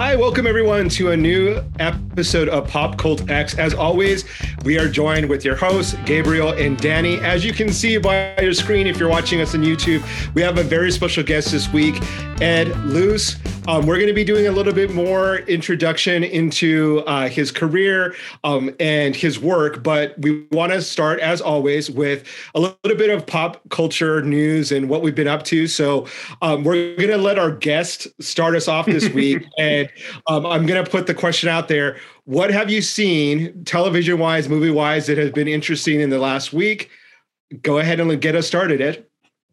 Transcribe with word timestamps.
Hi, 0.00 0.16
welcome 0.16 0.46
everyone 0.46 0.88
to 0.88 1.10
a 1.10 1.16
new 1.16 1.62
episode 1.78 2.48
of 2.48 2.66
Pop 2.66 2.96
Cult 2.96 3.28
X. 3.30 3.58
As 3.58 3.74
always, 3.74 4.24
we 4.64 4.78
are 4.78 4.88
joined 4.88 5.28
with 5.28 5.44
your 5.44 5.54
hosts, 5.54 5.94
Gabriel 6.06 6.52
and 6.52 6.78
Danny. 6.78 7.18
As 7.18 7.44
you 7.44 7.52
can 7.52 7.70
see 7.70 7.98
by 7.98 8.34
your 8.40 8.54
screen, 8.54 8.86
if 8.86 8.98
you're 8.98 9.10
watching 9.10 9.42
us 9.42 9.54
on 9.54 9.60
YouTube, 9.60 10.02
we 10.32 10.40
have 10.40 10.56
a 10.56 10.62
very 10.62 10.90
special 10.90 11.22
guest 11.22 11.52
this 11.52 11.70
week, 11.70 12.00
Ed 12.40 12.74
Luce. 12.86 13.36
Um, 13.70 13.86
we're 13.86 13.98
going 13.98 14.08
to 14.08 14.12
be 14.12 14.24
doing 14.24 14.48
a 14.48 14.50
little 14.50 14.72
bit 14.72 14.92
more 14.92 15.36
introduction 15.42 16.24
into 16.24 17.04
uh, 17.06 17.28
his 17.28 17.52
career 17.52 18.16
um, 18.42 18.74
and 18.80 19.14
his 19.14 19.38
work, 19.38 19.84
but 19.84 20.18
we 20.18 20.44
want 20.50 20.72
to 20.72 20.82
start, 20.82 21.20
as 21.20 21.40
always, 21.40 21.88
with 21.88 22.26
a 22.56 22.58
little 22.58 22.74
bit 22.82 23.10
of 23.10 23.24
pop 23.28 23.60
culture 23.70 24.22
news 24.22 24.72
and 24.72 24.88
what 24.88 25.02
we've 25.02 25.14
been 25.14 25.28
up 25.28 25.44
to. 25.44 25.68
So 25.68 26.08
um, 26.42 26.64
we're 26.64 26.96
going 26.96 27.10
to 27.10 27.16
let 27.16 27.38
our 27.38 27.52
guest 27.52 28.08
start 28.20 28.56
us 28.56 28.66
off 28.66 28.86
this 28.86 29.08
week. 29.10 29.44
and 29.58 29.88
um, 30.26 30.46
I'm 30.46 30.66
going 30.66 30.84
to 30.84 30.90
put 30.90 31.06
the 31.06 31.14
question 31.14 31.48
out 31.48 31.68
there 31.68 31.96
What 32.24 32.50
have 32.50 32.70
you 32.70 32.82
seen, 32.82 33.62
television 33.66 34.18
wise, 34.18 34.48
movie 34.48 34.70
wise, 34.70 35.06
that 35.06 35.16
has 35.16 35.30
been 35.30 35.46
interesting 35.46 36.00
in 36.00 36.10
the 36.10 36.18
last 36.18 36.52
week? 36.52 36.90
Go 37.62 37.78
ahead 37.78 38.00
and 38.00 38.20
get 38.20 38.34
us 38.34 38.48
started, 38.48 38.80
Ed. 38.80 39.06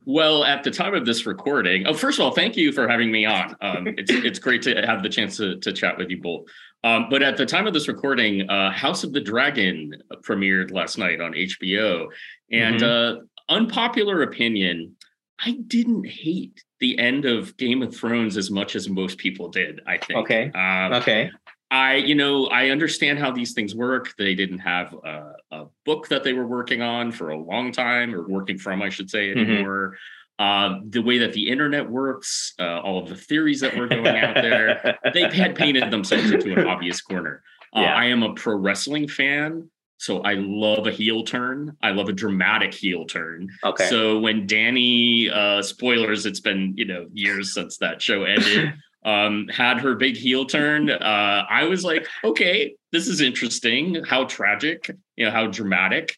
Well, 0.10 0.46
at 0.46 0.64
the 0.64 0.72
time 0.72 0.94
of 0.94 1.06
this 1.06 1.26
recording, 1.26 1.86
oh, 1.86 1.94
first 1.94 2.18
of 2.18 2.24
all, 2.24 2.32
thank 2.32 2.56
you 2.56 2.72
for 2.72 2.88
having 2.88 3.12
me 3.12 3.26
on. 3.26 3.56
Um, 3.62 3.88
it's 3.88 4.10
it's 4.10 4.40
great 4.40 4.62
to 4.62 4.86
have 4.86 5.04
the 5.04 5.10
chance 5.10 5.36
to, 5.38 5.58
to 5.60 5.74
chat 5.74 5.98
with 5.98 6.10
you 6.10 6.22
both. 6.22 6.46
Um, 6.84 7.08
but 7.10 7.22
at 7.22 7.36
the 7.36 7.46
time 7.46 7.68
of 7.68 7.74
this 7.74 7.90
recording, 7.90 8.50
uh, 8.50 8.72
House 8.72 9.04
of 9.04 9.12
the 9.12 9.20
Dragon 9.20 9.94
premiered 10.22 10.72
last 10.72 10.98
night 10.98 11.20
on 11.20 11.34
HBO, 11.34 12.08
and 12.50 12.80
mm-hmm. 12.80 13.20
uh, 13.20 13.54
unpopular 13.54 14.22
opinion, 14.22 14.96
I 15.44 15.58
didn't 15.68 16.08
hate 16.08 16.64
the 16.80 16.98
end 16.98 17.26
of 17.26 17.58
Game 17.58 17.82
of 17.82 17.94
Thrones 17.94 18.38
as 18.38 18.50
much 18.50 18.78
as 18.78 18.90
most 18.90 19.18
people 19.18 19.50
did. 19.50 19.82
I 19.86 19.98
think. 19.98 20.20
Okay. 20.20 20.52
Um, 20.52 20.94
okay. 20.94 21.32
I, 21.70 21.96
you 21.96 22.16
know, 22.16 22.48
I 22.48 22.70
understand 22.70 23.20
how 23.20 23.32
these 23.32 23.54
things 23.54 23.76
work. 23.76 24.14
They 24.18 24.36
didn't 24.36 24.60
have 24.60 24.94
a, 24.94 25.34
a, 25.52 25.66
book 25.86 26.08
that 26.10 26.24
they 26.24 26.34
were 26.34 26.48
working 26.48 26.82
on 26.82 27.12
for 27.12 27.30
a 27.30 27.38
long 27.38 27.72
time, 27.72 28.14
or 28.14 28.28
working 28.28 28.58
from, 28.58 28.82
I 28.82 28.90
should 28.90 29.10
say, 29.10 29.30
mm-hmm. 29.30 29.52
anymore. 29.52 29.98
Mm-hmm. 30.40 30.90
the 30.90 31.02
way 31.02 31.18
that 31.18 31.34
the 31.34 31.50
internet 31.50 31.90
works, 31.90 32.54
uh, 32.60 32.80
all 32.80 33.02
of 33.02 33.10
the 33.10 33.16
theories 33.16 33.62
that 33.62 33.76
were 33.76 33.88
going 33.88 34.08
out 34.08 34.36
there, 34.36 34.98
they 35.14 35.30
had 35.30 35.56
painted 35.56 35.92
themselves 35.92 36.32
into 36.32 36.54
an 36.54 36.68
obvious 36.68 37.02
corner. 37.02 37.44
Uh, 37.76 37.82
yeah. 37.82 37.96
I 37.96 38.06
am 38.06 38.24
a 38.24 38.34
pro 38.34 38.56
wrestling 38.56 39.08
fan, 39.08 39.70
so 39.98 40.22
I 40.22 40.36
love 40.36 40.88
a 40.88 40.92
heel 40.92 41.24
turn. 41.24 41.76
I 41.82 41.92
love 41.92 42.08
a 42.08 42.14
dramatic 42.14 42.74
heel 42.74 43.06
turn. 43.06 43.50
Okay. 43.64 43.88
So 43.88 44.20
when 44.20 44.48
Dany, 44.48 45.32
uh, 45.32 45.62
spoilers, 45.64 46.26
it's 46.26 46.40
been 46.40 46.74
you 46.78 46.86
know 46.86 47.08
years 47.14 47.54
since 47.54 47.78
that 47.80 48.02
show 48.02 48.24
ended. 48.24 48.74
um, 49.08 49.48
had 49.48 49.80
her 49.80 49.96
big 49.96 50.18
heel 50.18 50.46
turn. 50.46 50.90
Uh, 50.90 51.46
I 51.50 51.64
was 51.64 51.86
like, 51.86 52.06
okay, 52.26 52.76
this 52.92 53.08
is 53.08 53.22
interesting. 53.22 54.04
How 54.04 54.26
tragic, 54.26 54.92
you 55.16 55.26
know, 55.26 55.32
how 55.32 55.48
dramatic. 55.48 56.18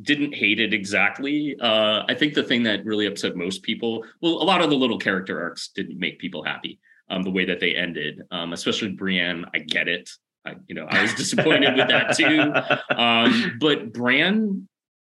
Didn't 0.00 0.34
hate 0.34 0.58
it 0.58 0.72
exactly. 0.72 1.54
Uh, 1.60 2.04
I 2.08 2.14
think 2.14 2.32
the 2.32 2.42
thing 2.42 2.62
that 2.62 2.86
really 2.86 3.04
upset 3.04 3.36
most 3.36 3.62
people, 3.62 4.04
well, 4.22 4.40
a 4.40 4.46
lot 4.52 4.62
of 4.62 4.70
the 4.70 4.76
little 4.76 4.98
character 4.98 5.42
arcs 5.42 5.68
didn't 5.76 5.98
make 5.98 6.18
people 6.18 6.42
happy. 6.42 6.80
Um, 7.10 7.22
the 7.22 7.30
way 7.30 7.44
that 7.44 7.60
they 7.60 7.74
ended, 7.74 8.22
um, 8.30 8.54
especially 8.54 8.92
Brienne, 8.92 9.44
I 9.54 9.58
get 9.58 9.88
it. 9.88 10.08
I, 10.46 10.54
you 10.66 10.74
know, 10.74 10.86
I 10.88 11.02
was 11.02 11.12
disappointed 11.12 11.76
with 11.76 11.88
that 11.88 12.16
too. 12.16 12.96
Um, 12.96 13.58
but 13.60 13.92
Bran, 13.92 14.66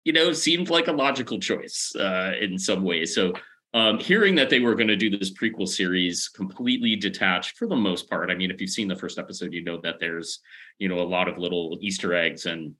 you 0.04 0.14
know, 0.14 0.32
seemed 0.32 0.70
like 0.70 0.88
a 0.88 0.92
logical 0.92 1.38
choice 1.38 1.94
uh, 1.94 2.32
in 2.40 2.58
some 2.58 2.82
ways. 2.82 3.14
So 3.14 3.34
um, 3.74 3.98
hearing 3.98 4.34
that 4.34 4.50
they 4.50 4.60
were 4.60 4.74
going 4.74 4.88
to 4.88 4.96
do 4.96 5.10
this 5.10 5.32
prequel 5.32 5.66
series 5.66 6.28
completely 6.28 6.94
detached 6.96 7.56
for 7.56 7.66
the 7.66 7.76
most 7.76 8.08
part. 8.08 8.30
I 8.30 8.34
mean, 8.34 8.50
if 8.50 8.60
you've 8.60 8.70
seen 8.70 8.88
the 8.88 8.96
first 8.96 9.18
episode, 9.18 9.52
you 9.52 9.64
know 9.64 9.80
that 9.82 9.98
there's, 9.98 10.40
you 10.78 10.88
know, 10.88 11.00
a 11.00 11.08
lot 11.08 11.28
of 11.28 11.38
little 11.38 11.78
Easter 11.80 12.14
eggs 12.14 12.46
and 12.46 12.74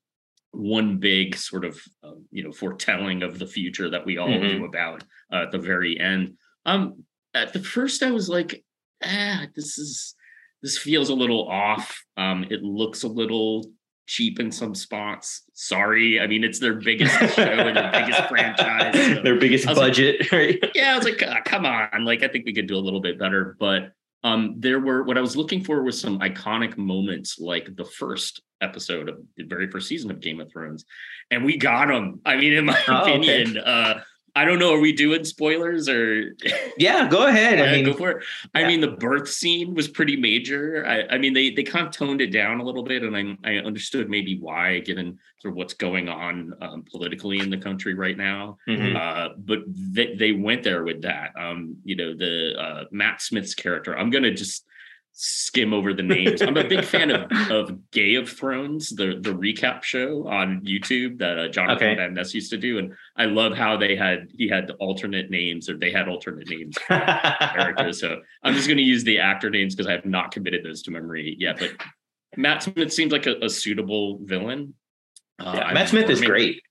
one 0.50 0.98
big 0.98 1.34
sort 1.34 1.64
of, 1.64 1.80
um, 2.02 2.26
you 2.30 2.44
know, 2.44 2.52
foretelling 2.52 3.22
of 3.22 3.38
the 3.38 3.46
future 3.46 3.88
that 3.88 4.04
we 4.04 4.18
all 4.18 4.28
mm-hmm. 4.28 4.58
knew 4.58 4.64
about 4.66 5.02
uh, 5.32 5.44
at 5.44 5.50
the 5.50 5.58
very 5.58 5.98
end. 5.98 6.34
Um, 6.66 7.04
at 7.32 7.54
the 7.54 7.60
first, 7.60 8.02
I 8.02 8.10
was 8.10 8.28
like, 8.28 8.62
ah, 9.02 9.46
this 9.56 9.78
is 9.78 10.14
this 10.62 10.78
feels 10.78 11.08
a 11.08 11.14
little 11.14 11.48
off. 11.48 12.04
Um, 12.16 12.44
it 12.50 12.62
looks 12.62 13.02
a 13.02 13.08
little 13.08 13.64
cheap 14.06 14.40
in 14.40 14.50
some 14.50 14.74
spots. 14.74 15.42
Sorry, 15.54 16.20
I 16.20 16.26
mean 16.26 16.44
it's 16.44 16.58
their 16.58 16.74
biggest 16.74 17.14
show 17.34 17.42
and 17.42 17.76
their 17.76 17.92
biggest 17.92 18.28
franchise, 18.28 18.94
so 18.94 19.22
their 19.22 19.38
biggest 19.38 19.66
budget. 19.66 20.20
Like, 20.20 20.32
right? 20.32 20.70
Yeah, 20.74 20.92
I 20.92 20.96
was 20.96 21.04
like, 21.04 21.22
oh, 21.22 21.34
come 21.44 21.66
on, 21.66 22.04
like 22.04 22.22
I 22.22 22.28
think 22.28 22.44
we 22.44 22.54
could 22.54 22.66
do 22.66 22.76
a 22.76 22.78
little 22.78 23.00
bit 23.00 23.18
better. 23.18 23.56
But 23.58 23.92
um, 24.24 24.56
there 24.58 24.80
were 24.80 25.02
what 25.02 25.18
I 25.18 25.20
was 25.20 25.36
looking 25.36 25.64
for 25.64 25.82
was 25.82 26.00
some 26.00 26.20
iconic 26.20 26.76
moments, 26.76 27.38
like 27.38 27.74
the 27.74 27.84
first 27.84 28.40
episode 28.60 29.08
of 29.08 29.18
the 29.36 29.44
very 29.44 29.68
first 29.68 29.88
season 29.88 30.10
of 30.10 30.20
Game 30.20 30.40
of 30.40 30.50
Thrones, 30.52 30.84
and 31.30 31.44
we 31.44 31.56
got 31.56 31.88
them. 31.88 32.20
I 32.24 32.36
mean, 32.36 32.52
in 32.52 32.64
my 32.66 32.80
oh, 32.88 33.02
opinion, 33.02 33.58
okay. 33.58 33.60
uh, 33.64 33.94
I 34.34 34.46
don't 34.46 34.58
know. 34.58 34.74
Are 34.74 34.80
we 34.80 34.92
doing 34.92 35.24
spoilers 35.24 35.88
or? 35.88 36.34
Yeah, 36.78 37.06
go 37.06 37.26
ahead. 37.26 37.60
I 37.60 37.70
mean, 37.70 37.84
go 37.84 37.92
for 37.92 38.10
it. 38.10 38.24
I 38.54 38.64
mean, 38.64 38.80
the 38.80 38.92
birth 38.92 39.28
scene 39.28 39.74
was 39.74 39.88
pretty 39.88 40.16
major. 40.16 40.84
I, 40.86 41.14
I, 41.14 41.18
mean, 41.18 41.34
they 41.34 41.50
they 41.50 41.62
kind 41.62 41.86
of 41.86 41.92
toned 41.92 42.22
it 42.22 42.32
down 42.32 42.60
a 42.60 42.64
little 42.64 42.82
bit, 42.82 43.02
and 43.02 43.14
I 43.14 43.36
I 43.48 43.56
understood 43.58 44.08
maybe 44.08 44.38
why, 44.38 44.78
given 44.80 45.18
sort 45.38 45.52
of 45.52 45.58
what's 45.58 45.74
going 45.74 46.08
on 46.08 46.54
um, 46.62 46.84
politically 46.90 47.40
in 47.40 47.50
the 47.50 47.58
country 47.58 47.94
right 47.94 48.16
now. 48.16 48.56
Mm-hmm. 48.66 48.96
Uh, 48.96 49.34
but 49.36 49.60
they 49.68 50.14
they 50.14 50.32
went 50.32 50.62
there 50.62 50.82
with 50.82 51.02
that. 51.02 51.32
Um, 51.38 51.76
you 51.84 51.94
know, 51.94 52.14
the 52.16 52.54
uh, 52.58 52.84
Matt 52.90 53.20
Smith's 53.20 53.54
character. 53.54 53.96
I'm 53.96 54.08
gonna 54.08 54.32
just 54.32 54.64
skim 55.12 55.72
over 55.72 55.92
the 55.92 56.02
names. 56.02 56.42
I'm 56.42 56.56
a 56.56 56.64
big 56.64 56.84
fan 56.84 57.10
of 57.10 57.30
of 57.50 57.90
Gay 57.90 58.14
of 58.16 58.28
Thrones, 58.28 58.90
the 58.90 59.18
the 59.20 59.30
recap 59.30 59.82
show 59.82 60.26
on 60.26 60.62
YouTube 60.62 61.18
that 61.18 61.38
uh, 61.38 61.48
Jonathan 61.48 61.88
okay. 61.88 61.96
Van 61.96 62.14
Ness 62.14 62.34
used 62.34 62.50
to 62.50 62.56
do, 62.56 62.78
and 62.78 62.92
I 63.16 63.26
love 63.26 63.54
how 63.56 63.76
they 63.76 63.94
had 63.94 64.28
he 64.32 64.48
had 64.48 64.70
alternate 64.78 65.30
names 65.30 65.68
or 65.68 65.76
they 65.76 65.90
had 65.90 66.08
alternate 66.08 66.48
names 66.48 66.76
characters. 66.88 68.00
So 68.00 68.20
I'm 68.42 68.54
just 68.54 68.66
going 68.66 68.78
to 68.78 68.82
use 68.82 69.04
the 69.04 69.18
actor 69.18 69.50
names 69.50 69.74
because 69.74 69.88
I 69.88 69.92
have 69.92 70.06
not 70.06 70.32
committed 70.32 70.64
those 70.64 70.82
to 70.82 70.90
memory 70.90 71.36
yet. 71.38 71.58
But 71.58 71.72
Matt 72.36 72.62
Smith 72.62 72.92
seems 72.92 73.12
like 73.12 73.26
a, 73.26 73.36
a 73.42 73.50
suitable 73.50 74.18
villain. 74.22 74.74
Uh, 75.38 75.54
yeah, 75.56 75.72
Matt 75.72 75.88
Smith 75.88 76.08
is 76.10 76.20
great. 76.20 76.62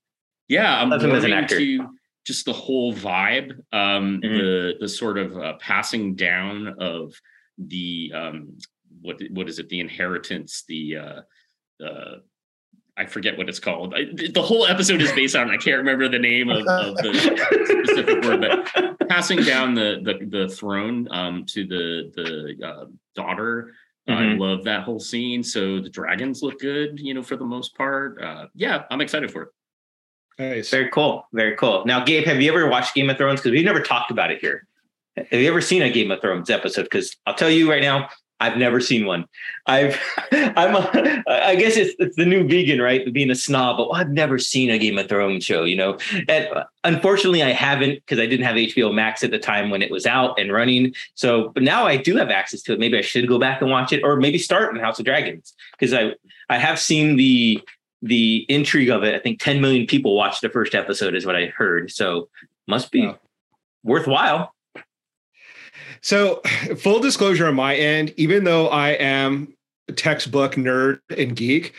Yeah, 0.48 0.80
I'm 0.80 0.90
love 0.90 1.02
him 1.02 1.46
to 1.46 1.88
just 2.24 2.44
the 2.44 2.52
whole 2.52 2.94
vibe, 2.94 3.52
um, 3.72 4.20
mm-hmm. 4.20 4.36
the 4.36 4.74
the 4.80 4.88
sort 4.88 5.18
of 5.18 5.36
uh, 5.36 5.54
passing 5.58 6.14
down 6.14 6.76
of 6.78 7.14
the 7.58 8.12
um, 8.14 8.58
what 9.00 9.20
what 9.30 9.48
is 9.48 9.58
it? 9.58 9.68
The 9.68 9.80
inheritance, 9.80 10.64
the 10.68 10.96
uh, 10.96 11.20
uh, 11.84 12.16
I 12.96 13.06
forget 13.06 13.38
what 13.38 13.48
it's 13.48 13.58
called. 13.58 13.94
I, 13.94 14.04
the 14.32 14.42
whole 14.42 14.66
episode 14.66 15.00
is 15.00 15.12
based 15.12 15.34
on 15.34 15.50
I 15.50 15.56
can't 15.56 15.78
remember 15.78 16.08
the 16.08 16.18
name 16.18 16.50
of, 16.50 16.66
of 16.66 16.96
the 16.96 17.84
specific 17.84 18.24
word, 18.24 18.40
but 18.40 19.08
passing 19.08 19.42
down 19.42 19.74
the 19.74 20.00
the, 20.02 20.26
the 20.26 20.48
throne 20.48 21.08
um, 21.10 21.44
to 21.46 21.66
the 21.66 22.12
the 22.14 22.66
uh, 22.66 22.84
daughter. 23.14 23.72
Mm-hmm. 24.08 24.42
I 24.42 24.46
love 24.46 24.64
that 24.64 24.82
whole 24.82 24.98
scene. 24.98 25.44
So 25.44 25.80
the 25.80 25.88
dragons 25.88 26.42
look 26.42 26.58
good, 26.58 26.98
you 26.98 27.14
know, 27.14 27.22
for 27.22 27.36
the 27.36 27.44
most 27.44 27.76
part. 27.76 28.20
Uh, 28.20 28.46
yeah, 28.54 28.82
I'm 28.90 29.00
excited 29.00 29.30
for 29.30 29.42
it. 29.42 29.48
Nice. 30.38 30.70
Very 30.70 30.90
cool. 30.90 31.24
Very 31.32 31.56
cool. 31.56 31.84
Now, 31.86 32.04
Gabe, 32.04 32.24
have 32.24 32.40
you 32.40 32.50
ever 32.52 32.68
watched 32.68 32.94
Game 32.94 33.10
of 33.10 33.16
Thrones? 33.16 33.40
Because 33.40 33.52
we've 33.52 33.64
never 33.64 33.80
talked 33.80 34.10
about 34.10 34.32
it 34.32 34.40
here. 34.40 34.66
Have 35.16 35.40
you 35.40 35.48
ever 35.48 35.60
seen 35.60 35.82
a 35.82 35.90
Game 35.90 36.10
of 36.10 36.20
Thrones 36.20 36.50
episode? 36.50 36.84
Because 36.84 37.16
I'll 37.26 37.34
tell 37.34 37.50
you 37.50 37.70
right 37.70 37.82
now, 37.82 38.08
I've 38.42 38.56
never 38.56 38.80
seen 38.80 39.06
one. 39.06 39.26
I've, 39.66 40.00
I'm, 40.32 40.74
a, 40.74 41.22
I 41.28 41.54
guess 41.54 41.76
it's, 41.76 41.94
it's 42.00 42.16
the 42.16 42.24
new 42.24 42.48
vegan, 42.48 42.80
right? 42.80 43.10
Being 43.12 43.30
a 43.30 43.36
snob, 43.36 43.76
but 43.76 43.90
I've 43.90 44.10
never 44.10 44.36
seen 44.38 44.68
a 44.68 44.78
Game 44.78 44.98
of 44.98 45.08
Thrones 45.08 45.44
show, 45.44 45.62
you 45.62 45.76
know? 45.76 45.96
And 46.28 46.48
unfortunately, 46.82 47.42
I 47.42 47.50
haven't 47.50 47.94
because 47.94 48.18
I 48.18 48.26
didn't 48.26 48.44
have 48.44 48.56
HBO 48.56 48.92
Max 48.92 49.22
at 49.22 49.30
the 49.30 49.38
time 49.38 49.70
when 49.70 49.80
it 49.80 49.92
was 49.92 50.06
out 50.06 50.40
and 50.40 50.50
running. 50.50 50.92
So, 51.14 51.50
but 51.50 51.62
now 51.62 51.86
I 51.86 51.96
do 51.96 52.16
have 52.16 52.30
access 52.30 52.62
to 52.62 52.72
it. 52.72 52.80
Maybe 52.80 52.98
I 52.98 53.02
should 53.02 53.28
go 53.28 53.38
back 53.38 53.62
and 53.62 53.70
watch 53.70 53.92
it, 53.92 54.02
or 54.02 54.16
maybe 54.16 54.38
start 54.38 54.74
in 54.74 54.80
House 54.80 54.98
of 54.98 55.04
Dragons 55.04 55.54
because 55.78 55.94
I, 55.94 56.14
I 56.48 56.58
have 56.58 56.80
seen 56.80 57.16
the, 57.16 57.60
the 58.00 58.44
intrigue 58.48 58.90
of 58.90 59.04
it. 59.04 59.14
I 59.14 59.20
think 59.20 59.40
10 59.40 59.60
million 59.60 59.86
people 59.86 60.16
watched 60.16 60.40
the 60.40 60.48
first 60.48 60.74
episode, 60.74 61.14
is 61.14 61.24
what 61.24 61.36
I 61.36 61.46
heard. 61.46 61.92
So, 61.92 62.28
must 62.66 62.90
be 62.90 63.06
oh. 63.06 63.18
worthwhile. 63.84 64.52
So, 66.02 66.40
full 66.78 66.98
disclosure 67.00 67.46
on 67.46 67.54
my 67.54 67.76
end, 67.76 68.12
even 68.16 68.44
though 68.44 68.68
I 68.68 68.90
am 68.90 69.54
a 69.88 69.92
textbook 69.92 70.54
nerd 70.54 71.00
and 71.16 71.34
geek, 71.34 71.74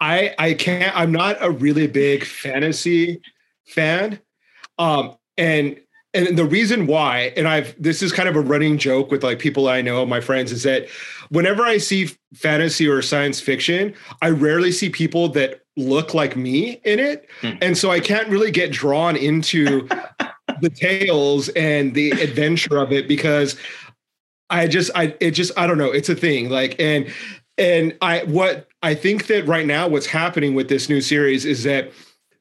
I 0.00 0.34
I 0.38 0.54
can't. 0.54 0.94
I'm 0.96 1.12
not 1.12 1.36
a 1.40 1.50
really 1.50 1.86
big 1.86 2.24
fantasy 2.24 3.20
fan, 3.66 4.18
um, 4.78 5.16
and 5.38 5.78
and 6.12 6.36
the 6.36 6.44
reason 6.44 6.88
why, 6.88 7.32
and 7.36 7.46
I've 7.46 7.80
this 7.80 8.02
is 8.02 8.12
kind 8.12 8.28
of 8.28 8.34
a 8.34 8.40
running 8.40 8.76
joke 8.76 9.12
with 9.12 9.22
like 9.22 9.38
people 9.38 9.68
I 9.68 9.82
know, 9.82 10.04
my 10.04 10.20
friends, 10.20 10.50
is 10.50 10.64
that 10.64 10.88
whenever 11.28 11.62
I 11.62 11.78
see 11.78 12.10
fantasy 12.34 12.88
or 12.88 13.00
science 13.02 13.40
fiction, 13.40 13.94
I 14.20 14.30
rarely 14.30 14.72
see 14.72 14.90
people 14.90 15.28
that 15.30 15.60
look 15.76 16.12
like 16.12 16.36
me 16.36 16.80
in 16.84 16.98
it, 16.98 17.28
hmm. 17.40 17.52
and 17.62 17.78
so 17.78 17.90
I 17.90 18.00
can't 18.00 18.28
really 18.28 18.50
get 18.50 18.72
drawn 18.72 19.16
into 19.16 19.88
the 20.60 20.70
tales 20.70 21.48
and 21.50 21.94
the 21.94 22.10
adventure 22.10 22.78
of 22.78 22.92
it 22.92 23.08
because 23.08 23.56
I 24.48 24.66
just 24.66 24.90
I 24.94 25.14
it 25.20 25.32
just 25.32 25.56
I 25.58 25.66
don't 25.66 25.78
know. 25.78 25.92
It's 25.92 26.08
a 26.08 26.14
thing. 26.14 26.50
Like 26.50 26.78
and 26.80 27.06
and 27.58 27.96
I 28.02 28.24
what 28.24 28.68
I 28.82 28.94
think 28.94 29.26
that 29.26 29.46
right 29.46 29.66
now 29.66 29.88
what's 29.88 30.06
happening 30.06 30.54
with 30.54 30.68
this 30.68 30.88
new 30.88 31.00
series 31.00 31.44
is 31.44 31.62
that 31.64 31.92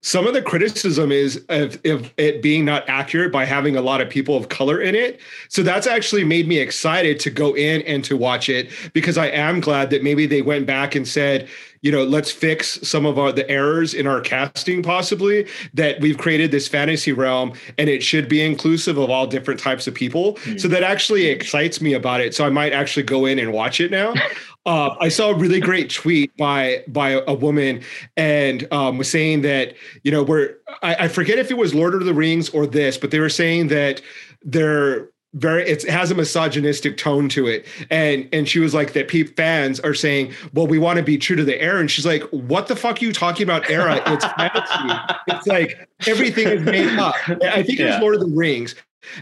some 0.01 0.25
of 0.25 0.33
the 0.33 0.41
criticism 0.41 1.11
is 1.11 1.43
of, 1.49 1.77
of, 1.85 2.13
it 2.15 2.41
being 2.41 2.63
not 2.63 2.87
accurate 2.87 3.33
by 3.33 3.43
having 3.43 3.75
a 3.75 3.81
lot 3.81 3.99
of 3.99 4.09
people 4.09 4.37
of 4.37 4.47
color 4.47 4.79
in 4.79 4.95
it. 4.95 5.19
So 5.49 5.61
that's 5.61 5.87
actually 5.87 6.23
made 6.23 6.47
me 6.47 6.57
excited 6.59 7.19
to 7.19 7.29
go 7.29 7.53
in 7.53 7.81
and 7.81 8.01
to 8.05 8.15
watch 8.15 8.47
it 8.47 8.69
because 8.93 9.17
I 9.17 9.27
am 9.27 9.59
glad 9.59 9.89
that 9.89 10.01
maybe 10.01 10.25
they 10.25 10.41
went 10.41 10.65
back 10.65 10.95
and 10.95 11.05
said, 11.05 11.49
you 11.81 11.91
know, 11.91 12.03
let's 12.03 12.31
fix 12.31 12.79
some 12.87 13.05
of 13.05 13.17
our 13.17 13.31
the 13.31 13.49
errors 13.49 13.93
in 13.93 14.07
our 14.07 14.21
casting, 14.21 14.83
possibly 14.83 15.47
that 15.73 15.99
we've 16.01 16.17
created 16.17 16.51
this 16.51 16.67
fantasy 16.67 17.11
realm 17.11 17.53
and 17.77 17.89
it 17.89 18.03
should 18.03 18.27
be 18.27 18.41
inclusive 18.41 18.97
of 18.97 19.09
all 19.09 19.27
different 19.27 19.59
types 19.59 19.87
of 19.87 19.93
people. 19.93 20.35
Mm. 20.35 20.59
So 20.59 20.67
that 20.67 20.83
actually 20.83 21.27
excites 21.27 21.81
me 21.81 21.93
about 21.93 22.21
it. 22.21 22.35
So 22.35 22.45
I 22.45 22.49
might 22.49 22.73
actually 22.73 23.03
go 23.03 23.25
in 23.25 23.39
and 23.39 23.53
watch 23.53 23.79
it 23.79 23.91
now. 23.91 24.13
Uh, 24.65 24.93
I 24.99 25.07
saw 25.07 25.29
a 25.29 25.33
really 25.33 25.61
great 25.61 25.89
tweet 25.89 26.35
by 26.35 26.83
by 26.87 27.21
a 27.25 27.33
woman 27.33 27.81
and 28.17 28.71
um, 28.73 28.97
was 28.97 29.09
saying 29.09 29.41
that 29.41 29.73
you 30.03 30.11
know 30.11 30.21
we're 30.21 30.57
I, 30.83 30.95
I 30.95 31.07
forget 31.07 31.39
if 31.39 31.49
it 31.49 31.57
was 31.57 31.73
Lord 31.73 31.95
of 31.95 32.03
the 32.03 32.13
Rings 32.13 32.49
or 32.49 32.67
this, 32.67 32.97
but 32.97 33.09
they 33.09 33.19
were 33.19 33.29
saying 33.29 33.69
that 33.69 34.01
they're 34.43 35.09
very 35.33 35.67
it 35.69 35.83
has 35.83 36.09
a 36.09 36.15
misogynistic 36.15 36.97
tone 36.97 37.29
to 37.29 37.47
it. 37.47 37.65
And 37.91 38.27
and 38.33 38.47
she 38.47 38.59
was 38.59 38.73
like 38.73 38.93
that 38.93 39.07
pe- 39.07 39.23
fans 39.23 39.79
are 39.79 39.93
saying 39.93 40.33
well 40.53 40.67
we 40.67 40.79
want 40.79 40.97
to 40.97 41.03
be 41.03 41.17
true 41.17 41.35
to 41.35 41.43
the 41.43 41.61
era. 41.61 41.79
And 41.79 41.89
she's 41.89 42.05
like 42.05 42.23
what 42.31 42.67
the 42.67 42.75
fuck 42.75 43.01
are 43.01 43.05
you 43.05 43.13
talking 43.13 43.43
about 43.43 43.69
era? 43.69 44.01
It's 44.07 44.25
fantasy. 44.25 45.15
It's 45.27 45.47
like 45.47 45.87
everything 46.07 46.47
is 46.47 46.61
made 46.61 46.97
up. 46.97 47.15
I 47.27 47.61
think 47.63 47.79
yeah. 47.79 47.93
it's 47.93 48.01
lord 48.01 48.15
of 48.15 48.21
the 48.21 48.35
rings. 48.35 48.75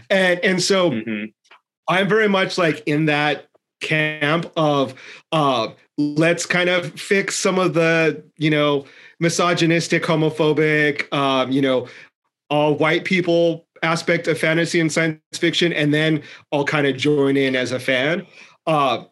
And 0.08 0.40
and 0.40 0.62
so 0.62 0.90
mm-hmm. 0.90 1.26
i'm 1.88 2.08
very 2.08 2.28
much 2.28 2.58
like 2.58 2.82
in 2.86 3.06
that 3.06 3.46
camp 3.80 4.50
of 4.56 4.94
uh 5.32 5.68
let's 5.98 6.46
kind 6.46 6.68
of 6.68 6.92
fix 6.98 7.36
some 7.36 7.58
of 7.58 7.74
the 7.74 8.24
you 8.36 8.50
know 8.50 8.86
misogynistic 9.20 10.02
homophobic 10.02 11.12
um 11.12 11.52
you 11.52 11.60
know 11.60 11.86
all 12.50 12.74
white 12.74 13.04
people 13.04 13.66
aspect 13.82 14.28
of 14.28 14.38
fantasy 14.38 14.80
and 14.80 14.92
science 14.92 15.20
fiction 15.34 15.72
and 15.72 15.92
then 15.92 16.22
i'll 16.52 16.64
kind 16.64 16.86
of 16.86 16.96
join 16.96 17.36
in 17.36 17.56
as 17.56 17.72
a 17.72 17.80
fan 17.80 18.26
uh 18.66 19.04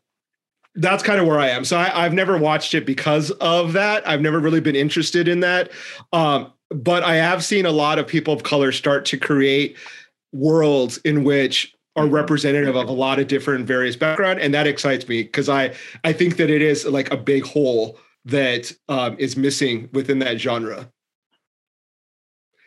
that's 0.79 1.03
kind 1.03 1.19
of 1.19 1.27
where 1.27 1.41
I 1.41 1.49
am. 1.49 1.65
So 1.65 1.79
I, 1.79 2.03
have 2.03 2.13
never 2.13 2.37
watched 2.37 2.75
it 2.75 2.85
because 2.85 3.31
of 3.31 3.73
that. 3.73 4.07
I've 4.07 4.21
never 4.21 4.39
really 4.39 4.61
been 4.61 4.77
interested 4.77 5.27
in 5.27 5.41
that. 5.41 5.71
Um, 6.13 6.53
but 6.71 7.03
I 7.03 7.15
have 7.17 7.45
seen 7.45 7.67
a 7.67 7.71
lot 7.71 7.99
of 7.99 8.07
people 8.07 8.35
of 8.35 8.43
color 8.43 8.73
start 8.73 9.07
to 9.07 9.17
create 9.17 9.77
worlds 10.33 10.99
in 10.99 11.25
which 11.25 11.75
are 11.97 12.07
representative 12.07 12.77
of 12.77 12.89
a 12.89 12.93
lot 12.93 13.19
of 13.19 13.27
different 13.27 13.67
various 13.67 13.97
background 13.97 14.39
and 14.39 14.53
that 14.53 14.67
excites 14.67 15.09
me 15.09 15.23
because 15.23 15.49
i 15.49 15.73
i 16.05 16.13
think 16.13 16.37
that 16.37 16.51
it 16.51 16.61
is 16.61 16.85
like 16.85 17.11
a 17.11 17.17
big 17.17 17.43
hole 17.45 17.99
that 18.25 18.73
um, 18.89 19.17
is 19.19 19.37
missing 19.37 19.89
within 19.93 20.19
that 20.19 20.39
genre 20.39 20.91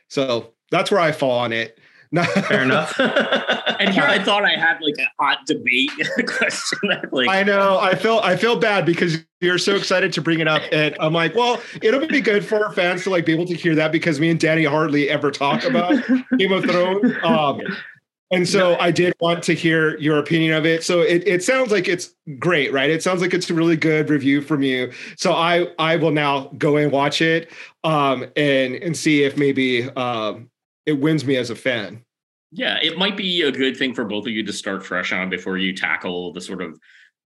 so 0.07 0.54
that's 0.72 0.90
where 0.90 1.00
i 1.00 1.12
fall 1.12 1.38
on 1.38 1.54
it 1.54 1.78
Fair 2.47 2.63
enough. 2.63 3.00
and 3.79 3.89
here 3.89 4.03
I 4.03 4.17
thought 4.23 4.44
I 4.44 4.57
had 4.57 4.79
like 4.81 4.95
a 4.97 5.23
hot 5.23 5.45
debate 5.45 5.91
question. 6.27 6.79
like 7.11 7.29
I 7.29 7.44
know. 7.44 7.77
I 7.79 7.95
feel 7.95 8.19
I 8.23 8.35
feel 8.35 8.56
bad 8.56 8.85
because 8.85 9.17
you're 9.41 9.59
so 9.59 9.75
excited 9.75 10.11
to 10.13 10.21
bring 10.21 10.39
it 10.39 10.47
up, 10.47 10.63
and 10.71 10.95
I'm 11.00 11.13
like, 11.13 11.35
well, 11.35 11.61
it'll 11.81 12.06
be 12.07 12.21
good 12.21 12.44
for 12.44 12.65
our 12.65 12.73
fans 12.73 13.03
to 13.03 13.09
like 13.09 13.25
be 13.25 13.33
able 13.33 13.45
to 13.45 13.56
hear 13.56 13.75
that 13.75 13.91
because 13.91 14.19
me 14.19 14.29
and 14.29 14.39
Danny 14.39 14.63
hardly 14.63 15.09
ever 15.09 15.29
talk 15.29 15.63
about 15.63 15.94
Game 16.38 16.51
of 16.51 16.63
Thrones. 16.63 17.13
Um, 17.23 17.61
and 18.31 18.47
so 18.47 18.77
I 18.79 18.91
did 18.91 19.13
want 19.19 19.44
to 19.45 19.53
hear 19.53 19.97
your 19.97 20.19
opinion 20.19 20.53
of 20.53 20.65
it. 20.65 20.83
So 20.83 21.01
it, 21.01 21.27
it 21.27 21.44
sounds 21.44 21.71
like 21.71 21.88
it's 21.88 22.13
great, 22.38 22.71
right? 22.71 22.89
It 22.89 23.01
sounds 23.01 23.21
like 23.21 23.33
it's 23.33 23.50
a 23.50 23.55
really 23.55 23.75
good 23.75 24.09
review 24.09 24.41
from 24.41 24.62
you. 24.62 24.91
So 25.15 25.33
I 25.33 25.67
I 25.79 25.95
will 25.95 26.12
now 26.12 26.51
go 26.57 26.77
and 26.77 26.91
watch 26.91 27.21
it 27.21 27.51
um, 27.83 28.25
and 28.35 28.75
and 28.75 28.95
see 28.95 29.23
if 29.23 29.38
maybe 29.38 29.89
um, 29.91 30.50
it 30.85 30.93
wins 30.93 31.25
me 31.25 31.35
as 31.35 31.49
a 31.49 31.55
fan. 31.55 32.03
Yeah, 32.51 32.77
it 32.81 32.97
might 32.97 33.15
be 33.15 33.43
a 33.43 33.51
good 33.51 33.77
thing 33.77 33.93
for 33.93 34.05
both 34.05 34.25
of 34.25 34.31
you 34.31 34.43
to 34.43 34.53
start 34.53 34.85
fresh 34.85 35.13
on 35.13 35.29
before 35.29 35.57
you 35.57 35.75
tackle 35.75 36.33
the 36.33 36.41
sort 36.41 36.61
of 36.61 36.79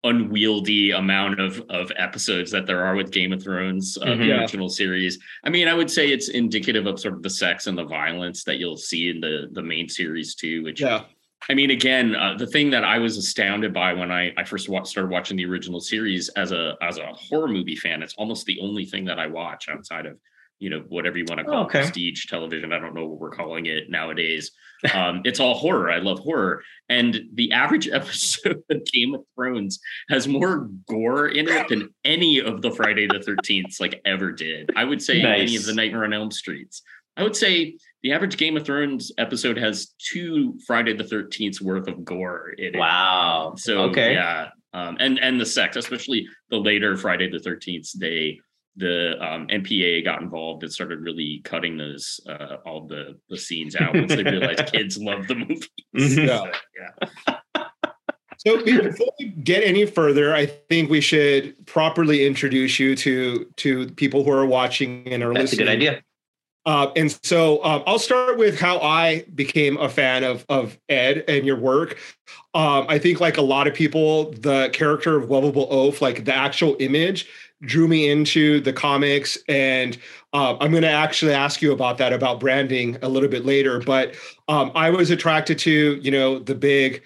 unwieldy 0.04 0.90
amount 0.90 1.40
of 1.40 1.60
of 1.70 1.92
episodes 1.96 2.50
that 2.50 2.66
there 2.66 2.84
are 2.84 2.96
with 2.96 3.12
Game 3.12 3.32
of 3.32 3.42
Thrones, 3.42 3.96
uh, 4.00 4.06
mm-hmm. 4.06 4.20
the 4.20 4.32
original 4.32 4.68
series. 4.68 5.18
I 5.44 5.50
mean, 5.50 5.68
I 5.68 5.74
would 5.74 5.90
say 5.90 6.08
it's 6.08 6.28
indicative 6.28 6.86
of 6.86 6.98
sort 6.98 7.14
of 7.14 7.22
the 7.22 7.30
sex 7.30 7.66
and 7.66 7.78
the 7.78 7.84
violence 7.84 8.44
that 8.44 8.58
you'll 8.58 8.76
see 8.76 9.10
in 9.10 9.20
the 9.20 9.48
the 9.52 9.62
main 9.62 9.88
series 9.88 10.34
too. 10.34 10.64
Which, 10.64 10.80
yeah. 10.80 11.04
I 11.48 11.54
mean, 11.54 11.70
again, 11.70 12.14
uh, 12.14 12.36
the 12.36 12.46
thing 12.46 12.70
that 12.70 12.84
I 12.84 12.98
was 12.98 13.16
astounded 13.16 13.72
by 13.72 13.92
when 13.92 14.10
I 14.10 14.32
I 14.36 14.44
first 14.44 14.68
wa- 14.68 14.82
started 14.82 15.10
watching 15.10 15.36
the 15.36 15.46
original 15.46 15.80
series 15.80 16.28
as 16.30 16.50
a 16.50 16.76
as 16.82 16.98
a 16.98 17.06
horror 17.12 17.48
movie 17.48 17.76
fan, 17.76 18.02
it's 18.02 18.14
almost 18.14 18.46
the 18.46 18.58
only 18.60 18.84
thing 18.84 19.04
that 19.04 19.20
I 19.20 19.28
watch 19.28 19.68
outside 19.68 20.06
of 20.06 20.18
you 20.62 20.70
know 20.70 20.84
whatever 20.88 21.18
you 21.18 21.24
want 21.28 21.40
to 21.40 21.44
call 21.44 21.54
oh, 21.54 21.64
okay. 21.64 21.80
it, 21.80 21.82
prestige 21.82 22.26
television. 22.26 22.72
I 22.72 22.78
don't 22.78 22.94
know 22.94 23.04
what 23.04 23.18
we're 23.18 23.30
calling 23.30 23.66
it 23.66 23.90
nowadays. 23.90 24.52
Um, 24.94 25.22
it's 25.24 25.40
all 25.40 25.54
horror. 25.54 25.90
I 25.90 25.98
love 25.98 26.20
horror, 26.20 26.62
and 26.88 27.20
the 27.34 27.50
average 27.50 27.88
episode 27.92 28.62
of 28.70 28.84
Game 28.92 29.14
of 29.14 29.22
Thrones 29.34 29.80
has 30.08 30.28
more 30.28 30.70
gore 30.88 31.26
in 31.26 31.48
it 31.48 31.68
than 31.68 31.92
any 32.04 32.40
of 32.40 32.62
the 32.62 32.70
Friday 32.70 33.08
the 33.08 33.20
Thirteenth 33.20 33.80
like 33.80 34.00
ever 34.04 34.30
did. 34.30 34.70
I 34.76 34.84
would 34.84 35.02
say 35.02 35.20
nice. 35.20 35.40
any 35.40 35.56
of 35.56 35.66
the 35.66 35.74
Nightmare 35.74 36.04
on 36.04 36.12
Elm 36.12 36.30
Streets. 36.30 36.82
I 37.16 37.24
would 37.24 37.36
say 37.36 37.76
the 38.04 38.12
average 38.12 38.36
Game 38.36 38.56
of 38.56 38.64
Thrones 38.64 39.10
episode 39.18 39.58
has 39.58 39.94
two 39.98 40.56
Friday 40.64 40.96
the 40.96 41.04
Thirteenth 41.04 41.60
worth 41.60 41.88
of 41.88 42.04
gore 42.04 42.50
in 42.50 42.76
it. 42.76 42.78
Wow. 42.78 43.54
So 43.56 43.82
okay. 43.90 44.14
yeah, 44.14 44.50
um, 44.72 44.96
and 45.00 45.18
and 45.18 45.40
the 45.40 45.46
sex, 45.46 45.76
especially 45.76 46.28
the 46.50 46.58
later 46.58 46.96
Friday 46.96 47.28
the 47.28 47.40
Thirteenth 47.40 47.98
day 47.98 48.38
the 48.76 49.14
um, 49.20 49.46
MPA 49.48 50.04
got 50.04 50.22
involved 50.22 50.62
and 50.62 50.72
started 50.72 51.00
really 51.00 51.40
cutting 51.44 51.76
those 51.76 52.20
uh, 52.28 52.56
all 52.64 52.86
the 52.86 53.18
the 53.28 53.36
scenes 53.36 53.76
out 53.76 53.94
once 53.94 54.14
they 54.14 54.22
realized 54.22 54.66
kids 54.72 54.96
love 54.98 55.26
the 55.28 55.34
movie. 55.34 55.68
Mm-hmm. 55.96 56.26
So, 56.26 56.50
yeah. 56.78 57.64
so 58.38 58.64
before 58.64 59.12
we 59.18 59.26
get 59.26 59.62
any 59.62 59.84
further, 59.84 60.34
I 60.34 60.46
think 60.46 60.90
we 60.90 61.00
should 61.00 61.66
properly 61.66 62.26
introduce 62.26 62.78
you 62.80 62.96
to 62.96 63.46
to 63.56 63.88
people 63.90 64.24
who 64.24 64.32
are 64.32 64.46
watching 64.46 65.06
and 65.08 65.22
are 65.22 65.34
That's 65.34 65.52
listening. 65.52 65.66
That's 65.66 65.76
a 65.76 65.78
good 65.78 65.88
idea. 65.88 66.02
Uh, 66.64 66.92
and 66.94 67.18
so 67.24 67.62
um, 67.64 67.82
I'll 67.86 67.98
start 67.98 68.38
with 68.38 68.58
how 68.58 68.78
I 68.78 69.24
became 69.34 69.76
a 69.78 69.88
fan 69.88 70.22
of 70.22 70.46
of 70.48 70.78
Ed 70.88 71.24
and 71.26 71.44
your 71.44 71.56
work. 71.56 71.98
Um, 72.54 72.86
I 72.88 72.98
think, 72.98 73.20
like 73.20 73.36
a 73.36 73.42
lot 73.42 73.66
of 73.66 73.74
people, 73.74 74.30
the 74.32 74.70
character 74.72 75.16
of 75.16 75.28
Wuvable 75.28 75.66
Oaf, 75.70 76.00
like 76.00 76.24
the 76.24 76.34
actual 76.34 76.76
image, 76.78 77.28
drew 77.62 77.88
me 77.88 78.10
into 78.10 78.60
the 78.60 78.72
comics 78.72 79.38
and 79.48 79.98
uh, 80.32 80.56
i'm 80.60 80.70
going 80.70 80.82
to 80.82 80.90
actually 80.90 81.32
ask 81.32 81.62
you 81.62 81.72
about 81.72 81.98
that 81.98 82.12
about 82.12 82.40
branding 82.40 82.96
a 83.02 83.08
little 83.08 83.28
bit 83.28 83.44
later 83.44 83.80
but 83.80 84.14
um, 84.48 84.70
i 84.74 84.90
was 84.90 85.10
attracted 85.10 85.58
to 85.58 85.98
you 86.02 86.10
know 86.10 86.38
the 86.38 86.54
big 86.54 87.02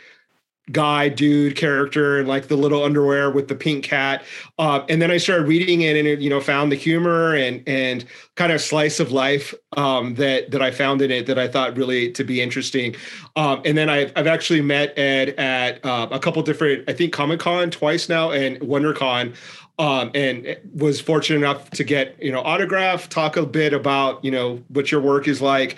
guy 0.73 1.09
dude 1.09 1.55
character 1.55 2.19
and 2.19 2.27
like 2.27 2.49
the 2.49 2.57
little 2.57 2.83
underwear 2.83 3.31
with 3.31 3.47
the 3.47 3.55
pink 3.55 3.85
cat 3.85 4.25
uh, 4.59 4.85
and 4.89 5.01
then 5.01 5.13
i 5.13 5.17
started 5.17 5.47
reading 5.47 5.83
it 5.83 5.97
and 5.97 6.09
it, 6.09 6.19
you 6.19 6.29
know 6.29 6.41
found 6.41 6.73
the 6.73 6.77
humor 6.77 7.37
and 7.37 7.63
and 7.69 8.05
kind 8.35 8.51
of 8.51 8.61
slice 8.61 8.99
of 8.99 9.13
life 9.13 9.55
um, 9.77 10.15
that 10.17 10.51
that 10.51 10.63
i 10.63 10.73
found 10.73 11.01
in 11.01 11.11
it 11.13 11.27
that 11.27 11.39
i 11.39 11.47
thought 11.47 11.77
really 11.77 12.11
to 12.11 12.25
be 12.25 12.41
interesting 12.41 12.97
um, 13.37 13.63
and 13.65 13.79
then 13.79 13.89
I've, 13.89 14.13
I've 14.17 14.27
actually 14.27 14.61
met 14.61 14.99
ed 14.99 15.31
at 15.39 15.85
uh, 15.85 16.09
a 16.11 16.19
couple 16.19 16.43
different 16.43 16.83
i 16.89 16.93
think 16.93 17.13
comic-con 17.13 17.71
twice 17.71 18.09
now 18.09 18.33
and 18.33 18.59
wondercon 18.59 19.37
um, 19.79 20.11
and 20.15 20.57
was 20.75 21.01
fortunate 21.01 21.39
enough 21.39 21.71
to 21.71 21.85
get 21.85 22.21
you 22.23 22.33
know 22.33 22.41
autograph, 22.41 23.09
talk 23.09 23.37
a 23.37 23.47
bit 23.47 23.73
about 23.73 24.25
you 24.25 24.31
know 24.31 24.63
what 24.69 24.91
your 24.91 25.01
work 25.01 25.29
is 25.29 25.41
like. 25.43 25.77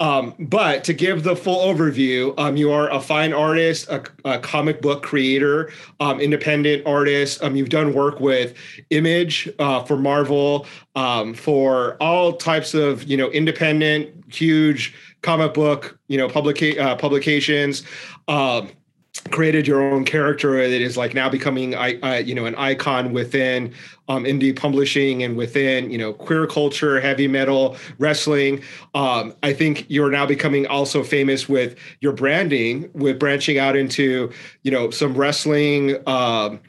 Um, 0.00 0.34
but 0.38 0.82
to 0.84 0.94
give 0.94 1.24
the 1.24 1.36
full 1.36 1.58
overview, 1.58 2.32
um, 2.38 2.56
you 2.56 2.72
are 2.72 2.90
a 2.90 3.00
fine 3.00 3.34
artist, 3.34 3.86
a, 3.90 4.02
a 4.24 4.38
comic 4.38 4.80
book 4.80 5.02
creator, 5.02 5.70
um, 6.00 6.20
independent 6.20 6.86
artist. 6.86 7.42
Um, 7.42 7.54
you've 7.54 7.68
done 7.68 7.92
work 7.92 8.18
with 8.18 8.54
Image 8.88 9.50
uh, 9.58 9.84
for 9.84 9.98
Marvel, 9.98 10.66
um, 10.94 11.34
for 11.34 11.98
all 12.00 12.32
types 12.32 12.72
of 12.72 13.04
you 13.04 13.16
know 13.16 13.30
independent, 13.30 14.32
huge 14.32 14.94
comic 15.20 15.52
book 15.52 15.98
you 16.08 16.16
know 16.16 16.28
publica- 16.28 16.78
uh, 16.78 16.96
publications. 16.96 17.82
Um, 18.26 18.70
created 19.30 19.66
your 19.66 19.82
own 19.82 20.04
character 20.04 20.68
that 20.68 20.80
is 20.80 20.96
like 20.96 21.14
now 21.14 21.28
becoming 21.28 21.74
uh, 21.74 22.22
you 22.24 22.34
know 22.34 22.46
an 22.46 22.54
icon 22.56 23.12
within 23.12 23.72
um, 24.08 24.24
indie 24.24 24.54
publishing 24.54 25.22
and 25.22 25.36
within 25.36 25.90
you 25.90 25.98
know 25.98 26.12
queer 26.12 26.46
culture 26.46 27.00
heavy 27.00 27.28
metal 27.28 27.76
wrestling 27.98 28.62
um, 28.94 29.34
i 29.42 29.52
think 29.52 29.86
you're 29.88 30.10
now 30.10 30.26
becoming 30.26 30.66
also 30.66 31.02
famous 31.02 31.48
with 31.48 31.76
your 32.00 32.12
branding 32.12 32.90
with 32.94 33.18
branching 33.18 33.58
out 33.58 33.76
into 33.76 34.30
you 34.62 34.70
know 34.70 34.90
some 34.90 35.14
wrestling 35.14 35.96
um, 36.08 36.60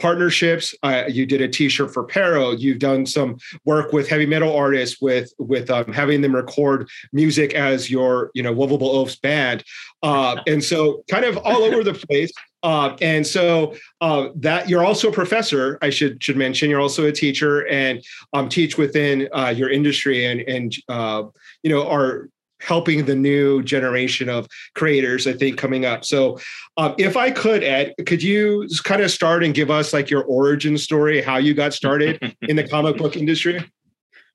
partnerships. 0.00 0.74
Uh, 0.82 1.04
you 1.06 1.26
did 1.26 1.40
a 1.40 1.48
T-shirt 1.48 1.92
for 1.92 2.02
Pero. 2.02 2.52
You've 2.52 2.78
done 2.78 3.06
some 3.06 3.38
work 3.64 3.92
with 3.92 4.08
heavy 4.08 4.26
metal 4.26 4.54
artists 4.56 5.00
with 5.00 5.32
with 5.38 5.70
um, 5.70 5.92
having 5.92 6.22
them 6.22 6.34
record 6.34 6.88
music 7.12 7.54
as 7.54 7.90
your 7.90 8.30
you 8.34 8.42
know 8.42 8.52
Wuvable 8.52 8.82
Oafs 8.82 9.20
band, 9.20 9.62
uh, 10.02 10.40
and 10.46 10.62
so 10.62 11.04
kind 11.10 11.24
of 11.24 11.36
all 11.38 11.62
over 11.62 11.84
the 11.84 11.94
place. 11.94 12.30
Uh, 12.62 12.96
and 13.00 13.26
so 13.26 13.74
uh, 14.00 14.28
that 14.34 14.68
you're 14.68 14.84
also 14.84 15.08
a 15.08 15.12
professor, 15.12 15.78
I 15.80 15.90
should 15.90 16.22
should 16.22 16.36
mention. 16.36 16.68
You're 16.68 16.80
also 16.80 17.06
a 17.06 17.12
teacher 17.12 17.66
and 17.68 18.04
um, 18.32 18.48
teach 18.48 18.76
within 18.76 19.28
uh, 19.32 19.54
your 19.56 19.70
industry 19.70 20.26
and 20.26 20.40
and 20.42 20.74
uh, 20.88 21.24
you 21.62 21.70
know 21.70 21.88
are 21.88 22.28
helping 22.60 23.06
the 23.06 23.14
new 23.14 23.62
generation 23.62 24.28
of 24.28 24.46
creators 24.74 25.26
i 25.26 25.32
think 25.32 25.56
coming 25.56 25.86
up 25.86 26.04
so 26.04 26.38
um, 26.76 26.94
if 26.98 27.16
i 27.16 27.30
could 27.30 27.64
ed 27.64 27.94
could 28.06 28.22
you 28.22 28.68
kind 28.84 29.00
of 29.00 29.10
start 29.10 29.42
and 29.42 29.54
give 29.54 29.70
us 29.70 29.94
like 29.94 30.10
your 30.10 30.24
origin 30.24 30.76
story 30.76 31.22
how 31.22 31.38
you 31.38 31.54
got 31.54 31.72
started 31.72 32.36
in 32.42 32.56
the 32.56 32.68
comic 32.68 32.98
book 32.98 33.16
industry 33.16 33.64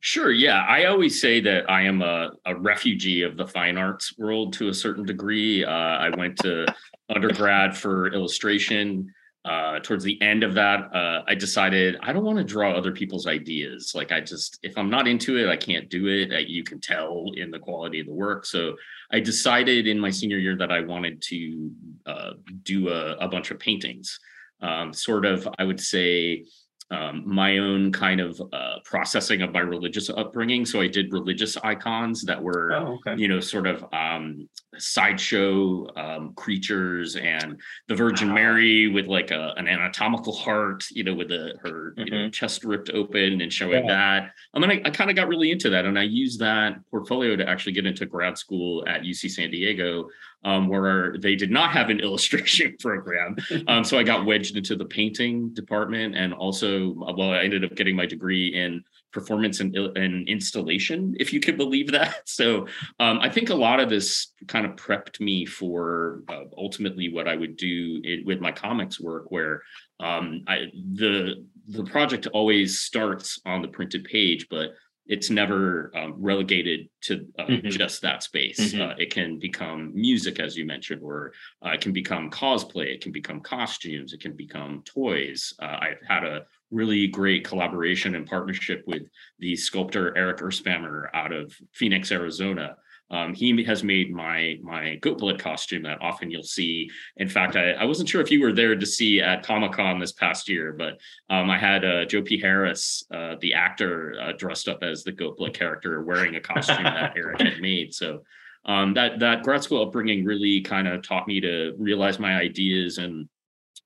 Sure. 0.05 0.31
Yeah. 0.31 0.63
I 0.69 0.85
always 0.85 1.19
say 1.19 1.39
that 1.39 1.67
I 1.67 1.81
am 1.81 2.03
a, 2.03 2.29
a 2.45 2.55
refugee 2.55 3.24
of 3.24 3.38
the 3.38 3.47
fine 3.47 3.75
arts 3.75 4.15
world 4.19 4.53
to 4.53 4.69
a 4.69 4.74
certain 4.74 5.03
degree. 5.03 5.65
Uh, 5.65 5.71
I 5.71 6.15
went 6.15 6.38
to 6.43 6.67
undergrad 7.09 7.75
for 7.75 8.13
illustration 8.13 9.12
uh, 9.45 9.79
towards 9.79 10.03
the 10.03 10.19
end 10.24 10.43
of 10.43 10.55
that, 10.55 10.93
uh, 10.93 11.24
I 11.27 11.35
decided 11.35 11.97
I 12.01 12.12
don't 12.13 12.24
want 12.24 12.39
to 12.39 12.43
draw 12.43 12.71
other 12.71 12.91
people's 12.91 13.27
ideas. 13.27 13.93
Like 13.93 14.12
I 14.12 14.19
just, 14.19 14.57
if 14.63 14.75
I'm 14.75 14.89
not 14.89 15.07
into 15.07 15.38
it, 15.38 15.50
I 15.50 15.55
can't 15.55 15.88
do 15.88 16.07
it. 16.07 16.33
Uh, 16.33 16.39
you 16.39 16.63
can 16.63 16.81
tell 16.81 17.31
in 17.35 17.51
the 17.51 17.59
quality 17.59 18.00
of 18.00 18.07
the 18.07 18.13
work. 18.13 18.45
So 18.45 18.75
I 19.12 19.19
decided 19.19 19.85
in 19.85 20.00
my 20.00 20.09
senior 20.09 20.39
year 20.39 20.57
that 20.57 20.71
I 20.71 20.81
wanted 20.81 21.21
to 21.24 21.71
uh, 22.07 22.31
do 22.63 22.89
a, 22.89 23.17
a, 23.17 23.27
bunch 23.27 23.51
of 23.51 23.59
paintings. 23.59 24.19
Um, 24.62 24.91
sort 24.93 25.25
of, 25.25 25.47
I 25.59 25.63
would 25.63 25.79
say, 25.79 26.45
um, 26.92 27.24
my 27.25 27.58
own 27.58 27.92
kind 27.92 28.22
of 28.22 28.39
uh, 28.54 28.75
processing 28.84 29.42
of 29.42 29.51
my 29.51 29.60
religious 29.60 30.10
upbringing. 30.10 30.65
So 30.65 30.82
I 30.82 30.88
did 30.88 31.12
religious 31.12 31.58
icons 31.58 32.24
that 32.24 32.42
were, 32.42 32.74
oh, 32.74 33.00
okay. 33.08 33.20
you 33.20 33.27
know, 33.27 33.39
sort 33.39 33.65
of 33.65 33.86
um, 33.92 34.48
sideshow 34.77 35.88
um, 35.96 36.34
creatures 36.36 37.15
and 37.15 37.60
the 37.88 37.96
Virgin 37.96 38.30
wow. 38.30 38.36
Mary 38.36 38.88
with 38.88 39.08
like 39.08 39.32
a, 39.32 39.54
an 39.58 39.68
anatomical 39.68 40.34
heart, 40.34 40.86
you 40.92 41.04
know, 41.04 41.15
with 41.15 41.30
the, 41.30 41.56
her 41.63 41.94
mm-hmm. 41.98 42.00
you 42.01 42.12
know, 42.12 42.18
mm-hmm. 42.18 42.32
chest 42.32 42.63
ripped 42.63 42.92
open 42.92 43.42
and 43.42 43.51
showing 43.51 43.86
yeah. 43.86 44.22
that. 44.22 44.32
I 44.54 44.60
mean, 44.60 44.72
I, 44.72 44.88
I 44.88 44.92
kind 44.92 45.10
of 45.10 45.15
got 45.15 45.27
really 45.27 45.51
into 45.51 45.72
that, 45.72 45.86
and 45.86 45.98
I 45.98 46.04
used 46.04 46.39
that 46.39 46.77
portfolio 46.92 47.36
to 47.36 47.50
actually 47.50 47.74
get 47.74 47.88
into 47.88 48.06
grad 48.06 48.38
school 48.38 48.88
at 48.88 49.01
UC 49.01 49.32
San 49.32 49.50
Diego 49.50 50.08
um, 50.45 50.69
where 50.69 51.17
they 51.17 51.35
did 51.35 51.51
not 51.51 51.71
have 51.71 51.89
an 51.89 51.99
illustration 52.05 52.77
program. 52.79 53.35
Um, 53.67 53.83
so 53.83 53.97
I 53.97 54.03
got 54.03 54.25
wedged 54.25 54.57
into 54.57 54.75
the 54.75 54.85
painting 54.85 55.49
department, 55.49 56.15
and 56.15 56.33
also, 56.33 56.93
well, 56.93 57.31
I 57.31 57.39
ended 57.39 57.63
up 57.63 57.73
getting 57.75 57.95
my 57.95 58.05
degree 58.05 58.53
in 58.53 58.83
performance 59.11 59.59
and, 59.59 59.75
and 59.75 60.27
installation, 60.27 61.15
if 61.19 61.33
you 61.33 61.39
could 61.39 61.57
believe 61.57 61.91
that. 61.91 62.21
So 62.25 62.67
um, 62.99 63.19
I 63.19 63.29
think 63.29 63.49
a 63.49 63.55
lot 63.55 63.79
of 63.79 63.89
this 63.89 64.33
kind 64.47 64.65
of 64.65 64.75
prepped 64.75 65.21
me 65.21 65.45
for 65.45 66.21
uh, 66.27 66.43
ultimately 66.57 67.11
what 67.11 67.27
I 67.27 67.35
would 67.35 67.55
do 67.55 68.01
it, 68.03 68.25
with 68.25 68.41
my 68.41 68.51
comics 68.51 68.99
work, 68.99 69.31
where 69.31 69.61
um, 69.99 70.43
I, 70.47 70.67
the 70.93 71.45
the 71.67 71.85
project 71.85 72.27
always 72.27 72.81
starts 72.81 73.39
on 73.45 73.61
the 73.61 73.69
printed 73.69 74.03
page, 74.03 74.47
but 74.49 74.73
it's 75.07 75.29
never 75.29 75.91
um, 75.95 76.15
relegated 76.17 76.89
to 77.01 77.27
uh, 77.38 77.43
mm-hmm. 77.43 77.69
just 77.69 78.01
that 78.01 78.24
space. 78.24 78.59
Mm-hmm. 78.59 78.81
Uh, 78.81 78.93
it 78.97 79.12
can 79.12 79.38
become 79.39 79.91
music, 79.93 80.39
as 80.39 80.57
you 80.57 80.65
mentioned, 80.65 81.01
or 81.03 81.33
uh, 81.65 81.69
it 81.69 81.81
can 81.81 81.93
become 81.93 82.31
cosplay, 82.31 82.93
it 82.93 83.01
can 83.01 83.12
become 83.12 83.41
costumes, 83.41 84.13
it 84.13 84.21
can 84.21 84.35
become 84.35 84.81
toys. 84.83 85.53
Uh, 85.62 85.77
I've 85.79 86.07
had 86.07 86.24
a 86.24 86.45
really 86.71 87.07
great 87.07 87.45
collaboration 87.47 88.15
and 88.15 88.25
partnership 88.25 88.83
with 88.88 89.03
the 89.39 89.55
sculptor 89.55 90.17
Eric 90.17 90.39
Erspamer 90.39 91.07
out 91.13 91.31
of 91.31 91.55
Phoenix, 91.74 92.12
Arizona. 92.12 92.75
Um, 93.12 93.33
he 93.33 93.63
has 93.63 93.83
made 93.83 94.13
my 94.13 94.57
my 94.63 94.95
goat 94.95 95.19
blood 95.19 95.39
costume 95.39 95.83
that 95.83 96.01
often 96.01 96.31
you'll 96.31 96.43
see. 96.43 96.89
In 97.17 97.29
fact, 97.29 97.55
I, 97.55 97.71
I 97.74 97.85
wasn't 97.85 98.09
sure 98.09 98.21
if 98.21 98.31
you 98.31 98.41
were 98.41 98.53
there 98.53 98.75
to 98.75 98.85
see 98.85 99.21
at 99.21 99.45
Comic 99.45 99.74
Con 99.74 100.00
this 100.00 100.13
past 100.13 100.50
year, 100.50 100.74
but 100.74 101.00
um, 101.29 101.50
I 101.50 101.57
had 101.57 101.85
uh, 101.85 102.05
Joe 102.05 102.24
P. 102.24 102.39
Harris, 102.39 103.05
uh, 103.13 103.35
the 103.41 103.53
actor, 103.53 104.15
uh, 104.19 104.31
dressed 104.38 104.67
up 104.67 104.81
as 104.81 105.03
the 105.03 105.12
goat 105.12 105.38
blood 105.38 105.53
character, 105.53 106.03
wearing 106.03 106.35
a 106.35 106.41
costume 106.41 106.83
that 106.83 107.13
Eric 107.17 107.41
had 107.41 107.62
made. 107.62 107.93
So 107.93 108.24
um, 108.65 108.93
that 108.95 109.19
that 109.19 109.43
grad 109.43 109.62
school 109.62 109.83
upbringing 109.83 110.25
really 110.25 110.62
kind 110.62 110.88
of 110.88 111.03
taught 111.03 111.27
me 111.27 111.39
to 111.41 111.74
realize 111.77 112.17
my 112.17 112.35
ideas 112.35 112.97
in 112.97 113.29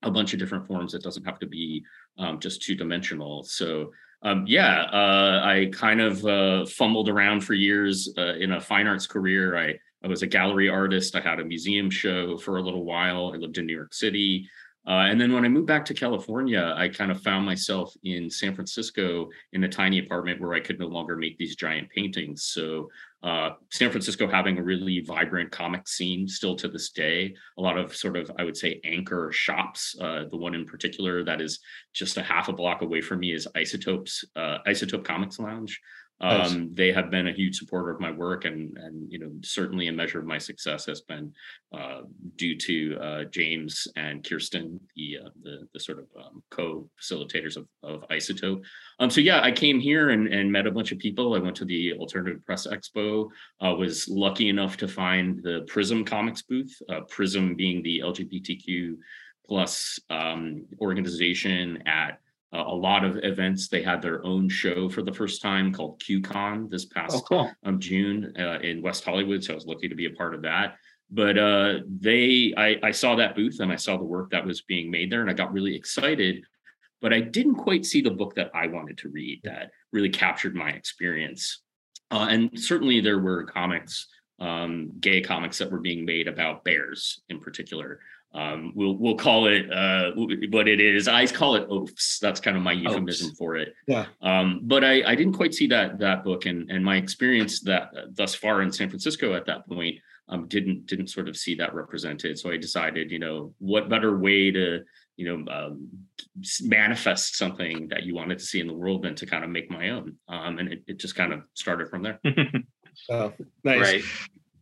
a 0.03 0.11
bunch 0.11 0.31
of 0.31 0.39
different 0.39 0.65
forms. 0.65 0.93
It 0.93 1.03
doesn't 1.03 1.25
have 1.25 1.39
to 1.39 1.47
be 1.47 1.83
um, 2.17 2.39
just 2.39 2.61
two 2.61 2.75
dimensional. 2.75 3.43
So 3.43 3.91
um, 4.21 4.45
yeah, 4.47 4.83
uh, 4.83 5.41
I 5.43 5.69
kind 5.71 6.01
of 6.01 6.25
uh, 6.25 6.65
fumbled 6.65 7.09
around 7.09 7.41
for 7.41 7.53
years 7.53 8.13
uh, 8.17 8.35
in 8.35 8.51
a 8.53 8.61
fine 8.61 8.87
arts 8.87 9.07
career. 9.07 9.57
I, 9.57 9.79
I 10.03 10.07
was 10.07 10.23
a 10.23 10.27
gallery 10.27 10.69
artist. 10.69 11.15
I 11.15 11.21
had 11.21 11.39
a 11.39 11.45
museum 11.45 11.89
show 11.89 12.37
for 12.37 12.57
a 12.57 12.61
little 12.61 12.83
while. 12.83 13.31
I 13.33 13.37
lived 13.37 13.57
in 13.57 13.65
New 13.65 13.75
York 13.75 13.93
City. 13.93 14.49
Uh, 14.87 15.05
and 15.09 15.19
then 15.19 15.31
when 15.33 15.45
I 15.45 15.49
moved 15.49 15.67
back 15.67 15.85
to 15.85 15.93
California, 15.93 16.73
I 16.75 16.89
kind 16.89 17.11
of 17.11 17.21
found 17.21 17.45
myself 17.45 17.93
in 18.03 18.29
San 18.29 18.55
Francisco 18.55 19.29
in 19.53 19.63
a 19.63 19.69
tiny 19.69 19.99
apartment 19.99 20.41
where 20.41 20.53
I 20.53 20.61
could 20.61 20.79
no 20.79 20.87
longer 20.87 21.15
make 21.15 21.37
these 21.37 21.55
giant 21.55 21.89
paintings. 21.89 22.43
So 22.43 22.89
uh, 23.21 23.51
San 23.71 23.91
Francisco 23.91 24.27
having 24.27 24.57
a 24.57 24.63
really 24.63 25.01
vibrant 25.01 25.51
comic 25.51 25.87
scene 25.87 26.27
still 26.27 26.55
to 26.55 26.67
this 26.67 26.91
day. 26.91 27.35
A 27.57 27.61
lot 27.61 27.77
of 27.77 27.95
sort 27.95 28.15
of, 28.15 28.31
I 28.37 28.43
would 28.43 28.55
say, 28.55 28.79
anchor 28.85 29.31
shops. 29.31 29.95
Uh, 29.99 30.23
the 30.29 30.37
one 30.37 30.55
in 30.55 30.65
particular 30.65 31.23
that 31.25 31.41
is 31.41 31.59
just 31.93 32.17
a 32.17 32.23
half 32.23 32.47
a 32.47 32.53
block 32.53 32.81
away 32.81 33.01
from 33.01 33.19
me 33.19 33.33
is 33.33 33.47
Isotopes, 33.55 34.23
uh, 34.35 34.59
Isotope 34.67 35.03
Comics 35.03 35.39
Lounge. 35.39 35.79
Nice. 36.21 36.51
Um, 36.51 36.71
they 36.73 36.91
have 36.91 37.09
been 37.09 37.27
a 37.27 37.33
huge 37.33 37.57
supporter 37.57 37.91
of 37.91 38.01
my 38.01 38.11
work, 38.11 38.43
and 38.43 38.77
and 38.77 39.09
you 39.09 39.19
know 39.19 39.31
certainly 39.41 39.87
a 39.87 39.93
measure 39.93 40.19
of 40.19 40.25
my 40.25 40.37
success 40.37 40.85
has 40.85 40.99
been 40.99 41.33
uh, 41.71 42.01
due 42.35 42.57
to 42.57 42.97
uh, 42.99 43.23
James 43.25 43.87
and 43.95 44.27
Kirsten, 44.27 44.81
the 44.97 45.19
uh, 45.25 45.29
the, 45.43 45.67
the 45.73 45.79
sort 45.79 45.99
of 45.99 46.07
um, 46.17 46.43
co-facilitators 46.49 47.55
of, 47.55 47.67
of 47.83 48.05
Isotope. 48.09 48.61
Um, 48.99 49.09
so 49.09 49.21
yeah, 49.21 49.41
I 49.41 49.51
came 49.51 49.79
here 49.79 50.09
and, 50.09 50.27
and 50.27 50.51
met 50.51 50.67
a 50.67 50.71
bunch 50.71 50.91
of 50.91 50.99
people. 50.99 51.35
I 51.35 51.39
went 51.39 51.55
to 51.57 51.65
the 51.65 51.93
Alternative 51.93 52.45
Press 52.45 52.67
Expo. 52.67 53.29
I 53.61 53.69
was 53.69 54.09
lucky 54.09 54.49
enough 54.49 54.75
to 54.77 54.89
find 54.89 55.41
the 55.41 55.63
Prism 55.67 56.03
Comics 56.03 56.41
booth. 56.41 56.81
Uh, 56.89 57.01
Prism 57.01 57.55
being 57.55 57.81
the 57.81 58.01
LGBTQ 58.03 58.97
plus 59.47 59.99
um, 60.09 60.65
organization 60.81 61.81
at 61.87 62.19
uh, 62.53 62.63
a 62.65 62.75
lot 62.75 63.03
of 63.03 63.17
events. 63.23 63.67
They 63.67 63.83
had 63.83 64.01
their 64.01 64.25
own 64.25 64.49
show 64.49 64.89
for 64.89 65.01
the 65.01 65.13
first 65.13 65.41
time 65.41 65.71
called 65.71 66.01
QCon 66.01 66.69
this 66.69 66.85
past 66.85 67.17
oh, 67.17 67.21
cool. 67.21 67.51
um, 67.63 67.79
June 67.79 68.33
uh, 68.39 68.59
in 68.59 68.81
West 68.81 69.03
Hollywood. 69.03 69.43
So 69.43 69.53
I 69.53 69.55
was 69.55 69.65
lucky 69.65 69.87
to 69.87 69.95
be 69.95 70.05
a 70.05 70.11
part 70.11 70.33
of 70.33 70.41
that. 70.43 70.75
But 71.11 71.37
uh, 71.37 71.79
they, 71.87 72.53
I, 72.55 72.77
I 72.83 72.91
saw 72.91 73.15
that 73.15 73.35
booth 73.35 73.59
and 73.59 73.71
I 73.71 73.75
saw 73.75 73.97
the 73.97 74.03
work 74.03 74.31
that 74.31 74.45
was 74.45 74.61
being 74.61 74.91
made 74.91 75.11
there, 75.11 75.21
and 75.21 75.29
I 75.29 75.33
got 75.33 75.53
really 75.53 75.75
excited. 75.75 76.43
But 77.01 77.13
I 77.13 77.21
didn't 77.21 77.55
quite 77.55 77.85
see 77.85 78.01
the 78.01 78.11
book 78.11 78.35
that 78.35 78.51
I 78.53 78.67
wanted 78.67 78.97
to 78.99 79.09
read 79.09 79.41
that 79.43 79.71
really 79.91 80.09
captured 80.09 80.53
my 80.53 80.69
experience. 80.69 81.61
Uh, 82.11 82.27
and 82.29 82.59
certainly 82.59 83.01
there 83.01 83.19
were 83.19 83.43
comics, 83.45 84.07
um, 84.39 84.91
gay 84.99 85.21
comics 85.21 85.57
that 85.59 85.71
were 85.71 85.79
being 85.79 86.05
made 86.05 86.27
about 86.27 86.63
bears 86.63 87.21
in 87.29 87.39
particular 87.39 87.99
um, 88.33 88.73
we'll 88.75 88.95
we'll 88.95 89.15
call 89.15 89.47
it 89.47 89.71
uh, 89.71 90.11
what 90.15 90.67
it 90.67 90.79
is. 90.79 91.07
I 91.07 91.25
call 91.25 91.55
it 91.55 91.67
oafs. 91.69 92.19
That's 92.19 92.39
kind 92.39 92.55
of 92.55 92.61
my 92.61 92.73
euphemism 92.73 93.33
for 93.35 93.55
it. 93.55 93.73
Yeah. 93.87 94.05
Um, 94.21 94.61
but 94.63 94.83
I, 94.83 95.03
I 95.03 95.15
didn't 95.15 95.33
quite 95.33 95.53
see 95.53 95.67
that 95.67 95.97
that 95.99 96.23
book, 96.23 96.45
and 96.45 96.69
and 96.69 96.85
my 96.85 96.97
experience 96.97 97.61
that 97.61 97.89
uh, 97.97 98.01
thus 98.11 98.35
far 98.35 98.61
in 98.61 98.71
San 98.71 98.89
Francisco 98.89 99.33
at 99.33 99.47
that 99.47 99.67
point 99.67 99.95
um, 100.29 100.47
didn't 100.47 100.85
didn't 100.85 101.07
sort 101.07 101.27
of 101.27 101.35
see 101.35 101.55
that 101.55 101.73
represented. 101.73 102.37
So 102.37 102.51
I 102.51 102.57
decided, 102.57 103.09
you 103.09 103.19
know, 103.19 103.53
what 103.57 103.89
better 103.89 104.17
way 104.17 104.51
to 104.51 104.83
you 105.15 105.25
know 105.25 105.51
um, 105.51 105.89
manifest 106.61 107.35
something 107.35 107.87
that 107.87 108.03
you 108.03 108.13
wanted 108.13 108.37
to 108.37 108.45
see 108.45 108.59
in 108.59 108.67
the 108.67 108.73
world 108.73 109.03
than 109.03 109.15
to 109.15 109.25
kind 109.25 109.43
of 109.43 109.49
make 109.49 109.71
my 109.71 109.89
own. 109.89 110.17
Um, 110.27 110.59
and 110.59 110.71
it, 110.71 110.83
it 110.85 110.99
just 110.99 111.15
kind 111.15 111.33
of 111.33 111.41
started 111.55 111.89
from 111.89 112.03
there. 112.03 112.19
oh, 113.09 113.33
nice. 113.63 113.81
Right. 113.81 114.03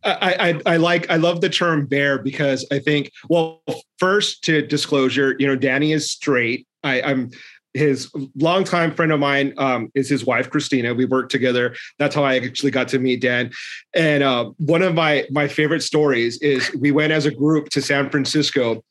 I, 0.08 0.48
I, 0.48 0.60
I 0.66 0.76
like 0.76 1.10
I 1.10 1.16
love 1.16 1.40
the 1.40 1.48
term 1.48 1.86
bear 1.86 2.18
because 2.18 2.66
I 2.72 2.78
think 2.78 3.10
well 3.28 3.62
first 3.98 4.44
to 4.44 4.66
disclosure 4.66 5.36
you 5.38 5.46
know 5.46 5.56
Danny 5.56 5.92
is 5.92 6.10
straight 6.10 6.66
I, 6.82 7.02
I'm 7.02 7.30
his 7.74 8.10
longtime 8.36 8.94
friend 8.94 9.12
of 9.12 9.20
mine 9.20 9.54
um, 9.56 9.90
is 9.94 10.08
his 10.08 10.24
wife 10.24 10.50
Christina. 10.50 10.94
We 10.94 11.04
worked 11.04 11.30
together. 11.30 11.74
That's 11.98 12.14
how 12.14 12.24
I 12.24 12.36
actually 12.36 12.70
got 12.70 12.88
to 12.88 12.98
meet 12.98 13.20
Dan. 13.20 13.50
And 13.94 14.22
uh, 14.22 14.50
one 14.58 14.82
of 14.82 14.94
my 14.94 15.26
my 15.30 15.48
favorite 15.48 15.82
stories 15.82 16.38
is 16.38 16.74
we 16.78 16.90
went 16.90 17.12
as 17.12 17.26
a 17.26 17.30
group 17.30 17.68
to 17.70 17.82
San 17.82 18.10
Francisco. 18.10 18.84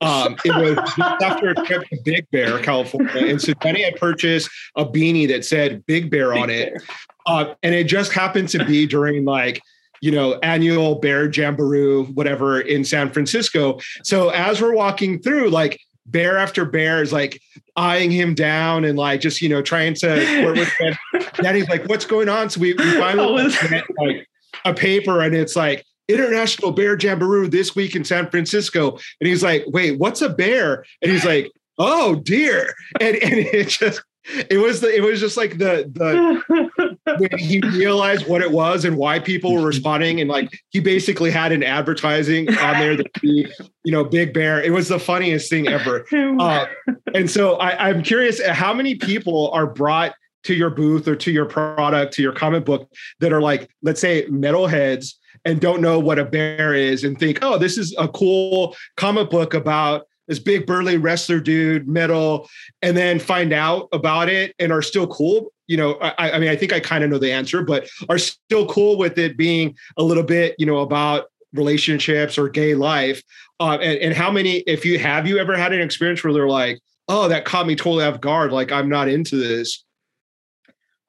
Um, 0.00 0.36
it 0.44 0.54
was 0.54 0.76
just 0.96 1.22
after 1.22 1.50
a 1.50 1.54
trip 1.54 1.82
to 1.88 1.98
Big 2.04 2.30
Bear, 2.30 2.60
California, 2.60 3.26
and 3.26 3.42
so 3.42 3.52
Danny 3.54 3.82
had 3.82 3.96
purchased 3.96 4.48
a 4.76 4.86
beanie 4.86 5.26
that 5.26 5.44
said 5.44 5.84
Big 5.86 6.08
Bear 6.08 6.34
on 6.34 6.48
Big 6.48 6.68
it, 6.68 6.82
uh, 7.26 7.54
and 7.64 7.74
it 7.74 7.84
just 7.84 8.12
happened 8.12 8.48
to 8.50 8.64
be 8.64 8.86
during 8.86 9.24
like 9.24 9.60
you 10.00 10.10
know, 10.10 10.38
annual 10.42 10.96
bear 10.96 11.30
jamboree, 11.30 12.02
whatever 12.02 12.60
in 12.60 12.84
San 12.84 13.10
Francisco. 13.10 13.78
So 14.04 14.30
as 14.30 14.60
we're 14.60 14.74
walking 14.74 15.20
through, 15.20 15.50
like 15.50 15.80
bear 16.06 16.38
after 16.38 16.64
bear 16.64 17.02
is 17.02 17.12
like 17.12 17.40
eyeing 17.76 18.10
him 18.10 18.34
down 18.34 18.84
and 18.84 18.98
like 18.98 19.20
just 19.20 19.40
you 19.40 19.48
know 19.48 19.62
trying 19.62 19.94
to 19.94 20.44
work 20.44 20.56
with 20.56 20.72
him. 20.78 20.96
Daddy's 21.34 21.68
like, 21.68 21.88
"What's 21.88 22.04
going 22.04 22.28
on?" 22.28 22.50
So 22.50 22.60
we, 22.60 22.74
we 22.74 22.92
finally 22.94 23.48
get 23.68 23.84
like 23.98 24.28
a 24.64 24.74
paper, 24.74 25.20
and 25.20 25.34
it's 25.34 25.56
like 25.56 25.84
International 26.08 26.72
Bear 26.72 26.98
Jamboree 26.98 27.48
this 27.48 27.76
week 27.76 27.94
in 27.94 28.04
San 28.04 28.30
Francisco, 28.30 28.98
and 29.20 29.28
he's 29.28 29.42
like, 29.42 29.64
"Wait, 29.68 29.98
what's 29.98 30.22
a 30.22 30.28
bear?" 30.28 30.84
And 31.02 31.12
he's 31.12 31.24
like, 31.24 31.50
"Oh 31.78 32.16
dear," 32.16 32.74
and 33.00 33.16
and 33.16 33.34
it 33.34 33.68
just 33.68 34.02
it 34.50 34.58
was 34.58 34.80
the 34.80 34.94
it 34.94 35.00
was 35.00 35.20
just 35.20 35.36
like 35.36 35.58
the 35.58 35.90
the 35.92 36.96
when 37.18 37.38
he 37.38 37.60
realized 37.60 38.26
what 38.26 38.42
it 38.42 38.50
was 38.50 38.84
and 38.84 38.96
why 38.96 39.18
people 39.18 39.54
were 39.54 39.66
responding 39.66 40.20
and 40.20 40.28
like 40.28 40.50
he 40.70 40.80
basically 40.80 41.30
had 41.30 41.52
an 41.52 41.62
advertising 41.62 42.48
on 42.48 42.78
there 42.78 42.96
that 42.96 43.12
be 43.20 43.46
you 43.84 43.92
know 43.92 44.04
big 44.04 44.34
bear 44.34 44.62
it 44.62 44.70
was 44.70 44.88
the 44.88 44.98
funniest 44.98 45.48
thing 45.48 45.68
ever. 45.68 46.04
Uh, 46.12 46.66
and 47.14 47.30
so 47.30 47.56
I, 47.56 47.88
i'm 47.88 48.02
curious 48.02 48.44
how 48.44 48.74
many 48.74 48.94
people 48.96 49.50
are 49.52 49.66
brought 49.66 50.14
to 50.44 50.54
your 50.54 50.70
booth 50.70 51.08
or 51.08 51.16
to 51.16 51.30
your 51.30 51.46
product 51.46 52.12
to 52.14 52.22
your 52.22 52.32
comic 52.32 52.64
book 52.64 52.90
that 53.20 53.32
are 53.32 53.40
like 53.40 53.70
let's 53.82 54.00
say 54.00 54.26
metalheads 54.26 55.14
and 55.44 55.60
don't 55.60 55.80
know 55.80 55.98
what 55.98 56.18
a 56.18 56.24
bear 56.24 56.74
is 56.74 57.04
and 57.04 57.18
think 57.18 57.38
oh 57.42 57.58
this 57.58 57.78
is 57.78 57.94
a 57.98 58.08
cool 58.08 58.76
comic 58.96 59.30
book 59.30 59.54
about 59.54 60.07
this 60.28 60.38
big 60.38 60.66
burly 60.66 60.96
wrestler 60.96 61.40
dude, 61.40 61.88
metal, 61.88 62.48
and 62.82 62.96
then 62.96 63.18
find 63.18 63.52
out 63.52 63.88
about 63.92 64.28
it 64.28 64.54
and 64.58 64.70
are 64.70 64.82
still 64.82 65.06
cool. 65.08 65.52
You 65.66 65.76
know, 65.76 65.94
I, 65.94 66.32
I 66.32 66.38
mean, 66.38 66.48
I 66.48 66.56
think 66.56 66.72
I 66.72 66.80
kind 66.80 67.02
of 67.02 67.10
know 67.10 67.18
the 67.18 67.32
answer, 67.32 67.62
but 67.62 67.88
are 68.08 68.18
still 68.18 68.66
cool 68.66 68.96
with 68.96 69.18
it 69.18 69.36
being 69.36 69.76
a 69.96 70.02
little 70.02 70.22
bit, 70.22 70.54
you 70.58 70.66
know, 70.66 70.78
about 70.78 71.26
relationships 71.52 72.38
or 72.38 72.48
gay 72.48 72.74
life. 72.74 73.22
Uh, 73.58 73.78
and, 73.80 73.98
and 73.98 74.14
how 74.14 74.30
many, 74.30 74.58
if 74.58 74.84
you 74.84 74.98
have 74.98 75.26
you 75.26 75.38
ever 75.38 75.56
had 75.56 75.72
an 75.72 75.80
experience 75.80 76.22
where 76.22 76.32
they're 76.32 76.48
like, 76.48 76.78
oh, 77.08 77.28
that 77.28 77.44
caught 77.44 77.66
me 77.66 77.74
totally 77.74 78.04
off 78.04 78.20
guard. 78.20 78.52
Like 78.52 78.70
I'm 78.70 78.88
not 78.88 79.08
into 79.08 79.36
this. 79.36 79.84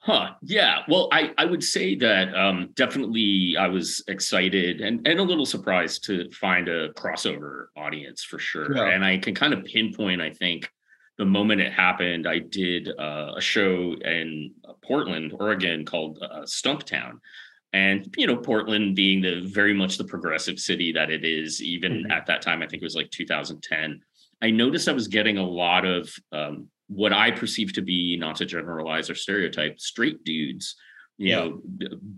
Huh. 0.10 0.32
Yeah. 0.42 0.80
Well, 0.88 1.08
I, 1.12 1.34
I 1.38 1.46
would 1.46 1.64
say 1.64 1.94
that 1.98 2.34
um, 2.36 2.70
definitely 2.74 3.56
I 3.60 3.68
was 3.68 4.04
excited 4.08 4.82
and, 4.82 5.08
and 5.08 5.20
a 5.20 5.24
little 5.24 5.46
surprised 5.46 6.04
to 6.06 6.32
find 6.32 6.68
a 6.68 6.90
crossover 6.94 7.66
audience 7.78 8.24
for 8.24 8.40
sure. 8.40 8.76
Yeah. 8.76 8.88
And 8.88 9.06
I 9.06 9.20
can 9.20 9.36
kind 9.36 9.54
of 9.54 9.64
pinpoint, 9.66 10.20
I 10.20 10.32
think, 10.32 10.68
the 11.20 11.26
moment 11.26 11.62
it 11.62 11.74
happened, 11.74 12.28
I 12.28 12.40
did 12.40 12.90
uh, 12.98 13.34
a 13.38 13.42
show 13.42 13.94
in 14.04 14.52
Portland, 14.82 15.34
Oregon 15.40 15.86
called 15.86 16.18
uh, 16.24 16.42
Stumptown. 16.42 17.20
And, 17.74 18.12
you 18.18 18.26
know, 18.26 18.38
Portland 18.38 18.96
being 18.96 19.22
the 19.22 19.42
very 19.42 19.76
much 19.76 19.98
the 19.98 20.06
progressive 20.06 20.58
city 20.58 20.92
that 20.94 21.12
it 21.12 21.24
is, 21.24 21.62
even 21.62 21.92
mm-hmm. 21.92 22.12
at 22.12 22.26
that 22.26 22.42
time, 22.42 22.64
I 22.64 22.68
think 22.68 22.82
it 22.82 22.86
was 22.86 22.96
like 22.96 23.12
2010. 23.12 24.02
I 24.42 24.50
noticed 24.50 24.90
I 24.90 24.94
was 24.94 25.08
getting 25.08 25.38
a 25.38 25.46
lot 25.46 25.86
of 25.86 26.12
um, 26.32 26.70
what 26.90 27.14
I 27.14 27.32
perceive 27.32 27.74
to 27.74 27.82
be, 27.82 28.18
not 28.18 28.36
to 28.38 28.46
generalize 28.46 29.10
or 29.10 29.16
stereotype, 29.16 29.80
straight 29.80 30.24
dudes, 30.24 30.76
you 31.18 31.30
yeah. 31.30 31.36
know, 31.36 31.62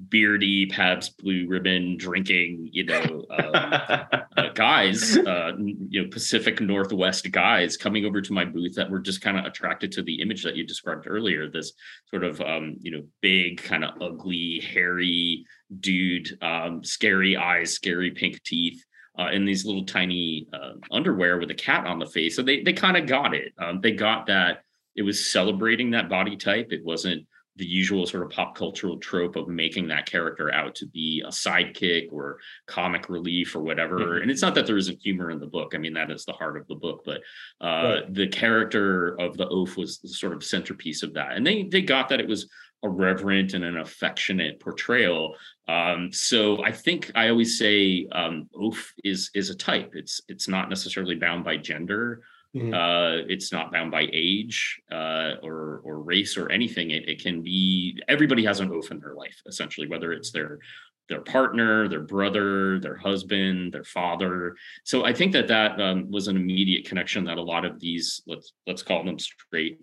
beardy, 0.09 0.67
Pabst 0.67 1.17
Blue 1.17 1.45
Ribbon 1.47 1.97
drinking, 1.97 2.69
you 2.71 2.85
know, 2.85 3.25
uh, 3.31 4.05
uh, 4.37 4.49
guys, 4.53 5.17
uh, 5.17 5.53
you 5.57 6.03
know, 6.03 6.09
Pacific 6.09 6.61
Northwest 6.61 7.29
guys 7.31 7.77
coming 7.77 8.05
over 8.05 8.21
to 8.21 8.31
my 8.31 8.45
booth 8.45 8.75
that 8.75 8.89
were 8.89 8.99
just 8.99 9.21
kind 9.21 9.37
of 9.37 9.45
attracted 9.45 9.91
to 9.93 10.03
the 10.03 10.21
image 10.21 10.43
that 10.43 10.55
you 10.55 10.65
described 10.65 11.05
earlier. 11.07 11.49
This 11.49 11.73
sort 12.11 12.23
of, 12.23 12.39
um, 12.41 12.77
you 12.79 12.91
know, 12.91 13.03
big, 13.21 13.61
kind 13.61 13.83
of 13.83 13.99
ugly, 14.01 14.63
hairy 14.71 15.45
dude, 15.79 16.37
um, 16.43 16.83
scary 16.83 17.35
eyes, 17.35 17.73
scary 17.73 18.11
pink 18.11 18.41
teeth 18.43 18.85
uh, 19.21 19.31
in 19.31 19.45
these 19.45 19.65
little 19.65 19.85
tiny 19.85 20.47
uh, 20.53 20.73
underwear 20.91 21.37
with 21.37 21.51
a 21.51 21.55
cat 21.55 21.85
on 21.85 21.99
the 21.99 22.05
face. 22.05 22.35
So 22.35 22.41
they 22.41 22.61
they 22.61 22.73
kind 22.73 22.97
of 22.97 23.05
got 23.05 23.33
it. 23.33 23.53
Um, 23.57 23.81
they 23.81 23.91
got 23.91 24.25
that 24.27 24.63
it 24.95 25.03
was 25.03 25.31
celebrating 25.31 25.91
that 25.91 26.09
body 26.09 26.35
type. 26.35 26.67
It 26.71 26.83
wasn't 26.83 27.25
the 27.57 27.65
usual 27.65 28.07
sort 28.07 28.23
of 28.23 28.29
pop 28.29 28.55
cultural 28.55 28.97
trope 28.97 29.35
of 29.35 29.47
making 29.47 29.87
that 29.89 30.05
character 30.05 30.53
out 30.53 30.73
to 30.73 30.87
be 30.87 31.21
a 31.25 31.29
sidekick 31.29 32.07
or 32.11 32.39
comic 32.65 33.09
relief 33.09 33.55
or 33.55 33.61
whatever. 33.61 33.99
Mm-hmm. 33.99 34.21
And 34.23 34.31
it's 34.31 34.41
not 34.41 34.55
that 34.55 34.65
there 34.65 34.77
isn't 34.77 35.01
humor 35.01 35.31
in 35.31 35.39
the 35.39 35.47
book. 35.47 35.73
I 35.75 35.77
mean, 35.77 35.93
that 35.93 36.09
is 36.11 36.25
the 36.25 36.31
heart 36.31 36.57
of 36.57 36.65
the 36.67 36.75
book, 36.75 37.03
but 37.05 37.21
uh, 37.59 38.01
right. 38.01 38.13
the 38.13 38.27
character 38.27 39.19
of 39.19 39.37
the 39.37 39.47
oaf 39.49 39.77
was 39.77 39.99
the 39.99 40.07
sort 40.07 40.33
of 40.33 40.43
centerpiece 40.43 41.03
of 41.03 41.13
that. 41.13 41.33
And 41.33 41.45
they 41.45 41.63
they 41.63 41.81
got 41.81 42.09
that 42.09 42.21
it 42.21 42.27
was 42.27 42.49
a 42.83 42.89
reverent 42.89 43.53
and 43.53 43.63
an 43.63 43.77
affectionate 43.77 44.59
portrayal. 44.59 45.35
Um, 45.67 46.11
so 46.11 46.63
I 46.63 46.71
think 46.71 47.11
I 47.15 47.29
always 47.29 47.57
say 47.57 48.07
um, 48.11 48.49
oaf 48.55 48.91
is 49.03 49.29
is 49.33 49.49
a 49.49 49.55
type. 49.55 49.91
It's 49.93 50.21
it's 50.27 50.47
not 50.47 50.69
necessarily 50.69 51.15
bound 51.15 51.43
by 51.43 51.57
gender. 51.57 52.21
Mm-hmm. 52.55 52.73
Uh, 52.73 53.25
it's 53.29 53.53
not 53.53 53.71
bound 53.71 53.91
by 53.91 54.09
age 54.11 54.81
uh, 54.91 55.35
or 55.41 55.81
or 55.85 56.01
race 56.01 56.37
or 56.37 56.51
anything. 56.51 56.91
It, 56.91 57.07
it 57.07 57.23
can 57.23 57.41
be 57.41 58.01
everybody 58.07 58.43
has 58.45 58.59
an 58.59 58.71
oaf 58.71 58.91
in 58.91 58.99
their 58.99 59.13
life, 59.13 59.41
essentially, 59.45 59.87
whether 59.87 60.11
it's 60.11 60.31
their 60.31 60.59
their 61.07 61.21
partner, 61.21 61.87
their 61.87 62.01
brother, 62.01 62.79
their 62.79 62.95
husband, 62.95 63.73
their 63.73 63.83
father. 63.83 64.55
So 64.85 65.05
I 65.05 65.13
think 65.13 65.33
that 65.33 65.47
that 65.49 65.79
um, 65.79 66.09
was 66.09 66.27
an 66.27 66.37
immediate 66.37 66.85
connection 66.85 67.25
that 67.25 67.37
a 67.37 67.41
lot 67.41 67.65
of 67.65 67.79
these 67.79 68.21
let's 68.27 68.53
let's 68.65 68.83
call 68.83 69.03
them 69.03 69.19
straight 69.19 69.79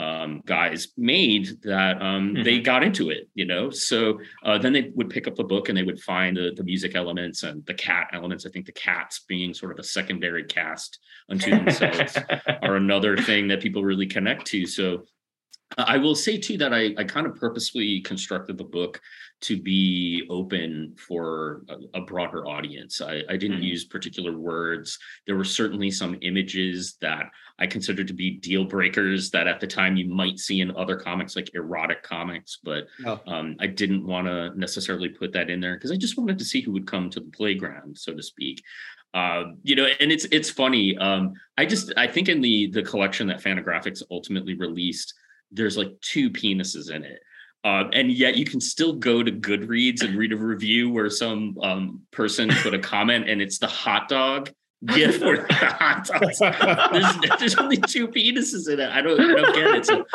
um, 0.00 0.42
guys 0.46 0.88
made 0.96 1.60
that 1.62 2.00
um, 2.00 2.32
mm-hmm. 2.32 2.42
they 2.42 2.58
got 2.58 2.82
into 2.82 3.10
it, 3.10 3.28
you 3.34 3.44
know. 3.44 3.68
So 3.68 4.18
uh, 4.42 4.56
then 4.56 4.72
they 4.72 4.90
would 4.94 5.10
pick 5.10 5.28
up 5.28 5.36
the 5.36 5.44
book 5.44 5.68
and 5.68 5.76
they 5.76 5.82
would 5.82 6.00
find 6.00 6.36
the, 6.36 6.52
the 6.56 6.64
music 6.64 6.94
elements 6.94 7.42
and 7.42 7.64
the 7.66 7.74
cat 7.74 8.08
elements. 8.14 8.46
I 8.46 8.50
think 8.50 8.64
the 8.64 8.72
cats 8.72 9.20
being 9.28 9.52
sort 9.52 9.72
of 9.72 9.78
a 9.78 9.82
secondary 9.82 10.44
cast 10.44 10.98
unto 11.28 11.50
themselves 11.50 12.16
are 12.62 12.76
another 12.76 13.18
thing 13.18 13.48
that 13.48 13.60
people 13.60 13.84
really 13.84 14.06
connect 14.06 14.46
to. 14.46 14.66
So 14.66 15.04
I 15.78 15.98
will 15.98 16.14
say 16.14 16.36
too 16.38 16.58
that 16.58 16.74
I, 16.74 16.94
I 16.98 17.04
kind 17.04 17.26
of 17.26 17.36
purposefully 17.36 18.00
constructed 18.00 18.58
the 18.58 18.64
book 18.64 19.00
to 19.42 19.60
be 19.60 20.26
open 20.28 20.94
for 20.96 21.62
a, 21.68 21.98
a 21.98 22.00
broader 22.02 22.46
audience. 22.46 23.00
I, 23.00 23.22
I 23.28 23.36
didn't 23.36 23.58
mm-hmm. 23.58 23.64
use 23.64 23.84
particular 23.84 24.36
words. 24.36 24.98
There 25.26 25.36
were 25.36 25.44
certainly 25.44 25.90
some 25.90 26.18
images 26.22 26.96
that 27.00 27.30
I 27.58 27.66
considered 27.66 28.08
to 28.08 28.14
be 28.14 28.32
deal 28.32 28.64
breakers 28.64 29.30
that 29.30 29.46
at 29.46 29.60
the 29.60 29.66
time 29.66 29.96
you 29.96 30.08
might 30.08 30.38
see 30.38 30.60
in 30.60 30.74
other 30.76 30.96
comics, 30.96 31.36
like 31.36 31.54
erotic 31.54 32.02
comics, 32.02 32.58
but 32.62 32.86
oh. 33.06 33.20
um, 33.26 33.56
I 33.60 33.66
didn't 33.66 34.06
want 34.06 34.26
to 34.26 34.58
necessarily 34.58 35.08
put 35.08 35.32
that 35.32 35.50
in 35.50 35.60
there 35.60 35.74
because 35.74 35.92
I 35.92 35.96
just 35.96 36.18
wanted 36.18 36.38
to 36.38 36.44
see 36.44 36.60
who 36.60 36.72
would 36.72 36.86
come 36.86 37.10
to 37.10 37.20
the 37.20 37.30
playground, 37.30 37.96
so 37.96 38.14
to 38.14 38.22
speak. 38.22 38.62
Uh, 39.12 39.44
you 39.62 39.74
know, 39.74 39.86
and 40.00 40.12
it's 40.12 40.24
it's 40.26 40.50
funny. 40.50 40.96
Um, 40.96 41.32
I 41.58 41.66
just 41.66 41.92
I 41.96 42.06
think 42.06 42.28
in 42.28 42.40
the 42.40 42.70
the 42.70 42.82
collection 42.82 43.26
that 43.26 43.42
Fantagraphics 43.42 44.02
ultimately 44.10 44.54
released, 44.54 45.14
there's 45.52 45.76
like 45.76 45.92
two 46.00 46.30
penises 46.30 46.90
in 46.90 47.04
it. 47.04 47.20
Uh, 47.62 47.84
and 47.92 48.10
yet 48.10 48.36
you 48.36 48.44
can 48.44 48.60
still 48.60 48.94
go 48.94 49.22
to 49.22 49.30
Goodreads 49.30 50.02
and 50.02 50.16
read 50.16 50.32
a 50.32 50.36
review 50.36 50.90
where 50.90 51.10
some 51.10 51.58
um, 51.62 52.02
person 52.10 52.48
put 52.62 52.72
a 52.72 52.78
comment 52.94 53.28
and 53.28 53.42
it's 53.42 53.58
the 53.58 53.66
hot 53.66 54.08
dog 54.08 54.50
gif 54.86 55.20
or 55.22 55.36
the 55.36 55.54
hot 55.54 56.06
dogs. 56.06 56.38
There's, 56.38 57.38
there's, 57.38 57.54
only 57.56 57.76
two 57.76 58.08
penises 58.08 58.66
in 58.72 58.80
it. 58.80 58.88
I 58.88 59.02
don't, 59.02 59.20
I 59.20 59.26
don't 59.26 59.54
get 59.54 59.74
it. 59.74 59.86
So 59.86 60.06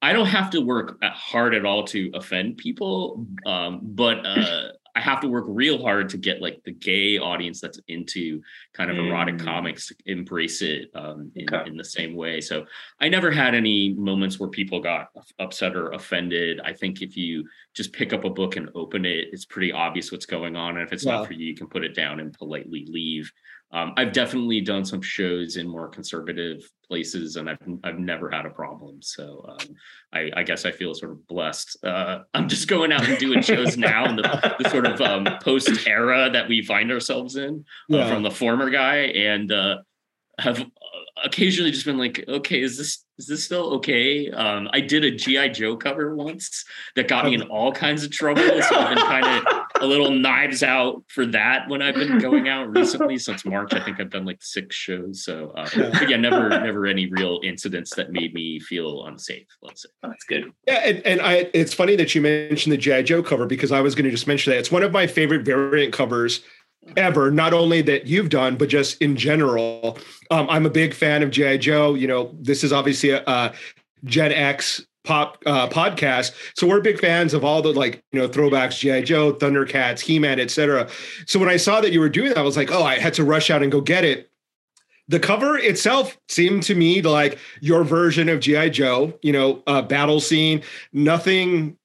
I 0.00 0.12
don't 0.12 0.26
have 0.26 0.50
to 0.50 0.60
work 0.60 1.02
hard 1.02 1.54
at 1.54 1.66
all 1.66 1.84
to 1.86 2.12
offend 2.14 2.58
people, 2.58 3.26
um, 3.46 3.80
but 3.82 4.24
uh, 4.24 4.68
I 4.94 5.00
have 5.00 5.20
to 5.20 5.28
work 5.28 5.44
real 5.48 5.80
hard 5.80 6.10
to 6.10 6.18
get 6.18 6.42
like 6.42 6.62
the 6.64 6.72
gay 6.72 7.18
audience 7.18 7.60
that's 7.60 7.80
into 7.88 8.42
kind 8.74 8.90
of 8.90 8.98
erotic 8.98 9.36
mm. 9.36 9.44
comics 9.44 9.90
embrace 10.04 10.60
it 10.60 10.90
um, 10.94 11.30
in, 11.34 11.52
okay. 11.52 11.68
in, 11.68 11.76
the 11.76 11.84
same 11.84 12.14
way. 12.14 12.40
So 12.40 12.66
I 13.00 13.08
never 13.08 13.30
had 13.30 13.54
any 13.54 13.94
moments 13.94 14.38
where 14.38 14.50
people 14.50 14.80
got 14.80 15.08
upset 15.38 15.76
or 15.76 15.92
offended. 15.92 16.60
I 16.62 16.74
think 16.74 17.00
if 17.00 17.16
you 17.16 17.48
just 17.74 17.92
pick 17.92 18.12
up 18.12 18.24
a 18.24 18.30
book 18.30 18.56
and 18.56 18.68
open 18.74 19.06
it, 19.06 19.28
it's 19.32 19.46
pretty 19.46 19.72
obvious 19.72 20.12
what's 20.12 20.26
going 20.26 20.56
on. 20.56 20.76
And 20.76 20.86
if 20.86 20.92
it's 20.92 21.06
not 21.06 21.26
for 21.26 21.32
you, 21.32 21.46
you 21.46 21.54
can 21.54 21.68
put 21.68 21.84
it 21.84 21.94
down 21.94 22.20
and 22.20 22.32
politely 22.32 22.86
leave. 22.90 23.32
Um, 23.72 23.94
I've 23.96 24.12
definitely 24.12 24.60
done 24.60 24.84
some 24.84 25.00
shows 25.00 25.56
in 25.56 25.66
more 25.66 25.88
conservative 25.88 26.62
places, 26.86 27.36
and 27.36 27.48
I've 27.48 27.58
I've 27.82 27.98
never 27.98 28.30
had 28.30 28.44
a 28.44 28.50
problem. 28.50 29.00
So 29.00 29.46
um, 29.48 29.74
I, 30.12 30.30
I, 30.36 30.42
guess 30.42 30.66
I 30.66 30.72
feel 30.72 30.94
sort 30.94 31.12
of 31.12 31.26
blessed. 31.26 31.82
Uh, 31.82 32.20
I'm 32.34 32.48
just 32.48 32.68
going 32.68 32.92
out 32.92 33.08
and 33.08 33.18
doing 33.18 33.40
shows 33.40 33.78
now 33.78 34.04
in 34.04 34.16
the, 34.16 34.56
the 34.58 34.68
sort 34.68 34.86
of 34.86 35.00
um, 35.00 35.26
post 35.42 35.86
era 35.86 36.28
that 36.30 36.48
we 36.48 36.62
find 36.62 36.92
ourselves 36.92 37.36
in 37.36 37.64
uh, 37.90 37.96
yeah. 37.96 38.08
from 38.08 38.22
the 38.22 38.30
former 38.30 38.68
guy, 38.68 38.96
and 38.96 39.50
uh, 39.50 39.78
have 40.38 40.64
occasionally 41.24 41.70
just 41.70 41.86
been 41.86 41.98
like, 41.98 42.24
okay, 42.28 42.60
is 42.60 42.76
this 42.76 43.04
is 43.18 43.26
this 43.26 43.44
still 43.44 43.74
okay? 43.74 44.30
Um, 44.30 44.68
I 44.72 44.80
did 44.80 45.04
a 45.04 45.10
GI 45.10 45.50
Joe 45.50 45.76
cover 45.76 46.14
once 46.14 46.64
that 46.96 47.08
got 47.08 47.24
me 47.24 47.34
in 47.34 47.42
all 47.42 47.72
kinds 47.72 48.04
of 48.04 48.10
trouble. 48.10 48.42
So 48.42 48.76
I've 48.76 48.94
been 48.94 49.04
kind 49.04 49.46
of 49.46 49.61
a 49.82 49.86
little 49.86 50.10
knives 50.26 50.62
out 50.62 51.02
for 51.08 51.26
that 51.26 51.68
when 51.68 51.82
I've 51.82 51.94
been 51.94 52.18
going 52.18 52.48
out 52.48 52.74
recently 52.74 53.18
since 53.18 53.44
March. 53.44 53.74
I 53.74 53.84
think 53.84 54.00
I've 54.00 54.10
done 54.10 54.24
like 54.24 54.42
six 54.42 54.74
shows. 54.74 55.24
So 55.24 55.50
uh, 55.56 55.68
but 55.76 56.08
yeah, 56.08 56.16
never 56.16 56.48
never 56.48 56.86
any 56.86 57.06
real 57.06 57.40
incidents 57.42 57.94
that 57.96 58.12
made 58.12 58.32
me 58.32 58.60
feel 58.60 59.04
unsafe. 59.04 59.46
Let's 59.60 59.82
say 59.82 59.88
that's 60.02 60.24
good. 60.24 60.52
Yeah, 60.66 60.80
and, 60.84 61.06
and 61.06 61.20
I 61.20 61.50
it's 61.52 61.74
funny 61.74 61.96
that 61.96 62.14
you 62.14 62.22
mentioned 62.22 62.72
the 62.72 62.78
GI 62.78 63.02
Joe 63.02 63.22
cover 63.22 63.46
because 63.46 63.72
I 63.72 63.80
was 63.80 63.94
going 63.94 64.04
to 64.04 64.10
just 64.10 64.26
mention 64.26 64.52
that 64.52 64.58
it's 64.58 64.70
one 64.70 64.82
of 64.82 64.92
my 64.92 65.06
favorite 65.06 65.44
variant 65.44 65.92
covers 65.92 66.40
ever 66.96 67.30
not 67.30 67.52
only 67.52 67.80
that 67.80 68.08
you've 68.08 68.28
done 68.28 68.56
but 68.56 68.68
just 68.68 69.00
in 69.00 69.16
general 69.16 69.96
um, 70.32 70.48
i'm 70.50 70.66
a 70.66 70.70
big 70.70 70.92
fan 70.92 71.22
of 71.22 71.30
gi 71.30 71.56
joe 71.58 71.94
you 71.94 72.08
know 72.08 72.34
this 72.40 72.64
is 72.64 72.72
obviously 72.72 73.10
a, 73.10 73.22
a 73.28 73.52
gen 74.04 74.32
x 74.32 74.84
pop 75.04 75.42
uh, 75.46 75.68
podcast. 75.68 76.32
So 76.54 76.66
we're 76.66 76.80
big 76.80 77.00
fans 77.00 77.34
of 77.34 77.44
all 77.44 77.62
the 77.62 77.72
like 77.72 78.02
you 78.12 78.20
know 78.20 78.28
throwbacks 78.28 78.78
gi 78.78 79.02
joe 79.02 79.32
thundercats 79.32 80.00
he-man 80.00 80.38
etc 80.38 80.88
so 81.26 81.38
when 81.38 81.48
i 81.48 81.56
saw 81.56 81.80
that 81.80 81.92
you 81.92 82.00
were 82.00 82.08
doing 82.08 82.28
that 82.28 82.38
i 82.38 82.42
was 82.42 82.56
like 82.56 82.70
oh 82.70 82.82
i 82.82 82.98
had 82.98 83.14
to 83.14 83.24
rush 83.24 83.50
out 83.50 83.62
and 83.62 83.72
go 83.72 83.80
get 83.80 84.04
it. 84.04 84.30
The 85.08 85.18
cover 85.18 85.58
itself 85.58 86.16
seemed 86.28 86.62
to 86.64 86.74
me 86.74 87.02
like 87.02 87.38
your 87.60 87.84
version 87.84 88.28
of 88.28 88.40
gi 88.40 88.70
joe 88.70 89.18
you 89.22 89.32
know 89.32 89.62
uh, 89.66 89.82
battle 89.82 90.20
scene. 90.20 90.62
Nothing 90.92 91.76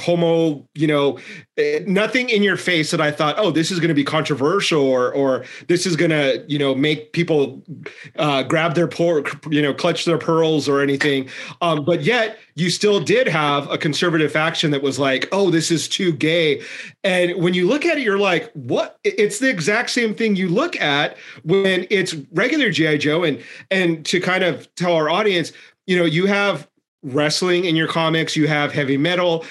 homo 0.00 0.66
you 0.74 0.86
know 0.86 1.18
eh, 1.56 1.80
nothing 1.86 2.28
in 2.28 2.42
your 2.42 2.56
face 2.56 2.90
that 2.90 3.00
i 3.00 3.10
thought 3.10 3.34
oh 3.38 3.50
this 3.50 3.70
is 3.70 3.80
going 3.80 3.88
to 3.88 3.94
be 3.94 4.04
controversial 4.04 4.82
or 4.82 5.12
or 5.14 5.44
this 5.68 5.86
is 5.86 5.96
going 5.96 6.10
to 6.10 6.44
you 6.46 6.58
know 6.58 6.74
make 6.74 7.12
people 7.12 7.62
uh, 8.18 8.42
grab 8.42 8.74
their 8.74 8.88
por- 8.88 9.24
you 9.50 9.62
know 9.62 9.74
clutch 9.74 10.04
their 10.04 10.18
pearls 10.18 10.68
or 10.68 10.80
anything. 10.80 11.28
Um, 11.60 11.84
but 11.84 12.02
yet 12.02 12.38
you 12.54 12.70
still 12.70 13.00
did 13.00 13.26
have 13.28 13.70
a 13.70 13.78
conservative 13.78 14.32
faction 14.32 14.70
that 14.70 14.82
was 14.82 14.98
like 14.98 15.28
oh 15.32 15.50
this 15.50 15.70
is 15.70 15.88
too 15.88 16.12
gay. 16.12 16.62
And 17.04 17.42
when 17.42 17.54
you 17.54 17.66
look 17.66 17.84
at 17.84 17.98
it 17.98 18.02
you're 18.02 18.18
like 18.18 18.50
what? 18.52 18.98
It's 19.04 19.38
the 19.38 19.50
exact 19.50 19.90
same 19.90 20.14
thing 20.14 20.36
you 20.36 20.48
look 20.48 20.80
at 20.80 21.16
when 21.44 21.86
it's 21.90 22.14
regular 22.32 22.70
gi 22.70 22.98
joe 22.98 23.24
and 23.24 23.42
and 23.70 24.04
to 24.06 24.20
kind 24.20 24.44
of 24.44 24.72
tell 24.74 24.94
our 24.94 25.08
audience 25.08 25.52
you 25.86 25.96
know 25.96 26.04
you 26.04 26.26
have 26.26 26.68
wrestling 27.02 27.64
in 27.64 27.76
your 27.76 27.86
comics 27.86 28.34
you 28.36 28.48
have 28.48 28.72
heavy 28.72 28.96
metal 28.96 29.44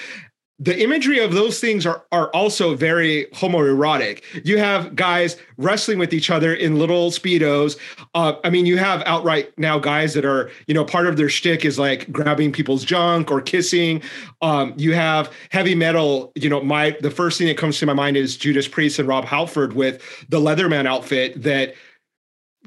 the 0.58 0.82
imagery 0.82 1.18
of 1.18 1.32
those 1.32 1.60
things 1.60 1.84
are 1.84 2.02
are 2.12 2.28
also 2.28 2.74
very 2.74 3.26
homoerotic. 3.34 4.22
You 4.44 4.58
have 4.58 4.96
guys 4.96 5.36
wrestling 5.58 5.98
with 5.98 6.14
each 6.14 6.30
other 6.30 6.54
in 6.54 6.78
little 6.78 7.10
speedos. 7.10 7.76
Uh, 8.14 8.34
I 8.42 8.48
mean, 8.48 8.64
you 8.64 8.78
have 8.78 9.02
outright 9.04 9.56
now 9.58 9.78
guys 9.78 10.14
that 10.14 10.24
are 10.24 10.50
you 10.66 10.74
know 10.74 10.84
part 10.84 11.06
of 11.06 11.18
their 11.18 11.28
shtick 11.28 11.64
is 11.64 11.78
like 11.78 12.10
grabbing 12.10 12.52
people's 12.52 12.84
junk 12.84 13.30
or 13.30 13.42
kissing. 13.42 14.02
Um, 14.40 14.72
you 14.78 14.94
have 14.94 15.30
heavy 15.50 15.74
metal. 15.74 16.32
You 16.34 16.48
know, 16.48 16.62
my 16.62 16.96
the 17.00 17.10
first 17.10 17.36
thing 17.36 17.48
that 17.48 17.58
comes 17.58 17.78
to 17.80 17.86
my 17.86 17.92
mind 17.92 18.16
is 18.16 18.36
Judas 18.36 18.66
Priest 18.66 18.98
and 18.98 19.06
Rob 19.06 19.26
Halford 19.26 19.74
with 19.74 20.02
the 20.30 20.40
Leatherman 20.40 20.86
outfit 20.86 21.42
that 21.42 21.74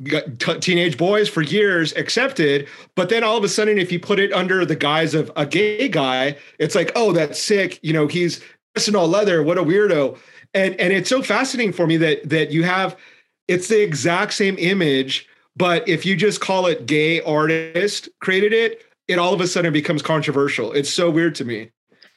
t- 0.05 0.59
teenage 0.59 0.97
boys 0.97 1.27
for 1.27 1.41
years 1.41 1.93
accepted 1.95 2.67
but 2.95 3.09
then 3.09 3.23
all 3.23 3.37
of 3.37 3.43
a 3.43 3.49
sudden 3.49 3.77
if 3.77 3.91
you 3.91 3.99
put 3.99 4.19
it 4.19 4.31
under 4.33 4.65
the 4.65 4.75
guise 4.75 5.13
of 5.13 5.31
a 5.35 5.45
gay 5.45 5.89
guy 5.89 6.35
it's 6.57 6.75
like 6.75 6.91
oh 6.95 7.11
that's 7.11 7.41
sick 7.41 7.79
you 7.83 7.91
know 7.91 8.07
he's 8.07 8.41
dressed 8.73 8.87
in 8.87 8.95
all 8.95 9.07
leather 9.07 9.43
what 9.43 9.57
a 9.57 9.63
weirdo. 9.63 10.17
And 10.53 10.75
and 10.79 10.91
it's 10.91 11.09
so 11.09 11.21
fascinating 11.21 11.73
for 11.73 11.85
me 11.85 11.97
that 11.97 12.27
that 12.29 12.51
you 12.51 12.63
have 12.63 12.97
it's 13.47 13.67
the 13.67 13.81
exact 13.81 14.33
same 14.33 14.55
image 14.57 15.27
but 15.55 15.87
if 15.87 16.05
you 16.05 16.15
just 16.15 16.41
call 16.41 16.65
it 16.65 16.85
gay 16.85 17.21
artist 17.21 18.09
created 18.19 18.53
it 18.53 18.83
it 19.07 19.19
all 19.19 19.33
of 19.33 19.41
a 19.41 19.47
sudden 19.47 19.73
becomes 19.73 20.01
controversial. 20.01 20.71
It's 20.71 20.89
so 20.89 21.09
weird 21.09 21.35
to 21.35 21.45
me. 21.45 21.71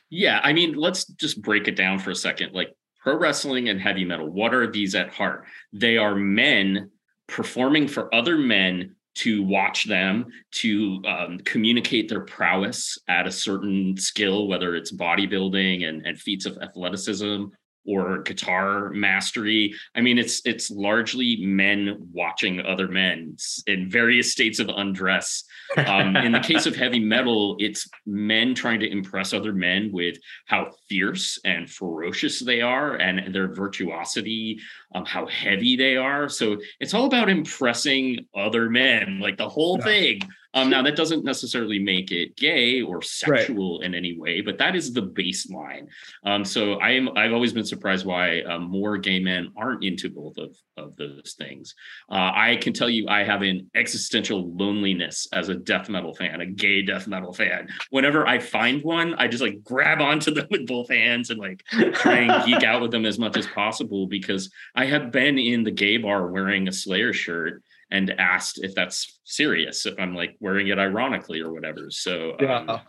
Yeah 0.09 0.41
i 0.45 0.53
mean 0.53 0.75
let's 0.75 1.05
just 1.05 1.43
break 1.43 1.69
it 1.69 1.77
down 1.77 1.99
for 1.99 2.11
a 2.11 2.17
second. 2.17 2.53
Like 2.53 2.75
pro 3.03 3.19
wrestling 3.19 3.69
and 3.69 3.81
heavy 3.81 4.05
metal 4.05 4.29
what 4.31 4.55
are 4.55 4.71
these 4.71 4.95
at 4.95 5.13
heart? 5.13 5.45
They 5.73 5.99
are 5.99 6.15
men 6.15 6.91
performing 7.29 7.89
for 7.89 8.15
other 8.15 8.37
men 8.37 8.97
to 9.15 9.43
watch 9.43 9.85
them, 9.85 10.27
to 10.51 11.03
um, 11.07 11.39
communicate 11.45 12.09
their 12.09 12.23
prowess 12.23 12.99
at 13.09 13.27
a 13.27 13.33
certain 13.33 13.97
skill, 13.97 14.49
whether 14.49 14.75
it's 14.75 14.93
bodybuilding 14.93 15.87
and, 15.87 16.07
and 16.07 16.19
feats 16.19 16.47
of 16.47 16.59
athleticism 16.59 17.45
or 17.85 18.23
guitar 18.23 18.91
mastery. 18.91 19.75
I 19.95 20.01
mean, 20.01 20.19
it's 20.19 20.43
it's 20.45 20.71
largely 20.71 21.45
men 21.45 22.09
watching 22.13 22.61
other 22.61 22.89
men 22.89 23.37
in 23.67 23.91
various 23.91 24.33
states 24.33 24.59
of 24.59 24.69
undress. 24.69 25.45
Um, 25.87 26.17
in 26.17 26.33
the 26.33 26.41
case 26.41 26.67
of 26.67 26.77
heavy 26.77 27.01
metal, 27.01 27.57
it's 27.59 27.89
men 28.07 28.55
trying 28.55 28.81
to 28.81 28.91
impress 28.91 29.33
other 29.33 29.53
men 29.55 29.91
with 29.93 30.19
how 30.47 30.71
fierce 30.89 31.39
and 31.45 31.69
ferocious 31.71 32.41
they 32.41 32.61
are 32.61 32.97
and 32.97 33.35
their 33.35 33.55
virtuosity, 33.55 34.61
um, 34.95 35.07
how 35.07 35.27
heavy 35.27 35.77
they 35.77 35.97
are. 35.97 36.29
So 36.29 36.59
it's 36.79 36.93
all 36.93 37.07
about 37.07 37.31
impressing 37.31 38.27
other 38.37 38.69
men, 38.69 39.19
like 39.21 39.39
the 39.39 39.49
whole 39.49 39.79
yeah. 39.79 39.85
thing 39.85 40.21
um, 40.55 40.69
now 40.69 40.83
that 40.83 40.97
doesn't 40.97 41.25
necessarily 41.25 41.79
make 41.79 42.13
it 42.13 42.37
gay 42.37 42.83
or 42.83 43.01
sexual 43.03 43.79
right. 43.79 43.87
in 43.87 43.95
any 43.95 44.19
way, 44.19 44.41
but 44.41 44.59
that 44.59 44.77
is 44.77 44.93
the 44.93 45.03
baseline. 45.03 45.87
Um, 46.25 46.45
so 46.45 46.75
I 46.75 46.91
am 46.91 47.17
I've 47.17 47.33
always 47.33 47.53
been 47.53 47.65
surprised 47.65 48.05
why 48.05 48.43
um, 48.43 48.71
more 48.71 48.99
gay 48.99 49.19
men 49.19 49.51
aren't 49.57 49.85
into 49.85 50.11
both 50.11 50.37
of, 50.37 50.57
of 50.77 50.97
those 50.97 51.35
things. 51.39 51.75
Uh, 52.11 52.33
I 52.35 52.59
can 52.61 52.73
tell 52.73 52.91
you 52.91 53.09
I 53.09 53.25
have 53.25 53.43
an 53.43 53.71
existential 53.75 54.55
loneliness 54.55 55.27
as 55.33 55.49
a 55.49 55.55
death 55.55 55.89
metal 55.89 56.15
fan, 56.15 56.41
a 56.41 56.47
gay 56.47 56.83
death 56.83 57.07
metal 57.07 57.33
fan. 57.33 57.69
Whenever 57.91 58.27
I 58.27 58.39
find 58.39 58.83
one, 58.83 59.15
I 59.15 59.29
just 59.29 59.43
like 59.43 59.63
grab 59.65 60.01
onto 60.01 60.33
them 60.33 60.47
with 60.51 60.67
both 60.67 60.91
hands 60.91 61.31
and 61.31 61.41
like 61.41 61.65
try 61.95 62.19
and 62.19 62.45
geek 62.47 62.63
out 62.63 62.83
with 62.83 62.91
them 62.91 63.07
as 63.07 63.19
much 63.19 63.37
as 63.37 63.47
possible 63.47 64.07
because 64.07 64.51
I 64.75 64.85
have 64.87 65.11
been 65.13 65.39
in 65.39 65.65
the 65.65 65.71
gay 65.71 65.97
bar 65.97 66.27
wearing 66.27 66.69
a 66.69 66.73
Slayer 66.73 67.13
shirt 67.13 67.63
and 67.93 68.11
asked 68.19 68.59
if 68.65 68.75
that's 68.75 69.21
serious, 69.25 69.87
if 69.87 69.95
I'm 69.99 70.17
like 70.17 70.37
wearing 70.41 70.69
it 70.69 70.79
ironically 70.79 71.41
or 71.41 71.53
whatever. 71.53 71.91
So 71.91 72.37
yeah. 72.41 72.65
Um, 72.67 72.81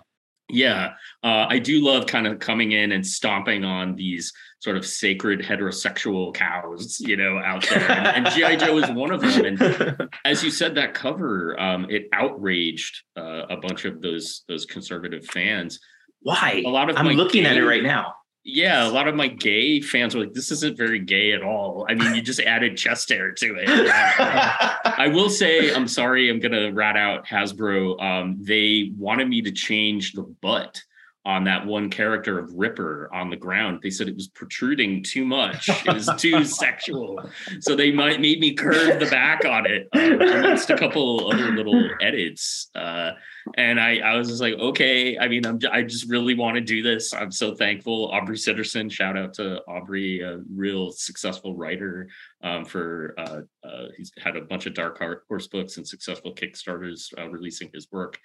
yeah, 0.49 0.93
uh, 1.23 1.47
I 1.49 1.57
do 1.57 1.83
love 1.83 2.05
kind 2.05 2.27
of 2.27 2.37
coming 2.37 2.73
in 2.73 2.91
and 2.91 3.05
stomping 3.05 3.63
on 3.63 3.95
these 3.95 4.31
sort 4.59 4.75
of 4.75 4.85
sacred 4.85 5.39
heterosexual 5.39 6.33
cows, 6.33 6.99
you 6.99 7.15
know, 7.17 7.39
out 7.39 7.67
there. 7.67 7.89
And, 7.89 8.27
and 8.27 8.35
GI 8.35 8.57
Joe 8.57 8.77
is 8.77 8.91
one 8.91 9.11
of 9.11 9.21
them. 9.21 9.45
And 9.45 10.09
as 10.25 10.43
you 10.43 10.51
said, 10.51 10.75
that 10.75 10.93
cover 10.93 11.59
um, 11.59 11.87
it 11.89 12.07
outraged 12.11 13.03
uh, 13.17 13.45
a 13.49 13.57
bunch 13.57 13.85
of 13.85 14.01
those 14.01 14.43
those 14.47 14.65
conservative 14.65 15.25
fans. 15.25 15.79
Why? 16.21 16.61
A 16.65 16.69
lot 16.69 16.89
of 16.89 16.97
I'm 16.97 17.07
looking 17.07 17.45
at 17.45 17.57
it 17.57 17.65
right 17.65 17.83
now 17.83 18.13
yeah, 18.43 18.87
a 18.87 18.91
lot 18.91 19.07
of 19.07 19.15
my 19.15 19.27
gay 19.27 19.79
fans 19.79 20.13
were 20.13 20.21
like, 20.21 20.33
"This 20.33 20.51
isn't 20.51 20.77
very 20.77 20.99
gay 20.99 21.31
at 21.31 21.43
all." 21.43 21.85
I 21.89 21.95
mean, 21.95 22.13
you 22.13 22.21
just 22.21 22.39
added 22.45 22.77
chest 22.77 23.09
hair 23.09 23.31
to 23.31 23.55
it. 23.55 23.69
I 23.69 25.09
will 25.13 25.29
say, 25.29 25.73
I'm 25.73 25.87
sorry, 25.87 26.29
I'm 26.29 26.39
gonna 26.39 26.71
rat 26.71 26.97
out 26.97 27.25
Hasbro. 27.25 28.01
Um, 28.01 28.37
they 28.41 28.91
wanted 28.97 29.29
me 29.29 29.41
to 29.43 29.51
change 29.51 30.13
the 30.13 30.23
butt 30.23 30.83
on 31.25 31.45
that 31.45 31.65
one 31.65 31.89
character 31.89 32.37
of 32.37 32.51
Ripper 32.53 33.09
on 33.13 33.29
the 33.29 33.37
ground. 33.37 33.79
They 33.81 33.89
said 33.89 34.09
it 34.09 34.15
was 34.15 34.27
protruding 34.27 35.03
too 35.03 35.23
much. 35.23 35.69
It 35.69 35.93
was 35.93 36.09
too 36.17 36.43
sexual. 36.43 37.29
So 37.61 37.75
they 37.75 37.91
might 37.91 38.19
made 38.19 38.39
me 38.39 38.53
curve 38.53 38.99
the 38.99 39.05
back 39.05 39.45
on 39.45 39.65
it 39.65 39.87
uh, 39.95 39.99
amongst 39.99 40.69
a 40.69 40.77
couple 40.77 41.31
other 41.31 41.51
little 41.51 41.89
edits. 42.01 42.69
Uh, 42.75 43.11
and 43.57 43.79
I, 43.79 43.99
I 43.99 44.17
was 44.17 44.27
just 44.27 44.41
like, 44.41 44.55
okay. 44.55 45.17
I 45.17 45.29
mean, 45.29 45.45
I'm, 45.45 45.59
I 45.71 45.83
just 45.83 46.09
really 46.09 46.33
want 46.33 46.55
to 46.55 46.61
do 46.61 46.81
this. 46.81 47.13
I'm 47.13 47.31
so 47.31 47.55
thankful. 47.55 48.11
Aubrey 48.11 48.37
Sitterson, 48.37 48.91
shout 48.91 49.17
out 49.17 49.33
to 49.35 49.61
Aubrey, 49.67 50.21
a 50.21 50.39
real 50.53 50.91
successful 50.91 51.55
writer 51.55 52.09
um, 52.41 52.65
for, 52.65 53.15
uh, 53.17 53.41
uh, 53.65 53.85
he's 53.97 54.11
had 54.21 54.35
a 54.35 54.41
bunch 54.41 54.65
of 54.65 54.73
dark 54.73 55.01
horse 55.27 55.47
books 55.47 55.77
and 55.77 55.87
successful 55.87 56.35
Kickstarters 56.35 57.17
uh, 57.17 57.29
releasing 57.29 57.69
his 57.73 57.87
work. 57.91 58.19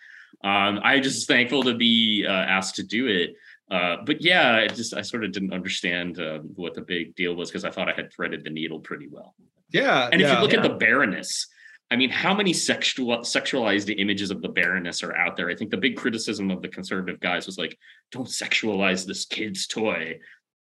Um, 0.44 0.80
I 0.82 1.00
just 1.00 1.26
thankful 1.26 1.62
to 1.64 1.74
be 1.74 2.24
uh, 2.26 2.32
asked 2.32 2.76
to 2.76 2.82
do 2.82 3.06
it. 3.06 3.34
Uh, 3.70 3.96
but 4.04 4.22
yeah, 4.22 4.58
it 4.58 4.74
just 4.74 4.94
I 4.94 5.02
sort 5.02 5.24
of 5.24 5.32
didn't 5.32 5.52
understand 5.52 6.18
uh, 6.20 6.38
what 6.54 6.74
the 6.74 6.80
big 6.80 7.14
deal 7.14 7.34
was 7.34 7.50
because 7.50 7.64
I 7.64 7.70
thought 7.70 7.88
I 7.88 7.92
had 7.92 8.12
threaded 8.12 8.44
the 8.44 8.50
needle 8.50 8.80
pretty 8.80 9.08
well. 9.08 9.34
Yeah, 9.70 10.08
and 10.10 10.22
if 10.22 10.28
yeah, 10.28 10.36
you 10.36 10.40
look 10.40 10.52
yeah. 10.52 10.60
at 10.60 10.62
the 10.62 10.76
Baroness, 10.76 11.46
I 11.90 11.96
mean, 11.96 12.08
how 12.08 12.34
many 12.34 12.52
sexual 12.54 13.18
sexualized 13.18 13.94
images 13.98 14.30
of 14.30 14.40
the 14.40 14.48
Baroness 14.48 15.02
are 15.02 15.14
out 15.14 15.36
there? 15.36 15.50
I 15.50 15.54
think 15.54 15.70
the 15.70 15.76
big 15.76 15.96
criticism 15.96 16.50
of 16.50 16.62
the 16.62 16.68
conservative 16.68 17.20
guys 17.20 17.44
was 17.44 17.58
like, 17.58 17.78
"Don't 18.10 18.28
sexualize 18.28 19.06
this 19.06 19.26
kid's 19.26 19.66
toy." 19.66 20.18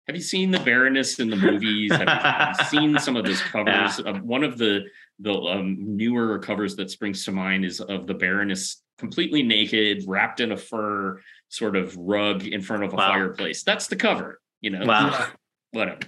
Have 0.06 0.16
you 0.16 0.22
seen 0.22 0.50
the 0.50 0.60
Baroness 0.60 1.18
in 1.18 1.28
the 1.28 1.36
movies? 1.36 1.92
Have 1.92 2.56
you 2.58 2.64
seen 2.66 2.98
some 2.98 3.16
of 3.16 3.24
those 3.24 3.40
covers? 3.52 4.00
Yeah. 4.04 4.20
one 4.20 4.44
of 4.44 4.56
the 4.56 4.84
the 5.18 5.32
um, 5.32 5.76
newer 5.96 6.38
covers 6.38 6.76
that 6.76 6.90
springs 6.90 7.24
to 7.24 7.32
mind 7.32 7.64
is 7.64 7.80
of 7.80 8.06
the 8.06 8.14
Baroness 8.14 8.82
completely 8.98 9.42
naked, 9.42 10.04
wrapped 10.06 10.40
in 10.40 10.52
a 10.52 10.56
fur 10.56 11.20
sort 11.48 11.76
of 11.76 11.96
rug 11.96 12.44
in 12.44 12.60
front 12.60 12.84
of 12.84 12.92
a 12.92 12.96
wow. 12.96 13.08
fireplace. 13.08 13.62
That's 13.62 13.86
the 13.86 13.96
cover, 13.96 14.40
you 14.60 14.70
know. 14.70 14.84
Wow. 14.84 15.28
Whatever. 15.72 16.00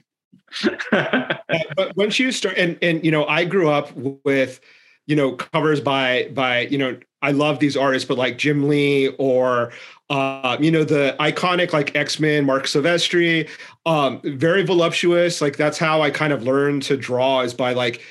but 0.90 1.96
once 1.96 2.18
you 2.18 2.32
start 2.32 2.56
and 2.56 2.78
and 2.82 3.04
you 3.04 3.10
know, 3.10 3.26
I 3.26 3.44
grew 3.44 3.68
up 3.68 3.92
with 3.94 4.60
you 5.06 5.16
know 5.16 5.32
covers 5.32 5.80
by 5.80 6.30
by 6.34 6.60
you 6.60 6.78
know 6.78 6.98
I 7.20 7.32
love 7.32 7.58
these 7.58 7.76
artists, 7.76 8.06
but 8.06 8.16
like 8.16 8.38
Jim 8.38 8.68
Lee 8.68 9.08
or 9.18 9.72
uh, 10.08 10.56
you 10.60 10.70
know 10.70 10.84
the 10.84 11.16
iconic 11.18 11.72
like 11.72 11.94
X-Men 11.96 12.44
Marc 12.44 12.64
Silvestri, 12.64 13.48
um, 13.86 14.20
very 14.24 14.64
voluptuous. 14.64 15.40
Like 15.40 15.56
that's 15.56 15.78
how 15.78 16.00
I 16.00 16.10
kind 16.10 16.32
of 16.32 16.44
learned 16.44 16.82
to 16.84 16.96
draw 16.96 17.40
is 17.40 17.52
by 17.52 17.72
like 17.72 18.02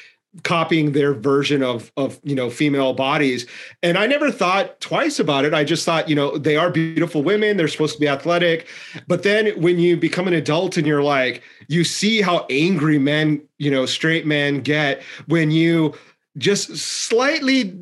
copying 0.43 0.91
their 0.91 1.13
version 1.13 1.63
of 1.63 1.91
of 1.97 2.19
you 2.23 2.35
know 2.35 2.49
female 2.49 2.93
bodies. 2.93 3.45
And 3.83 3.97
i 3.97 4.05
never 4.05 4.31
thought 4.31 4.79
twice 4.79 5.19
about 5.19 5.45
it. 5.45 5.53
I 5.53 5.63
just 5.63 5.85
thought 5.85 6.09
you 6.09 6.15
know 6.15 6.37
they 6.37 6.55
are 6.55 6.69
beautiful 6.69 7.23
women. 7.23 7.57
They're 7.57 7.67
supposed 7.67 7.95
to 7.95 7.99
be 7.99 8.07
athletic. 8.07 8.67
But 9.07 9.23
then 9.23 9.59
when 9.61 9.79
you 9.79 9.97
become 9.97 10.27
an 10.27 10.33
adult 10.33 10.77
and 10.77 10.85
you're 10.85 11.03
like 11.03 11.43
you 11.67 11.83
see 11.83 12.21
how 12.21 12.45
angry 12.49 12.99
men, 12.99 13.41
you 13.57 13.71
know, 13.71 13.85
straight 13.85 14.25
men 14.25 14.61
get 14.61 15.01
when 15.27 15.51
you 15.51 15.93
just 16.37 16.77
slightly 16.77 17.77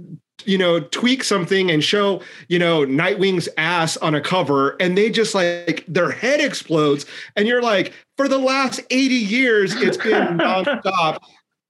you 0.46 0.58
know 0.58 0.80
tweak 0.80 1.24
something 1.24 1.72
and 1.72 1.84
show 1.84 2.22
you 2.50 2.60
know 2.60 2.86
nightwing's 2.86 3.50
ass 3.58 3.98
on 3.98 4.14
a 4.14 4.22
cover 4.22 4.76
and 4.80 4.98
they 4.98 5.10
just 5.10 5.34
like 5.34 5.84
their 5.88 6.12
head 6.12 6.40
explodes. 6.40 7.06
And 7.36 7.48
you're 7.48 7.62
like 7.62 7.94
for 8.18 8.28
the 8.28 8.38
last 8.38 8.82
80 8.90 9.16
years 9.16 9.76
it's 9.76 9.98
been 9.98 10.38
nonstop 10.38 11.20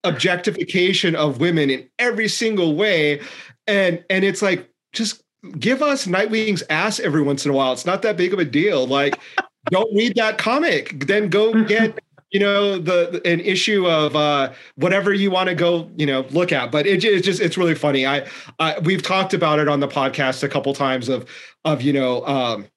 objectification 0.06 1.16
of 1.16 1.40
women 1.40 1.70
in 1.70 1.90
every 2.00 2.28
single 2.28 2.76
way. 2.76 3.22
And 3.68 4.04
and 4.10 4.24
it's 4.24 4.42
like 4.42 4.70
just 4.94 5.24
give 5.60 5.82
us 5.82 6.08
nightwing's 6.08 6.64
ass 6.70 7.00
every 7.00 7.22
once 7.22 7.46
in 7.46 7.52
a 7.52 7.54
while. 7.54 7.74
It's 7.74 7.86
not 7.86 8.02
that 8.04 8.18
big 8.18 8.34
of 8.34 8.40
a 8.40 8.46
deal. 8.46 8.88
Like 8.88 9.20
don't 9.72 9.94
read 9.96 10.16
that 10.16 10.38
comic. 10.38 11.06
Then 11.08 11.30
go 11.30 11.64
get 11.64 12.00
you 12.32 12.40
know 12.40 12.78
the 12.78 13.22
an 13.26 13.40
issue 13.40 13.88
of 13.88 14.16
uh 14.16 14.52
whatever 14.76 15.14
you 15.14 15.32
want 15.32 15.48
to 15.50 15.56
go 15.56 15.90
you 15.98 16.06
know 16.06 16.26
look 16.32 16.52
at. 16.52 16.72
But 16.72 16.86
it, 16.86 17.04
it's 17.04 17.26
just 17.26 17.42
it's 17.42 17.58
really 17.58 17.76
funny. 17.76 18.06
I, 18.06 18.28
I 18.60 18.80
we've 18.80 19.04
talked 19.04 19.34
about 19.34 19.60
it 19.60 19.68
on 19.68 19.80
the 19.80 19.88
podcast 19.88 20.44
a 20.44 20.50
couple 20.50 20.74
times 20.74 21.10
of 21.10 21.28
of 21.64 21.82
you 21.82 21.94
know 21.94 22.26
um 22.26 22.68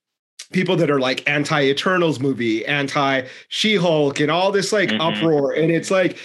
people 0.52 0.76
that 0.76 0.90
are 0.90 1.00
like 1.00 1.28
anti 1.28 1.62
Eternals 1.64 2.20
movie, 2.20 2.64
anti 2.66 3.26
She 3.48 3.76
Hulk, 3.76 4.20
and 4.20 4.30
all 4.30 4.52
this 4.52 4.72
like 4.72 4.90
mm-hmm. 4.90 5.00
uproar. 5.00 5.52
And 5.52 5.70
it's 5.70 5.90
like 5.90 6.18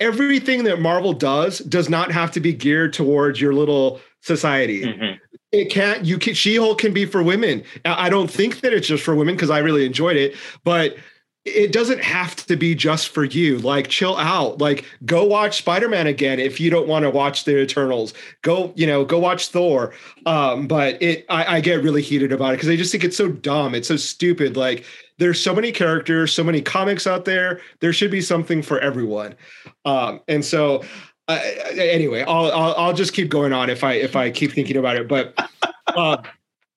everything 0.00 0.64
that 0.64 0.80
Marvel 0.80 1.12
does 1.12 1.58
does 1.60 1.88
not 1.88 2.12
have 2.12 2.30
to 2.32 2.40
be 2.40 2.52
geared 2.52 2.92
towards 2.92 3.40
your 3.40 3.54
little 3.54 4.00
society. 4.20 4.84
Mm-hmm. 4.84 5.18
It 5.52 5.70
can't. 5.70 6.04
You 6.04 6.18
can. 6.18 6.34
She 6.34 6.56
Hulk 6.56 6.78
can 6.78 6.92
be 6.92 7.06
for 7.06 7.22
women. 7.22 7.62
I 7.84 8.10
don't 8.10 8.30
think 8.30 8.60
that 8.60 8.72
it's 8.72 8.88
just 8.88 9.02
for 9.02 9.14
women 9.14 9.34
because 9.34 9.50
I 9.50 9.58
really 9.58 9.86
enjoyed 9.86 10.16
it, 10.16 10.34
but 10.64 10.96
it 11.46 11.70
doesn't 11.72 12.02
have 12.02 12.34
to 12.46 12.56
be 12.56 12.74
just 12.74 13.08
for 13.08 13.24
you. 13.24 13.58
Like, 13.58 13.86
chill 13.88 14.16
out. 14.16 14.60
Like, 14.60 14.84
go 15.04 15.24
watch 15.24 15.58
Spider 15.58 15.88
Man 15.88 16.08
again 16.08 16.40
if 16.40 16.58
you 16.58 16.70
don't 16.70 16.88
want 16.88 17.04
to 17.04 17.10
watch 17.10 17.44
the 17.44 17.58
Eternals. 17.58 18.14
Go, 18.42 18.72
you 18.74 18.86
know, 18.86 19.04
go 19.04 19.18
watch 19.18 19.48
Thor. 19.48 19.94
Um, 20.26 20.66
but 20.66 21.00
it, 21.00 21.24
I, 21.28 21.56
I 21.56 21.60
get 21.60 21.84
really 21.84 22.02
heated 22.02 22.32
about 22.32 22.54
it 22.54 22.56
because 22.56 22.68
I 22.68 22.76
just 22.76 22.90
think 22.90 23.04
it's 23.04 23.16
so 23.16 23.28
dumb. 23.28 23.74
It's 23.74 23.88
so 23.88 23.96
stupid. 23.96 24.56
Like, 24.56 24.84
there's 25.18 25.40
so 25.40 25.54
many 25.54 25.70
characters, 25.70 26.32
so 26.34 26.42
many 26.42 26.60
comics 26.60 27.06
out 27.06 27.24
there. 27.24 27.60
There 27.80 27.92
should 27.92 28.10
be 28.10 28.20
something 28.20 28.60
for 28.60 28.80
everyone. 28.80 29.36
Um, 29.84 30.20
and 30.26 30.44
so, 30.44 30.82
uh, 31.28 31.40
anyway, 31.72 32.22
I'll, 32.22 32.50
I'll, 32.52 32.74
I'll 32.74 32.92
just 32.92 33.12
keep 33.12 33.28
going 33.28 33.52
on 33.52 33.70
if 33.70 33.84
I 33.84 33.94
if 33.94 34.14
I 34.14 34.30
keep 34.30 34.52
thinking 34.52 34.76
about 34.76 34.96
it. 34.96 35.08
But 35.08 35.38
uh, 35.86 36.18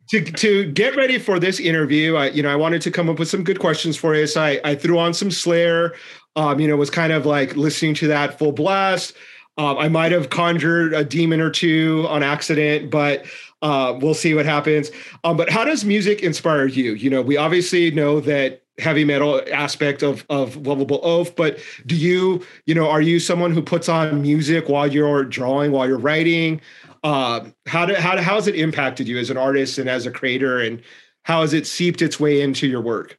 to 0.09 0.21
to 0.21 0.71
get 0.71 0.95
ready 0.95 1.19
for 1.19 1.39
this 1.39 1.59
interview, 1.59 2.15
I 2.15 2.29
you 2.29 2.43
know 2.43 2.49
I 2.49 2.55
wanted 2.55 2.81
to 2.83 2.91
come 2.91 3.09
up 3.09 3.19
with 3.19 3.29
some 3.29 3.43
good 3.43 3.59
questions 3.59 3.95
for 3.95 4.15
you. 4.15 4.27
So 4.27 4.41
I, 4.41 4.59
I 4.63 4.75
threw 4.75 4.99
on 4.99 5.13
some 5.13 5.31
Slayer. 5.31 5.93
Um, 6.35 6.59
you 6.59 6.67
know, 6.67 6.77
was 6.77 6.89
kind 6.89 7.11
of 7.11 7.25
like 7.25 7.55
listening 7.55 7.95
to 7.95 8.07
that 8.07 8.37
full 8.37 8.51
blast. 8.51 9.13
Um, 9.57 9.77
I 9.77 9.89
might 9.89 10.11
have 10.11 10.29
conjured 10.29 10.93
a 10.93 11.03
demon 11.03 11.41
or 11.41 11.49
two 11.49 12.05
on 12.07 12.23
accident, 12.23 12.89
but 12.89 13.25
uh, 13.61 13.97
we'll 13.99 14.13
see 14.13 14.33
what 14.33 14.45
happens. 14.45 14.89
Um, 15.25 15.35
but 15.35 15.49
how 15.49 15.65
does 15.65 15.83
music 15.83 16.21
inspire 16.21 16.65
you? 16.65 16.93
You 16.93 17.09
know, 17.09 17.21
we 17.21 17.35
obviously 17.35 17.91
know 17.91 18.21
that 18.21 18.63
heavy 18.79 19.03
metal 19.03 19.41
aspect 19.51 20.01
of 20.01 20.25
of 20.29 20.55
Wuvable 20.55 21.01
Oaf 21.03 21.35
but 21.35 21.59
do 21.85 21.95
you 21.95 22.45
you 22.65 22.73
know 22.73 22.89
are 22.89 23.01
you 23.01 23.19
someone 23.19 23.51
who 23.51 23.61
puts 23.61 23.89
on 23.89 24.21
music 24.21 24.69
while 24.69 24.87
you're 24.87 25.25
drawing 25.25 25.73
while 25.73 25.85
you're 25.85 25.99
writing 25.99 26.61
uh, 27.03 27.49
how 27.65 27.85
did 27.85 27.97
how 27.97 28.17
how 28.21 28.35
has 28.35 28.47
it 28.47 28.55
impacted 28.55 29.07
you 29.07 29.17
as 29.17 29.29
an 29.29 29.37
artist 29.37 29.77
and 29.77 29.89
as 29.89 30.05
a 30.05 30.11
creator, 30.11 30.59
and 30.59 30.81
how 31.23 31.41
has 31.41 31.53
it 31.53 31.67
seeped 31.67 32.01
its 32.01 32.19
way 32.19 32.41
into 32.41 32.67
your 32.67 32.81
work? 32.81 33.17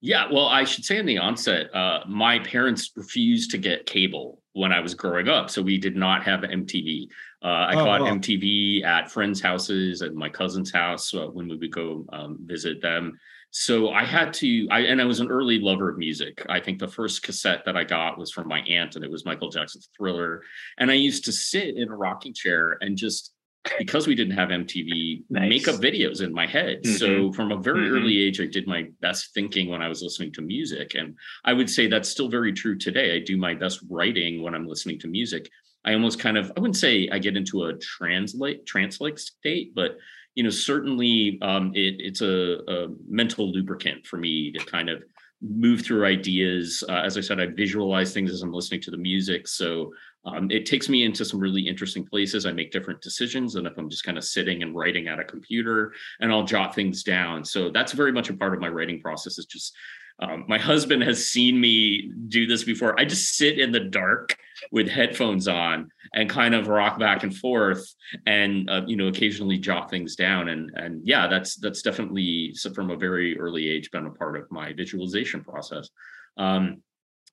Yeah, 0.00 0.26
well, 0.30 0.46
I 0.46 0.64
should 0.64 0.84
say 0.84 0.98
in 0.98 1.06
the 1.06 1.16
onset, 1.16 1.74
uh, 1.74 2.00
my 2.06 2.38
parents 2.40 2.90
refused 2.94 3.50
to 3.52 3.58
get 3.58 3.86
cable 3.86 4.42
when 4.52 4.70
I 4.70 4.80
was 4.80 4.94
growing 4.94 5.28
up, 5.28 5.48
so 5.48 5.62
we 5.62 5.78
did 5.78 5.96
not 5.96 6.22
have 6.24 6.40
MTV. 6.40 7.08
Uh, 7.42 7.46
I 7.46 7.74
oh, 7.74 7.84
caught 7.84 8.00
oh. 8.02 8.04
MTV 8.04 8.84
at 8.84 9.10
friends' 9.10 9.40
houses 9.40 10.02
and 10.02 10.14
my 10.14 10.28
cousin's 10.28 10.70
house 10.70 11.14
uh, 11.14 11.26
when 11.26 11.48
we 11.48 11.56
would 11.56 11.72
go 11.72 12.04
um, 12.12 12.38
visit 12.42 12.82
them 12.82 13.18
so 13.56 13.90
I 13.90 14.04
had 14.04 14.34
to, 14.34 14.66
I 14.72 14.80
and 14.80 15.00
I 15.00 15.04
was 15.04 15.20
an 15.20 15.30
early 15.30 15.60
lover 15.60 15.88
of 15.88 15.96
music. 15.96 16.44
I 16.48 16.58
think 16.58 16.80
the 16.80 16.88
first 16.88 17.22
cassette 17.22 17.64
that 17.66 17.76
I 17.76 17.84
got 17.84 18.18
was 18.18 18.32
from 18.32 18.48
my 18.48 18.58
aunt, 18.62 18.96
and 18.96 19.04
it 19.04 19.10
was 19.10 19.24
Michael 19.24 19.48
Jackson's 19.48 19.88
Thriller. 19.96 20.42
And 20.78 20.90
I 20.90 20.94
used 20.94 21.24
to 21.26 21.32
sit 21.32 21.76
in 21.76 21.88
a 21.88 21.96
rocking 21.96 22.34
chair 22.34 22.76
and 22.80 22.96
just 22.96 23.32
because 23.78 24.08
we 24.08 24.16
didn't 24.16 24.36
have 24.36 24.48
MTV, 24.48 25.22
nice. 25.30 25.48
make 25.48 25.68
up 25.68 25.76
videos 25.76 26.20
in 26.20 26.32
my 26.32 26.48
head. 26.48 26.82
Mm-hmm. 26.82 26.96
So 26.96 27.32
from 27.32 27.52
a 27.52 27.56
very 27.56 27.82
mm-hmm. 27.82 27.94
early 27.94 28.18
age, 28.24 28.40
I 28.40 28.46
did 28.46 28.66
my 28.66 28.88
best 29.00 29.32
thinking 29.34 29.68
when 29.68 29.82
I 29.82 29.88
was 29.88 30.02
listening 30.02 30.32
to 30.32 30.42
music. 30.42 30.96
And 30.96 31.14
I 31.44 31.52
would 31.52 31.70
say 31.70 31.86
that's 31.86 32.08
still 32.08 32.28
very 32.28 32.52
true 32.52 32.76
today. 32.76 33.14
I 33.14 33.20
do 33.20 33.36
my 33.36 33.54
best 33.54 33.78
writing 33.88 34.42
when 34.42 34.56
I'm 34.56 34.66
listening 34.66 34.98
to 34.98 35.06
music. 35.06 35.48
I 35.84 35.92
almost 35.92 36.18
kind 36.18 36.36
of, 36.36 36.50
I 36.56 36.60
wouldn't 36.60 36.76
say 36.76 37.08
I 37.12 37.20
get 37.20 37.36
into 37.36 37.66
a 37.66 37.74
translate 37.74 38.66
translate 38.66 39.20
state, 39.20 39.76
but 39.76 39.96
you 40.34 40.42
know, 40.42 40.50
certainly 40.50 41.38
um, 41.42 41.72
it, 41.74 41.96
it's 41.98 42.20
a, 42.20 42.58
a, 42.68 42.88
mental 43.08 43.52
lubricant 43.52 44.04
for 44.06 44.16
me 44.16 44.50
to 44.52 44.64
kind 44.64 44.88
of 44.88 45.02
move 45.40 45.82
through 45.82 46.06
ideas. 46.06 46.82
Uh, 46.88 47.02
as 47.04 47.16
I 47.16 47.20
said, 47.20 47.40
I 47.40 47.46
visualize 47.46 48.12
things 48.12 48.32
as 48.32 48.42
I'm 48.42 48.52
listening 48.52 48.80
to 48.82 48.90
the 48.90 48.96
music. 48.96 49.46
So 49.46 49.92
um, 50.24 50.50
it 50.50 50.66
takes 50.66 50.88
me 50.88 51.04
into 51.04 51.24
some 51.24 51.38
really 51.38 51.62
interesting 51.62 52.04
places. 52.04 52.46
I 52.46 52.52
make 52.52 52.72
different 52.72 53.02
decisions 53.02 53.52
than 53.52 53.66
if 53.66 53.76
I'm 53.76 53.90
just 53.90 54.04
kind 54.04 54.16
of 54.16 54.24
sitting 54.24 54.62
and 54.62 54.74
writing 54.74 55.06
at 55.06 55.20
a 55.20 55.24
computer 55.24 55.92
and 56.20 56.32
I'll 56.32 56.44
jot 56.44 56.74
things 56.74 57.02
down. 57.02 57.44
So 57.44 57.70
that's 57.70 57.92
very 57.92 58.12
much 58.12 58.30
a 58.30 58.34
part 58.34 58.54
of 58.54 58.60
my 58.60 58.68
writing 58.68 59.00
process 59.00 59.38
is 59.38 59.46
just 59.46 59.76
um, 60.20 60.44
my 60.48 60.58
husband 60.58 61.02
has 61.02 61.28
seen 61.28 61.60
me 61.60 62.12
do 62.28 62.46
this 62.46 62.64
before. 62.64 62.98
I 62.98 63.04
just 63.04 63.36
sit 63.36 63.58
in 63.58 63.72
the 63.72 63.80
dark 63.80 64.36
with 64.70 64.88
headphones 64.88 65.48
on 65.48 65.88
and 66.14 66.28
kind 66.28 66.54
of 66.54 66.68
rock 66.68 66.98
back 66.98 67.22
and 67.22 67.36
forth, 67.36 67.84
and 68.26 68.68
uh, 68.70 68.82
you 68.86 68.96
know, 68.96 69.08
occasionally 69.08 69.58
jot 69.58 69.90
things 69.90 70.16
down. 70.16 70.48
And 70.48 70.70
and 70.74 71.00
yeah, 71.04 71.26
that's 71.26 71.56
that's 71.56 71.82
definitely 71.82 72.54
from 72.74 72.90
a 72.90 72.96
very 72.96 73.38
early 73.38 73.68
age 73.68 73.90
been 73.90 74.06
a 74.06 74.10
part 74.10 74.36
of 74.36 74.50
my 74.50 74.72
visualization 74.72 75.42
process. 75.42 75.88
Um, 76.36 76.82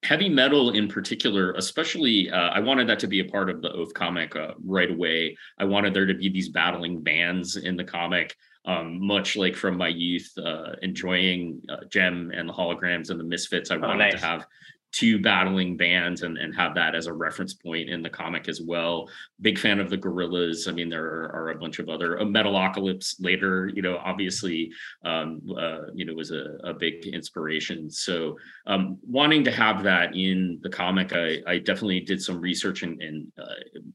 heavy 0.04 0.30
metal 0.30 0.72
in 0.72 0.88
particular 0.88 1.52
especially 1.54 2.28
uh, 2.32 2.50
i 2.50 2.60
wanted 2.60 2.90
that 2.90 2.98
to 2.98 3.06
be 3.06 3.20
a 3.20 3.26
part 3.26 3.52
of 3.52 3.62
the 3.62 3.72
Oaf 3.72 3.94
comic 3.94 4.36
uh, 4.36 4.56
right 4.66 4.90
away 4.90 5.38
i 5.60 5.64
wanted 5.64 5.94
there 5.94 6.08
to 6.08 6.16
be 6.16 6.28
these 6.28 6.50
battling 6.50 7.04
bands 7.04 7.56
in 7.56 7.78
the 7.78 7.84
comic 7.84 8.36
um, 8.66 9.06
much 9.06 9.36
like 9.36 9.56
from 9.56 9.78
my 9.78 9.88
youth, 9.88 10.32
uh, 10.38 10.74
enjoying 10.82 11.62
uh, 11.70 11.86
Jem 11.90 12.32
and 12.34 12.48
the 12.48 12.54
holograms 12.54 13.10
and 13.10 13.20
the 13.20 13.24
Misfits. 13.24 13.72
I 13.72 13.76
oh, 13.76 13.80
wanted 13.80 13.98
nice. 13.98 14.14
to 14.14 14.20
have 14.20 14.46
two 14.92 15.22
battling 15.22 15.78
bands 15.78 16.22
and, 16.22 16.38
and 16.38 16.56
have 16.56 16.76
that 16.76 16.96
as 16.96 17.08
a 17.08 17.14
reference 17.14 17.54
point 17.54 17.90
in 17.90 18.02
the 18.02 18.10
comic 18.10 18.50
as 18.50 18.62
well. 18.62 19.10
Big 19.40 19.58
fan 19.58 19.80
of 19.80 19.90
the 19.90 19.98
Gorillaz. 19.98 20.68
I 20.68 20.72
mean, 20.72 20.90
there 20.90 21.06
are, 21.06 21.32
are 21.34 21.50
a 21.52 21.58
bunch 21.58 21.80
of 21.80 21.90
other 21.90 22.20
uh, 22.20 22.24
Metalocalypse 22.24 23.16
later, 23.20 23.72
you 23.74 23.82
know, 23.82 23.98
obviously, 24.04 24.72
um, 25.06 25.42
uh, 25.58 25.92
you 25.94 26.06
know, 26.06 26.14
was 26.14 26.32
a, 26.32 26.58
a 26.64 26.74
big 26.74 27.06
inspiration. 27.08 27.90
So 27.90 28.38
um, 28.68 28.98
wanting 29.08 29.44
to 29.46 29.52
have 29.52 29.84
that 29.84 30.16
in 30.16 30.60
the 30.62 30.70
comic, 30.70 31.14
I, 31.14 31.38
I 31.48 31.60
definitely 31.60 32.02
did 32.02 32.22
some 32.22 32.42
research 32.42 32.84
and, 32.84 33.02
and 33.02 33.32
uh, 33.42 33.46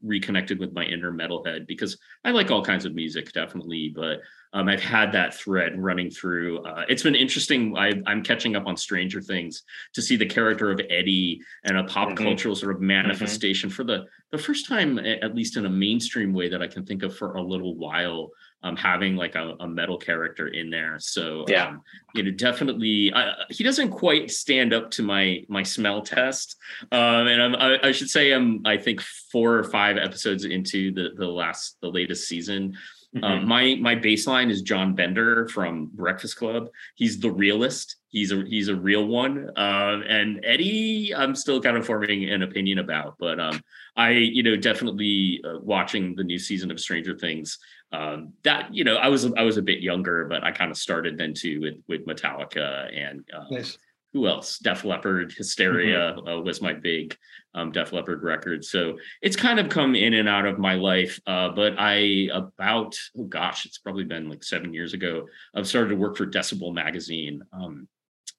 reconnected 0.03 0.59
with 0.59 0.73
my 0.73 0.83
inner 0.83 1.11
metalhead 1.11 1.67
because 1.67 1.97
I 2.25 2.31
like 2.31 2.49
all 2.49 2.63
kinds 2.63 2.85
of 2.85 2.95
music, 2.95 3.31
definitely, 3.33 3.93
but 3.95 4.21
um, 4.53 4.67
I've 4.69 4.81
had 4.81 5.11
that 5.11 5.33
thread 5.33 5.73
running 5.77 6.09
through. 6.09 6.59
Uh, 6.63 6.85
it's 6.87 7.03
been 7.03 7.15
interesting. 7.15 7.77
I, 7.77 8.01
am 8.07 8.23
catching 8.23 8.55
up 8.55 8.65
on 8.65 8.77
Stranger 8.77 9.21
Things 9.21 9.63
to 9.93 10.01
see 10.01 10.15
the 10.15 10.25
character 10.25 10.71
of 10.71 10.79
Eddie 10.89 11.41
and 11.63 11.77
a 11.77 11.83
pop 11.83 12.09
mm-hmm. 12.09 12.23
cultural 12.23 12.55
sort 12.55 12.71
of 12.71 12.77
mm-hmm. 12.77 12.87
manifestation 12.87 13.69
mm-hmm. 13.69 13.75
for 13.75 13.83
the 13.83 14.05
the 14.31 14.37
first 14.37 14.67
time, 14.67 14.99
at 14.99 15.35
least 15.35 15.55
in 15.55 15.65
a 15.65 15.69
mainstream 15.69 16.33
way 16.33 16.49
that 16.49 16.61
I 16.61 16.67
can 16.67 16.85
think 16.85 17.03
of 17.03 17.15
for 17.15 17.35
a 17.35 17.41
little 17.41 17.75
while. 17.75 18.31
Um, 18.63 18.75
having 18.75 19.15
like 19.15 19.35
a, 19.35 19.53
a, 19.59 19.67
metal 19.67 19.99
character 19.99 20.47
in 20.47 20.71
there, 20.71 20.97
so 20.97 21.45
yeah, 21.47 21.67
um, 21.67 21.81
you 22.15 22.23
know, 22.23 22.31
definitely. 22.31 23.13
Uh, 23.13 23.33
he 23.51 23.63
doesn't 23.63 23.91
quite 23.91 24.31
stand 24.31 24.73
up 24.73 24.89
to 24.91 25.03
my 25.03 25.45
my 25.47 25.61
smell 25.61 26.01
test, 26.01 26.55
um, 26.91 27.27
and 27.27 27.39
I'm, 27.39 27.55
I, 27.55 27.77
I 27.83 27.91
should 27.91 28.09
say 28.09 28.31
I'm 28.31 28.65
I 28.65 28.77
think 28.77 29.01
four 29.31 29.53
or 29.53 29.63
five 29.63 29.97
episodes 29.97 30.43
into 30.43 30.91
the 30.91 31.11
the 31.15 31.27
last 31.27 31.77
the 31.81 31.89
latest 31.89 32.27
season. 32.27 32.75
Um, 33.15 33.21
mm-hmm. 33.21 33.39
Um, 33.39 33.47
my 33.47 33.75
my 33.79 33.95
baseline 33.95 34.49
is 34.49 34.61
John 34.61 34.93
Bender 34.93 35.47
from 35.47 35.89
Breakfast 35.93 36.37
Club. 36.37 36.69
He's 36.95 37.19
the 37.19 37.31
realist. 37.31 37.95
He's 38.09 38.31
a 38.31 38.43
he's 38.47 38.67
a 38.67 38.75
real 38.75 39.07
one. 39.07 39.49
Uh, 39.55 40.01
and 40.07 40.43
Eddie, 40.43 41.13
I'm 41.15 41.35
still 41.35 41.61
kind 41.61 41.77
of 41.77 41.85
forming 41.85 42.29
an 42.29 42.43
opinion 42.43 42.79
about. 42.79 43.15
But 43.19 43.39
um, 43.39 43.61
I 43.95 44.11
you 44.11 44.43
know 44.43 44.55
definitely 44.55 45.41
uh, 45.45 45.59
watching 45.61 46.15
the 46.15 46.23
new 46.23 46.39
season 46.39 46.71
of 46.71 46.79
Stranger 46.79 47.17
Things. 47.17 47.57
Um, 47.93 48.33
that 48.43 48.73
you 48.73 48.83
know 48.83 48.97
I 48.97 49.07
was 49.07 49.31
I 49.37 49.43
was 49.43 49.57
a 49.57 49.61
bit 49.61 49.79
younger, 49.79 50.25
but 50.25 50.43
I 50.43 50.51
kind 50.51 50.71
of 50.71 50.77
started 50.77 51.17
then 51.17 51.33
too 51.33 51.61
with 51.61 51.75
with 51.87 52.05
Metallica 52.05 52.93
and 52.93 53.23
um, 53.33 53.47
nice 53.49 53.77
who 54.13 54.27
else? 54.27 54.57
Def 54.59 54.83
Leppard, 54.83 55.33
Hysteria 55.33 56.15
mm-hmm. 56.15 56.27
uh, 56.27 56.39
was 56.41 56.61
my 56.61 56.73
big 56.73 57.15
um, 57.53 57.71
Def 57.71 57.91
Leppard 57.93 58.23
record. 58.23 58.63
So 58.63 58.97
it's 59.21 59.35
kind 59.35 59.59
of 59.59 59.69
come 59.69 59.95
in 59.95 60.13
and 60.15 60.29
out 60.29 60.45
of 60.45 60.59
my 60.59 60.75
life. 60.75 61.19
Uh, 61.27 61.49
but 61.49 61.75
I 61.77 62.29
about 62.33 62.95
oh 63.17 63.25
gosh, 63.25 63.65
it's 63.65 63.77
probably 63.77 64.05
been 64.05 64.29
like 64.29 64.43
seven 64.43 64.73
years 64.73 64.93
ago. 64.93 65.25
I've 65.55 65.67
started 65.67 65.89
to 65.89 65.95
work 65.95 66.17
for 66.17 66.25
Decibel 66.25 66.73
magazine, 66.73 67.41
um, 67.51 67.87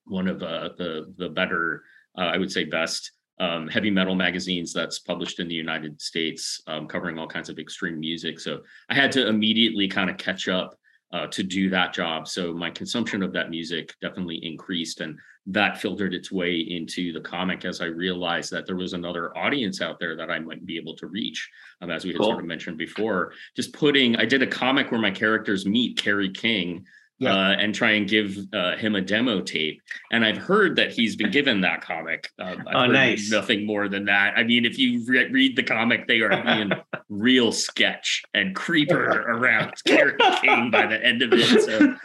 one 0.06 0.28
of 0.28 0.42
uh, 0.42 0.70
the 0.78 1.12
the 1.16 1.28
better 1.28 1.82
uh, 2.18 2.30
I 2.32 2.36
would 2.36 2.50
say, 2.50 2.64
best 2.64 3.12
um, 3.40 3.68
heavy 3.68 3.90
metal 3.90 4.16
magazines 4.16 4.72
that's 4.72 4.98
published 4.98 5.38
in 5.38 5.46
the 5.46 5.54
United 5.54 6.00
States, 6.02 6.60
um, 6.66 6.88
covering 6.88 7.18
all 7.18 7.28
kinds 7.28 7.48
of 7.48 7.58
extreme 7.58 8.00
music. 8.00 8.40
So 8.40 8.62
I 8.88 8.94
had 8.94 9.12
to 9.12 9.28
immediately 9.28 9.86
kind 9.86 10.10
of 10.10 10.16
catch 10.16 10.48
up 10.48 10.76
uh, 11.12 11.26
to 11.28 11.42
do 11.42 11.70
that 11.70 11.94
job. 11.94 12.28
So 12.28 12.52
my 12.52 12.70
consumption 12.70 13.22
of 13.22 13.32
that 13.32 13.50
music 13.50 13.94
definitely 14.00 14.44
increased, 14.44 15.00
and 15.00 15.18
that 15.46 15.80
filtered 15.80 16.12
its 16.12 16.30
way 16.30 16.56
into 16.56 17.12
the 17.12 17.20
comic 17.20 17.64
as 17.64 17.80
I 17.80 17.86
realized 17.86 18.50
that 18.52 18.66
there 18.66 18.76
was 18.76 18.92
another 18.92 19.36
audience 19.36 19.80
out 19.80 19.98
there 19.98 20.14
that 20.16 20.30
I 20.30 20.38
might 20.38 20.66
be 20.66 20.76
able 20.76 20.94
to 20.96 21.06
reach. 21.06 21.48
Um, 21.80 21.90
as 21.90 22.04
we 22.04 22.10
had 22.10 22.18
cool. 22.18 22.26
sort 22.26 22.40
of 22.40 22.46
mentioned 22.46 22.76
before, 22.76 23.32
just 23.56 23.72
putting, 23.72 24.16
I 24.16 24.26
did 24.26 24.42
a 24.42 24.46
comic 24.46 24.90
where 24.90 25.00
my 25.00 25.10
characters 25.10 25.64
meet 25.64 25.96
Kerry 25.96 26.28
King, 26.30 26.84
yeah. 27.18 27.34
uh, 27.34 27.50
and 27.52 27.74
try 27.74 27.92
and 27.92 28.08
give 28.08 28.36
uh, 28.52 28.76
him 28.76 28.94
a 28.94 29.00
demo 29.00 29.40
tape. 29.40 29.82
And 30.12 30.24
I've 30.24 30.36
heard 30.36 30.76
that 30.76 30.92
he's 30.92 31.16
been 31.16 31.30
given 31.30 31.60
that 31.62 31.80
comic. 31.80 32.30
Um, 32.38 32.64
oh, 32.72 32.86
nice. 32.86 33.30
Nothing 33.30 33.66
more 33.66 33.88
than 33.88 34.04
that. 34.06 34.34
I 34.36 34.44
mean, 34.44 34.64
if 34.64 34.78
you 34.78 35.04
re- 35.06 35.30
read 35.30 35.56
the 35.56 35.62
comic, 35.62 36.06
they 36.06 36.20
are 36.20 36.42
being 36.42 36.72
real 37.08 37.50
sketch 37.50 38.22
and 38.34 38.54
creeper 38.54 39.22
around 39.22 39.74
Kerry 39.86 40.16
King 40.40 40.70
by 40.70 40.86
the 40.86 41.04
end 41.04 41.22
of 41.22 41.32
it. 41.32 41.62
So, 41.62 41.96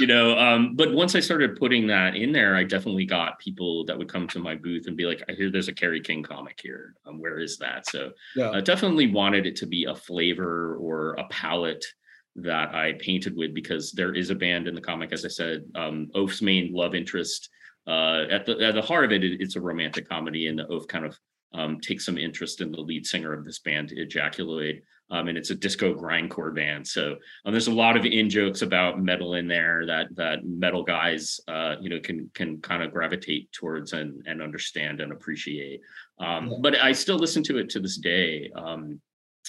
you 0.00 0.06
know, 0.06 0.36
um, 0.36 0.74
but 0.74 0.92
once 0.92 1.14
I 1.14 1.20
started 1.20 1.56
putting 1.56 1.86
that 1.88 2.16
in 2.16 2.32
there, 2.32 2.56
I 2.56 2.64
definitely 2.64 3.06
got 3.06 3.38
people 3.38 3.84
that 3.86 3.96
would 3.96 4.08
come 4.08 4.26
to 4.28 4.38
my 4.38 4.56
booth 4.56 4.86
and 4.86 4.96
be 4.96 5.04
like, 5.04 5.22
I 5.28 5.32
hear 5.32 5.50
there's 5.50 5.68
a 5.68 5.72
Kerry 5.72 6.00
King 6.00 6.22
comic 6.22 6.58
here. 6.62 6.94
Um, 7.06 7.20
where 7.20 7.38
is 7.38 7.58
that? 7.58 7.86
So, 7.88 8.12
yeah. 8.34 8.50
uh, 8.50 8.60
definitely 8.60 9.12
wanted 9.12 9.46
it 9.46 9.56
to 9.56 9.66
be 9.66 9.84
a 9.84 9.94
flavor 9.94 10.76
or 10.76 11.12
a 11.14 11.24
palette 11.28 11.84
that 12.42 12.74
I 12.74 12.94
painted 12.94 13.36
with 13.36 13.54
because 13.54 13.92
there 13.92 14.14
is 14.14 14.30
a 14.30 14.34
band 14.34 14.68
in 14.68 14.74
the 14.74 14.80
comic, 14.80 15.12
as 15.12 15.24
I 15.24 15.28
said, 15.28 15.64
um, 15.74 16.08
Oaf's 16.14 16.42
main 16.42 16.72
love 16.72 16.94
interest. 16.94 17.48
Uh, 17.86 18.26
at 18.30 18.44
the 18.44 18.58
at 18.60 18.74
the 18.74 18.82
heart 18.82 19.06
of 19.06 19.12
it, 19.12 19.24
it, 19.24 19.40
it's 19.40 19.56
a 19.56 19.60
romantic 19.60 20.08
comedy, 20.08 20.46
and 20.48 20.60
Oaf 20.60 20.86
kind 20.88 21.06
of 21.06 21.18
um, 21.54 21.80
takes 21.80 22.04
some 22.04 22.18
interest 22.18 22.60
in 22.60 22.70
the 22.70 22.80
lead 22.80 23.06
singer 23.06 23.32
of 23.32 23.44
this 23.44 23.60
band, 23.60 23.90
Ejaculoid, 23.90 24.82
um, 25.10 25.28
and 25.28 25.38
it's 25.38 25.50
a 25.50 25.54
disco 25.54 25.94
grindcore 25.94 26.54
band. 26.54 26.86
So 26.86 27.16
um, 27.44 27.52
there's 27.52 27.68
a 27.68 27.72
lot 27.72 27.96
of 27.96 28.04
in 28.04 28.28
jokes 28.28 28.62
about 28.62 29.02
metal 29.02 29.34
in 29.34 29.48
there 29.48 29.86
that 29.86 30.14
that 30.16 30.44
metal 30.44 30.82
guys, 30.82 31.40
uh, 31.48 31.76
you 31.80 31.88
know, 31.88 32.00
can 32.00 32.30
can 32.34 32.60
kind 32.60 32.82
of 32.82 32.92
gravitate 32.92 33.50
towards 33.52 33.92
and 33.92 34.22
and 34.26 34.42
understand 34.42 35.00
and 35.00 35.12
appreciate. 35.12 35.80
Um, 36.18 36.48
yeah. 36.48 36.56
But 36.60 36.76
I 36.76 36.92
still 36.92 37.18
listen 37.18 37.42
to 37.44 37.58
it 37.58 37.70
to 37.70 37.80
this 37.80 37.96
day. 37.96 38.50
Um, 38.54 39.00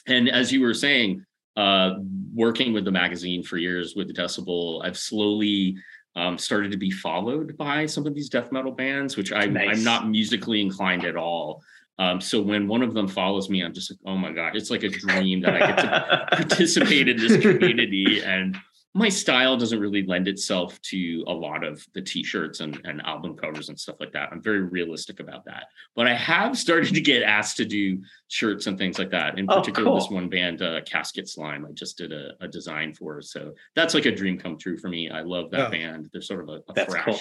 and 0.08 0.30
as 0.30 0.52
you 0.52 0.62
were 0.62 0.74
saying, 0.74 1.26
uh, 1.60 1.96
working 2.34 2.72
with 2.72 2.86
the 2.86 2.92
magazine 2.92 3.44
for 3.44 3.58
years 3.58 3.94
with 3.94 4.08
the 4.08 4.14
Decibel, 4.14 4.82
I've 4.86 4.98
slowly 4.98 5.76
um, 6.16 6.38
started 6.38 6.72
to 6.72 6.78
be 6.78 6.90
followed 6.90 7.58
by 7.58 7.86
some 7.86 8.08
of 8.08 8.16
these 8.16 8.30
death 8.30 8.52
metal 8.54 8.72
bands, 8.72 9.18
which 9.18 9.34
I, 9.34 9.46
nice. 9.46 9.78
I'm 9.78 9.84
not 9.84 10.08
musically 10.08 10.62
inclined 10.62 11.04
at 11.04 11.18
all. 11.18 11.62
Um, 12.00 12.22
so 12.22 12.42
when 12.42 12.70
one 12.70 12.82
of 12.82 12.94
them 12.94 13.10
follows 13.10 13.50
me, 13.50 13.62
I'm 13.62 13.74
just 13.74 13.92
like, 13.92 14.00
oh 14.06 14.16
my 14.16 14.32
god, 14.32 14.56
it's 14.56 14.70
like 14.70 14.84
a 14.84 14.90
dream 14.90 15.42
that 15.42 15.62
I 15.62 15.68
get 15.68 15.78
to 15.80 16.28
participate 16.38 17.10
in 17.10 17.18
this 17.18 17.42
community 17.42 18.24
and 18.24 18.58
my 18.96 19.10
style 19.10 19.56
doesn't 19.56 19.80
really 19.80 20.04
lend 20.06 20.28
itself 20.28 20.82
to 20.82 21.24
a 21.28 21.34
lot 21.34 21.64
of 21.64 21.86
the 21.94 22.02
t-shirts 22.02 22.60
and, 22.60 22.82
and 22.86 23.02
album 23.04 23.38
covers 23.38 23.70
and 23.70 23.80
stuff 23.80 23.98
like 24.00 24.12
that. 24.14 24.30
I'm 24.32 24.42
very 24.42 24.62
realistic 24.62 25.20
about 25.20 25.46
that. 25.46 25.66
But 25.96 26.08
i 26.08 26.16
have 26.16 26.58
started 26.58 26.94
to 26.96 27.02
get 27.02 27.22
asked 27.22 27.58
to 27.58 27.66
do 27.66 28.02
shirts 28.30 28.66
and 28.66 28.78
things 28.78 28.98
like 28.98 29.12
that 29.12 29.38
in 29.38 29.46
oh, 29.48 29.60
particular 29.60 29.90
cool. 29.90 30.00
this 30.00 30.10
one 30.10 30.28
band 30.28 30.64
uh, 30.64 30.82
casket 30.82 31.30
slime. 31.30 31.68
I 31.70 31.72
just 31.74 31.98
did 31.98 32.12
a, 32.12 32.32
a, 32.42 32.48
design 32.48 32.94
for 32.94 33.22
so 33.22 33.54
that's 33.76 33.94
like 33.94 34.06
a 34.06 34.16
dream 34.16 34.40
come 34.40 34.58
true 34.58 34.78
for 34.78 34.90
me. 34.90 35.10
I 35.10 35.22
love 35.22 35.52
that 35.52 35.72
band. 35.72 36.10
They're 36.12 36.22
sort 36.22 36.42
of 36.42 36.50
a, 36.50 36.62
a 36.72 36.86
thrash 36.86 37.06
cool. 37.06 37.20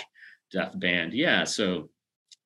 death 0.50 0.78
band. 0.78 1.12
Yeah 1.12 1.44
so 1.44 1.90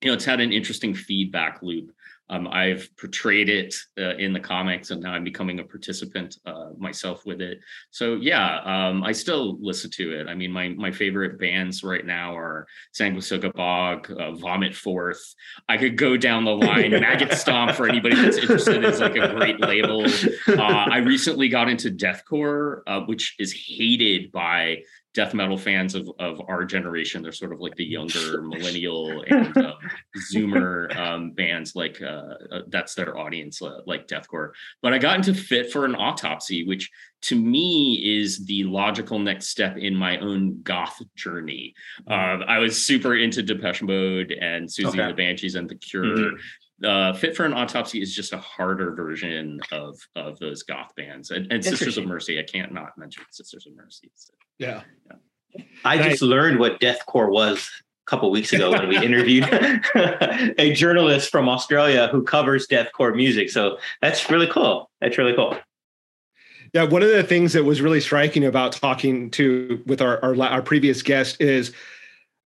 you 0.03 0.09
know 0.09 0.15
it's 0.15 0.25
had 0.25 0.41
an 0.41 0.53
interesting 0.53 0.95
feedback 0.95 1.63
loop 1.63 1.93
um, 2.31 2.49
I've 2.49 2.89
portrayed 2.97 3.49
it 3.49 3.75
uh, 3.99 4.17
in 4.17 4.33
the 4.33 4.41
comics, 4.41 4.91
and 4.91 5.03
now 5.03 5.13
I'm 5.13 5.25
becoming 5.25 5.61
a 5.61 5.65
participant 5.65 6.39
uh, 6.47 6.71
myself 6.79 7.27
with 7.27 7.41
it. 7.41 7.59
So 7.91 8.15
yeah, 8.17 8.61
um, 8.65 9.05
I 9.05 9.13
still 9.13 9.59
listen 9.61 9.91
to 9.93 10.19
it. 10.19 10.29
I 10.29 10.35
mean, 10.35 10.51
my 10.51 10.69
my 10.69 10.91
favorite 10.91 11.39
bands 11.39 11.83
right 11.83 12.07
now 12.07 12.37
are 12.37 12.67
Sanguisugabogg, 12.99 14.11
uh, 14.11 14.33
Vomit 14.33 14.75
Forth. 14.75 15.23
I 15.69 15.77
could 15.77 15.99
go 15.99 16.17
down 16.17 16.45
the 16.45 16.57
line. 16.57 16.91
Maggot 17.03 17.35
Stomp 17.35 17.73
for 17.73 17.89
anybody 17.89 18.17
that's 18.17 18.39
interested 18.39 18.85
is 18.85 19.01
like 19.01 19.17
a 19.17 19.35
great 19.35 19.61
label. 19.61 20.07
Uh, 20.49 20.87
I 20.91 20.99
recently 20.99 21.49
got 21.49 21.69
into 21.69 21.91
deathcore, 21.91 22.83
uh, 22.87 23.01
which 23.03 23.35
is 23.39 23.53
hated 23.53 24.31
by 24.33 24.83
death 25.15 25.35
metal 25.35 25.59
fans 25.59 25.95
of, 25.95 26.11
of 26.19 26.41
our 26.49 26.65
generation. 26.65 27.23
They're 27.23 27.33
sort 27.33 27.53
of 27.53 27.61
like 27.61 27.77
the 27.77 27.85
younger 27.85 28.43
millennial 28.43 29.23
and 29.29 29.57
uh, 29.57 29.75
Zoomer 30.33 30.95
um, 30.97 31.33
bands, 31.33 31.77
like 31.77 32.01
uh, 32.01 32.35
uh, 32.51 32.63
that's 32.69 32.95
their 32.95 33.19
audience, 33.19 33.61
uh, 33.61 33.81
like 33.87 34.09
deathcore. 34.09 34.53
But 34.81 34.95
I 34.95 34.99
got 34.99 35.17
into 35.17 35.35
Fit 35.35 35.71
for 35.71 35.85
an 35.85 35.95
Autopsy, 35.95 36.67
which 36.67 36.91
to 37.23 37.37
me 37.37 38.21
is 38.21 38.47
the 38.47 38.65
logical 38.65 39.19
next 39.19 39.49
step 39.49 39.77
in 39.77 39.95
my 39.95 40.19
own 40.19 40.63
goth 40.63 41.01
journey. 41.15 41.75
Mm-hmm. 42.09 42.49
I 42.49 42.59
was 42.59 42.85
super 42.85 43.15
into 43.15 43.43
Depeche 43.43 43.83
Mode 43.83 44.33
and 44.33 44.69
Siouxsie 44.69 44.99
okay. 44.99 45.07
the 45.09 45.15
Banshees 45.15 45.55
and 45.55 45.69
The 45.69 45.77
Cure. 45.77 46.05
Mm-hmm 46.05 46.37
uh, 46.85 47.13
Fit 47.13 47.37
for 47.37 47.45
an 47.45 47.53
Autopsy 47.53 48.01
is 48.01 48.15
just 48.15 48.33
a 48.33 48.39
harder 48.39 48.95
version 48.95 49.61
of 49.71 49.99
of 50.17 50.39
those 50.39 50.63
goth 50.63 50.95
bands. 50.97 51.31
And, 51.31 51.51
and 51.53 51.65
Sisters 51.65 51.99
of 51.99 52.07
Mercy, 52.07 52.39
I 52.39 52.43
can't 52.43 52.73
not 52.73 52.97
mention 52.97 53.25
Sisters 53.31 53.67
of 53.67 53.75
Mercy. 53.75 54.11
So, 54.15 54.33
yeah. 54.59 54.83
yeah. 55.07 55.65
I 55.85 55.99
just 56.09 56.23
learned 56.23 56.59
what 56.59 56.81
deathcore 56.81 57.31
was 57.31 57.69
a 58.07 58.11
couple 58.11 58.31
weeks 58.31 58.53
ago 58.53 58.71
when 58.71 58.89
we 58.89 58.97
interviewed 58.97 59.45
a 60.59 60.73
journalist 60.73 61.31
from 61.31 61.49
Australia 61.49 62.09
who 62.11 62.23
covers 62.23 62.67
deathcore 62.67 63.15
music. 63.15 63.51
So 63.51 63.79
that's 64.01 64.31
really 64.31 64.47
cool. 64.47 64.91
That's 65.01 65.19
really 65.19 65.35
cool. 65.35 65.57
Yeah, 66.73 66.85
one 66.85 67.03
of 67.03 67.11
the 67.11 67.23
things 67.23 67.53
that 67.53 67.65
was 67.65 67.83
really 67.83 68.01
striking 68.01 68.45
about 68.45 68.73
talking 68.73 69.31
to 69.33 69.83
with 69.87 70.01
our 70.01 70.23
our, 70.25 70.41
our 70.43 70.63
previous 70.63 71.03
guest 71.03 71.41
is 71.41 71.73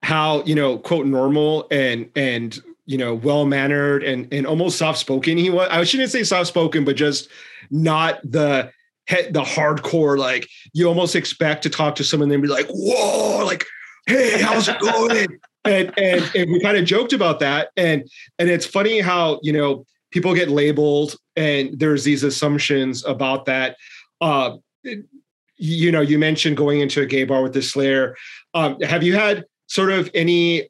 how 0.02 0.43
you 0.43 0.56
know 0.56 0.78
quote 0.78 1.06
normal 1.06 1.67
and 1.72 2.10
and 2.15 2.62
you 2.86 2.98
know, 2.98 3.13
well 3.13 3.46
mannered 3.46 4.04
and 4.04 4.32
and 4.34 4.46
almost 4.46 4.78
soft 4.78 5.00
spoken. 5.00 5.38
He 5.38 5.50
was. 5.50 5.67
I 5.69 5.84
shouldn't 5.84 6.12
say 6.12 6.24
soft 6.24 6.48
spoken, 6.48 6.86
but 6.86 6.96
just 6.96 7.30
not 7.72 8.19
the 8.24 8.72
the 9.10 9.43
hardcore. 9.43 10.17
Like 10.17 10.48
you 10.74 10.88
almost 10.88 11.15
expect 11.15 11.63
to 11.63 11.69
talk 11.69 11.96
to 11.96 12.04
someone 12.04 12.32
and 12.32 12.41
be 12.41 12.48
like, 12.48 12.67
"Whoa!" 12.69 13.46
Like, 13.46 13.65
"Hey, 14.08 14.41
how's 14.41 14.67
it 14.67 14.80
going?" 14.80 15.39
and, 15.65 15.93
and 15.98 16.32
and 16.36 16.52
we 16.52 16.60
kind 16.60 16.78
of 16.78 16.86
joked 16.86 17.13
about 17.13 17.39
that. 17.39 17.69
And 17.78 18.10
and 18.39 18.50
it's 18.50 18.65
funny 18.65 19.00
how 19.00 19.39
you 19.43 19.54
know 19.54 19.86
people 20.12 20.36
get 20.36 20.50
labeled 20.50 21.15
and 21.36 21.80
there's 21.80 22.04
these 22.04 22.24
assumptions 22.24 23.04
about 23.06 23.46
that. 23.46 23.78
Uh, 24.22 24.58
you 25.58 25.91
know, 25.91 26.02
you 26.02 26.19
mentioned 26.19 26.58
going 26.58 26.82
into 26.82 27.02
a 27.02 27.06
gay 27.06 27.24
bar 27.24 27.41
with 27.41 27.54
the 27.54 27.62
Slayer. 27.62 28.15
Um, 28.54 28.80
have 28.82 29.02
you 29.02 29.15
had 29.15 29.46
sort 29.67 29.91
of 29.91 30.10
any 30.13 30.69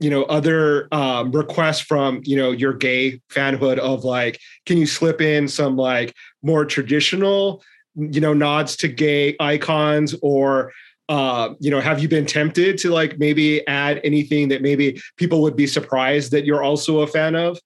you 0.00 0.10
know 0.10 0.24
other 0.24 0.88
um, 0.92 1.30
requests 1.32 1.80
from 1.80 2.20
you 2.24 2.36
know 2.36 2.50
your 2.50 2.72
gay 2.72 3.20
fanhood 3.30 3.78
of 3.78 4.04
like 4.04 4.40
can 4.66 4.76
you 4.76 4.86
slip 4.86 5.20
in 5.20 5.48
some 5.48 5.76
like 5.76 6.14
more 6.42 6.64
traditional 6.64 7.62
you 7.94 8.20
know 8.20 8.32
nods 8.32 8.76
to 8.76 8.88
gay 8.88 9.36
icons 9.40 10.14
or 10.22 10.72
uh, 11.08 11.54
you 11.60 11.70
know 11.70 11.80
have 11.80 12.00
you 12.00 12.08
been 12.08 12.26
tempted 12.26 12.78
to 12.78 12.90
like 12.90 13.18
maybe 13.18 13.66
add 13.66 14.00
anything 14.04 14.48
that 14.48 14.62
maybe 14.62 15.00
people 15.16 15.42
would 15.42 15.56
be 15.56 15.66
surprised 15.66 16.32
that 16.32 16.44
you're 16.44 16.62
also 16.62 17.00
a 17.00 17.06
fan 17.06 17.34
of? 17.34 17.58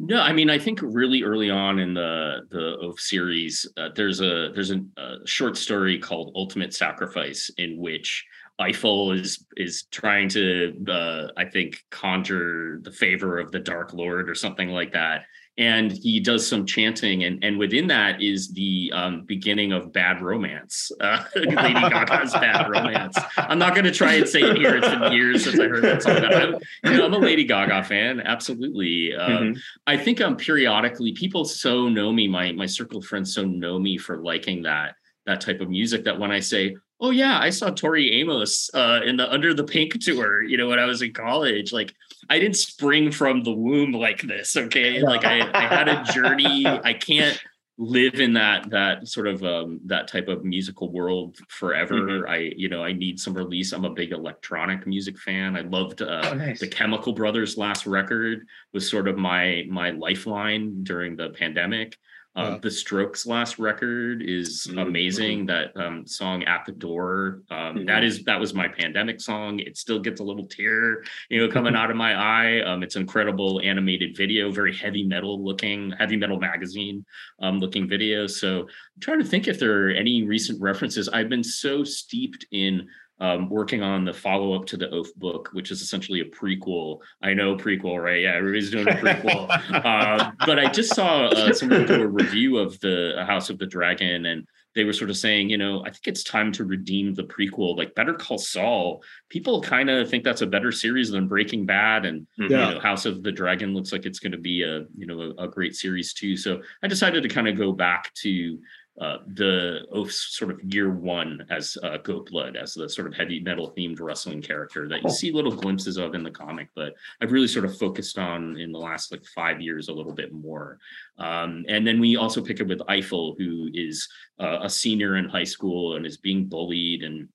No, 0.00 0.20
I 0.20 0.32
mean 0.32 0.48
I 0.48 0.58
think 0.58 0.80
really 0.82 1.22
early 1.22 1.50
on 1.50 1.78
in 1.78 1.92
the 1.94 2.40
the 2.50 2.78
Oaf 2.80 3.00
series, 3.00 3.66
uh, 3.76 3.88
there's 3.94 4.20
a 4.20 4.50
there's 4.54 4.70
a, 4.70 4.80
a, 4.96 5.26
short 5.26 5.56
story 5.56 5.98
called 5.98 6.32
Ultimate 6.36 6.72
Sacrifice 6.72 7.50
in 7.58 7.78
which 7.78 8.24
Eiffel 8.60 9.12
is 9.12 9.44
is 9.56 9.84
trying 9.90 10.28
to, 10.30 10.74
uh, 10.88 11.28
I 11.36 11.44
think, 11.44 11.84
conjure 11.90 12.80
the 12.82 12.90
favor 12.90 13.38
of 13.38 13.52
the 13.52 13.60
Dark 13.60 13.92
Lord 13.92 14.28
or 14.28 14.34
something 14.34 14.70
like 14.70 14.92
that. 14.92 15.24
And 15.58 15.90
he 15.90 16.20
does 16.20 16.46
some 16.46 16.66
chanting, 16.66 17.24
and 17.24 17.42
and 17.42 17.58
within 17.58 17.88
that 17.88 18.22
is 18.22 18.52
the 18.52 18.92
um, 18.94 19.22
beginning 19.22 19.72
of 19.72 19.92
Bad 19.92 20.22
Romance, 20.22 20.92
uh, 21.00 21.24
Lady 21.34 21.54
Gaga's 21.54 22.32
Bad 22.32 22.68
Romance. 22.68 23.16
I'm 23.36 23.58
not 23.58 23.74
going 23.74 23.84
to 23.84 23.92
try 23.92 24.14
and 24.14 24.28
say 24.28 24.40
it 24.40 24.56
here; 24.56 24.76
it's 24.76 24.88
been 24.88 25.12
years 25.12 25.44
since 25.44 25.58
I 25.58 25.64
heard 25.64 25.82
that 25.82 26.02
song. 26.02 26.16
I'm, 26.16 26.54
you 26.84 26.98
know, 26.98 27.06
I'm 27.06 27.14
a 27.14 27.18
Lady 27.18 27.44
Gaga 27.44 27.82
fan, 27.84 28.20
absolutely. 28.20 29.14
Um, 29.16 29.32
mm-hmm. 29.32 29.58
I 29.88 29.96
think 29.96 30.20
um, 30.20 30.36
periodically 30.36 31.10
people 31.12 31.44
so 31.44 31.88
know 31.88 32.12
me, 32.12 32.28
my 32.28 32.52
my 32.52 32.66
circle 32.66 32.98
of 32.98 33.04
friends 33.04 33.34
so 33.34 33.44
know 33.44 33.80
me 33.80 33.98
for 33.98 34.22
liking 34.22 34.62
that 34.62 34.94
that 35.26 35.40
type 35.40 35.60
of 35.60 35.68
music 35.68 36.04
that 36.04 36.18
when 36.18 36.30
I 36.30 36.40
say, 36.40 36.74
oh 37.00 37.10
yeah, 37.10 37.38
I 37.38 37.50
saw 37.50 37.70
Tori 37.70 38.20
Amos 38.20 38.70
uh, 38.74 39.00
in 39.04 39.16
the 39.16 39.30
Under 39.30 39.54
the 39.54 39.64
Pink 39.64 40.00
tour. 40.00 40.42
You 40.42 40.56
know, 40.56 40.68
when 40.68 40.78
I 40.78 40.84
was 40.84 41.02
in 41.02 41.12
college, 41.12 41.72
like 41.72 41.94
I 42.28 42.38
didn't 42.38 42.56
spring 42.56 43.10
from 43.10 43.42
the 43.42 43.52
womb 43.52 43.92
like 43.92 44.22
this. 44.22 44.56
Okay, 44.56 45.00
like 45.02 45.24
I, 45.24 45.50
I 45.52 45.62
had 45.62 45.88
a 45.88 46.04
journey. 46.12 46.66
I 46.66 46.92
can't 46.94 47.40
live 47.80 48.16
in 48.16 48.32
that 48.32 48.68
that 48.70 49.06
sort 49.06 49.28
of 49.28 49.42
um, 49.44 49.80
that 49.86 50.08
type 50.08 50.28
of 50.28 50.44
musical 50.44 50.90
world 50.90 51.36
forever. 51.48 51.94
Mm-hmm. 51.94 52.30
I 52.30 52.52
you 52.56 52.68
know 52.68 52.82
I 52.82 52.92
need 52.92 53.20
some 53.20 53.34
release. 53.34 53.72
I'm 53.72 53.84
a 53.84 53.90
big 53.90 54.12
electronic 54.12 54.86
music 54.86 55.18
fan. 55.18 55.56
I 55.56 55.60
loved 55.60 56.02
uh, 56.02 56.22
oh, 56.24 56.34
nice. 56.34 56.60
the 56.60 56.68
Chemical 56.68 57.12
Brothers' 57.12 57.56
last 57.56 57.86
record 57.86 58.46
was 58.72 58.90
sort 58.90 59.08
of 59.08 59.16
my 59.16 59.64
my 59.70 59.90
lifeline 59.90 60.82
during 60.82 61.16
the 61.16 61.30
pandemic. 61.30 61.96
Uh, 62.38 62.56
the 62.58 62.70
Strokes' 62.70 63.26
last 63.26 63.58
record 63.58 64.22
is 64.22 64.68
mm-hmm. 64.68 64.78
amazing. 64.78 65.46
That 65.46 65.76
um, 65.76 66.06
song 66.06 66.44
"At 66.44 66.64
the 66.66 66.72
Door" 66.72 67.42
um, 67.50 67.58
mm-hmm. 67.58 67.86
that 67.86 68.04
is 68.04 68.22
that 68.24 68.38
was 68.38 68.54
my 68.54 68.68
pandemic 68.68 69.20
song. 69.20 69.58
It 69.58 69.76
still 69.76 69.98
gets 69.98 70.20
a 70.20 70.24
little 70.24 70.46
tear, 70.46 71.02
you 71.30 71.40
know, 71.40 71.52
coming 71.52 71.74
out 71.80 71.90
of 71.90 71.96
my 71.96 72.14
eye. 72.14 72.60
Um, 72.60 72.84
it's 72.84 72.94
incredible 72.94 73.60
animated 73.64 74.16
video, 74.16 74.52
very 74.52 74.76
heavy 74.76 75.02
metal 75.02 75.44
looking, 75.44 75.90
heavy 75.98 76.16
metal 76.16 76.38
magazine 76.38 77.04
um, 77.40 77.58
looking 77.58 77.88
video. 77.88 78.28
So 78.28 78.60
I'm 78.60 79.00
trying 79.00 79.18
to 79.18 79.26
think 79.26 79.48
if 79.48 79.58
there 79.58 79.88
are 79.88 79.90
any 79.90 80.22
recent 80.22 80.60
references. 80.60 81.08
I've 81.08 81.28
been 81.28 81.44
so 81.44 81.82
steeped 81.82 82.46
in 82.52 82.86
um, 83.20 83.48
working 83.48 83.82
on 83.82 84.04
the 84.04 84.12
follow 84.12 84.54
up 84.54 84.66
to 84.66 84.76
the 84.76 84.88
Oaf 84.90 85.12
book, 85.16 85.50
which 85.52 85.70
is 85.70 85.82
essentially 85.82 86.20
a 86.20 86.24
prequel. 86.24 87.00
I 87.22 87.34
know 87.34 87.56
prequel, 87.56 88.02
right? 88.02 88.22
Yeah, 88.22 88.34
everybody's 88.34 88.70
doing 88.70 88.88
a 88.88 88.92
prequel. 88.92 89.48
uh, 89.84 90.30
but 90.46 90.58
I 90.58 90.70
just 90.70 90.94
saw 90.94 91.26
uh, 91.26 91.52
someone 91.52 91.86
do 91.86 92.02
a 92.02 92.06
review 92.06 92.58
of 92.58 92.78
the 92.80 93.24
House 93.26 93.50
of 93.50 93.58
the 93.58 93.66
Dragon, 93.66 94.26
and 94.26 94.46
they 94.74 94.84
were 94.84 94.92
sort 94.92 95.10
of 95.10 95.16
saying, 95.16 95.50
you 95.50 95.58
know, 95.58 95.80
I 95.80 95.90
think 95.90 96.06
it's 96.06 96.22
time 96.22 96.52
to 96.52 96.64
redeem 96.64 97.14
the 97.14 97.24
prequel. 97.24 97.76
Like 97.76 97.96
Better 97.96 98.14
Call 98.14 98.38
Saul, 98.38 99.02
people 99.28 99.60
kind 99.60 99.90
of 99.90 100.08
think 100.08 100.22
that's 100.22 100.42
a 100.42 100.46
better 100.46 100.70
series 100.70 101.10
than 101.10 101.26
Breaking 101.26 101.66
Bad, 101.66 102.06
and 102.06 102.26
yeah. 102.36 102.44
you 102.44 102.74
know, 102.74 102.80
House 102.80 103.04
of 103.04 103.24
the 103.24 103.32
Dragon 103.32 103.74
looks 103.74 103.90
like 103.90 104.06
it's 104.06 104.20
going 104.20 104.32
to 104.32 104.38
be 104.38 104.62
a 104.62 104.84
you 104.96 105.06
know 105.06 105.34
a, 105.38 105.44
a 105.44 105.48
great 105.48 105.74
series 105.74 106.12
too. 106.12 106.36
So 106.36 106.62
I 106.84 106.86
decided 106.86 107.24
to 107.24 107.28
kind 107.28 107.48
of 107.48 107.56
go 107.56 107.72
back 107.72 108.14
to 108.22 108.60
uh, 109.00 109.18
the 109.34 109.80
Oaf's 109.92 110.36
sort 110.36 110.50
of 110.50 110.60
year 110.62 110.90
one 110.90 111.46
as 111.50 111.78
uh, 111.82 111.98
Goat 111.98 112.30
Blood, 112.30 112.56
as 112.56 112.74
the 112.74 112.88
sort 112.88 113.06
of 113.06 113.14
heavy 113.14 113.40
metal 113.40 113.72
themed 113.76 114.00
wrestling 114.00 114.42
character 114.42 114.88
that 114.88 115.02
you 115.02 115.10
see 115.10 115.30
little 115.30 115.54
glimpses 115.54 115.96
of 115.96 116.14
in 116.14 116.22
the 116.22 116.30
comic, 116.30 116.68
but 116.74 116.94
I've 117.20 117.32
really 117.32 117.48
sort 117.48 117.64
of 117.64 117.78
focused 117.78 118.18
on 118.18 118.58
in 118.58 118.72
the 118.72 118.78
last 118.78 119.12
like 119.12 119.24
five 119.26 119.60
years 119.60 119.88
a 119.88 119.92
little 119.92 120.12
bit 120.12 120.32
more. 120.32 120.78
Um, 121.18 121.64
and 121.68 121.86
then 121.86 122.00
we 122.00 122.16
also 122.16 122.42
pick 122.42 122.60
up 122.60 122.66
with 122.66 122.82
Eiffel, 122.88 123.36
who 123.38 123.68
is 123.72 124.08
uh, 124.40 124.58
a 124.62 124.70
senior 124.70 125.16
in 125.16 125.28
high 125.28 125.44
school 125.44 125.96
and 125.96 126.04
is 126.04 126.16
being 126.16 126.46
bullied 126.46 127.02
and 127.02 127.28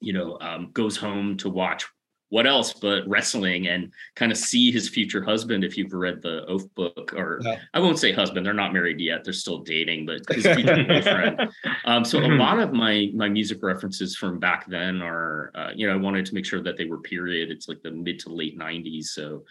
you 0.00 0.12
know 0.12 0.38
um, 0.40 0.70
goes 0.72 0.96
home 0.96 1.36
to 1.36 1.48
watch 1.48 1.86
what 2.32 2.46
else 2.46 2.72
but 2.72 3.06
wrestling 3.06 3.68
and 3.68 3.92
kind 4.16 4.32
of 4.32 4.38
see 4.38 4.72
his 4.72 4.88
future 4.88 5.22
husband 5.22 5.62
if 5.62 5.76
you've 5.76 5.92
read 5.92 6.22
the 6.22 6.46
Oaf 6.48 6.62
book 6.74 7.12
or 7.14 7.38
yeah. 7.42 7.58
i 7.74 7.78
won't 7.78 7.98
say 7.98 8.10
husband 8.10 8.44
they're 8.46 8.54
not 8.54 8.72
married 8.72 8.98
yet 8.98 9.22
they're 9.22 9.34
still 9.34 9.58
dating 9.58 10.06
but 10.06 10.22
his 10.34 10.46
future 10.56 10.82
boyfriend 10.88 11.38
um, 11.84 12.06
so 12.06 12.16
a 12.16 12.22
mm-hmm. 12.22 12.40
lot 12.40 12.58
of 12.58 12.72
my 12.72 13.10
my 13.14 13.28
music 13.28 13.62
references 13.62 14.16
from 14.16 14.38
back 14.38 14.66
then 14.66 15.02
are 15.02 15.52
uh, 15.54 15.70
you 15.74 15.86
know 15.86 15.92
i 15.92 15.96
wanted 15.96 16.24
to 16.24 16.34
make 16.34 16.46
sure 16.46 16.62
that 16.62 16.78
they 16.78 16.86
were 16.86 17.00
period 17.00 17.50
it's 17.50 17.68
like 17.68 17.82
the 17.82 17.90
mid 17.90 18.18
to 18.18 18.30
late 18.30 18.58
90s 18.58 19.04
so 19.08 19.44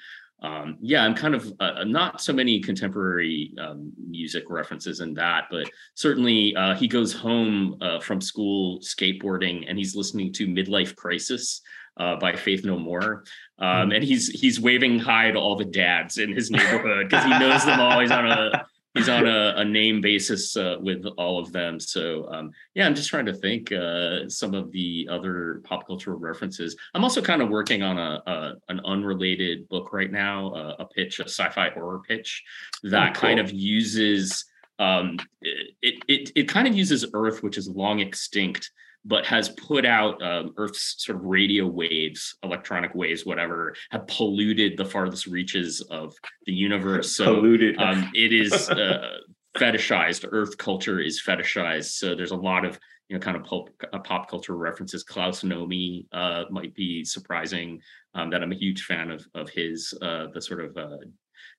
um, 0.43 0.79
yeah, 0.81 1.03
I'm 1.03 1.13
kind 1.13 1.35
of 1.35 1.53
uh, 1.59 1.83
not 1.83 2.19
so 2.19 2.33
many 2.33 2.59
contemporary 2.61 3.53
um, 3.59 3.93
music 3.95 4.45
references 4.49 4.99
in 4.99 5.13
that, 5.13 5.45
but 5.51 5.69
certainly 5.93 6.55
uh, 6.55 6.73
he 6.73 6.87
goes 6.87 7.13
home 7.13 7.77
uh, 7.79 7.99
from 7.99 8.19
school 8.19 8.79
skateboarding 8.79 9.65
and 9.67 9.77
he's 9.77 9.95
listening 9.95 10.33
to 10.33 10.47
Midlife 10.47 10.95
Crisis 10.95 11.61
uh, 11.97 12.15
by 12.15 12.35
Faith 12.35 12.65
No 12.65 12.77
More, 12.77 13.23
um, 13.59 13.87
hmm. 13.87 13.91
and 13.93 14.03
he's 14.03 14.29
he's 14.29 14.59
waving 14.59 14.99
hi 14.99 15.31
to 15.31 15.39
all 15.39 15.55
the 15.55 15.65
dads 15.65 16.17
in 16.17 16.31
his 16.31 16.51
neighborhood 16.51 17.09
because 17.09 17.23
he 17.25 17.31
knows 17.31 17.65
them 17.65 17.79
all. 17.79 17.99
He's 17.99 18.11
on 18.11 18.29
a 18.29 18.65
he's 18.93 19.09
on 19.09 19.25
a, 19.25 19.53
a 19.57 19.65
name 19.65 20.01
basis 20.01 20.55
uh, 20.57 20.75
with 20.79 21.05
all 21.17 21.39
of 21.39 21.51
them. 21.51 21.79
So 21.79 22.27
um, 22.31 22.51
yeah, 22.73 22.85
I'm 22.85 22.95
just 22.95 23.09
trying 23.09 23.25
to 23.25 23.33
think 23.33 23.71
uh, 23.71 24.27
some 24.27 24.53
of 24.53 24.71
the 24.71 25.07
other 25.09 25.61
pop 25.63 25.87
cultural 25.87 26.19
references. 26.19 26.75
I'm 26.93 27.03
also 27.03 27.21
kind 27.21 27.41
of 27.41 27.49
working 27.49 27.83
on 27.83 27.97
a, 27.97 28.21
a 28.25 28.53
an 28.69 28.81
unrelated 28.85 29.67
book 29.69 29.93
right 29.93 30.11
now, 30.11 30.51
uh, 30.53 30.75
a 30.79 30.85
pitch, 30.85 31.19
a 31.19 31.23
sci-fi 31.23 31.69
horror 31.69 32.01
pitch 32.07 32.43
that 32.83 33.09
oh, 33.09 33.13
cool. 33.13 33.29
kind 33.29 33.39
of 33.39 33.51
uses 33.51 34.45
um, 34.79 35.19
it, 35.41 36.03
it 36.07 36.31
it 36.35 36.47
kind 36.47 36.67
of 36.67 36.75
uses 36.75 37.05
Earth, 37.13 37.43
which 37.43 37.57
is 37.57 37.69
long 37.69 37.99
extinct, 37.99 38.71
but 39.05 39.25
has 39.25 39.49
put 39.49 39.85
out 39.85 40.21
um, 40.21 40.53
Earth's 40.57 40.95
sort 40.97 41.17
of 41.17 41.25
radio 41.25 41.65
waves, 41.65 42.35
electronic 42.43 42.93
waves, 42.93 43.25
whatever, 43.25 43.75
have 43.89 44.05
polluted 44.07 44.77
the 44.77 44.85
farthest 44.85 45.27
reaches 45.27 45.81
of 45.89 46.13
the 46.45 46.53
universe. 46.53 47.15
So 47.15 47.35
polluted. 47.35 47.77
Um, 47.79 48.11
it 48.13 48.31
is 48.31 48.51
uh, 48.69 49.17
fetishized. 49.57 50.27
Earth 50.31 50.57
culture 50.57 50.99
is 50.99 51.21
fetishized. 51.21 51.91
So 51.91 52.15
there's 52.15 52.31
a 52.31 52.35
lot 52.35 52.63
of 52.63 52.79
you 53.09 53.15
know 53.15 53.19
kind 53.19 53.37
of 53.37 53.43
pop, 53.43 53.69
uh, 53.91 53.99
pop 53.99 54.29
culture 54.29 54.55
references. 54.55 55.03
Klaus 55.03 55.41
Nomi 55.41 56.05
uh, 56.11 56.45
might 56.49 56.75
be 56.75 57.03
surprising. 57.03 57.81
Um, 58.13 58.29
that 58.29 58.43
I'm 58.43 58.51
a 58.51 58.55
huge 58.55 58.83
fan 58.83 59.09
of 59.09 59.25
of 59.33 59.49
his. 59.49 59.93
Uh, 60.01 60.27
the 60.33 60.41
sort 60.41 60.63
of 60.63 60.77
uh, 60.77 60.97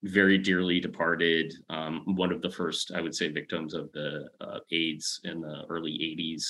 very 0.05 0.36
dearly 0.38 0.80
departed, 0.80 1.55
um, 1.70 2.03
one 2.16 2.32
of 2.32 2.43
the 2.43 2.51
first, 2.51 2.90
I 2.95 3.01
would 3.01 3.14
say, 3.14 3.28
victims 3.28 3.72
of 3.72 3.90
the 3.93 4.28
uh, 4.40 4.59
AIDS 4.72 5.20
in 5.24 5.40
the 5.40 5.62
early 5.68 5.93
80s 5.93 6.45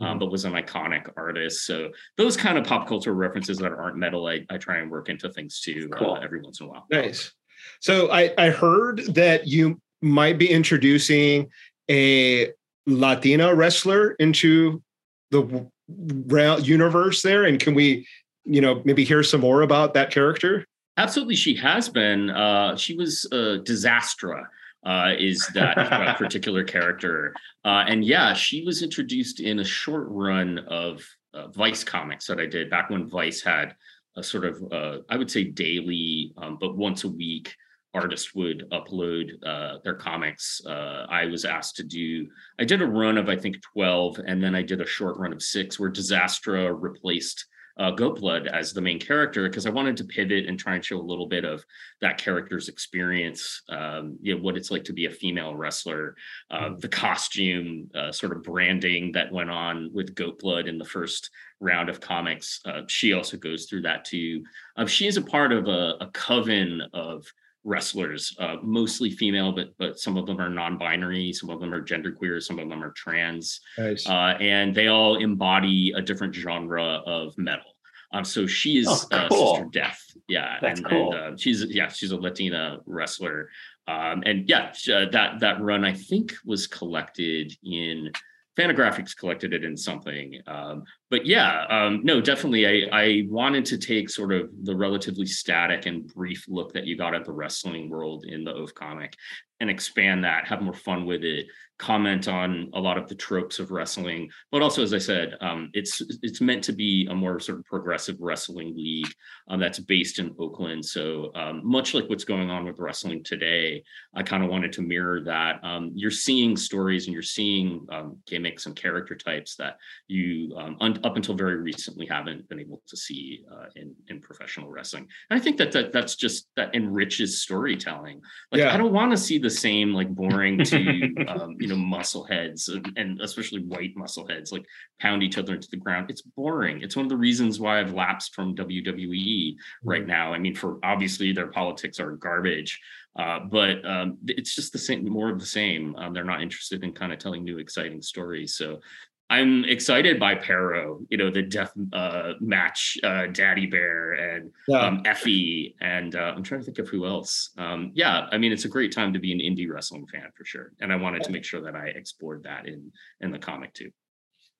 um, 0.00 0.08
mm-hmm. 0.08 0.18
but 0.18 0.30
was 0.30 0.44
an 0.44 0.52
iconic 0.52 1.10
artist. 1.16 1.66
So 1.66 1.90
those 2.16 2.36
kind 2.36 2.58
of 2.58 2.64
pop 2.64 2.86
culture 2.86 3.14
references 3.14 3.58
that 3.58 3.72
aren't 3.72 3.96
metal, 3.96 4.26
I, 4.26 4.44
I 4.50 4.58
try 4.58 4.78
and 4.78 4.90
work 4.90 5.08
into 5.08 5.28
things 5.30 5.60
too 5.60 5.88
uh, 5.94 5.98
cool. 5.98 6.14
uh, 6.14 6.20
every 6.20 6.40
once 6.40 6.60
in 6.60 6.66
a 6.66 6.70
while. 6.70 6.86
Nice. 6.90 7.32
So 7.80 8.10
I, 8.10 8.32
I 8.38 8.50
heard 8.50 8.98
that 9.14 9.46
you 9.46 9.80
might 10.02 10.38
be 10.38 10.50
introducing 10.50 11.48
a 11.90 12.50
Latina 12.86 13.54
wrestler 13.54 14.10
into 14.12 14.82
the 15.30 15.68
realm 15.88 16.62
universe 16.62 17.22
there. 17.22 17.44
And 17.44 17.58
can 17.58 17.74
we, 17.74 18.06
you 18.44 18.60
know, 18.60 18.82
maybe 18.84 19.04
hear 19.04 19.22
some 19.22 19.40
more 19.40 19.62
about 19.62 19.94
that 19.94 20.10
character? 20.10 20.64
Absolutely, 20.98 21.36
she 21.36 21.54
has 21.56 21.88
been. 21.88 22.30
Uh, 22.30 22.76
she 22.76 22.94
was 22.94 23.26
uh, 23.30 23.58
Disastra 23.62 24.46
uh, 24.86 25.10
is 25.18 25.46
that 25.52 25.76
uh, 25.76 26.14
particular 26.18 26.62
character. 26.62 27.34
Uh, 27.64 27.84
and 27.88 28.04
yeah, 28.04 28.32
she 28.32 28.62
was 28.62 28.82
introduced 28.82 29.40
in 29.40 29.58
a 29.58 29.64
short 29.64 30.06
run 30.08 30.60
of 30.68 31.04
uh, 31.34 31.48
Vice 31.48 31.82
comics 31.82 32.26
that 32.28 32.38
I 32.38 32.46
did 32.46 32.70
back 32.70 32.88
when 32.88 33.08
Vice 33.08 33.42
had 33.42 33.74
a 34.16 34.22
sort 34.22 34.44
of, 34.44 34.62
uh, 34.72 34.98
I 35.10 35.16
would 35.16 35.30
say 35.30 35.44
daily, 35.44 36.32
um, 36.38 36.56
but 36.58 36.76
once 36.76 37.02
a 37.02 37.08
week, 37.08 37.54
artists 37.92 38.34
would 38.34 38.70
upload 38.70 39.30
uh, 39.44 39.78
their 39.82 39.94
comics. 39.94 40.60
I 40.66 41.26
was 41.26 41.44
asked 41.44 41.76
to 41.76 41.82
do, 41.82 42.28
I 42.60 42.64
did 42.64 42.80
a 42.80 42.86
run 42.86 43.18
of, 43.18 43.28
I 43.28 43.36
think, 43.36 43.56
12, 43.72 44.20
and 44.24 44.42
then 44.42 44.54
I 44.54 44.62
did 44.62 44.80
a 44.80 44.86
short 44.86 45.16
run 45.18 45.32
of 45.32 45.42
six 45.42 45.80
where 45.80 45.90
Disastra 45.90 46.74
replaced 46.78 47.44
uh, 47.78 47.90
Goat 47.90 48.20
Blood 48.20 48.46
as 48.46 48.72
the 48.72 48.80
main 48.80 48.98
character 48.98 49.48
because 49.48 49.66
I 49.66 49.70
wanted 49.70 49.96
to 49.98 50.04
pivot 50.04 50.46
and 50.46 50.58
try 50.58 50.74
and 50.74 50.84
show 50.84 50.98
a 50.98 51.02
little 51.02 51.26
bit 51.26 51.44
of 51.44 51.64
that 52.00 52.18
character's 52.18 52.68
experience, 52.68 53.62
um, 53.68 54.16
you 54.22 54.34
know, 54.34 54.42
what 54.42 54.56
it's 54.56 54.70
like 54.70 54.84
to 54.84 54.92
be 54.92 55.06
a 55.06 55.10
female 55.10 55.54
wrestler, 55.54 56.16
uh, 56.50 56.70
mm. 56.70 56.80
the 56.80 56.88
costume, 56.88 57.90
uh, 57.94 58.12
sort 58.12 58.32
of 58.32 58.42
branding 58.42 59.12
that 59.12 59.32
went 59.32 59.50
on 59.50 59.90
with 59.92 60.14
Goat 60.14 60.38
Blood 60.38 60.68
in 60.68 60.78
the 60.78 60.84
first 60.84 61.30
round 61.60 61.88
of 61.88 62.00
comics. 62.00 62.60
Uh, 62.64 62.82
she 62.88 63.12
also 63.12 63.36
goes 63.36 63.66
through 63.66 63.82
that 63.82 64.04
too. 64.04 64.42
Um, 64.76 64.86
she 64.86 65.06
is 65.06 65.16
a 65.16 65.22
part 65.22 65.52
of 65.52 65.68
a, 65.68 65.96
a 66.00 66.10
coven 66.12 66.82
of 66.94 67.26
wrestlers, 67.66 68.34
uh, 68.38 68.56
mostly 68.62 69.10
female, 69.10 69.52
but 69.52 69.76
but 69.76 69.98
some 69.98 70.16
of 70.16 70.24
them 70.24 70.40
are 70.40 70.48
non-binary, 70.48 71.32
some 71.32 71.50
of 71.50 71.60
them 71.60 71.74
are 71.74 71.82
genderqueer, 71.82 72.42
some 72.42 72.58
of 72.58 72.68
them 72.68 72.82
are 72.82 72.92
trans, 72.92 73.60
nice. 73.76 74.08
uh, 74.08 74.38
and 74.40 74.74
they 74.74 74.86
all 74.86 75.16
embody 75.16 75.92
a 75.96 76.00
different 76.00 76.34
genre 76.34 77.02
of 77.04 77.36
metal. 77.36 77.72
Um, 78.12 78.24
so 78.24 78.46
she 78.46 78.78
is 78.78 78.86
oh, 78.88 79.16
uh. 79.16 79.28
Sister 79.28 79.68
Death, 79.72 80.00
yeah, 80.28 80.58
That's 80.62 80.80
and, 80.80 80.88
cool. 80.88 81.12
and 81.12 81.34
uh, 81.34 81.36
she's 81.36 81.64
yeah, 81.64 81.88
she's 81.88 82.12
a 82.12 82.16
Latina 82.16 82.78
wrestler, 82.86 83.50
um, 83.88 84.22
and 84.24 84.48
yeah, 84.48 84.72
uh, 84.92 85.06
that 85.10 85.40
that 85.40 85.60
run 85.60 85.84
I 85.84 85.92
think 85.92 86.34
was 86.44 86.68
collected 86.68 87.52
in 87.64 88.12
Fantagraphics 88.56 89.16
collected 89.16 89.52
it 89.52 89.64
in 89.64 89.76
something. 89.76 90.40
Um, 90.46 90.84
but 91.10 91.26
yeah, 91.26 91.66
um, 91.68 92.00
no, 92.04 92.20
definitely. 92.20 92.66
I, 92.66 92.88
I 92.90 93.26
wanted 93.28 93.66
to 93.66 93.78
take 93.78 94.08
sort 94.08 94.32
of 94.32 94.50
the 94.62 94.74
relatively 94.74 95.26
static 95.26 95.86
and 95.86 96.06
brief 96.06 96.46
look 96.48 96.72
that 96.72 96.86
you 96.86 96.96
got 96.96 97.14
at 97.14 97.24
the 97.24 97.32
wrestling 97.32 97.90
world 97.90 98.24
in 98.26 98.44
the 98.44 98.54
Oaf 98.54 98.74
comic 98.74 99.14
and 99.60 99.68
expand 99.68 100.24
that, 100.24 100.46
have 100.46 100.62
more 100.62 100.74
fun 100.74 101.06
with 101.06 101.22
it, 101.22 101.46
comment 101.78 102.26
on 102.26 102.70
a 102.74 102.80
lot 102.80 102.96
of 102.96 103.08
the 103.08 103.14
tropes 103.14 103.58
of 103.58 103.70
wrestling. 103.70 104.30
But 104.50 104.62
also, 104.62 104.82
as 104.82 104.94
I 104.94 104.98
said, 104.98 105.34
um, 105.40 105.70
it's 105.74 106.00
it's 106.22 106.40
meant 106.40 106.64
to 106.64 106.72
be 106.72 107.06
a 107.10 107.14
more 107.14 107.38
sort 107.38 107.58
of 107.58 107.64
progressive 107.64 108.16
wrestling 108.20 108.74
league 108.74 109.12
um, 109.48 109.60
that's 109.60 109.78
based 109.78 110.18
in 110.18 110.34
Oakland. 110.38 110.84
So 110.84 111.30
um, 111.34 111.60
much 111.64 111.94
like 111.94 112.08
what's 112.08 112.24
going 112.24 112.50
on 112.50 112.64
with 112.64 112.78
wrestling 112.78 113.22
today, 113.24 113.82
I 114.14 114.22
kind 114.22 114.42
of 114.42 114.50
wanted 114.50 114.72
to 114.74 114.82
mirror 114.82 115.20
that. 115.24 115.62
Um, 115.62 115.92
you're 115.94 116.10
seeing 116.10 116.56
stories 116.56 117.06
and 117.06 117.14
you're 117.14 117.22
seeing 117.22 117.86
um, 117.90 118.18
gimmicks 118.26 118.66
and 118.66 118.74
character 118.74 119.14
types 119.14 119.56
that 119.56 119.76
you 120.08 120.56
um, 120.56 120.76
up 120.80 121.16
until 121.16 121.34
very 121.34 121.56
recently 121.56 122.06
haven't 122.06 122.48
been 122.48 122.60
able 122.60 122.82
to 122.86 122.96
see 122.96 123.44
uh, 123.52 123.66
in 123.76 123.94
in 124.08 124.20
professional 124.20 124.70
wrestling. 124.70 125.06
And 125.30 125.38
I 125.38 125.42
think 125.42 125.58
that, 125.58 125.72
that 125.72 125.92
that's 125.92 126.16
just 126.16 126.48
that 126.56 126.74
enriches 126.74 127.42
storytelling. 127.42 128.22
Like 128.50 128.60
yeah. 128.60 128.72
I 128.72 128.76
don't 128.76 128.92
want 128.92 129.10
to 129.12 129.18
see 129.18 129.38
the 129.38 129.50
same 129.50 129.92
like 129.92 130.08
boring 130.08 130.64
to 130.64 130.76
um, 131.28 131.56
you 131.66 131.74
know 131.74 131.82
muscle 131.82 132.24
heads 132.24 132.68
and, 132.68 132.92
and, 132.96 133.20
especially 133.20 133.64
white 133.64 133.96
muscle 133.96 134.26
heads 134.28 134.52
like 134.52 134.64
pound 135.00 135.22
each 135.22 135.36
other 135.36 135.54
into 135.54 135.68
the 135.70 135.76
ground. 135.76 136.10
It's 136.10 136.22
boring. 136.22 136.82
It's 136.82 136.94
one 136.94 137.06
of 137.06 137.10
the 137.10 137.16
reasons 137.16 137.58
why 137.58 137.80
I've 137.80 137.92
lapsed 137.92 138.34
from 138.34 138.54
WWE 138.54 139.56
right 139.82 140.02
mm-hmm. 140.02 140.08
now. 140.08 140.32
I 140.32 140.38
mean, 140.38 140.54
for 140.54 140.78
obviously 140.84 141.32
their 141.32 141.48
politics 141.48 141.98
are 141.98 142.12
garbage. 142.12 142.80
Uh, 143.18 143.40
but 143.50 143.84
um, 143.84 144.18
it's 144.26 144.54
just 144.54 144.72
the 144.72 144.78
same, 144.78 145.08
more 145.08 145.30
of 145.30 145.40
the 145.40 145.46
same. 145.46 145.96
Um, 145.96 146.12
they're 146.12 146.22
not 146.22 146.42
interested 146.42 146.84
in 146.84 146.92
kind 146.92 147.12
of 147.12 147.18
telling 147.18 147.42
new, 147.42 147.58
exciting 147.58 148.02
stories. 148.02 148.56
So 148.56 148.80
I'm 149.28 149.64
excited 149.64 150.20
by 150.20 150.36
Pero, 150.36 151.00
you 151.08 151.16
know, 151.16 151.30
the 151.30 151.42
death 151.42 151.72
uh, 151.92 152.34
match, 152.40 152.96
uh, 153.02 153.26
Daddy 153.26 153.66
Bear 153.66 154.12
and 154.12 154.52
yeah. 154.68 154.86
um, 154.86 155.02
Effy, 155.02 155.74
and 155.80 156.14
uh, 156.14 156.32
I'm 156.36 156.44
trying 156.44 156.60
to 156.60 156.64
think 156.64 156.78
of 156.78 156.88
who 156.88 157.06
else. 157.06 157.50
Um, 157.58 157.90
yeah, 157.94 158.28
I 158.30 158.38
mean, 158.38 158.52
it's 158.52 158.66
a 158.66 158.68
great 158.68 158.92
time 158.92 159.12
to 159.12 159.18
be 159.18 159.32
an 159.32 159.40
indie 159.40 159.68
wrestling 159.68 160.06
fan 160.06 160.28
for 160.36 160.44
sure, 160.44 160.72
and 160.80 160.92
I 160.92 160.96
wanted 160.96 161.24
to 161.24 161.32
make 161.32 161.44
sure 161.44 161.60
that 161.60 161.74
I 161.74 161.86
explored 161.88 162.44
that 162.44 162.68
in 162.68 162.92
in 163.20 163.32
the 163.32 163.38
comic 163.38 163.74
too. 163.74 163.90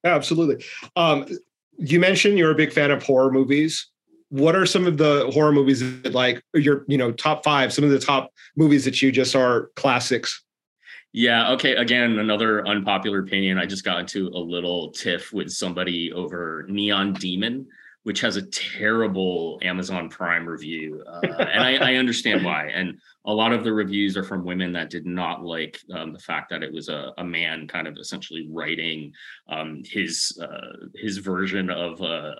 Absolutely. 0.04 0.64
Um, 0.96 1.26
you 1.78 2.00
mentioned 2.00 2.38
you're 2.38 2.50
a 2.50 2.56
big 2.56 2.72
fan 2.72 2.90
of 2.90 3.02
horror 3.02 3.30
movies. 3.30 3.88
What 4.30 4.56
are 4.56 4.66
some 4.66 4.86
of 4.86 4.98
the 4.98 5.30
horror 5.32 5.52
movies 5.52 5.80
that 6.02 6.12
like 6.12 6.42
your 6.54 6.84
you 6.88 6.98
know 6.98 7.12
top 7.12 7.44
five? 7.44 7.72
Some 7.72 7.84
of 7.84 7.90
the 7.90 8.00
top 8.00 8.32
movies 8.56 8.84
that 8.84 9.00
you 9.00 9.12
just 9.12 9.36
are 9.36 9.70
classics 9.76 10.42
yeah. 11.12 11.52
Okay. 11.52 11.74
Again, 11.74 12.18
another 12.18 12.66
unpopular 12.66 13.20
opinion. 13.20 13.58
I 13.58 13.66
just 13.66 13.84
got 13.84 14.00
into 14.00 14.28
a 14.28 14.38
little 14.38 14.90
tiff 14.90 15.32
with 15.32 15.50
somebody 15.50 16.12
over 16.12 16.66
Neon 16.68 17.14
Demon, 17.14 17.66
which 18.06 18.20
has 18.20 18.36
a 18.36 18.46
terrible 18.46 19.58
Amazon 19.62 20.08
Prime 20.08 20.46
review, 20.46 21.02
uh, 21.08 21.26
and 21.26 21.60
I, 21.60 21.94
I, 21.94 21.94
understand 21.96 22.44
why. 22.44 22.66
And 22.66 23.00
a 23.24 23.34
lot 23.34 23.52
of 23.52 23.64
the 23.64 23.72
reviews 23.72 24.16
are 24.16 24.22
from 24.22 24.44
women 24.44 24.72
that 24.74 24.90
did 24.90 25.06
not 25.06 25.44
like 25.44 25.80
um, 25.92 26.12
the 26.12 26.18
fact 26.20 26.50
that 26.50 26.62
it 26.62 26.72
was 26.72 26.88
a, 26.88 27.12
a 27.18 27.24
man 27.24 27.66
kind 27.66 27.88
of 27.88 27.96
essentially 27.96 28.46
writing 28.48 29.12
um, 29.48 29.82
his 29.84 30.38
uh, 30.40 30.86
his 30.94 31.18
version 31.18 31.68
of 31.68 32.00
a, 32.00 32.36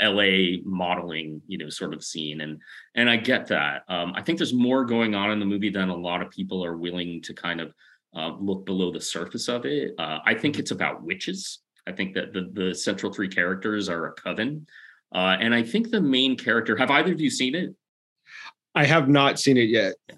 a, 0.00 0.08
LA 0.08 0.60
modeling, 0.64 1.42
you 1.48 1.58
know, 1.58 1.68
sort 1.68 1.94
of 1.94 2.04
scene. 2.04 2.42
And 2.42 2.60
and 2.94 3.10
I 3.10 3.16
get 3.16 3.48
that. 3.48 3.82
Um, 3.88 4.12
I 4.14 4.22
think 4.22 4.38
there's 4.38 4.54
more 4.54 4.84
going 4.84 5.16
on 5.16 5.32
in 5.32 5.40
the 5.40 5.46
movie 5.46 5.70
than 5.70 5.88
a 5.88 5.96
lot 5.96 6.22
of 6.22 6.30
people 6.30 6.64
are 6.64 6.76
willing 6.76 7.22
to 7.22 7.34
kind 7.34 7.60
of 7.60 7.74
uh, 8.16 8.32
look 8.38 8.66
below 8.66 8.92
the 8.92 9.00
surface 9.00 9.48
of 9.48 9.64
it. 9.64 9.94
Uh, 9.98 10.18
I 10.24 10.34
think 10.34 10.58
it's 10.58 10.70
about 10.70 11.02
witches. 11.02 11.60
I 11.86 11.92
think 11.92 12.14
that 12.14 12.32
the, 12.32 12.50
the 12.52 12.74
central 12.74 13.12
three 13.12 13.28
characters 13.28 13.88
are 13.88 14.06
a 14.06 14.12
coven. 14.12 14.66
Uh, 15.14 15.36
and 15.40 15.54
I 15.54 15.62
think 15.62 15.90
the 15.90 16.00
main 16.00 16.36
character, 16.36 16.76
have 16.76 16.90
either 16.90 17.12
of 17.12 17.20
you 17.20 17.30
seen 17.30 17.54
it? 17.54 17.74
I 18.74 18.84
have 18.84 19.08
not 19.08 19.38
seen 19.38 19.56
it 19.56 19.68
yet. 19.68 19.94
Yeah, 20.08 20.16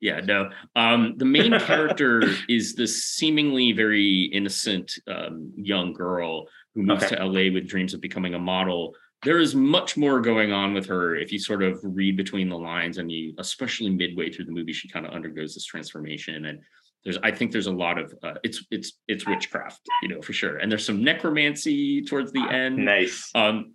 yeah 0.00 0.20
no. 0.20 0.50
Um, 0.76 1.14
the 1.16 1.24
main 1.24 1.58
character 1.60 2.22
is 2.48 2.74
this 2.74 3.04
seemingly 3.04 3.72
very 3.72 4.24
innocent 4.32 4.92
um, 5.06 5.52
young 5.56 5.92
girl 5.92 6.46
who 6.74 6.82
moves 6.82 7.04
okay. 7.04 7.16
to 7.16 7.24
LA 7.24 7.52
with 7.52 7.68
dreams 7.68 7.94
of 7.94 8.00
becoming 8.00 8.34
a 8.34 8.38
model 8.38 8.94
there 9.24 9.38
is 9.38 9.54
much 9.54 9.96
more 9.96 10.20
going 10.20 10.52
on 10.52 10.74
with 10.74 10.86
her 10.86 11.16
if 11.16 11.32
you 11.32 11.38
sort 11.38 11.62
of 11.62 11.80
read 11.82 12.16
between 12.16 12.48
the 12.48 12.58
lines 12.58 12.98
and 12.98 13.10
you 13.10 13.34
especially 13.38 13.90
midway 13.90 14.30
through 14.30 14.44
the 14.44 14.52
movie 14.52 14.72
she 14.72 14.88
kind 14.88 15.06
of 15.06 15.12
undergoes 15.12 15.54
this 15.54 15.64
transformation 15.64 16.44
and 16.44 16.60
there's 17.04 17.18
i 17.22 17.30
think 17.30 17.52
there's 17.52 17.66
a 17.66 17.72
lot 17.72 17.98
of 17.98 18.14
uh, 18.22 18.34
it's 18.42 18.64
it's 18.70 18.98
it's 19.08 19.26
witchcraft 19.26 19.80
you 20.02 20.08
know 20.08 20.20
for 20.22 20.32
sure. 20.32 20.56
And 20.58 20.70
there's 20.70 20.86
some 20.86 21.02
necromancy 21.02 22.02
towards 22.02 22.32
the 22.32 22.42
end. 22.50 22.84
nice. 22.84 23.30
Um 23.34 23.74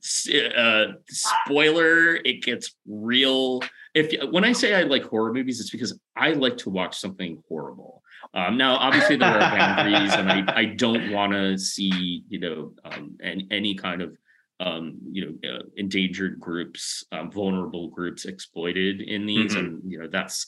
uh 0.58 0.86
spoiler 1.10 2.16
it 2.16 2.42
gets 2.44 2.76
real. 2.88 3.62
If 3.94 4.14
when 4.32 4.44
i 4.44 4.52
say 4.52 4.76
i 4.76 4.84
like 4.84 5.04
horror 5.04 5.34
movies 5.34 5.60
it's 5.60 5.70
because 5.70 5.98
i 6.16 6.32
like 6.32 6.58
to 6.58 6.70
watch 6.70 6.98
something 7.00 7.42
horrible. 7.48 8.02
Um 8.34 8.58
now 8.58 8.76
obviously 8.76 9.16
there 9.16 9.30
are 9.30 9.40
boundaries 9.58 10.14
and 10.14 10.32
i 10.32 10.44
i 10.56 10.66
don't 10.66 11.12
want 11.12 11.34
to 11.34 11.58
see 11.58 12.24
you 12.28 12.40
know 12.40 12.74
um 12.86 13.18
any, 13.22 13.48
any 13.52 13.76
kind 13.76 14.02
of 14.02 14.16
um, 14.60 14.97
you 15.12 15.26
know, 15.26 15.49
uh, 15.49 15.64
endangered 15.78 16.39
groups, 16.39 17.03
um, 17.12 17.32
vulnerable 17.32 17.88
groups 17.89 18.26
exploited 18.26 19.01
in 19.01 19.26
these, 19.26 19.55
mm-hmm. 19.55 19.66
and 19.66 19.91
you 19.91 19.99
know 19.99 20.07
that's 20.12 20.45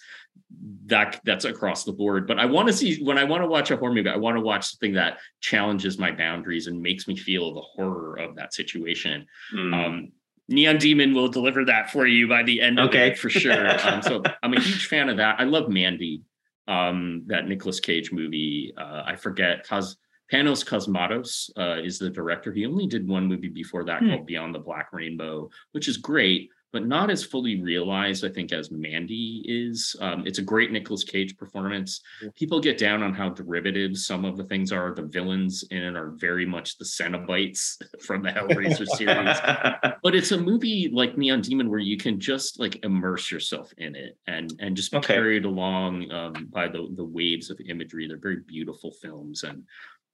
that 0.88 1.22
that's 1.24 1.46
across 1.46 1.86
the 1.86 1.94
board. 1.94 2.28
But 2.28 2.40
I 2.40 2.46
want 2.46 2.68
to 2.68 2.74
see 2.74 3.02
when 3.04 3.18
I 3.18 3.24
want 3.24 3.44
to 3.44 3.48
watch 3.48 3.72
a 3.72 3.78
horror 3.78 3.94
movie, 3.94 4.10
I 4.10 4.18
want 4.18 4.36
to 4.36 4.42
watch 4.42 4.68
something 4.68 4.94
that 4.94 5.20
challenges 5.40 5.98
my 5.98 6.12
boundaries 6.12 6.68
and 6.68 6.82
makes 6.82 7.08
me 7.08 7.16
feel 7.16 7.54
the 7.54 7.62
horror 7.62 8.18
of 8.18 8.36
that 8.36 8.54
situation. 8.54 9.26
Mm. 9.56 9.74
Um, 9.74 10.12
Neon 10.50 10.78
Demon 10.78 11.14
will 11.14 11.30
deliver 11.30 11.64
that 11.66 11.92
for 11.92 12.06
you 12.06 12.28
by 12.28 12.44
the 12.44 12.62
end 12.62 12.80
of 12.80 12.90
okay. 12.90 13.14
for 13.14 13.30
sure. 13.30 13.70
um, 13.88 14.02
so 14.02 14.22
I'm 14.44 14.54
a 14.54 14.60
huge 14.60 14.88
fan 14.88 15.08
of 15.08 15.18
that. 15.18 15.40
I 15.40 15.46
love 15.46 15.70
Mandy, 15.70 16.24
um, 16.68 17.24
that 17.28 17.48
Nicolas 17.48 17.80
Cage 17.80 18.12
movie. 18.12 18.74
Uh, 18.78 19.04
I 19.06 19.16
forget 19.16 19.66
cause 19.66 19.96
Panos 20.32 20.66
Cosmatos 20.66 21.50
uh, 21.58 21.82
is 21.82 22.00
the 22.00 22.10
director. 22.10 22.54
He 22.54 22.66
only 22.66 22.88
did 22.88 23.08
one 23.08 23.28
movie 23.28 23.50
before 23.50 23.84
that 23.86 24.02
hmm. 24.02 24.10
called 24.10 24.26
Beyond 24.26 24.56
the 24.56 24.60
Black 24.60 24.88
Rainbow, 24.94 25.50
which 25.74 25.88
is 25.88 25.98
great, 25.98 26.50
but 26.72 26.88
not 26.88 27.10
as 27.10 27.24
fully 27.24 27.62
realized, 27.62 28.24
I 28.24 28.30
think, 28.30 28.54
as 28.54 28.72
Mandy 28.72 29.44
is. 29.46 29.94
Um, 30.00 30.24
it's 30.26 30.40
a 30.40 30.44
great 30.44 30.72
Nicolas 30.72 31.04
Cage 31.04 31.36
performance. 31.36 32.02
People 32.36 32.62
get 32.62 32.78
down 32.78 33.04
on 33.04 33.14
how 33.14 33.30
derivative 33.30 33.98
some 33.98 34.24
of 34.24 34.38
the 34.38 34.46
things 34.46 34.72
are. 34.72 34.96
The 34.96 35.04
villains 35.04 35.66
in 35.70 35.80
it 35.80 35.98
are 35.98 36.12
very 36.12 36.46
much 36.46 36.78
the 36.78 36.86
Cenobites 36.86 37.76
from 38.02 38.24
the 38.24 38.30
Hellraiser 38.30 38.88
series. 38.96 39.38
But 40.02 40.16
it's 40.16 40.32
a 40.32 40.38
movie 40.38 40.90
like 40.94 41.18
Neon 41.18 41.42
Demon 41.42 41.70
where 41.70 41.80
you 41.80 41.98
can 41.98 42.22
just 42.22 42.58
like 42.58 42.80
immerse 42.86 43.30
yourself 43.30 43.74
in 43.78 43.96
it 43.96 44.18
and 44.28 44.54
and 44.60 44.78
just 44.78 44.92
be 44.92 44.98
okay. 45.00 45.16
carried 45.16 45.44
along 45.44 46.10
um, 46.12 46.48
by 46.52 46.68
the 46.70 46.88
the 46.96 47.04
waves 47.04 47.50
of 47.50 47.60
imagery. 47.68 48.08
They're 48.08 48.18
very 48.18 48.42
beautiful 48.48 48.92
films 48.92 49.44
and 49.44 49.64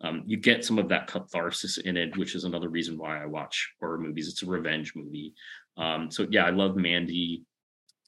um, 0.02 0.24
you 0.26 0.38
get 0.38 0.64
some 0.64 0.80
of 0.80 0.90
that 0.90 1.08
catharsis 1.08 1.78
in 1.78 1.98
it, 1.98 2.18
which 2.18 2.36
is 2.36 2.44
another 2.44 2.70
reason 2.70 2.98
why 2.98 3.22
I 3.22 3.26
watch 3.26 3.74
horror 3.80 3.98
movies. 3.98 4.28
It's 4.30 4.44
a 4.44 4.46
revenge 4.46 4.94
movie. 4.96 5.34
Um, 5.76 6.12
so 6.12 6.28
yeah, 6.30 6.46
I 6.46 6.52
love 6.52 6.76
Mandy. 6.76 7.44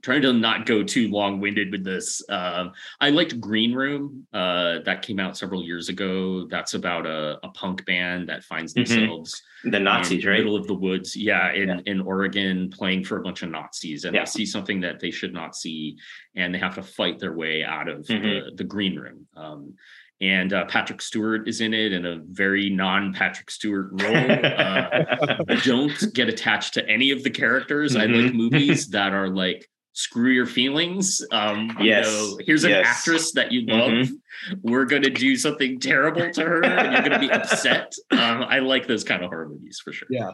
Trying 0.02 0.22
to 0.22 0.32
not 0.32 0.66
go 0.66 0.82
too 0.82 1.10
long-winded 1.10 1.74
with 1.74 1.84
this. 1.84 2.24
Uh, 2.30 2.70
I 3.02 3.10
liked 3.10 3.42
Green 3.42 3.74
Room. 3.74 4.26
Uh, 4.32 4.80
that 4.86 5.02
came 5.02 5.20
out 5.20 5.36
several 5.36 5.62
years 5.62 5.90
ago. 5.90 6.48
That's 6.48 6.74
about 6.74 7.06
a, 7.06 7.38
a 7.44 7.50
punk 7.50 7.86
band 7.86 8.30
that 8.30 8.46
finds 8.46 8.74
mm-hmm. 8.74 8.90
themselves 8.90 9.34
mm-hmm. 9.34 9.72
the 9.72 9.80
Nazis, 9.82 10.26
right? 10.26 10.38
Middle 10.38 10.56
of 10.56 10.68
the 10.68 10.74
woods, 10.74 11.18
yeah, 11.18 11.52
in 11.52 11.68
yeah. 11.68 11.80
in 11.86 12.00
Oregon, 12.00 12.70
playing 12.70 13.04
for 13.04 13.18
a 13.18 13.22
bunch 13.22 13.44
of 13.44 13.50
Nazis, 13.50 14.06
and 14.06 14.16
yeah. 14.16 14.22
they 14.22 14.26
see 14.26 14.46
something 14.46 14.80
that 14.80 15.02
they 15.02 15.12
should 15.12 15.34
not 15.34 15.54
see, 15.54 15.98
and 16.34 16.56
they 16.56 16.60
have 16.60 16.76
to 16.76 16.84
fight 16.84 17.20
their 17.20 17.34
way 17.34 17.66
out 17.66 17.90
of 17.90 18.06
mm-hmm. 18.06 18.24
the, 18.24 18.52
the 18.56 18.64
Green 18.64 18.98
Room. 18.98 19.28
Um, 19.36 19.74
and 20.22 20.52
uh, 20.52 20.66
Patrick 20.66 21.02
Stewart 21.02 21.48
is 21.48 21.62
in 21.62 21.74
it 21.74 21.94
in 21.94 22.06
a 22.06 22.20
very 22.30 22.70
non 22.70 23.14
Patrick 23.14 23.50
Stewart 23.50 23.90
role. 23.92 24.16
Uh, 24.16 25.44
don't 25.64 26.14
get 26.14 26.28
attached 26.28 26.74
to 26.74 26.88
any 26.90 27.12
of 27.12 27.24
the 27.24 27.30
characters. 27.30 27.96
Mm-hmm. 27.96 28.02
I 28.02 28.06
like 28.06 28.26
mm-hmm. 28.32 28.38
movies 28.38 28.88
that 28.90 29.14
are 29.14 29.30
like 29.30 29.70
screw 29.94 30.32
your 30.32 30.46
feelings. 30.46 31.26
Um, 31.32 31.76
yes. 31.82 32.08
You 32.08 32.12
know, 32.12 32.40
here's 32.46 32.64
an 32.66 32.72
yes. 32.72 32.86
actress 32.88 33.32
that 33.34 33.52
you 33.52 33.66
love. 33.66 33.92
Mm-hmm. 33.92 34.54
We're 34.62 34.86
gonna 34.86 35.10
do 35.10 35.36
something 35.38 35.80
terrible 35.80 36.30
to 36.32 36.42
her, 36.42 36.64
and 36.66 36.94
you're 36.94 37.02
gonna 37.02 37.20
be 37.20 37.32
upset. 37.32 37.94
Um, 38.12 38.44
I 38.44 38.60
like 38.60 38.88
those 38.88 39.04
kind 39.04 39.24
of 39.24 39.30
horror 39.30 39.50
movies 39.50 39.82
for 39.84 39.94
sure. 39.94 40.08
Yeah, 40.12 40.32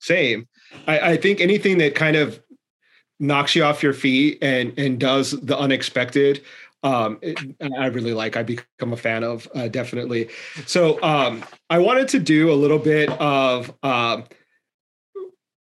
same. 0.00 0.48
I, 0.86 1.12
I 1.12 1.16
think 1.16 1.40
anything 1.40 1.78
that 1.78 1.94
kind 1.94 2.16
of 2.16 2.40
knocks 3.20 3.54
you 3.54 3.62
off 3.62 3.82
your 3.82 3.92
feet 3.92 4.38
and 4.42 4.76
and 4.78 4.98
does 4.98 5.32
the 5.32 5.56
unexpected 5.56 6.42
um, 6.82 7.18
it, 7.20 7.38
I 7.60 7.86
really 7.86 8.14
like. 8.14 8.36
I 8.36 8.42
become 8.42 8.92
a 8.92 8.96
fan 8.96 9.22
of 9.22 9.48
uh, 9.54 9.68
definitely. 9.68 10.28
So 10.66 11.00
um, 11.02 11.44
I 11.68 11.78
wanted 11.78 12.08
to 12.08 12.18
do 12.18 12.50
a 12.50 12.54
little 12.54 12.78
bit 12.78 13.10
of 13.20 13.72
um, 13.82 14.24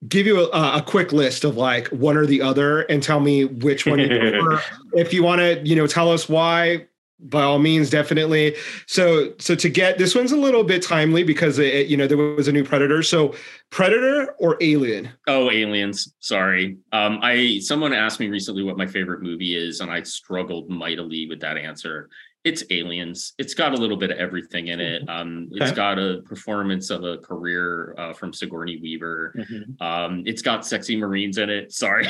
give 0.07 0.27
you 0.27 0.51
a, 0.51 0.77
a, 0.77 0.81
quick 0.81 1.13
list 1.13 1.43
of 1.43 1.57
like 1.57 1.87
one 1.87 2.17
or 2.17 2.25
the 2.25 2.41
other, 2.41 2.81
and 2.81 3.01
tell 3.01 3.19
me 3.19 3.45
which 3.45 3.85
one 3.85 3.99
you 3.99 4.07
prefer. 4.07 4.61
if 4.93 5.13
you 5.13 5.23
want 5.23 5.39
to, 5.39 5.61
you 5.65 5.75
know, 5.75 5.87
tell 5.87 6.11
us 6.11 6.27
why 6.27 6.85
by 7.19 7.41
all 7.41 7.59
means 7.59 7.89
definitely. 7.89 8.55
So 8.87 9.33
so 9.39 9.55
to 9.55 9.69
get 9.69 9.97
this 9.97 10.15
one's 10.15 10.31
a 10.31 10.37
little 10.37 10.63
bit 10.63 10.81
timely 10.81 11.23
because 11.23 11.59
it, 11.59 11.87
you 11.87 11.97
know 11.97 12.07
there 12.07 12.17
was 12.17 12.47
a 12.47 12.51
new 12.51 12.63
predator. 12.63 13.01
So 13.03 13.33
predator 13.69 14.35
or 14.39 14.57
alien? 14.61 15.09
Oh 15.27 15.49
aliens. 15.49 16.13
Sorry. 16.19 16.77
Um 16.91 17.19
i 17.21 17.59
someone 17.59 17.93
asked 17.93 18.19
me 18.19 18.27
recently 18.27 18.63
what 18.63 18.77
my 18.77 18.87
favorite 18.87 19.21
movie 19.21 19.55
is 19.55 19.79
and 19.79 19.91
i 19.91 20.01
struggled 20.03 20.69
mightily 20.69 21.27
with 21.27 21.39
that 21.39 21.57
answer 21.57 22.09
it's 22.45 22.63
aliens. 22.69 23.33
It's 23.39 23.55
got 23.55 23.73
a 23.73 23.75
little 23.75 23.97
bit 23.97 24.11
of 24.11 24.17
everything 24.19 24.67
in 24.67 24.79
it. 24.79 25.09
Um 25.09 25.49
it's 25.51 25.71
got 25.71 25.97
a 25.97 26.21
performance 26.25 26.91
of 26.91 27.03
a 27.03 27.17
career 27.17 27.95
uh, 27.97 28.13
from 28.13 28.31
sigourney 28.31 28.77
weaver. 28.77 29.33
Mm-hmm. 29.35 29.83
um 29.83 30.23
it's 30.25 30.43
got 30.43 30.65
sexy 30.65 30.95
marines 30.95 31.39
in 31.39 31.49
it. 31.49 31.73
Sorry. 31.83 32.07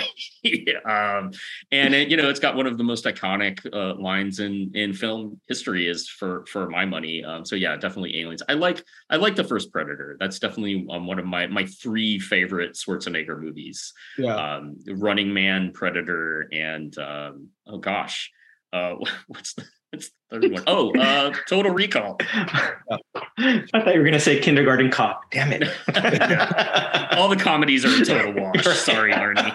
Um 0.86 1.32
and 1.72 1.96
it, 1.96 2.10
you 2.10 2.18
know 2.18 2.30
it's 2.30 2.42
got 2.42 2.56
one 2.56 2.68
of 2.68 2.78
the 2.78 2.84
most 2.84 3.06
iconic 3.06 3.66
uh, 3.74 4.00
lines 4.00 4.40
in 4.40 4.72
in 4.76 4.94
film 4.94 5.40
history 5.48 5.88
is 5.88 6.10
for 6.10 6.46
for 6.48 6.70
my 6.70 6.86
money. 6.86 7.24
Um 7.24 7.46
so 7.46 7.56
yeah 7.56 7.78
definitely 7.78 8.20
aliens. 8.20 8.44
I 8.50 8.54
like 8.54 8.84
i 9.10 9.16
like 9.16 9.38
the 9.38 9.44
first 9.46 9.72
predator. 9.72 10.18
That's 10.20 10.38
definitely 10.38 10.86
um, 10.92 11.08
one 11.08 11.18
of 11.18 11.26
my 11.26 11.48
my 11.48 11.66
three 11.66 12.20
favorite 12.20 12.74
schwarzenegger 12.74 13.40
movies. 13.40 13.94
Yeah. 14.18 14.36
Um 14.36 14.76
running 14.96 15.34
man 15.34 15.72
predator 15.72 16.50
and 16.52 16.96
um 16.98 17.48
oh 17.68 17.78
gosh 17.78 18.32
uh 18.76 18.96
what's 19.28 19.54
the 19.54 19.66
it's 19.96 20.12
third 20.30 20.52
one. 20.52 20.64
Oh, 20.68 20.94
uh, 21.00 21.34
Total 21.48 21.72
Recall. 21.72 22.18
I 22.34 23.64
thought 23.72 23.94
you 23.94 24.00
were 24.00 24.04
going 24.04 24.12
to 24.12 24.20
say 24.20 24.40
Kindergarten 24.40 24.92
Cop. 24.92 25.32
Damn 25.32 25.54
it! 25.54 25.64
All 27.18 27.30
the 27.30 27.38
comedies 27.38 27.86
are 27.86 28.02
a 28.02 28.06
total 28.06 28.34
wash. 28.34 28.66
Sorry, 28.78 29.14
Arnie. 29.14 29.52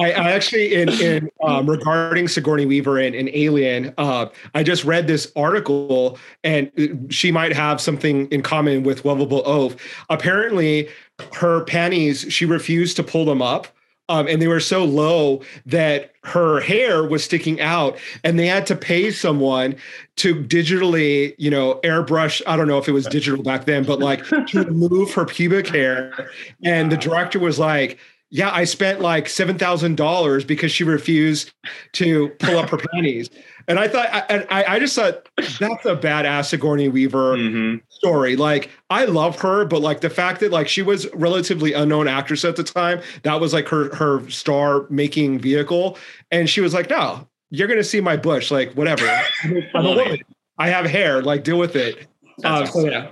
I, 0.00 0.12
I, 0.12 0.32
actually, 0.32 0.74
in 0.74 0.88
in 0.90 1.30
um, 1.42 1.68
regarding 1.68 2.28
Sigourney 2.28 2.66
Weaver 2.66 2.98
and, 2.98 3.14
and 3.14 3.30
Alien, 3.32 3.94
uh, 3.98 4.26
I 4.54 4.62
just 4.62 4.84
read 4.84 5.06
this 5.06 5.32
article, 5.34 6.18
and 6.44 6.70
she 7.10 7.32
might 7.32 7.54
have 7.54 7.80
something 7.80 8.28
in 8.28 8.42
common 8.42 8.82
with 8.82 9.04
Lovable 9.04 9.42
Oaf. 9.46 9.76
Apparently, 10.10 10.88
her 11.34 11.64
panties, 11.64 12.26
she 12.28 12.44
refused 12.44 12.96
to 12.96 13.02
pull 13.02 13.24
them 13.24 13.42
up 13.42 13.68
um, 14.08 14.26
and 14.26 14.40
they 14.40 14.48
were 14.48 14.60
so 14.60 14.84
low 14.84 15.42
that 15.66 16.12
her 16.24 16.60
hair 16.60 17.04
was 17.04 17.24
sticking 17.24 17.60
out 17.60 17.98
and 18.24 18.38
they 18.38 18.46
had 18.46 18.66
to 18.66 18.76
pay 18.76 19.10
someone 19.10 19.74
to 20.16 20.34
digitally 20.34 21.34
you 21.38 21.50
know 21.50 21.80
airbrush 21.84 22.42
i 22.46 22.56
don't 22.56 22.68
know 22.68 22.78
if 22.78 22.88
it 22.88 22.92
was 22.92 23.06
digital 23.06 23.42
back 23.42 23.64
then 23.64 23.84
but 23.84 23.98
like 23.98 24.24
to 24.26 24.62
remove 24.64 25.12
her 25.14 25.24
pubic 25.24 25.68
hair. 25.68 26.30
And 26.64 26.90
the 26.90 26.96
director 26.96 27.38
was 27.38 27.58
like 27.58 27.98
yeah 28.30 28.50
i 28.52 28.64
spent 28.64 29.00
like 29.00 29.26
$7000 29.26 30.46
because 30.46 30.72
she 30.72 30.84
refused 30.84 31.52
to 31.92 32.28
pull 32.40 32.58
up 32.58 32.70
her 32.70 32.78
panties 32.78 33.30
and 33.68 33.78
I 33.78 33.86
thought, 33.86 34.08
I, 34.10 34.64
I 34.66 34.78
just 34.78 34.96
thought 34.96 35.28
that's 35.36 35.84
a 35.84 35.94
badass 35.94 36.46
Sigourney 36.46 36.88
Weaver 36.88 37.36
mm-hmm. 37.36 37.76
story. 37.90 38.34
Like, 38.34 38.70
I 38.88 39.04
love 39.04 39.38
her, 39.40 39.66
but 39.66 39.82
like 39.82 40.00
the 40.00 40.08
fact 40.08 40.40
that 40.40 40.50
like 40.50 40.68
she 40.68 40.80
was 40.80 41.06
relatively 41.12 41.74
unknown 41.74 42.08
actress 42.08 42.46
at 42.46 42.56
the 42.56 42.64
time, 42.64 43.02
that 43.24 43.38
was 43.38 43.52
like 43.52 43.68
her 43.68 43.94
her 43.94 44.28
star 44.30 44.86
making 44.88 45.38
vehicle, 45.40 45.98
and 46.30 46.48
she 46.48 46.62
was 46.62 46.72
like, 46.72 46.88
no, 46.88 47.28
you're 47.50 47.68
gonna 47.68 47.84
see 47.84 48.00
my 48.00 48.16
bush, 48.16 48.50
like 48.50 48.72
whatever. 48.72 49.06
I'm 49.44 49.84
a 49.84 49.94
woman. 49.94 50.20
I 50.56 50.70
have 50.70 50.86
hair. 50.86 51.20
Like, 51.22 51.44
deal 51.44 51.58
with 51.58 51.76
it. 51.76 52.06
Uh, 52.42 52.64
so 52.64 52.88
yeah, 52.88 53.10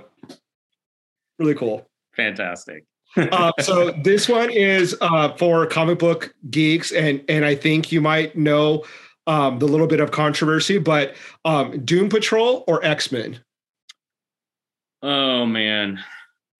really 1.37 1.53
cool. 1.53 1.87
Fantastic. 2.15 2.83
Uh, 3.17 3.51
so 3.59 3.91
this 3.91 4.29
one 4.29 4.49
is 4.49 4.95
uh, 5.01 5.33
for 5.33 5.65
comic 5.65 5.99
book 5.99 6.33
geeks, 6.49 6.91
and 6.91 7.23
and 7.27 7.45
I 7.45 7.55
think 7.55 7.91
you 7.91 8.01
might 8.01 8.37
know 8.37 8.83
um, 9.27 9.59
the 9.59 9.67
little 9.67 9.87
bit 9.87 9.99
of 9.99 10.11
controversy, 10.11 10.77
but 10.77 11.15
um, 11.45 11.83
Doom 11.85 12.09
Patrol 12.09 12.63
or 12.67 12.83
X 12.83 13.11
Men? 13.11 13.39
Oh 15.03 15.45
man, 15.45 15.99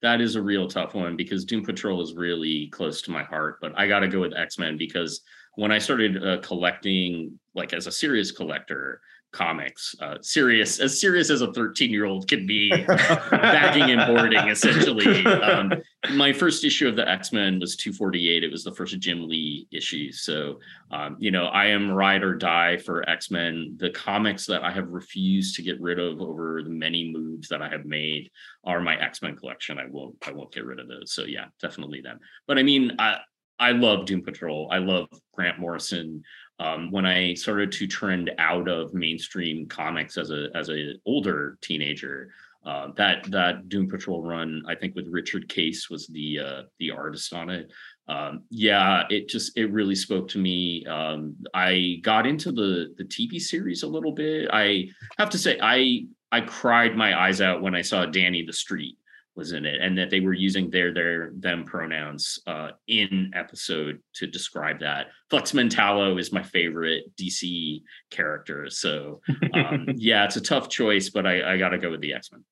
that 0.02 0.22
is 0.22 0.36
a 0.36 0.42
real 0.42 0.68
tough 0.68 0.94
one 0.94 1.16
because 1.16 1.46
Doom 1.46 1.64
Patrol 1.64 2.02
is 2.02 2.14
really 2.14 2.68
close 2.68 3.02
to 3.04 3.12
my 3.12 3.24
heart. 3.24 3.60
But 3.62 3.74
I 3.78 3.88
got 3.88 4.00
to 4.00 4.08
go 4.08 4.20
with 4.20 4.36
X 4.36 4.60
Men 4.60 4.78
because 4.78 5.22
when 5.56 5.72
I 5.72 5.80
started 5.80 6.24
uh, 6.24 6.38
collecting, 6.42 7.40
like 7.56 7.74
as 7.74 7.88
a 7.88 7.92
serious 7.92 8.32
collector, 8.32 9.02
comics. 9.32 9.96
Uh, 10.02 10.16
serious, 10.22 10.80
as 10.80 11.00
serious 11.00 11.30
as 11.30 11.42
a 11.42 11.52
13 11.54 11.92
year 11.92 12.06
old 12.06 12.28
can 12.28 12.46
be, 12.46 12.70
bagging 13.32 13.92
and 13.92 14.08
boarding, 14.08 14.48
essentially. 14.48 15.26
Um, 15.26 15.74
my 16.14 16.34
first 16.34 16.64
issue 16.64 16.88
of 16.88 16.96
the 16.96 17.08
X 17.08 17.32
Men 17.32 17.60
was 17.60 17.76
248. 17.76 18.44
It 18.44 18.52
was 18.52 18.64
the 18.64 18.74
first 18.74 18.98
Jim 19.00 19.28
Lee 19.28 19.68
issue. 19.72 20.12
So, 20.12 20.60
um, 20.92 21.18
you 21.20 21.32
know, 21.32 21.46
I 21.46 21.68
am 21.68 21.92
ride 21.92 22.24
or 22.24 22.36
die 22.36 22.78
for 22.78 23.08
X 23.10 23.30
Men. 23.30 23.76
The 23.80 23.90
comics 23.92 24.46
that 24.48 24.64
I 24.64 24.72
have 24.72 24.90
refused 24.90 25.56
to 25.56 25.62
get 25.62 25.80
rid 25.82 26.00
of 26.00 26.22
over 26.22 26.64
the 26.64 26.70
many 26.70 27.12
moves 27.12 27.50
that 27.50 27.62
I 27.62 27.70
have 27.70 27.86
made 27.86 28.32
are 28.64 28.80
my 28.80 29.00
X 29.00 29.22
Men 29.22 29.36
collection. 29.36 29.80
I 29.80 29.86
won't, 29.90 30.16
I 30.26 30.32
won't 30.32 30.54
get 30.54 30.66
rid 30.66 30.80
of 30.80 30.88
those. 30.88 31.14
So, 31.14 31.24
yeah, 31.24 31.46
definitely 31.62 32.02
them. 32.02 32.20
But 32.48 32.58
I 32.58 32.64
mean, 32.64 32.94
I, 33.00 33.18
I 33.60 33.72
love 33.72 34.06
Doom 34.06 34.22
Patrol. 34.22 34.70
I 34.72 34.78
love 34.78 35.08
Grant 35.34 35.60
Morrison 35.60 36.24
um, 36.60 36.92
when 36.92 37.06
I 37.06 37.34
started 37.34 37.72
to 37.74 37.88
trend 37.88 38.32
out 38.40 38.68
of 38.68 38.94
mainstream 38.94 39.68
comics 39.68 40.18
as 40.18 40.32
a 40.32 40.48
as 40.56 40.70
a 40.70 40.94
older 41.06 41.58
teenager, 41.62 42.32
uh, 42.66 42.90
that 42.96 43.30
that 43.32 43.70
Doom 43.70 43.88
Patrol 43.88 44.24
run, 44.24 44.64
I 44.68 44.76
think 44.76 44.96
with 44.96 45.08
Richard 45.08 45.48
Case 45.50 45.90
was 45.90 46.08
the 46.08 46.40
uh, 46.40 46.62
the 46.80 46.92
artist 46.92 47.34
on 47.34 47.50
it. 47.50 47.72
Um, 48.08 48.44
yeah, 48.50 49.04
it 49.10 49.30
just 49.30 49.58
it 49.58 49.72
really 49.72 49.96
spoke 49.96 50.28
to 50.30 50.40
me. 50.40 50.86
Um, 50.86 51.36
I 51.54 52.00
got 52.02 52.26
into 52.26 52.52
the 52.52 52.94
the 52.98 53.04
TV 53.04 53.40
series 53.40 53.84
a 53.84 53.88
little 53.88 54.12
bit. 54.12 54.50
I 54.52 54.88
have 55.18 55.30
to 55.32 55.38
say, 55.38 55.60
I 55.62 56.08
I 56.32 56.42
cried 56.42 56.96
my 56.96 57.20
eyes 57.20 57.40
out 57.40 57.62
when 57.62 57.76
I 57.76 57.82
saw 57.82 58.06
Danny 58.06 58.44
the 58.44 58.54
Street 58.54 58.98
was 59.38 59.52
in 59.52 59.66
it 59.66 59.80
and 59.80 59.98
that 59.98 60.10
they 60.10 60.20
were 60.20 60.34
using 60.34 60.70
their 60.70 60.94
their 60.94 61.32
them 61.36 61.64
pronouns 61.64 62.40
uh, 62.48 62.72
in 62.88 63.32
episode 63.36 64.02
to 64.16 64.28
describe 64.28 64.80
that. 64.80 65.08
Flex 65.30 65.54
mentallo 65.54 66.18
is 66.18 66.32
my 66.32 66.42
favorite 66.42 67.04
dc 67.16 67.82
character 68.10 68.70
so 68.70 69.22
um, 69.54 69.86
yeah 69.96 70.26
it's 70.26 70.36
a 70.36 70.42
tough 70.42 70.70
choice 70.70 71.10
but 71.10 71.28
i, 71.28 71.54
I 71.54 71.58
gotta 71.58 71.78
go 71.78 71.92
with 71.92 72.02
the 72.02 72.14
x-men. 72.14 72.44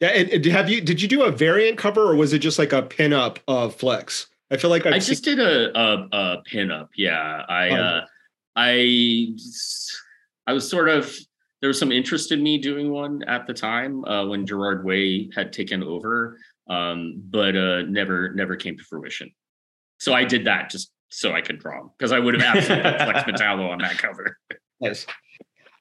Yeah 0.00 0.08
and, 0.08 0.28
and, 0.30 0.44
have 0.46 0.68
you 0.68 0.80
did 0.80 1.00
you 1.00 1.08
do 1.08 1.22
a 1.22 1.30
variant 1.30 1.78
cover 1.78 2.02
or 2.02 2.16
was 2.16 2.32
it 2.32 2.38
just 2.40 2.58
like 2.58 2.72
a 2.72 2.82
pinup 2.82 3.38
of 3.46 3.76
flex? 3.76 4.26
I 4.50 4.56
feel 4.56 4.70
like 4.70 4.86
I've 4.86 4.94
i 4.94 4.98
just 4.98 5.24
seen- 5.24 5.36
did 5.36 5.46
a, 5.46 5.78
a, 5.78 6.08
a 6.12 6.42
pinup 6.50 6.88
yeah. 6.96 7.44
I 7.48 7.68
oh. 7.70 7.74
uh 7.74 8.04
i 8.56 9.28
i 10.46 10.52
was 10.52 10.68
sort 10.68 10.88
of 10.88 11.16
there 11.60 11.68
was 11.68 11.78
some 11.78 11.92
interest 11.92 12.32
in 12.32 12.42
me 12.42 12.58
doing 12.58 12.90
one 12.90 13.22
at 13.24 13.46
the 13.46 13.54
time 13.54 14.04
uh, 14.04 14.26
when 14.26 14.46
Gerard 14.46 14.84
Way 14.84 15.30
had 15.34 15.52
taken 15.52 15.82
over, 15.82 16.38
um, 16.68 17.22
but 17.30 17.56
uh, 17.56 17.82
never 17.82 18.32
never 18.34 18.56
came 18.56 18.76
to 18.76 18.84
fruition. 18.84 19.30
So 19.98 20.14
I 20.14 20.24
did 20.24 20.46
that 20.46 20.70
just 20.70 20.92
so 21.10 21.32
I 21.32 21.40
could 21.40 21.58
draw 21.58 21.88
because 21.98 22.12
I 22.12 22.18
would 22.18 22.40
have 22.40 22.56
absolutely 22.56 22.90
Flex 22.90 23.26
Mentallo 23.26 23.68
on 23.70 23.78
that 23.78 23.98
cover. 23.98 24.36
Yes. 24.82 25.04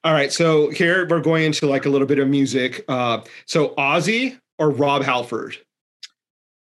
All 0.03 0.11
right, 0.11 0.29
so 0.29 0.69
here 0.71 1.07
we're 1.07 1.21
going 1.21 1.45
into 1.45 1.67
like 1.67 1.85
a 1.85 1.89
little 1.89 2.05
bit 2.05 2.19
of 2.19 2.27
music. 2.27 2.83
Uh, 2.89 3.21
so 3.45 3.69
Ozzy 3.75 4.37
or 4.57 4.71
Rob 4.71 5.03
Halford? 5.03 5.55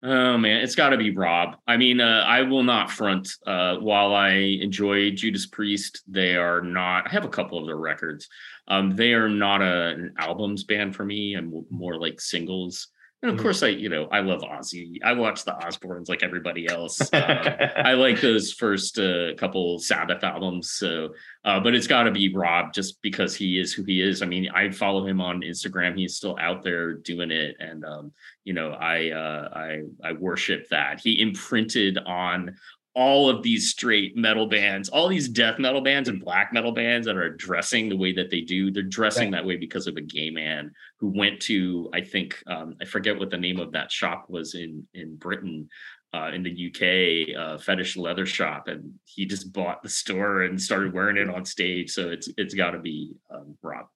Oh 0.07 0.37
man, 0.37 0.61
it's 0.61 0.75
got 0.75 0.91
to 0.91 0.99
be 0.99 1.17
Rob. 1.17 1.57
I 1.67 1.79
mean, 1.79 1.99
uh, 1.99 2.25
I 2.27 2.43
will 2.43 2.63
not 2.63 2.91
front. 2.91 3.27
Uh, 3.47 3.77
while 3.77 4.15
I 4.15 4.33
enjoy 4.61 5.13
Judas 5.13 5.47
Priest, 5.47 6.03
they 6.07 6.37
are 6.37 6.61
not. 6.61 7.07
I 7.07 7.11
have 7.11 7.25
a 7.25 7.29
couple 7.31 7.59
of 7.59 7.65
their 7.65 7.79
records. 7.79 8.29
Um, 8.69 8.95
they 8.95 9.15
are 9.15 9.31
not 9.31 9.63
a, 9.63 9.95
an 9.95 10.13
albums 10.19 10.65
band 10.65 10.95
for 10.95 11.07
me. 11.07 11.35
I'm 11.35 11.65
more 11.71 11.99
like 11.99 12.21
singles. 12.21 12.89
And 13.25 13.31
of 13.31 13.37
mm-hmm. 13.37 13.43
course, 13.43 13.63
I 13.63 13.69
you 13.69 13.89
know 13.89 14.07
I 14.13 14.21
love 14.21 14.43
Ozzy. 14.43 14.99
I 15.03 15.15
watch 15.15 15.47
the 15.47 15.53
Osbournes 15.53 16.11
like 16.11 16.23
everybody 16.23 16.69
else. 16.69 17.01
Um, 17.15 17.49
I 17.77 17.95
like 17.95 18.21
those 18.21 18.53
first 18.53 18.99
uh, 18.99 19.35
couple 19.37 19.79
Sabbath 19.79 20.23
albums. 20.23 20.73
So, 20.73 21.15
uh, 21.45 21.59
but 21.61 21.75
it's 21.75 21.87
got 21.87 22.03
to 22.03 22.11
be 22.11 22.35
Rob 22.35 22.75
just 22.75 23.01
because 23.01 23.35
he 23.35 23.59
is 23.59 23.73
who 23.73 23.83
he 23.85 24.03
is. 24.03 24.21
I 24.21 24.27
mean, 24.27 24.51
I 24.51 24.71
follow 24.71 25.07
him 25.07 25.21
on 25.21 25.41
Instagram. 25.41 25.97
He's 25.97 26.17
still 26.17 26.37
out 26.39 26.63
there 26.63 26.95
doing 26.95 27.31
it, 27.31 27.57
and 27.61 27.85
um, 27.85 28.13
you 28.43 28.53
know, 28.53 28.73
I 28.73 29.11
uh, 29.11 29.49
I 29.55 29.83
I 30.03 30.13
worship 30.13 30.69
that. 30.69 31.01
He 31.01 31.21
imprinted 31.21 31.99
on 31.99 32.57
all 32.95 33.29
of 33.29 33.43
these 33.43 33.71
straight 33.71 34.17
metal 34.17 34.47
bands, 34.47 34.89
all 34.89 35.09
these 35.09 35.29
death 35.29 35.59
metal 35.59 35.81
bands 35.81 36.09
and 36.09 36.25
black 36.25 36.53
metal 36.53 36.71
bands 36.71 37.07
that 37.07 37.17
are 37.17 37.31
dressing 37.31 37.89
the 37.89 37.97
way 37.97 38.13
that 38.13 38.31
they 38.31 38.41
do. 38.41 38.71
They're 38.71 38.83
dressing 38.85 39.33
right. 39.33 39.39
that 39.39 39.47
way 39.47 39.57
because 39.57 39.87
of 39.87 39.97
a 39.97 40.01
gay 40.01 40.31
man 40.31 40.73
who 40.99 41.09
went 41.09 41.41
to, 41.43 41.91
I 41.93 42.03
think, 42.03 42.41
um, 42.47 42.77
I 42.81 42.85
forget 42.85 43.19
what 43.19 43.31
the 43.31 43.37
name 43.37 43.59
of 43.59 43.73
that 43.73 43.91
shop 43.91 44.27
was 44.29 44.55
in 44.55 44.87
in 44.95 45.17
Britain, 45.17 45.69
uh, 46.15 46.31
in 46.33 46.45
the 46.45 47.35
UK, 47.35 47.37
uh, 47.37 47.59
fetish 47.59 47.97
leather 47.97 48.27
shop, 48.27 48.69
and 48.69 48.95
he 49.05 49.27
just 49.27 49.53
bought 49.53 49.83
the 49.83 49.89
store 49.89 50.43
and 50.43 50.61
started 50.61 50.93
wearing 50.93 51.17
it 51.17 51.29
on 51.29 51.45
stage. 51.45 51.91
So 51.91 52.11
it's 52.11 52.29
it's 52.37 52.55
got 52.55 52.71
to 52.71 52.79
be 52.79 53.13
um, 53.29 53.57
Rob. 53.61 53.87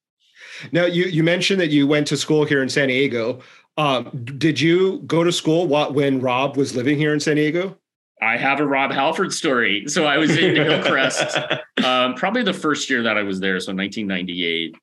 Now 0.73 0.87
you 0.87 1.05
you 1.05 1.23
mentioned 1.23 1.61
that 1.61 1.71
you 1.71 1.87
went 1.87 2.09
to 2.09 2.17
school 2.17 2.45
here 2.45 2.63
in 2.63 2.69
San 2.69 2.89
Diego. 2.89 3.41
Um, 3.77 4.11
did 4.39 4.61
you 4.61 5.03
go 5.07 5.23
to 5.23 5.31
school 5.31 5.69
when 5.69 6.21
Rob 6.21 6.57
was 6.57 6.75
living 6.75 6.99
here 6.99 7.15
in 7.15 7.21
San 7.21 7.37
Diego? 7.37 7.79
I 8.21 8.37
have 8.37 8.61
a 8.61 8.66
Rob 8.66 8.93
Halford 8.93 9.33
story. 9.33 9.85
So 9.87 10.05
I 10.05 10.19
was 10.19 10.37
in 10.37 10.57
Hillcrest, 10.57 11.39
um, 11.85 12.14
probably 12.14 12.43
the 12.43 12.53
first 12.53 12.91
year 12.91 13.03
that 13.03 13.16
I 13.16 13.23
was 13.23 13.41
there, 13.41 13.59
so 13.61 13.73
1998. 13.73 14.75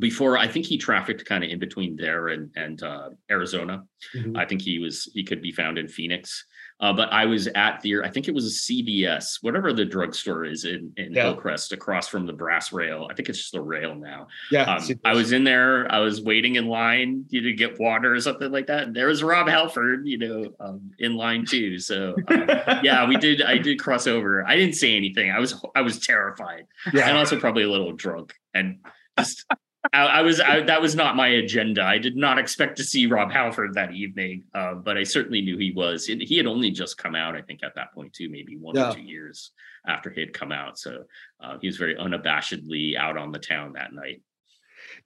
Before 0.00 0.36
I 0.36 0.48
think 0.48 0.66
he 0.66 0.76
trafficked 0.76 1.24
kind 1.24 1.44
of 1.44 1.50
in 1.50 1.60
between 1.60 1.94
there 1.94 2.28
and 2.28 2.50
and 2.56 2.82
uh, 2.82 3.10
Arizona. 3.30 3.84
Mm-hmm. 4.14 4.36
I 4.36 4.44
think 4.44 4.60
he 4.60 4.80
was 4.80 5.08
he 5.14 5.22
could 5.22 5.40
be 5.40 5.52
found 5.52 5.78
in 5.78 5.86
Phoenix. 5.86 6.44
Uh, 6.80 6.92
but 6.92 7.12
I 7.12 7.24
was 7.24 7.46
at 7.48 7.80
the, 7.82 8.02
I 8.02 8.10
think 8.10 8.26
it 8.26 8.34
was 8.34 8.46
a 8.46 8.72
CVS, 8.72 9.38
whatever 9.42 9.72
the 9.72 9.84
drugstore 9.84 10.44
is 10.44 10.64
in, 10.64 10.92
in 10.96 11.12
yeah. 11.12 11.24
Hillcrest 11.24 11.72
across 11.72 12.08
from 12.08 12.26
the 12.26 12.32
brass 12.32 12.72
rail. 12.72 13.06
I 13.10 13.14
think 13.14 13.28
it's 13.28 13.38
just 13.38 13.54
a 13.54 13.60
rail 13.60 13.94
now. 13.94 14.26
Yeah. 14.50 14.64
Um, 14.64 15.00
I 15.04 15.14
was 15.14 15.32
in 15.32 15.44
there, 15.44 15.90
I 15.90 16.00
was 16.00 16.20
waiting 16.20 16.56
in 16.56 16.66
line 16.66 17.26
you 17.30 17.40
know, 17.40 17.48
to 17.48 17.54
get 17.54 17.78
water 17.78 18.12
or 18.12 18.20
something 18.20 18.50
like 18.50 18.66
that. 18.66 18.84
And 18.84 18.96
there 18.96 19.06
was 19.06 19.22
Rob 19.22 19.48
Halford, 19.48 20.06
you 20.06 20.18
know, 20.18 20.54
um, 20.58 20.90
in 20.98 21.14
line 21.14 21.46
too. 21.46 21.78
So 21.78 22.16
um, 22.28 22.48
yeah, 22.82 23.06
we 23.06 23.16
did, 23.16 23.40
I 23.40 23.56
did 23.56 23.78
cross 23.78 24.06
over. 24.06 24.44
I 24.46 24.56
didn't 24.56 24.74
say 24.74 24.96
anything. 24.96 25.30
I 25.30 25.38
was, 25.38 25.64
I 25.76 25.82
was 25.82 26.04
terrified 26.04 26.66
yeah. 26.92 27.08
and 27.08 27.16
also 27.16 27.38
probably 27.38 27.62
a 27.62 27.70
little 27.70 27.92
drunk 27.92 28.34
and 28.52 28.78
just 29.18 29.46
I, 29.92 30.06
I, 30.06 30.22
was 30.22 30.40
I, 30.40 30.60
that 30.62 30.80
was 30.80 30.94
not 30.94 31.16
my 31.16 31.28
agenda. 31.28 31.82
I 31.82 31.98
did 31.98 32.16
not 32.16 32.38
expect 32.38 32.76
to 32.78 32.84
see 32.84 33.06
Rob 33.06 33.30
Halford 33.30 33.74
that 33.74 33.92
evening, 33.92 34.44
uh, 34.54 34.74
but 34.74 34.96
I 34.96 35.02
certainly 35.02 35.42
knew 35.42 35.58
he 35.58 35.72
was. 35.72 36.06
He 36.06 36.36
had 36.36 36.46
only 36.46 36.70
just 36.70 36.96
come 36.96 37.14
out, 37.14 37.36
I 37.36 37.42
think, 37.42 37.62
at 37.62 37.74
that 37.74 37.92
point 37.92 38.12
too, 38.12 38.28
maybe 38.30 38.56
one 38.56 38.74
yeah. 38.74 38.90
or 38.90 38.94
two 38.94 39.02
years 39.02 39.50
after 39.86 40.10
he 40.10 40.20
had 40.20 40.32
come 40.32 40.52
out. 40.52 40.78
So 40.78 41.04
uh, 41.42 41.58
he 41.60 41.66
was 41.66 41.76
very 41.76 41.96
unabashedly 41.96 42.96
out 42.96 43.18
on 43.18 43.30
the 43.30 43.38
town 43.38 43.74
that 43.74 43.92
night. 43.92 44.22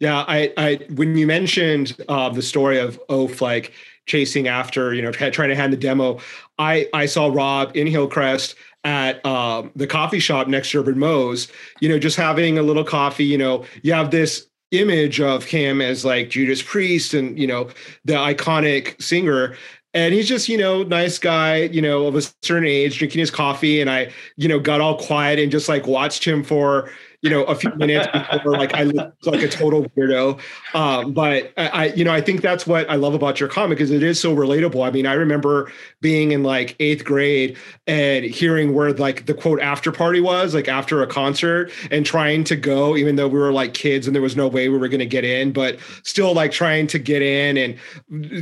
Yeah, 0.01 0.25
I, 0.27 0.53
I 0.57 0.81
when 0.95 1.17
you 1.17 1.27
mentioned 1.27 1.97
uh, 2.09 2.29
the 2.29 2.43
story 2.43 2.79
of 2.79 3.01
Oaf 3.09 3.41
like 3.43 3.73
chasing 4.07 4.49
after, 4.49 4.95
you 4.95 5.03
know, 5.03 5.13
trying 5.13 5.49
to 5.49 5.57
hand 5.57 5.73
the 5.73 5.77
demo, 5.77 6.21
I 6.59 6.89
I 6.93 7.07
saw 7.07 7.29
Rob 7.33 7.77
in 7.77 7.87
Hillcrest 7.87 8.55
at 8.85 9.25
um, 9.27 9.71
the 9.75 9.87
coffee 9.87 10.21
shop 10.21 10.47
next 10.49 10.71
to 10.71 10.81
Urban 10.81 10.99
Mo's, 10.99 11.49
you 11.81 11.89
know, 11.89 11.99
just 11.99 12.17
having 12.17 12.59
a 12.59 12.63
little 12.63 12.85
coffee. 12.85 13.25
You 13.25 13.39
know, 13.39 13.65
you 13.83 13.93
have 13.93 14.11
this 14.11 14.48
image 14.71 15.21
of 15.21 15.45
him 15.45 15.81
as 15.81 16.05
like 16.05 16.31
Judas 16.31 16.63
Priest 16.63 17.15
and 17.15 17.39
you 17.39 17.47
know 17.47 17.69
the 18.05 18.15
iconic 18.15 19.01
singer. 19.03 19.57
And 19.95 20.13
he's 20.13 20.29
just 20.29 20.49
you 20.49 20.59
know 20.59 20.83
nice 20.83 21.19
guy 21.19 21.63
you 21.63 21.81
know 21.81 22.07
of 22.07 22.15
a 22.15 22.23
certain 22.43 22.69
age 22.69 22.99
drinking 22.99 23.21
his 23.21 23.31
coffee. 23.31 23.81
And 23.81 23.91
i 23.91 24.11
you 24.37 24.49
know 24.49 24.61
got 24.61 24.81
all 24.81 24.99
quiet 24.99 25.39
and 25.39 25.51
just 25.51 25.69
like 25.69 25.87
watched 25.87 26.25
him 26.25 26.43
for 26.43 26.91
you 27.21 27.31
know, 27.31 27.43
a 27.45 27.55
few 27.55 27.75
minutes 27.75 28.07
before 28.33 28.53
like 28.53 28.75
I 28.75 28.85
look 28.85 29.13
like 29.25 29.43
a 29.43 29.49
total 29.49 29.85
weirdo. 29.97 30.39
Um, 30.73 31.13
but 31.13 31.53
I, 31.57 31.87
you 31.97 32.05
know, 32.05 32.13
I 32.13 32.21
think 32.21 32.43
that's 32.43 32.65
what 32.65 32.89
I 32.89 32.95
love 32.95 33.15
about 33.15 33.41
your 33.41 33.49
comic 33.49 33.81
is 33.81 33.91
it 33.91 34.05
is 34.05 34.21
so 34.21 34.35
relatable. 34.35 34.87
I 34.87 34.91
mean, 34.91 35.05
I 35.05 35.15
remember 35.15 35.73
being 36.01 36.31
in 36.31 36.45
like 36.45 36.77
eighth 36.79 37.05
grade 37.05 37.57
and 37.89 38.25
hearing 38.25 38.73
where 38.73 38.93
like 38.93 39.27
the 39.27 39.35
quote 39.35 39.61
after 39.61 39.91
party 39.91 40.21
was, 40.21 40.55
like 40.55 40.69
after 40.69 41.03
a 41.03 41.09
concert, 41.09 41.73
and 41.91 42.07
trying 42.07 42.45
to 42.45 42.55
go, 42.55 42.97
even 42.97 43.17
though 43.17 43.27
we 43.27 43.39
were 43.39 43.53
like 43.53 43.75
kids 43.75 44.07
and 44.07 44.15
there 44.15 44.23
was 44.23 44.37
no 44.37 44.47
way 44.47 44.69
we 44.69 44.79
were 44.79 44.89
going 44.89 45.01
to 45.01 45.07
get 45.07 45.25
in, 45.25 45.53
but 45.53 45.79
still 46.05 46.35
like 46.35 46.53
trying 46.53 46.87
to 46.87 47.01
get 47.01 47.23
in 47.23 47.57
and 47.57 47.77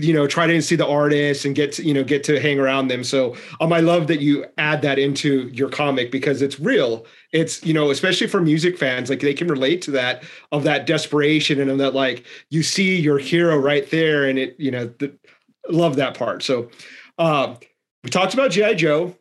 you 0.02 0.12
know 0.12 0.26
try 0.26 0.46
to 0.46 0.60
see 0.60 0.76
the 0.76 0.86
artists 0.86 1.46
and 1.46 1.54
get 1.54 1.72
to, 1.72 1.82
you 1.82 1.94
know 1.94 2.04
get 2.04 2.22
to 2.24 2.38
hang 2.38 2.60
around 2.60 2.88
them. 2.88 3.02
So 3.02 3.36
um, 3.60 3.72
I 3.72 3.80
love 3.80 4.06
that 4.08 4.20
you 4.20 4.44
add 4.58 4.82
that 4.82 4.98
into 4.98 5.48
your 5.48 5.70
comic 5.70 6.10
because 6.10 6.42
it's 6.42 6.60
real 6.60 7.06
it's 7.36 7.62
you 7.64 7.74
know 7.74 7.90
especially 7.90 8.26
for 8.26 8.40
music 8.40 8.78
fans 8.78 9.10
like 9.10 9.20
they 9.20 9.34
can 9.34 9.46
relate 9.46 9.82
to 9.82 9.90
that 9.90 10.24
of 10.52 10.64
that 10.64 10.86
desperation 10.86 11.60
and 11.60 11.70
of 11.70 11.76
that 11.78 11.94
like 11.94 12.24
you 12.48 12.62
see 12.62 12.98
your 12.98 13.18
hero 13.18 13.58
right 13.58 13.90
there 13.90 14.24
and 14.24 14.38
it 14.38 14.56
you 14.58 14.70
know 14.70 14.86
the, 14.98 15.14
love 15.68 15.96
that 15.96 16.16
part. 16.16 16.42
So 16.42 16.70
uh, 17.18 17.56
we 18.02 18.10
talked 18.10 18.34
about 18.34 18.52
gi 18.52 18.74
joe. 18.76 19.14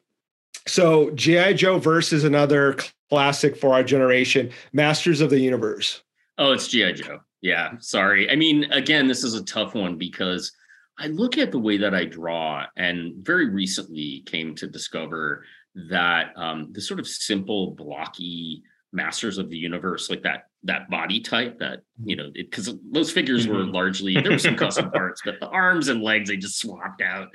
So 0.67 1.11
gi 1.11 1.55
joe 1.55 1.77
versus 1.77 2.23
another 2.23 2.77
classic 3.09 3.57
for 3.57 3.73
our 3.73 3.83
generation 3.83 4.51
masters 4.71 5.19
of 5.19 5.29
the 5.29 5.39
universe. 5.39 6.01
Oh 6.37 6.53
it's 6.53 6.69
gi 6.69 6.93
joe. 6.93 7.19
Yeah 7.41 7.73
sorry. 7.79 8.31
I 8.31 8.35
mean 8.37 8.71
again 8.71 9.07
this 9.07 9.23
is 9.23 9.33
a 9.33 9.43
tough 9.43 9.75
one 9.75 9.97
because 9.97 10.53
i 10.97 11.07
look 11.07 11.37
at 11.37 11.51
the 11.51 11.59
way 11.59 11.75
that 11.75 11.93
i 11.93 12.05
draw 12.05 12.63
and 12.77 13.13
very 13.17 13.49
recently 13.49 14.23
came 14.25 14.55
to 14.55 14.65
discover 14.65 15.43
that 15.89 16.31
um, 16.35 16.69
the 16.71 16.81
sort 16.81 16.99
of 16.99 17.07
simple, 17.07 17.71
blocky 17.71 18.63
masters 18.93 19.37
of 19.37 19.49
the 19.49 19.57
universe, 19.57 20.09
like 20.09 20.23
that 20.23 20.45
that 20.63 20.89
body 20.89 21.19
type, 21.19 21.59
that 21.59 21.81
you 22.03 22.15
know, 22.15 22.31
because 22.33 22.73
those 22.91 23.11
figures 23.11 23.47
were 23.47 23.63
mm-hmm. 23.63 23.71
largely 23.71 24.13
there 24.13 24.31
were 24.31 24.39
some 24.39 24.55
custom 24.55 24.89
parts, 24.91 25.21
but 25.23 25.39
the 25.39 25.47
arms 25.49 25.89
and 25.89 26.01
legs 26.01 26.29
they 26.29 26.37
just 26.37 26.59
swapped 26.59 27.01
out. 27.01 27.27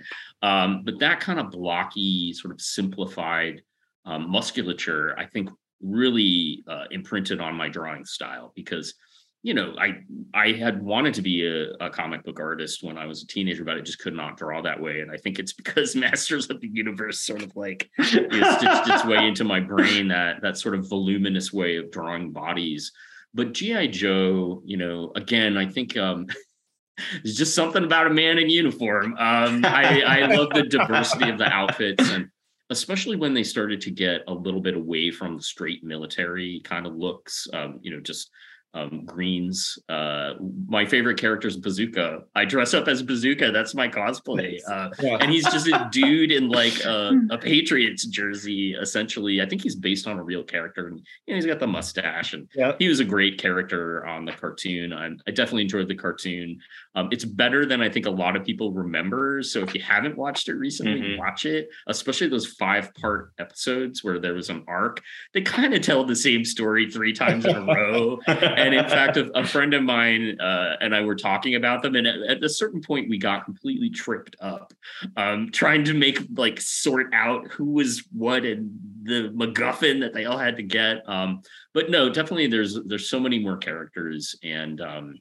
Um, 0.42 0.82
but 0.84 0.98
that 1.00 1.20
kind 1.20 1.38
of 1.38 1.50
blocky, 1.50 2.32
sort 2.32 2.52
of 2.52 2.60
simplified 2.60 3.62
um, 4.04 4.30
musculature, 4.30 5.14
I 5.18 5.26
think, 5.26 5.50
really 5.82 6.64
uh, 6.66 6.84
imprinted 6.90 7.40
on 7.40 7.54
my 7.54 7.68
drawing 7.68 8.04
style 8.04 8.52
because 8.54 8.94
you 9.42 9.54
know, 9.54 9.74
I 9.78 10.04
I 10.34 10.52
had 10.52 10.82
wanted 10.82 11.14
to 11.14 11.22
be 11.22 11.46
a, 11.46 11.86
a, 11.86 11.90
comic 11.90 12.24
book 12.24 12.38
artist 12.38 12.82
when 12.82 12.98
I 12.98 13.06
was 13.06 13.22
a 13.22 13.26
teenager, 13.26 13.64
but 13.64 13.76
I 13.76 13.80
just 13.80 13.98
could 13.98 14.14
not 14.14 14.36
draw 14.36 14.60
that 14.60 14.80
way. 14.80 15.00
And 15.00 15.10
I 15.10 15.16
think 15.16 15.38
it's 15.38 15.52
because 15.60 15.96
Masters 15.96 16.50
of 16.50 16.60
the 16.60 16.68
Universe 16.68 17.20
sort 17.20 17.42
of 17.42 17.56
like 17.56 17.90
you 17.98 18.28
know, 18.28 18.56
stitched 18.56 18.88
its 18.88 19.04
way 19.04 19.26
into 19.26 19.44
my 19.44 19.60
brain 19.60 20.08
that 20.08 20.42
that 20.42 20.58
sort 20.58 20.74
of 20.74 20.88
voluminous 20.88 21.52
way 21.52 21.76
of 21.76 21.90
drawing 21.90 22.32
bodies. 22.32 22.92
But 23.32 23.52
GI 23.52 23.88
Joe, 23.88 24.60
you 24.64 24.76
know, 24.76 25.12
again, 25.14 25.56
I 25.56 25.66
think 25.66 25.96
um, 25.96 26.26
there's 27.22 27.36
just 27.36 27.54
something 27.54 27.84
about 27.84 28.08
a 28.08 28.10
man 28.10 28.38
in 28.38 28.50
uniform. 28.50 29.14
Um, 29.18 29.64
I, 29.64 30.02
I 30.02 30.26
love 30.34 30.50
the 30.52 30.64
diversity 30.64 31.30
of 31.30 31.38
the 31.38 31.46
outfits 31.46 32.10
and 32.10 32.28
especially 32.70 33.16
when 33.16 33.34
they 33.34 33.42
started 33.42 33.80
to 33.80 33.90
get 33.90 34.22
a 34.28 34.32
little 34.32 34.60
bit 34.60 34.76
away 34.76 35.10
from 35.10 35.36
the 35.36 35.42
straight 35.42 35.82
military 35.82 36.60
kind 36.64 36.86
of 36.86 36.94
looks. 36.94 37.48
Um, 37.52 37.80
you 37.82 37.90
know, 37.90 38.00
just 38.00 38.30
um, 38.72 39.04
greens. 39.04 39.78
Uh, 39.88 40.34
my 40.68 40.86
favorite 40.86 41.18
character 41.18 41.48
is 41.48 41.56
Bazooka. 41.56 42.22
I 42.36 42.44
dress 42.44 42.72
up 42.72 42.86
as 42.86 43.02
Bazooka. 43.02 43.50
That's 43.50 43.74
my 43.74 43.88
cosplay. 43.88 44.58
Uh, 44.68 44.90
yeah. 45.00 45.18
And 45.20 45.30
he's 45.30 45.44
just 45.44 45.66
a 45.66 45.88
dude 45.92 46.30
in 46.30 46.48
like 46.48 46.84
a, 46.84 47.12
a, 47.30 47.38
Patriots 47.38 48.06
jersey, 48.06 48.74
essentially. 48.80 49.40
I 49.40 49.46
think 49.46 49.62
he's 49.62 49.74
based 49.74 50.06
on 50.06 50.18
a 50.18 50.22
real 50.22 50.44
character. 50.44 50.86
And 50.86 50.98
you 51.26 51.34
know, 51.34 51.36
he's 51.36 51.46
got 51.46 51.58
the 51.58 51.66
mustache. 51.66 52.32
And 52.32 52.48
yeah. 52.54 52.72
he 52.78 52.88
was 52.88 53.00
a 53.00 53.04
great 53.04 53.38
character 53.38 54.06
on 54.06 54.24
the 54.24 54.32
cartoon. 54.32 54.92
I, 54.92 55.08
I 55.26 55.32
definitely 55.32 55.62
enjoyed 55.62 55.88
the 55.88 55.96
cartoon. 55.96 56.60
Um, 56.94 57.08
it's 57.10 57.24
better 57.24 57.66
than 57.66 57.82
I 57.82 57.88
think 57.88 58.06
a 58.06 58.10
lot 58.10 58.36
of 58.36 58.44
people 58.44 58.72
remember. 58.72 59.42
So 59.42 59.62
if 59.62 59.74
you 59.74 59.82
haven't 59.82 60.16
watched 60.16 60.48
it 60.48 60.54
recently, 60.54 61.00
mm-hmm. 61.00 61.18
watch 61.18 61.44
it, 61.44 61.68
especially 61.88 62.28
those 62.28 62.46
five 62.46 62.94
part 62.94 63.32
episodes 63.38 64.04
where 64.04 64.20
there 64.20 64.34
was 64.34 64.48
an 64.48 64.64
arc. 64.68 65.02
They 65.34 65.40
kind 65.42 65.74
of 65.74 65.82
tell 65.82 66.04
the 66.04 66.16
same 66.16 66.44
story 66.44 66.88
three 66.88 67.12
times 67.12 67.44
in 67.44 67.56
a 67.56 67.60
row. 67.74 68.18
And 68.66 68.74
in 68.74 68.88
fact, 68.88 69.16
a, 69.16 69.30
a 69.38 69.44
friend 69.44 69.74
of 69.74 69.82
mine 69.82 70.40
uh, 70.40 70.76
and 70.80 70.94
I 70.94 71.02
were 71.02 71.16
talking 71.16 71.54
about 71.54 71.82
them. 71.82 71.94
And 71.94 72.06
at, 72.06 72.20
at, 72.22 72.44
a 72.44 72.48
certain 72.48 72.80
point, 72.80 73.08
we 73.08 73.18
got 73.18 73.44
completely 73.44 73.90
tripped 73.90 74.36
up 74.40 74.72
um, 75.16 75.50
trying 75.50 75.84
to 75.84 75.94
make 75.94 76.20
like 76.36 76.60
sort 76.60 77.12
out 77.12 77.48
who 77.48 77.72
was 77.72 78.04
what 78.12 78.44
and 78.44 78.70
the 79.02 79.32
MacGuffin 79.34 80.00
that 80.00 80.14
they 80.14 80.26
all 80.26 80.38
had 80.38 80.56
to 80.56 80.62
get. 80.62 81.08
Um, 81.08 81.42
but 81.74 81.90
no, 81.90 82.08
definitely 82.08 82.48
there's 82.48 82.78
there's 82.86 83.08
so 83.08 83.20
many 83.20 83.38
more 83.38 83.56
characters 83.56 84.36
and 84.42 84.80
um, 84.80 85.18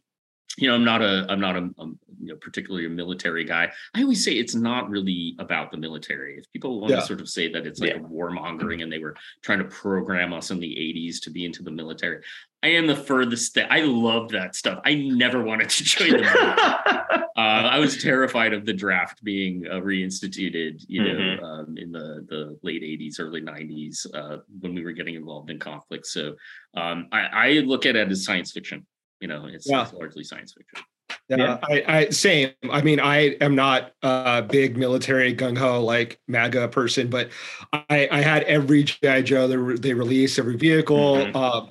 you 0.58 0.68
know, 0.68 0.76
I'm 0.76 0.84
not 0.84 1.02
a, 1.02 1.26
I'm 1.30 1.39
not 1.39 1.56
a, 1.56 1.70
a, 1.78 1.86
you 2.20 2.34
know, 2.34 2.36
particularly 2.36 2.86
a 2.86 2.89
military 2.89 3.45
guy. 3.45 3.72
I 3.93 4.02
always 4.02 4.24
say 4.24 4.34
it's 4.34 4.56
not 4.56 4.89
really 4.89 5.36
about 5.39 5.72
the 5.72 5.78
military. 5.78 6.38
If 6.38 6.52
people 6.52 6.80
want 6.80 6.91
yeah. 6.91 7.00
to 7.00 7.06
sort 7.06 7.22
of 7.22 7.30
say 7.30 7.52
that 7.52 7.66
it's 7.66 7.80
like 7.80 7.91
yeah. 7.91 7.97
a 7.97 8.04
warmongering 8.04 8.84
and 8.84 8.91
they 8.91 9.00
were 9.00 9.16
trying 9.41 9.60
to 9.60 9.66
program 9.66 10.34
us 10.34 10.52
in 10.52 10.60
the 10.60 10.68
80s 10.68 11.22
to 11.22 11.30
be 11.30 11.45
into 11.45 11.64
the 11.64 11.72
military, 11.72 12.24
I 12.62 12.70
am 12.70 12.88
the 12.88 12.95
furthest. 12.95 13.54
Th- 13.54 13.68
I 13.70 13.82
love 13.82 14.30
that 14.30 14.56
stuff. 14.56 14.82
I 14.84 14.95
never 14.95 15.41
wanted 15.41 15.70
to 15.70 15.84
join 15.84 16.12
the 16.12 16.18
military. 16.18 16.56
uh, 17.12 17.26
I 17.36 17.80
was 17.80 18.02
terrified 18.02 18.54
of 18.54 18.66
the 18.66 18.74
draft 18.74 19.24
being 19.24 19.66
uh, 19.70 19.76
reinstituted, 19.76 20.84
you 20.88 21.04
know, 21.04 21.20
mm-hmm. 21.20 21.43
um, 21.45 21.78
in 21.78 21.91
the 21.91 22.26
the 22.28 22.60
late 22.64 22.82
80s, 22.82 23.20
early 23.20 23.41
90s, 23.41 24.06
uh, 24.14 24.39
when 24.60 24.76
we 24.76 24.84
were 24.84 24.91
getting 24.91 25.16
involved 25.16 25.50
in 25.50 25.60
conflict. 25.60 26.06
So 26.08 26.36
um, 26.76 27.08
I, 27.14 27.20
I 27.22 27.50
look 27.60 27.86
at 27.86 27.95
it 27.95 28.12
as 28.12 28.26
science 28.26 28.52
fiction. 28.52 28.86
You 29.20 29.28
know, 29.28 29.45
it's, 29.45 29.70
yeah. 29.70 29.84
it's 29.84 29.93
largely 29.93 30.24
science 30.24 30.53
fiction. 30.53 30.86
Yeah, 31.28 31.38
yeah. 31.38 31.59
I, 31.63 31.84
I, 31.88 32.09
same. 32.09 32.51
I 32.72 32.82
mean, 32.82 32.99
I 32.99 33.36
am 33.41 33.55
not 33.55 33.93
a 34.01 34.41
big 34.41 34.78
military 34.78 35.36
gung 35.36 35.57
ho 35.57 35.84
like 35.84 36.20
MAGA 36.28 36.70
person, 36.70 37.09
but 37.09 37.30
I, 37.74 38.07
I 38.11 38.22
had 38.22 38.43
every 38.43 38.84
GI 38.84 39.24
Joe 39.24 39.47
they, 39.47 39.76
they 39.76 39.93
release, 39.93 40.39
every 40.39 40.57
vehicle. 40.57 41.17
Mm-hmm. 41.17 41.36
Uh, 41.36 41.67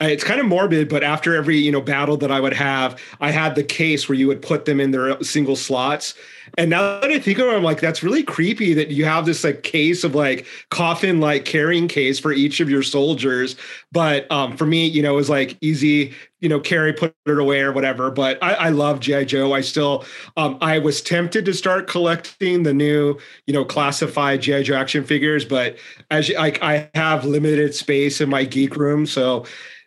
it's 0.00 0.24
kind 0.24 0.40
of 0.40 0.46
morbid, 0.46 0.88
but 0.88 1.02
after 1.02 1.36
every 1.36 1.58
you 1.58 1.70
know 1.70 1.80
battle 1.80 2.16
that 2.18 2.30
I 2.30 2.40
would 2.40 2.54
have, 2.54 3.00
I 3.20 3.30
had 3.30 3.54
the 3.54 3.62
case 3.62 4.08
where 4.08 4.16
you 4.16 4.26
would 4.26 4.42
put 4.42 4.64
them 4.64 4.80
in 4.80 4.90
their 4.90 5.22
single 5.22 5.56
slots. 5.56 6.14
And 6.58 6.70
now 6.70 7.00
that 7.00 7.10
I 7.10 7.18
think 7.18 7.38
of 7.38 7.48
it, 7.48 7.54
I'm 7.54 7.62
like, 7.62 7.80
that's 7.80 8.02
really 8.02 8.22
creepy 8.22 8.74
that 8.74 8.88
you 8.88 9.04
have 9.04 9.26
this 9.26 9.44
like 9.44 9.62
case 9.62 10.04
of 10.04 10.14
like 10.14 10.46
coffin 10.70 11.20
like 11.20 11.44
carrying 11.44 11.88
case 11.88 12.18
for 12.18 12.32
each 12.32 12.60
of 12.60 12.70
your 12.70 12.82
soldiers. 12.82 13.56
But 13.92 14.30
um, 14.30 14.56
for 14.56 14.66
me, 14.66 14.86
you 14.86 15.02
know, 15.02 15.14
it 15.14 15.16
was 15.16 15.30
like 15.30 15.56
easy, 15.60 16.14
you 16.40 16.48
know, 16.48 16.60
carry, 16.60 16.92
put 16.92 17.14
it 17.26 17.38
away 17.38 17.60
or 17.60 17.72
whatever. 17.72 18.10
But 18.10 18.42
I, 18.42 18.54
I 18.54 18.68
love 18.70 19.00
GI 19.00 19.26
Joe. 19.26 19.52
I 19.52 19.60
still, 19.60 20.04
um, 20.36 20.58
I 20.60 20.78
was 20.78 21.02
tempted 21.02 21.44
to 21.46 21.54
start 21.54 21.88
collecting 21.88 22.62
the 22.62 22.74
new, 22.74 23.18
you 23.46 23.54
know, 23.54 23.64
classified 23.64 24.42
GI 24.42 24.64
Joe 24.64 24.76
action 24.76 25.04
figures, 25.04 25.44
but 25.44 25.76
as 26.10 26.28
you, 26.28 26.36
like 26.36 26.62
I 26.62 26.90
have 26.94 27.24
limited 27.24 27.74
space 27.74 28.20
in 28.20 28.28
my 28.28 28.44
geek 28.44 28.76
room, 28.76 29.06
so 29.06 29.44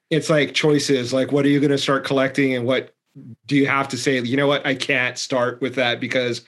it's 0.09 0.29
like 0.29 0.53
choices 0.53 1.13
like 1.13 1.31
what 1.31 1.45
are 1.45 1.49
you 1.49 1.59
going 1.59 1.71
to 1.71 1.77
start 1.77 2.03
collecting 2.03 2.55
and 2.55 2.65
what 2.65 2.95
do 3.45 3.55
you 3.55 3.67
have 3.67 3.87
to 3.87 3.97
say 3.97 4.19
you 4.19 4.37
know 4.37 4.47
what 4.47 4.65
i 4.65 4.75
can't 4.75 5.17
start 5.17 5.61
with 5.61 5.75
that 5.75 5.99
because 5.99 6.43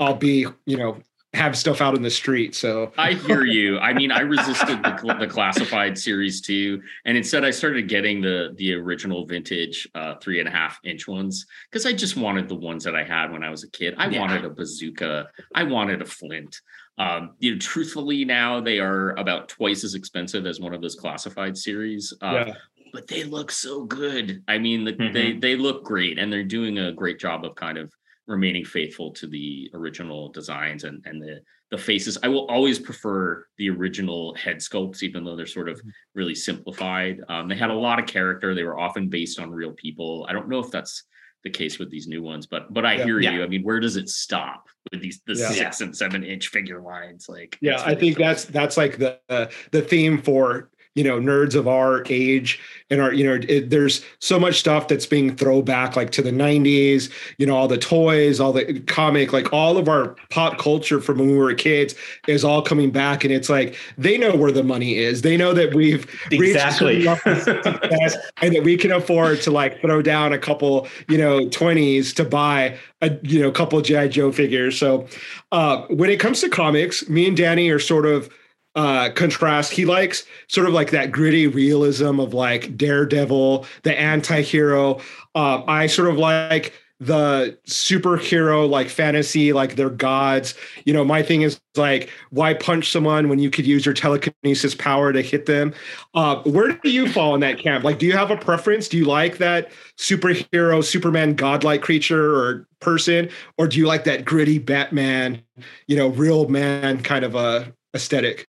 i'll 0.00 0.14
be 0.14 0.46
you 0.66 0.76
know 0.76 0.98
have 1.34 1.56
stuff 1.56 1.80
out 1.80 1.94
in 1.94 2.02
the 2.02 2.10
street. 2.10 2.54
So 2.54 2.92
I 2.96 3.12
hear 3.12 3.44
you. 3.44 3.78
I 3.78 3.92
mean, 3.92 4.10
I 4.10 4.20
resisted 4.20 4.82
the, 4.82 5.16
the 5.20 5.26
classified 5.26 5.98
series 5.98 6.40
too, 6.40 6.82
and 7.04 7.16
instead 7.16 7.44
I 7.44 7.50
started 7.50 7.88
getting 7.88 8.20
the 8.20 8.54
the 8.56 8.74
original 8.74 9.26
vintage 9.26 9.88
uh, 9.94 10.14
three 10.22 10.40
and 10.40 10.48
a 10.48 10.52
half 10.52 10.78
inch 10.84 11.06
ones 11.06 11.46
because 11.70 11.84
I 11.84 11.92
just 11.92 12.16
wanted 12.16 12.48
the 12.48 12.54
ones 12.54 12.84
that 12.84 12.94
I 12.94 13.04
had 13.04 13.30
when 13.30 13.44
I 13.44 13.50
was 13.50 13.62
a 13.62 13.70
kid. 13.70 13.94
I 13.98 14.08
yeah. 14.08 14.20
wanted 14.20 14.44
a 14.44 14.50
bazooka. 14.50 15.28
I 15.54 15.64
wanted 15.64 16.02
a 16.02 16.06
flint. 16.06 16.60
Um, 16.96 17.34
you 17.38 17.52
know, 17.52 17.58
truthfully, 17.58 18.24
now 18.24 18.60
they 18.60 18.80
are 18.80 19.10
about 19.16 19.48
twice 19.48 19.84
as 19.84 19.94
expensive 19.94 20.46
as 20.46 20.58
one 20.58 20.74
of 20.74 20.80
those 20.80 20.96
classified 20.96 21.56
series. 21.56 22.12
Uh, 22.20 22.44
yeah. 22.46 22.54
But 22.92 23.06
they 23.06 23.24
look 23.24 23.50
so 23.50 23.84
good. 23.84 24.42
I 24.48 24.58
mean, 24.58 24.84
the, 24.84 24.92
mm-hmm. 24.92 25.12
they 25.12 25.32
they 25.32 25.56
look 25.56 25.84
great, 25.84 26.18
and 26.18 26.32
they're 26.32 26.44
doing 26.44 26.78
a 26.78 26.92
great 26.92 27.18
job 27.18 27.44
of 27.44 27.54
kind 27.54 27.78
of 27.78 27.92
remaining 28.26 28.64
faithful 28.64 29.10
to 29.12 29.26
the 29.26 29.70
original 29.74 30.28
designs 30.30 30.84
and 30.84 31.02
and 31.06 31.20
the 31.20 31.40
the 31.70 31.78
faces. 31.78 32.16
I 32.22 32.28
will 32.28 32.46
always 32.46 32.78
prefer 32.78 33.46
the 33.58 33.68
original 33.70 34.34
head 34.34 34.56
sculpts, 34.58 35.02
even 35.02 35.24
though 35.24 35.36
they're 35.36 35.46
sort 35.46 35.68
of 35.68 35.78
mm-hmm. 35.78 35.90
really 36.14 36.34
simplified. 36.34 37.20
Um, 37.28 37.48
they 37.48 37.56
had 37.56 37.70
a 37.70 37.74
lot 37.74 37.98
of 37.98 38.06
character. 38.06 38.54
They 38.54 38.64
were 38.64 38.78
often 38.78 39.08
based 39.08 39.38
on 39.38 39.50
real 39.50 39.72
people. 39.72 40.26
I 40.28 40.32
don't 40.32 40.48
know 40.48 40.60
if 40.60 40.70
that's 40.70 41.04
the 41.44 41.50
case 41.50 41.78
with 41.78 41.90
these 41.90 42.06
new 42.06 42.22
ones, 42.22 42.46
but 42.46 42.72
but 42.72 42.84
I 42.84 42.94
yeah, 42.94 43.04
hear 43.04 43.20
yeah. 43.20 43.32
you. 43.32 43.42
I 43.44 43.46
mean, 43.46 43.62
where 43.62 43.80
does 43.80 43.96
it 43.96 44.08
stop 44.08 44.68
with 44.90 45.02
these 45.02 45.20
the 45.26 45.34
yeah. 45.34 45.50
six 45.50 45.80
and 45.80 45.96
seven 45.96 46.24
inch 46.24 46.48
figure 46.48 46.80
lines? 46.80 47.28
Like, 47.28 47.58
yeah, 47.60 47.82
I 47.84 47.94
think 47.94 48.16
that's 48.16 48.44
that's 48.44 48.76
like 48.76 48.98
the 48.98 49.18
uh, 49.28 49.46
the 49.70 49.82
theme 49.82 50.20
for 50.22 50.70
you 50.98 51.04
know 51.04 51.20
nerds 51.20 51.54
of 51.54 51.68
our 51.68 52.02
age 52.08 52.58
and 52.90 53.00
our 53.00 53.12
you 53.12 53.24
know 53.24 53.38
it, 53.48 53.68
there's 53.70 54.04
so 54.20 54.40
much 54.40 54.58
stuff 54.58 54.88
that's 54.88 55.06
being 55.06 55.36
throwback 55.36 55.96
like 55.96 56.10
to 56.10 56.22
the 56.22 56.30
90s 56.30 57.10
you 57.36 57.46
know 57.46 57.54
all 57.54 57.68
the 57.68 57.78
toys 57.78 58.40
all 58.40 58.52
the 58.52 58.80
comic 58.86 59.32
like 59.32 59.52
all 59.52 59.76
of 59.76 59.88
our 59.88 60.16
pop 60.30 60.58
culture 60.58 61.00
from 61.00 61.18
when 61.18 61.28
we 61.28 61.36
were 61.36 61.54
kids 61.58 61.94
is 62.26 62.44
all 62.44 62.62
coming 62.62 62.90
back. 62.90 63.24
And 63.24 63.32
it's 63.32 63.50
like 63.50 63.76
they 63.98 64.16
know 64.16 64.34
where 64.34 64.52
the 64.52 64.64
money 64.64 64.96
is. 64.96 65.22
They 65.22 65.36
know 65.36 65.52
that 65.52 65.74
we've 65.74 66.06
exactly. 66.30 67.06
and 68.40 68.54
that 68.54 68.62
we 68.64 68.76
can 68.76 68.92
afford 68.92 69.42
to 69.42 69.50
like 69.50 69.80
throw 69.80 70.00
down 70.00 70.32
a 70.32 70.38
couple 70.38 70.88
you 71.08 71.18
know 71.18 71.40
20s 71.40 72.14
to 72.14 72.24
buy 72.24 72.78
a 73.02 73.16
you 73.22 73.40
know 73.40 73.50
couple 73.50 73.80
gi 73.82 74.08
joe 74.08 74.32
figures. 74.32 74.78
So 74.78 75.06
uh 75.52 75.82
when 75.88 76.10
it 76.10 76.20
comes 76.20 76.40
to 76.40 76.48
comics 76.48 77.08
me 77.08 77.28
and 77.28 77.36
Dany 77.36 77.72
are 77.74 77.78
sort 77.80 78.06
of 78.06 78.30
uh, 78.74 79.10
contrast. 79.14 79.72
He 79.72 79.84
likes 79.84 80.24
sort 80.48 80.66
of 80.66 80.72
like 80.72 80.90
that 80.90 81.10
gritty 81.10 81.46
realism 81.46 82.20
of 82.20 82.34
like 82.34 82.76
Daredevil, 82.76 83.66
the 83.82 83.98
anti-hero. 83.98 85.00
Uh, 85.34 85.62
I 85.66 85.86
sort 85.86 86.08
of 86.08 86.16
like 86.16 86.74
the 87.00 87.56
superhero 87.68 88.68
like 88.68 88.88
fantasy, 88.88 89.52
like 89.52 89.76
they're 89.76 89.88
gods. 89.88 90.54
You 90.84 90.92
know, 90.92 91.04
my 91.04 91.22
thing 91.22 91.42
is 91.42 91.60
like, 91.76 92.10
why 92.30 92.54
punch 92.54 92.90
someone 92.90 93.28
when 93.28 93.38
you 93.38 93.50
could 93.50 93.66
use 93.66 93.86
your 93.86 93.94
telekinesis 93.94 94.74
power 94.74 95.12
to 95.12 95.22
hit 95.22 95.46
them? 95.46 95.74
Uh, 96.14 96.42
where 96.42 96.72
do 96.72 96.90
you 96.90 97.08
fall 97.08 97.34
in 97.34 97.40
that 97.40 97.58
camp? 97.58 97.84
Like, 97.84 97.98
do 98.00 98.06
you 98.06 98.14
have 98.14 98.32
a 98.32 98.36
preference? 98.36 98.88
Do 98.88 98.96
you 98.96 99.04
like 99.04 99.38
that 99.38 99.70
superhero, 99.96 100.82
Superman, 100.82 101.34
godlike 101.34 101.82
creature 101.82 102.34
or 102.34 102.66
person, 102.80 103.30
or 103.58 103.68
do 103.68 103.78
you 103.78 103.86
like 103.86 104.02
that 104.04 104.24
gritty 104.24 104.58
Batman, 104.58 105.42
you 105.86 105.96
know, 105.96 106.08
real 106.08 106.48
man 106.48 107.02
kind 107.02 107.24
of 107.24 107.36
a 107.36 107.72
aesthetic? 107.94 108.48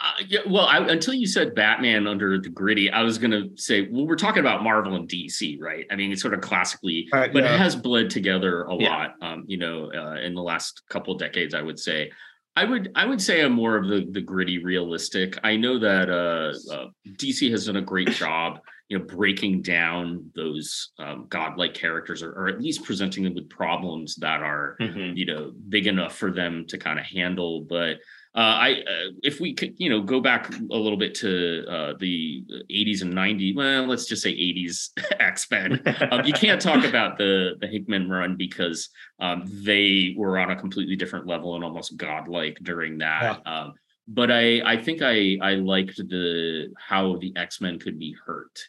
Uh, 0.00 0.12
yeah, 0.28 0.40
well, 0.48 0.64
I, 0.64 0.78
until 0.78 1.12
you 1.12 1.26
said 1.26 1.54
Batman 1.54 2.06
under 2.06 2.40
the 2.40 2.48
gritty, 2.48 2.90
I 2.90 3.02
was 3.02 3.18
going 3.18 3.32
to 3.32 3.50
say, 3.56 3.86
well, 3.90 4.06
we're 4.06 4.16
talking 4.16 4.40
about 4.40 4.62
Marvel 4.62 4.96
and 4.96 5.06
DC, 5.06 5.60
right? 5.60 5.84
I 5.90 5.96
mean, 5.96 6.10
it's 6.10 6.22
sort 6.22 6.32
of 6.32 6.40
classically, 6.40 7.06
uh, 7.12 7.28
but 7.32 7.44
yeah. 7.44 7.54
it 7.54 7.58
has 7.58 7.76
bled 7.76 8.08
together 8.08 8.62
a 8.62 8.76
yeah. 8.76 8.88
lot, 8.88 9.14
um, 9.20 9.44
you 9.46 9.58
know, 9.58 9.92
uh, 9.92 10.14
in 10.20 10.34
the 10.34 10.42
last 10.42 10.82
couple 10.88 11.14
decades, 11.16 11.54
I 11.54 11.60
would 11.60 11.78
say. 11.78 12.10
I 12.56 12.64
would 12.64 12.90
I 12.96 13.06
would 13.06 13.22
say 13.22 13.42
I'm 13.42 13.52
more 13.52 13.76
of 13.76 13.88
the 13.88 14.08
the 14.10 14.20
gritty 14.20 14.58
realistic. 14.58 15.38
I 15.44 15.56
know 15.56 15.78
that 15.78 16.10
uh, 16.10 16.52
uh 16.74 16.86
DC 17.16 17.48
has 17.52 17.66
done 17.66 17.76
a 17.76 17.82
great 17.82 18.10
job, 18.24 18.58
you 18.88 18.98
know, 18.98 19.04
breaking 19.04 19.62
down 19.62 20.30
those 20.34 20.90
um, 20.98 21.26
godlike 21.28 21.74
characters, 21.74 22.24
or, 22.24 22.32
or, 22.32 22.48
at 22.48 22.60
least 22.60 22.84
presenting 22.84 23.22
them 23.22 23.34
with 23.34 23.48
problems 23.48 24.16
that 24.16 24.42
are, 24.42 24.76
mm-hmm. 24.80 25.16
you 25.16 25.26
know, 25.26 25.52
big 25.68 25.86
enough 25.86 26.16
for 26.16 26.32
them 26.32 26.66
to 26.66 26.76
kind 26.76 26.98
of 26.98 27.06
handle. 27.06 27.62
But 27.62 27.98
uh, 28.34 28.38
I 28.38 28.70
uh, 28.72 29.10
if 29.24 29.40
we 29.40 29.54
could 29.54 29.74
you 29.78 29.90
know 29.90 30.00
go 30.02 30.20
back 30.20 30.50
a 30.50 30.76
little 30.76 30.96
bit 30.96 31.16
to 31.16 31.64
uh, 31.68 31.94
the 31.98 32.44
80s 32.70 33.02
and 33.02 33.12
90s, 33.12 33.56
well, 33.56 33.86
let's 33.86 34.06
just 34.06 34.22
say 34.22 34.32
80s 34.32 34.90
X 35.20 35.50
Men. 35.50 35.82
um, 36.12 36.24
you 36.24 36.32
can't 36.32 36.60
talk 36.60 36.84
about 36.88 37.18
the 37.18 37.56
the 37.60 37.66
Hickman 37.66 38.08
run 38.08 38.36
because 38.36 38.88
um, 39.18 39.42
they 39.64 40.14
were 40.16 40.38
on 40.38 40.50
a 40.50 40.56
completely 40.56 40.94
different 40.94 41.26
level 41.26 41.56
and 41.56 41.64
almost 41.64 41.96
godlike 41.96 42.58
during 42.62 42.98
that. 42.98 43.40
Yeah. 43.44 43.52
Um, 43.52 43.74
but 44.06 44.30
I 44.30 44.60
I 44.64 44.76
think 44.76 45.02
I 45.02 45.36
I 45.42 45.54
liked 45.54 45.96
the 45.96 46.72
how 46.78 47.16
the 47.16 47.32
X 47.36 47.60
Men 47.60 47.80
could 47.80 47.98
be 47.98 48.14
hurt. 48.24 48.60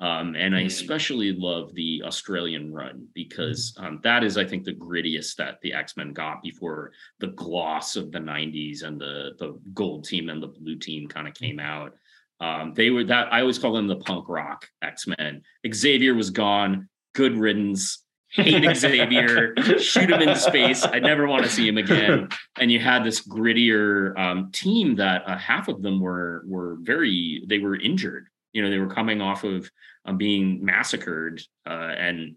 Um, 0.00 0.36
and 0.36 0.54
I 0.54 0.62
mm. 0.62 0.66
especially 0.66 1.32
love 1.32 1.74
the 1.74 2.02
Australian 2.04 2.72
run 2.72 3.08
because 3.14 3.74
mm. 3.78 3.84
um, 3.84 4.00
that 4.04 4.22
is, 4.22 4.38
I 4.38 4.44
think, 4.44 4.64
the 4.64 4.74
grittiest 4.74 5.36
that 5.36 5.60
the 5.60 5.72
X 5.72 5.96
Men 5.96 6.12
got 6.12 6.42
before 6.42 6.92
the 7.18 7.28
gloss 7.28 7.96
of 7.96 8.12
the 8.12 8.20
'90s 8.20 8.84
and 8.84 9.00
the 9.00 9.32
the 9.38 9.58
gold 9.74 10.04
team 10.04 10.28
and 10.28 10.42
the 10.42 10.48
blue 10.48 10.76
team 10.76 11.08
kind 11.08 11.26
of 11.26 11.34
came 11.34 11.58
out. 11.58 11.94
Um, 12.40 12.74
they 12.74 12.90
were 12.90 13.04
that 13.04 13.32
I 13.32 13.40
always 13.40 13.58
call 13.58 13.72
them 13.72 13.88
the 13.88 13.96
punk 13.96 14.28
rock 14.28 14.68
X 14.82 15.06
Men. 15.08 15.42
Xavier 15.72 16.14
was 16.14 16.30
gone. 16.30 16.88
Good 17.14 17.36
riddance. 17.36 18.04
Hate 18.30 18.76
Xavier. 18.76 19.56
shoot 19.78 20.10
him 20.10 20.20
in 20.20 20.36
space. 20.36 20.84
I 20.84 21.00
never 21.00 21.26
want 21.26 21.42
to 21.42 21.50
see 21.50 21.66
him 21.66 21.78
again. 21.78 22.28
And 22.60 22.70
you 22.70 22.78
had 22.78 23.02
this 23.02 23.26
grittier 23.26 24.16
um, 24.16 24.52
team 24.52 24.96
that 24.96 25.22
uh, 25.26 25.38
half 25.38 25.66
of 25.66 25.82
them 25.82 25.98
were 25.98 26.44
were 26.46 26.76
very 26.82 27.42
they 27.48 27.58
were 27.58 27.74
injured 27.74 28.28
you 28.52 28.62
know 28.62 28.70
they 28.70 28.78
were 28.78 28.92
coming 28.92 29.20
off 29.20 29.44
of 29.44 29.70
um, 30.04 30.16
being 30.16 30.64
massacred 30.64 31.42
uh, 31.66 31.94
and 31.98 32.36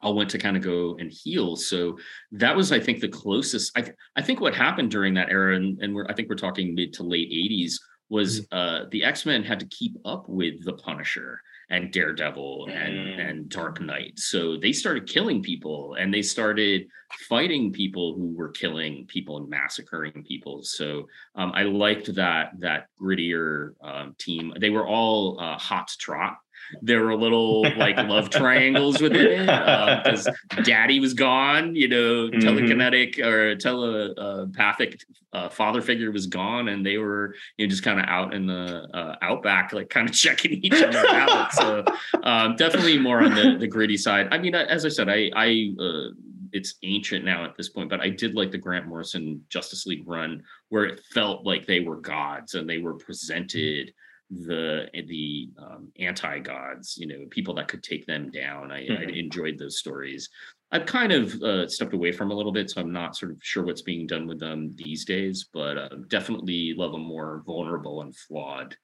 all 0.00 0.14
went 0.14 0.30
to 0.30 0.38
kind 0.38 0.56
of 0.56 0.62
go 0.62 0.96
and 1.00 1.10
heal 1.10 1.56
so 1.56 1.98
that 2.32 2.54
was 2.54 2.70
i 2.70 2.78
think 2.78 3.00
the 3.00 3.08
closest 3.08 3.76
i, 3.76 3.84
I 4.16 4.22
think 4.22 4.40
what 4.40 4.54
happened 4.54 4.90
during 4.90 5.14
that 5.14 5.30
era 5.30 5.56
and, 5.56 5.80
and 5.82 5.94
we're, 5.94 6.06
i 6.08 6.14
think 6.14 6.28
we're 6.28 6.36
talking 6.36 6.74
mid 6.74 6.92
to 6.94 7.02
late 7.02 7.30
80s 7.30 7.74
was 8.08 8.42
mm-hmm. 8.42 8.56
uh, 8.56 8.88
the 8.90 9.04
x-men 9.04 9.42
had 9.42 9.60
to 9.60 9.66
keep 9.66 9.96
up 10.04 10.28
with 10.28 10.64
the 10.64 10.74
punisher 10.74 11.40
and 11.70 11.92
Daredevil 11.92 12.68
and 12.70 12.94
mm. 12.94 13.28
and 13.28 13.48
Dark 13.48 13.80
Knight. 13.80 14.18
So 14.18 14.56
they 14.56 14.72
started 14.72 15.08
killing 15.08 15.42
people 15.42 15.96
and 15.98 16.12
they 16.12 16.22
started 16.22 16.88
fighting 17.28 17.72
people 17.72 18.14
who 18.14 18.34
were 18.34 18.50
killing 18.50 19.06
people 19.06 19.36
and 19.38 19.48
massacring 19.48 20.24
people. 20.26 20.62
So 20.62 21.08
um, 21.34 21.52
I 21.54 21.62
liked 21.62 22.14
that 22.14 22.52
that 22.58 22.88
grittier 23.00 23.72
um, 23.82 24.14
team. 24.18 24.52
They 24.58 24.70
were 24.70 24.86
all 24.86 25.40
uh, 25.40 25.58
hot 25.58 25.88
trot 25.98 26.38
there 26.82 27.04
were 27.04 27.16
little 27.16 27.62
like 27.76 27.96
love 27.96 28.30
triangles 28.40 29.00
within 29.00 29.26
it 29.26 29.46
because 29.46 30.26
uh, 30.26 30.32
daddy 30.62 31.00
was 31.00 31.14
gone 31.14 31.74
you 31.74 31.88
know 31.88 32.28
mm-hmm. 32.28 32.40
telekinetic 32.40 33.18
or 33.24 33.54
telepathic 33.56 35.02
uh, 35.32 35.48
father 35.48 35.82
figure 35.82 36.10
was 36.10 36.26
gone 36.26 36.68
and 36.68 36.84
they 36.84 36.98
were 36.98 37.34
you 37.56 37.66
know 37.66 37.70
just 37.70 37.82
kind 37.82 38.00
of 38.00 38.06
out 38.06 38.34
in 38.34 38.46
the 38.46 38.88
uh, 38.94 39.16
outback 39.22 39.72
like 39.72 39.90
kind 39.90 40.08
of 40.08 40.14
checking 40.24 40.52
each 40.52 40.82
other 40.82 41.06
out 41.06 41.52
so 41.52 41.84
um, 42.22 42.56
definitely 42.56 42.98
more 42.98 43.22
on 43.22 43.34
the, 43.34 43.56
the 43.58 43.66
gritty 43.66 43.96
side 43.96 44.28
i 44.30 44.38
mean 44.38 44.54
as 44.54 44.84
i 44.84 44.88
said 44.88 45.08
i 45.08 45.30
i 45.36 45.70
uh, 45.80 46.08
it's 46.52 46.76
ancient 46.82 47.24
now 47.24 47.44
at 47.44 47.56
this 47.56 47.68
point, 47.68 47.90
but 47.90 48.00
I 48.00 48.08
did 48.08 48.34
like 48.34 48.50
the 48.50 48.58
Grant 48.58 48.86
Morrison 48.86 49.44
Justice 49.48 49.86
League 49.86 50.06
run 50.06 50.42
where 50.68 50.84
it 50.84 51.00
felt 51.12 51.44
like 51.44 51.66
they 51.66 51.80
were 51.80 51.96
gods 51.96 52.54
and 52.54 52.68
they 52.68 52.78
were 52.78 52.94
presented 52.94 53.92
the 54.30 54.86
the 54.92 55.50
um, 55.58 55.88
anti 55.98 56.38
gods, 56.40 56.96
you 56.98 57.06
know, 57.06 57.26
people 57.30 57.54
that 57.54 57.68
could 57.68 57.82
take 57.82 58.06
them 58.06 58.30
down. 58.30 58.70
I, 58.70 58.82
mm-hmm. 58.82 59.08
I 59.08 59.12
enjoyed 59.12 59.58
those 59.58 59.78
stories. 59.78 60.28
I've 60.70 60.86
kind 60.86 61.12
of 61.12 61.34
uh, 61.42 61.66
stepped 61.68 61.94
away 61.94 62.12
from 62.12 62.30
a 62.30 62.34
little 62.34 62.52
bit, 62.52 62.70
so 62.70 62.80
I'm 62.80 62.92
not 62.92 63.16
sort 63.16 63.32
of 63.32 63.38
sure 63.42 63.64
what's 63.64 63.82
being 63.82 64.06
done 64.06 64.26
with 64.26 64.38
them 64.38 64.74
these 64.74 65.04
days. 65.04 65.48
But 65.52 65.78
uh, 65.78 65.88
definitely 66.08 66.74
love 66.76 66.94
a 66.94 66.98
more 66.98 67.42
vulnerable 67.46 68.02
and 68.02 68.14
flawed 68.14 68.76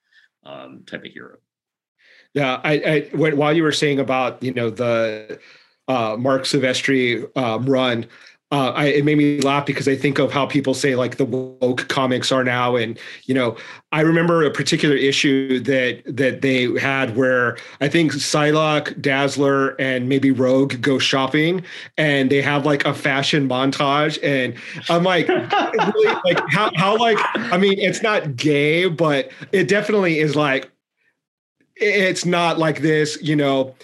um, 0.45 0.85
type 0.87 1.05
of 1.05 1.13
hero. 1.13 1.37
Yeah, 2.33 2.61
I, 2.65 2.73
I 3.13 3.17
while 3.17 3.53
you 3.53 3.63
were 3.63 3.73
saying 3.73 4.01
about 4.01 4.43
you 4.43 4.53
know 4.55 4.71
the 4.71 5.39
uh, 5.89 6.17
Marc 6.19 6.43
Silvestri 6.43 7.25
um, 7.37 7.67
run, 7.67 8.07
uh, 8.55 8.71
I, 8.71 8.85
it 8.85 9.05
made 9.05 9.19
me 9.19 9.41
laugh 9.41 9.67
because 9.67 9.89
I 9.89 9.97
think 9.97 10.21
of 10.21 10.31
how 10.31 10.47
people 10.47 10.75
say 10.75 10.95
like 10.95 11.17
the 11.17 11.25
woke 11.25 11.89
comics 11.89 12.31
are 12.31 12.45
now, 12.45 12.77
and 12.77 12.97
you 13.25 13.35
know, 13.35 13.57
I 13.91 14.03
remember 14.03 14.45
a 14.45 14.51
particular 14.53 14.95
issue 14.95 15.59
that 15.59 16.03
that 16.07 16.41
they 16.41 16.71
had 16.79 17.17
where 17.17 17.57
I 17.81 17.89
think 17.89 18.13
Psylocke, 18.13 19.01
Dazzler, 19.01 19.71
and 19.81 20.09
maybe 20.09 20.31
Rogue 20.31 20.81
go 20.81 21.01
shopping, 21.01 21.65
and 21.99 22.31
they 22.31 22.41
have 22.43 22.65
like 22.65 22.85
a 22.85 22.95
fashion 22.95 23.49
montage, 23.49 24.23
and 24.23 24.55
I'm 24.89 25.03
like, 25.03 25.27
really, 25.27 26.15
like 26.25 26.41
how 26.49 26.71
how 26.77 26.97
like 26.97 27.19
I 27.35 27.59
mean, 27.59 27.81
it's 27.81 28.03
not 28.03 28.37
gay, 28.37 28.87
but 28.87 29.33
it 29.51 29.67
definitely 29.67 30.21
is 30.21 30.37
like, 30.37 30.71
it's 31.75 32.25
not 32.25 32.61
like 32.61 32.83
this, 32.83 33.21
you 33.21 33.35
know 33.35 33.75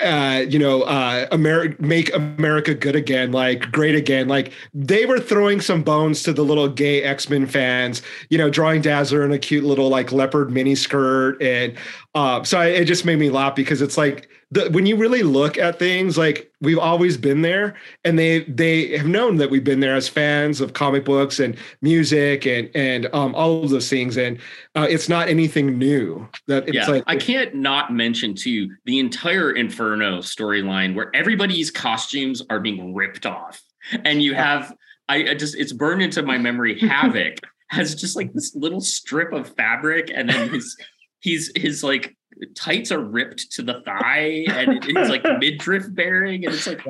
uh, 0.00 0.44
you 0.48 0.58
know, 0.58 0.82
uh, 0.82 1.26
America, 1.30 1.76
make 1.80 2.14
America 2.14 2.74
good 2.74 2.96
again, 2.96 3.32
like 3.32 3.70
great 3.70 3.94
again. 3.94 4.28
Like 4.28 4.52
they 4.72 5.04
were 5.04 5.20
throwing 5.20 5.60
some 5.60 5.82
bones 5.82 6.22
to 6.22 6.32
the 6.32 6.44
little 6.44 6.68
gay 6.68 7.02
X 7.02 7.28
Men 7.28 7.46
fans, 7.46 8.02
you 8.30 8.38
know, 8.38 8.48
drawing 8.48 8.80
Dazzler 8.80 9.24
in 9.24 9.32
a 9.32 9.38
cute 9.38 9.64
little 9.64 9.88
like 9.88 10.10
leopard 10.12 10.50
mini 10.50 10.74
skirt, 10.74 11.40
and 11.42 11.74
uh, 12.14 12.42
so 12.44 12.58
I, 12.58 12.66
it 12.66 12.84
just 12.84 13.04
made 13.04 13.18
me 13.18 13.30
laugh 13.30 13.54
because 13.54 13.82
it's 13.82 13.98
like 13.98 14.28
the, 14.50 14.70
when 14.70 14.86
you 14.86 14.96
really 14.96 15.22
look 15.22 15.58
at 15.58 15.78
things 15.78 16.16
like 16.16 16.50
we've 16.60 16.78
always 16.78 17.18
been 17.18 17.42
there 17.42 17.74
and 18.04 18.18
they 18.18 18.40
they 18.44 18.96
have 18.96 19.06
known 19.06 19.36
that 19.36 19.50
we've 19.50 19.64
been 19.64 19.80
there 19.80 19.94
as 19.94 20.08
fans 20.08 20.60
of 20.60 20.72
comic 20.72 21.04
books 21.04 21.38
and 21.38 21.56
music 21.82 22.46
and 22.46 22.70
and 22.74 23.08
um, 23.14 23.34
all 23.34 23.62
of 23.62 23.70
those 23.70 23.90
things. 23.90 24.16
And 24.16 24.38
uh, 24.74 24.86
it's 24.88 25.08
not 25.08 25.28
anything 25.28 25.78
new 25.78 26.26
that 26.46 26.66
it's 26.66 26.74
yeah, 26.74 26.86
like 26.86 27.04
i 27.06 27.16
can't 27.16 27.54
not 27.54 27.92
mention 27.92 28.34
too 28.34 28.74
the 28.86 28.98
entire 28.98 29.52
inferno 29.52 30.18
storyline 30.18 30.94
where 30.94 31.14
everybody's 31.14 31.70
costumes 31.70 32.42
are 32.48 32.60
being 32.60 32.94
ripped 32.94 33.26
off. 33.26 33.62
And 34.04 34.22
you 34.22 34.34
have 34.34 34.74
I, 35.08 35.30
I 35.30 35.34
just 35.34 35.56
it's 35.56 35.72
burned 35.72 36.02
into 36.02 36.22
my 36.22 36.38
memory. 36.38 36.78
Havoc 36.88 37.38
has 37.68 37.94
just 37.94 38.16
like 38.16 38.32
this 38.32 38.54
little 38.54 38.80
strip 38.80 39.32
of 39.34 39.54
fabric 39.56 40.10
and 40.12 40.30
then 40.30 40.48
his 40.48 40.74
he's 41.20 41.52
his 41.54 41.84
like 41.84 42.16
tights 42.54 42.92
are 42.92 43.00
ripped 43.00 43.50
to 43.52 43.62
the 43.62 43.80
thigh 43.82 44.44
and 44.48 44.84
it's 44.84 45.10
like 45.10 45.24
midriff 45.38 45.86
bearing 45.94 46.44
and 46.44 46.54
it's 46.54 46.66
like 46.66 46.80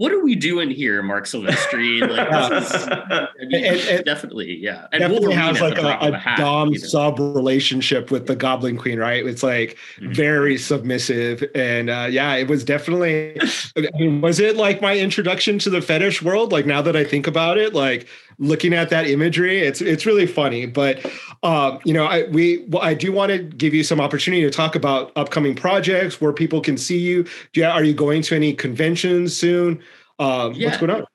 what 0.00 0.12
are 0.12 0.24
we 0.24 0.34
doing 0.34 0.70
here 0.70 1.02
Marc 1.02 1.26
Silvestri? 1.26 2.00
Like 2.00 2.62
is, 2.62 2.72
I 2.72 3.26
mean, 3.40 3.64
and, 3.66 3.80
and 3.80 4.04
definitely 4.06 4.56
yeah. 4.56 4.86
And 4.92 5.00
definitely 5.02 5.34
has 5.34 5.60
like 5.60 5.76
a, 5.76 5.82
a, 5.82 6.12
a 6.12 6.36
dom 6.38 6.74
sub 6.74 7.18
relationship 7.18 8.10
with 8.10 8.26
the 8.26 8.34
goblin 8.34 8.78
queen 8.78 8.98
right? 8.98 9.26
It's 9.26 9.42
like 9.42 9.76
mm-hmm. 9.98 10.14
very 10.14 10.56
submissive 10.56 11.44
and 11.54 11.90
uh, 11.90 12.08
yeah 12.10 12.34
it 12.36 12.48
was 12.48 12.64
definitely 12.64 13.38
I 13.76 13.90
mean, 13.98 14.22
was 14.22 14.40
it 14.40 14.56
like 14.56 14.80
my 14.80 14.96
introduction 14.96 15.58
to 15.58 15.68
the 15.68 15.82
fetish 15.82 16.22
world? 16.22 16.50
Like 16.50 16.64
now 16.64 16.80
that 16.80 16.96
i 16.96 17.04
think 17.04 17.26
about 17.26 17.58
it 17.58 17.74
like 17.74 18.08
looking 18.40 18.72
at 18.72 18.90
that 18.90 19.06
imagery 19.06 19.60
it's 19.60 19.80
it's 19.80 20.06
really 20.06 20.26
funny 20.26 20.66
but 20.66 21.04
um, 21.42 21.78
you 21.84 21.94
know 21.94 22.06
i 22.06 22.24
we 22.30 22.64
well, 22.68 22.82
i 22.82 22.94
do 22.94 23.12
want 23.12 23.30
to 23.30 23.38
give 23.38 23.72
you 23.72 23.84
some 23.84 24.00
opportunity 24.00 24.42
to 24.42 24.50
talk 24.50 24.74
about 24.74 25.12
upcoming 25.14 25.54
projects 25.54 26.20
where 26.20 26.32
people 26.32 26.60
can 26.60 26.76
see 26.76 26.98
you 26.98 27.24
yeah 27.54 27.70
are 27.70 27.84
you 27.84 27.94
going 27.94 28.22
to 28.22 28.34
any 28.34 28.52
conventions 28.52 29.36
soon 29.36 29.80
um, 30.18 30.52
yeah. 30.54 30.66
what's 30.66 30.78
going 30.78 30.90
on 30.90 31.06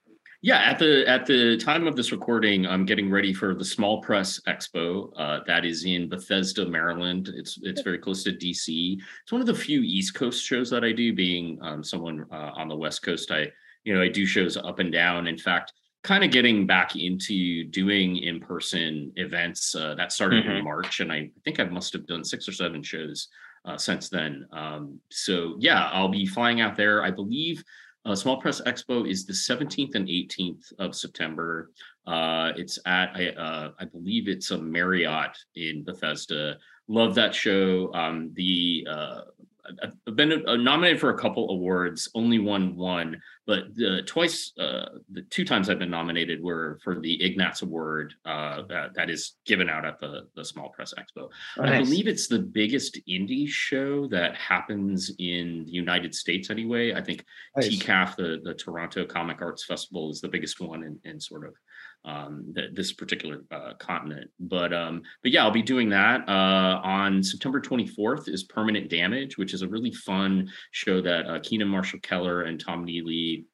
yeah, 0.45 0.59
at 0.59 0.77
the 0.77 1.03
at 1.07 1.25
the 1.25 1.57
time 1.57 1.87
of 1.87 1.95
this 1.95 2.11
recording, 2.11 2.67
I'm 2.67 2.85
getting 2.85 3.09
ready 3.09 3.33
for 3.33 3.55
the 3.55 3.65
Small 3.65 3.99
Press 3.99 4.39
Expo. 4.47 5.09
Uh, 5.17 5.39
that 5.47 5.65
is 5.65 5.85
in 5.85 6.07
Bethesda, 6.07 6.67
Maryland. 6.67 7.31
It's 7.35 7.57
it's 7.63 7.81
very 7.81 7.97
close 7.97 8.23
to 8.25 8.31
DC. 8.31 8.99
It's 9.23 9.31
one 9.31 9.41
of 9.41 9.47
the 9.47 9.55
few 9.55 9.81
East 9.81 10.13
Coast 10.13 10.45
shows 10.45 10.69
that 10.69 10.83
I 10.83 10.91
do. 10.91 11.13
Being 11.13 11.57
um, 11.63 11.83
someone 11.83 12.27
uh, 12.31 12.51
on 12.53 12.67
the 12.67 12.75
West 12.75 13.01
Coast, 13.01 13.31
I 13.31 13.47
you 13.85 13.95
know 13.95 14.03
I 14.03 14.07
do 14.07 14.27
shows 14.27 14.55
up 14.55 14.77
and 14.77 14.91
down. 14.91 15.25
In 15.25 15.35
fact, 15.39 15.73
kind 16.05 16.23
of 16.23 16.29
getting 16.29 16.67
back 16.67 16.95
into 16.95 17.63
doing 17.63 18.17
in-person 18.17 19.11
events 19.15 19.73
uh, 19.73 19.95
that 19.95 20.11
started 20.11 20.45
mm-hmm. 20.45 20.57
in 20.57 20.63
march 20.63 20.99
and 20.99 21.11
i 21.11 21.27
think 21.43 21.59
i 21.59 21.63
must 21.63 21.91
have 21.91 22.05
done 22.05 22.23
six 22.23 22.47
or 22.47 22.51
seven 22.51 22.83
shows 22.83 23.27
uh, 23.65 23.75
since 23.75 24.09
then. 24.09 24.45
Um, 24.53 24.99
so 25.09 25.55
yeah 25.57 25.89
i'll 25.91 26.07
be 26.07 26.27
flying 26.27 26.61
out 26.61 26.75
there. 26.75 27.03
I 27.03 27.09
believe 27.09 27.63
uh, 28.05 28.13
small 28.13 28.39
press 28.39 28.61
expo 28.61 29.09
is 29.09 29.25
the 29.25 29.33
17th 29.33 29.95
and 29.95 30.07
18th 30.07 30.71
of 30.77 30.95
september. 30.95 31.71
Uh, 32.05 32.51
it's 32.55 32.77
at 32.85 33.09
I, 33.15 33.29
uh, 33.29 33.71
I 33.79 33.85
believe 33.85 34.27
it's 34.27 34.51
a 34.51 34.57
marriott 34.59 35.35
in 35.55 35.83
bethesda. 35.83 36.57
Love 36.87 37.15
that 37.15 37.33
show. 37.33 37.91
Um, 37.95 38.29
the 38.35 38.87
uh, 38.87 39.21
I've 40.07 40.15
been 40.15 40.43
nominated 40.45 40.99
for 40.99 41.09
a 41.09 41.17
couple 41.17 41.49
awards, 41.49 42.09
only 42.15 42.39
won 42.39 42.75
one, 42.75 43.21
but 43.47 43.75
the 43.75 44.01
twice, 44.05 44.51
uh, 44.59 44.85
the 45.11 45.21
two 45.29 45.45
times 45.45 45.69
I've 45.69 45.79
been 45.79 45.89
nominated 45.89 46.41
were 46.41 46.79
for 46.83 46.99
the 46.99 47.23
Ignatz 47.23 47.61
Award 47.61 48.13
uh, 48.25 48.63
that, 48.69 48.93
that 48.95 49.09
is 49.09 49.37
given 49.45 49.69
out 49.69 49.85
at 49.85 49.99
the 49.99 50.27
the 50.35 50.43
Small 50.43 50.69
Press 50.69 50.93
Expo. 50.97 51.29
Oh, 51.57 51.63
nice. 51.63 51.69
I 51.69 51.83
believe 51.83 52.07
it's 52.07 52.27
the 52.27 52.39
biggest 52.39 52.99
indie 53.07 53.47
show 53.47 54.07
that 54.07 54.35
happens 54.35 55.11
in 55.19 55.63
the 55.65 55.71
United 55.71 56.13
States 56.13 56.49
anyway. 56.49 56.93
I 56.93 57.01
think 57.01 57.25
nice. 57.55 57.69
TCAF, 57.69 58.15
the 58.15 58.41
the 58.43 58.53
Toronto 58.53 59.05
Comic 59.05 59.41
Arts 59.41 59.65
Festival, 59.65 60.09
is 60.09 60.21
the 60.21 60.29
biggest 60.29 60.59
one 60.59 60.83
in, 60.83 60.99
in 61.03 61.19
sort 61.19 61.45
of 61.45 61.53
um, 62.05 62.53
this 62.73 62.93
particular 62.93 63.43
uh, 63.51 63.73
continent. 63.79 64.29
But 64.39 64.73
um, 64.73 65.01
but 65.23 65.31
yeah, 65.31 65.43
I'll 65.43 65.51
be 65.51 65.61
doing 65.61 65.89
that 65.89 66.27
uh, 66.27 66.81
on 66.83 67.23
September 67.23 67.59
24th. 67.59 68.29
Is 68.29 68.43
Permanent 68.43 68.89
Damage, 68.89 69.37
which 69.37 69.53
is 69.53 69.61
a 69.61 69.67
really 69.67 69.91
fun 69.91 70.49
show 70.71 71.01
that 71.01 71.27
uh, 71.27 71.39
Keenan 71.41 71.67
Marshall 71.67 71.99
Keller 71.99 72.43
and 72.43 72.59
Tom 72.59 72.85
Neely. 72.85 73.45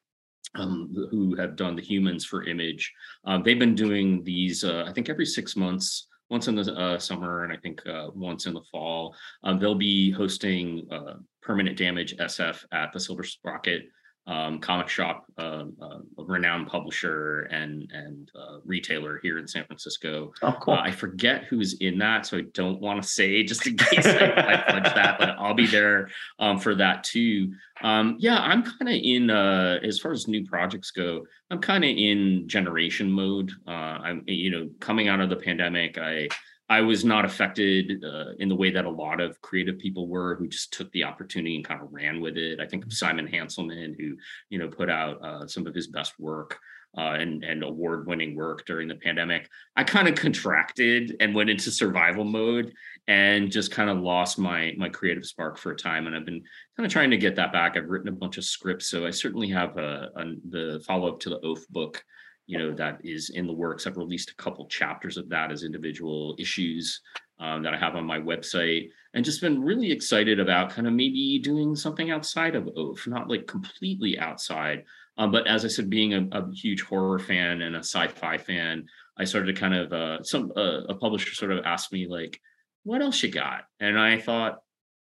Um, 0.54 0.92
who 1.10 1.34
have 1.36 1.56
done 1.56 1.76
the 1.76 1.82
humans 1.82 2.26
for 2.26 2.44
image 2.44 2.92
um, 3.24 3.42
they've 3.42 3.58
been 3.58 3.74
doing 3.74 4.22
these 4.22 4.64
uh, 4.64 4.84
i 4.86 4.92
think 4.92 5.08
every 5.08 5.24
six 5.24 5.56
months 5.56 6.08
once 6.32 6.48
in 6.48 6.54
the 6.54 6.72
uh, 6.74 6.98
summer 6.98 7.44
and 7.44 7.52
I 7.52 7.58
think 7.58 7.86
uh, 7.86 8.08
once 8.14 8.46
in 8.46 8.54
the 8.54 8.62
fall. 8.72 9.14
Um, 9.44 9.58
they'll 9.58 9.74
be 9.74 10.10
hosting 10.10 10.88
uh, 10.90 11.16
Permanent 11.42 11.76
Damage 11.76 12.16
SF 12.16 12.64
at 12.72 12.90
the 12.92 12.98
Silver 12.98 13.22
Sprocket 13.22 13.82
um, 14.26 14.60
comic 14.60 14.88
shop, 14.88 15.24
uh, 15.36 15.64
uh, 15.80 15.98
a 16.18 16.24
renowned 16.24 16.68
publisher 16.68 17.42
and 17.50 17.90
and 17.92 18.30
uh, 18.38 18.58
retailer 18.64 19.18
here 19.22 19.38
in 19.38 19.48
San 19.48 19.64
Francisco. 19.64 20.32
Oh, 20.42 20.56
cool. 20.60 20.74
Uh, 20.74 20.82
I 20.82 20.92
forget 20.92 21.44
who's 21.44 21.74
in 21.80 21.98
that, 21.98 22.26
so 22.26 22.38
I 22.38 22.42
don't 22.54 22.80
want 22.80 23.02
to 23.02 23.08
say 23.08 23.42
just 23.42 23.66
in 23.66 23.76
case 23.78 24.06
I, 24.06 24.32
I 24.36 24.70
fudge 24.70 24.94
that, 24.94 25.16
but 25.18 25.30
I'll 25.30 25.54
be 25.54 25.66
there 25.66 26.08
um, 26.38 26.58
for 26.58 26.74
that 26.76 27.02
too. 27.02 27.52
Um, 27.82 28.16
yeah, 28.20 28.38
I'm 28.38 28.62
kind 28.62 28.88
of 28.88 29.00
in 29.02 29.28
uh, 29.28 29.78
as 29.82 29.98
far 29.98 30.12
as 30.12 30.28
new 30.28 30.46
projects 30.46 30.92
go. 30.92 31.26
I'm 31.50 31.60
kind 31.60 31.82
of 31.82 31.90
in 31.90 32.48
generation 32.48 33.10
mode. 33.10 33.50
Uh, 33.66 33.70
I'm 33.70 34.22
you 34.26 34.50
know 34.50 34.68
coming 34.78 35.08
out 35.08 35.20
of 35.20 35.30
the 35.30 35.36
pandemic. 35.36 35.98
I 35.98 36.28
I 36.72 36.80
was 36.80 37.04
not 37.04 37.26
affected 37.26 38.02
uh, 38.02 38.32
in 38.38 38.48
the 38.48 38.56
way 38.56 38.70
that 38.70 38.86
a 38.86 38.90
lot 38.90 39.20
of 39.20 39.38
creative 39.42 39.78
people 39.78 40.08
were, 40.08 40.36
who 40.36 40.48
just 40.48 40.72
took 40.72 40.90
the 40.92 41.04
opportunity 41.04 41.54
and 41.54 41.64
kind 41.64 41.82
of 41.82 41.92
ran 41.92 42.18
with 42.18 42.38
it. 42.38 42.60
I 42.60 42.66
think 42.66 42.86
of 42.86 42.94
Simon 42.94 43.28
Hanselmann, 43.28 43.94
who 43.94 44.16
you 44.48 44.58
know 44.58 44.68
put 44.68 44.88
out 44.88 45.22
uh, 45.22 45.46
some 45.46 45.66
of 45.66 45.74
his 45.74 45.88
best 45.88 46.18
work 46.18 46.58
uh, 46.96 47.16
and 47.20 47.44
and 47.44 47.62
award 47.62 48.06
winning 48.06 48.34
work 48.34 48.64
during 48.64 48.88
the 48.88 48.94
pandemic. 48.94 49.50
I 49.76 49.84
kind 49.84 50.08
of 50.08 50.14
contracted 50.14 51.14
and 51.20 51.34
went 51.34 51.50
into 51.50 51.70
survival 51.70 52.24
mode 52.24 52.72
and 53.06 53.52
just 53.52 53.70
kind 53.70 53.90
of 53.90 53.98
lost 53.98 54.38
my 54.38 54.72
my 54.78 54.88
creative 54.88 55.26
spark 55.26 55.58
for 55.58 55.72
a 55.72 55.76
time. 55.76 56.06
And 56.06 56.16
I've 56.16 56.24
been 56.24 56.42
kind 56.74 56.86
of 56.86 56.92
trying 56.92 57.10
to 57.10 57.18
get 57.18 57.36
that 57.36 57.52
back. 57.52 57.76
I've 57.76 57.90
written 57.90 58.08
a 58.08 58.12
bunch 58.12 58.38
of 58.38 58.44
scripts, 58.44 58.86
so 58.88 59.06
I 59.06 59.10
certainly 59.10 59.50
have 59.50 59.76
a, 59.76 60.08
a 60.16 60.24
the 60.48 60.82
follow 60.86 61.12
up 61.12 61.20
to 61.20 61.28
the 61.28 61.40
Oaf 61.40 61.68
book 61.68 62.02
you 62.46 62.58
know 62.58 62.72
that 62.74 63.00
is 63.04 63.30
in 63.30 63.46
the 63.46 63.52
works. 63.52 63.86
I've 63.86 63.96
released 63.96 64.30
a 64.30 64.36
couple 64.36 64.66
chapters 64.66 65.16
of 65.16 65.28
that 65.30 65.52
as 65.52 65.62
individual 65.62 66.34
issues 66.38 67.00
um, 67.42 67.62
that 67.62 67.74
i 67.74 67.76
have 67.76 67.96
on 67.96 68.04
my 68.04 68.18
website 68.18 68.90
and 69.14 69.24
just 69.24 69.40
been 69.40 69.62
really 69.62 69.90
excited 69.90 70.38
about 70.38 70.70
kind 70.70 70.86
of 70.86 70.94
maybe 70.94 71.40
doing 71.42 71.74
something 71.74 72.10
outside 72.10 72.54
of 72.54 72.68
oaf 72.76 73.06
not 73.06 73.28
like 73.28 73.46
completely 73.46 74.18
outside 74.18 74.84
um, 75.18 75.32
but 75.32 75.46
as 75.46 75.64
i 75.64 75.68
said 75.68 75.90
being 75.90 76.14
a, 76.14 76.28
a, 76.32 76.52
huge 76.52 76.82
horror 76.82 77.18
fan 77.18 77.62
and 77.62 77.74
a 77.74 77.80
sci-fi 77.80 78.38
fan 78.38 78.86
i 79.18 79.24
started 79.24 79.52
to 79.52 79.60
kind 79.60 79.74
of 79.74 79.92
uh, 79.92 80.22
some 80.22 80.52
uh, 80.56 80.84
a 80.84 80.94
publisher 80.94 81.34
sort 81.34 81.50
of 81.50 81.64
asked 81.64 81.92
me 81.92 82.06
like 82.06 82.40
what 82.84 83.00
else 83.00 83.22
you 83.22 83.30
got? 83.30 83.62
And 83.80 83.98
i 83.98 84.18
thought 84.18 84.62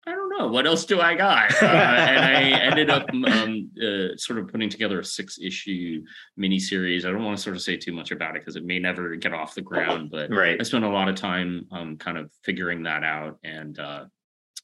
I 0.06 0.12
don't 0.12 0.30
know 0.38 0.48
what 0.48 0.68
else 0.68 0.86
do 0.86 1.00
I 1.00 1.16
got, 1.16 1.52
uh, 1.62 1.66
and 1.66 2.26
I 2.26 2.60
ended 2.60 2.90
up 2.90 3.10
um, 3.14 3.72
uh, 3.82 4.18
sort 4.18 4.40
of 4.40 4.50
putting 4.50 4.70
together 4.70 5.00
a 5.00 5.06
six 5.06 5.40
issue 5.42 6.04
miniseries. 6.38 7.06
I 7.06 7.12
don't 7.12 7.24
want 7.24 7.38
to 7.38 7.44
sort 7.44 7.56
of 7.56 7.62
say 7.62 7.78
too 7.78 7.94
much 7.94 8.12
about 8.12 8.36
it 8.36 8.42
because 8.42 8.58
it 8.58 8.66
may 8.66 8.80
never 8.80 9.16
get 9.16 9.34
off 9.34 9.56
the 9.56 9.62
ground, 9.62 10.12
but 10.12 10.30
right. 10.30 10.58
I 10.60 10.64
spent 10.64 10.84
a 10.84 10.90
lot 10.90 11.08
of 11.08 11.16
time 11.16 11.68
um, 11.72 11.98
kind 11.98 12.18
of 12.18 12.32
figuring 12.44 12.84
that 12.84 13.04
out, 13.04 13.40
and 13.46 13.80
uh, 13.80 14.06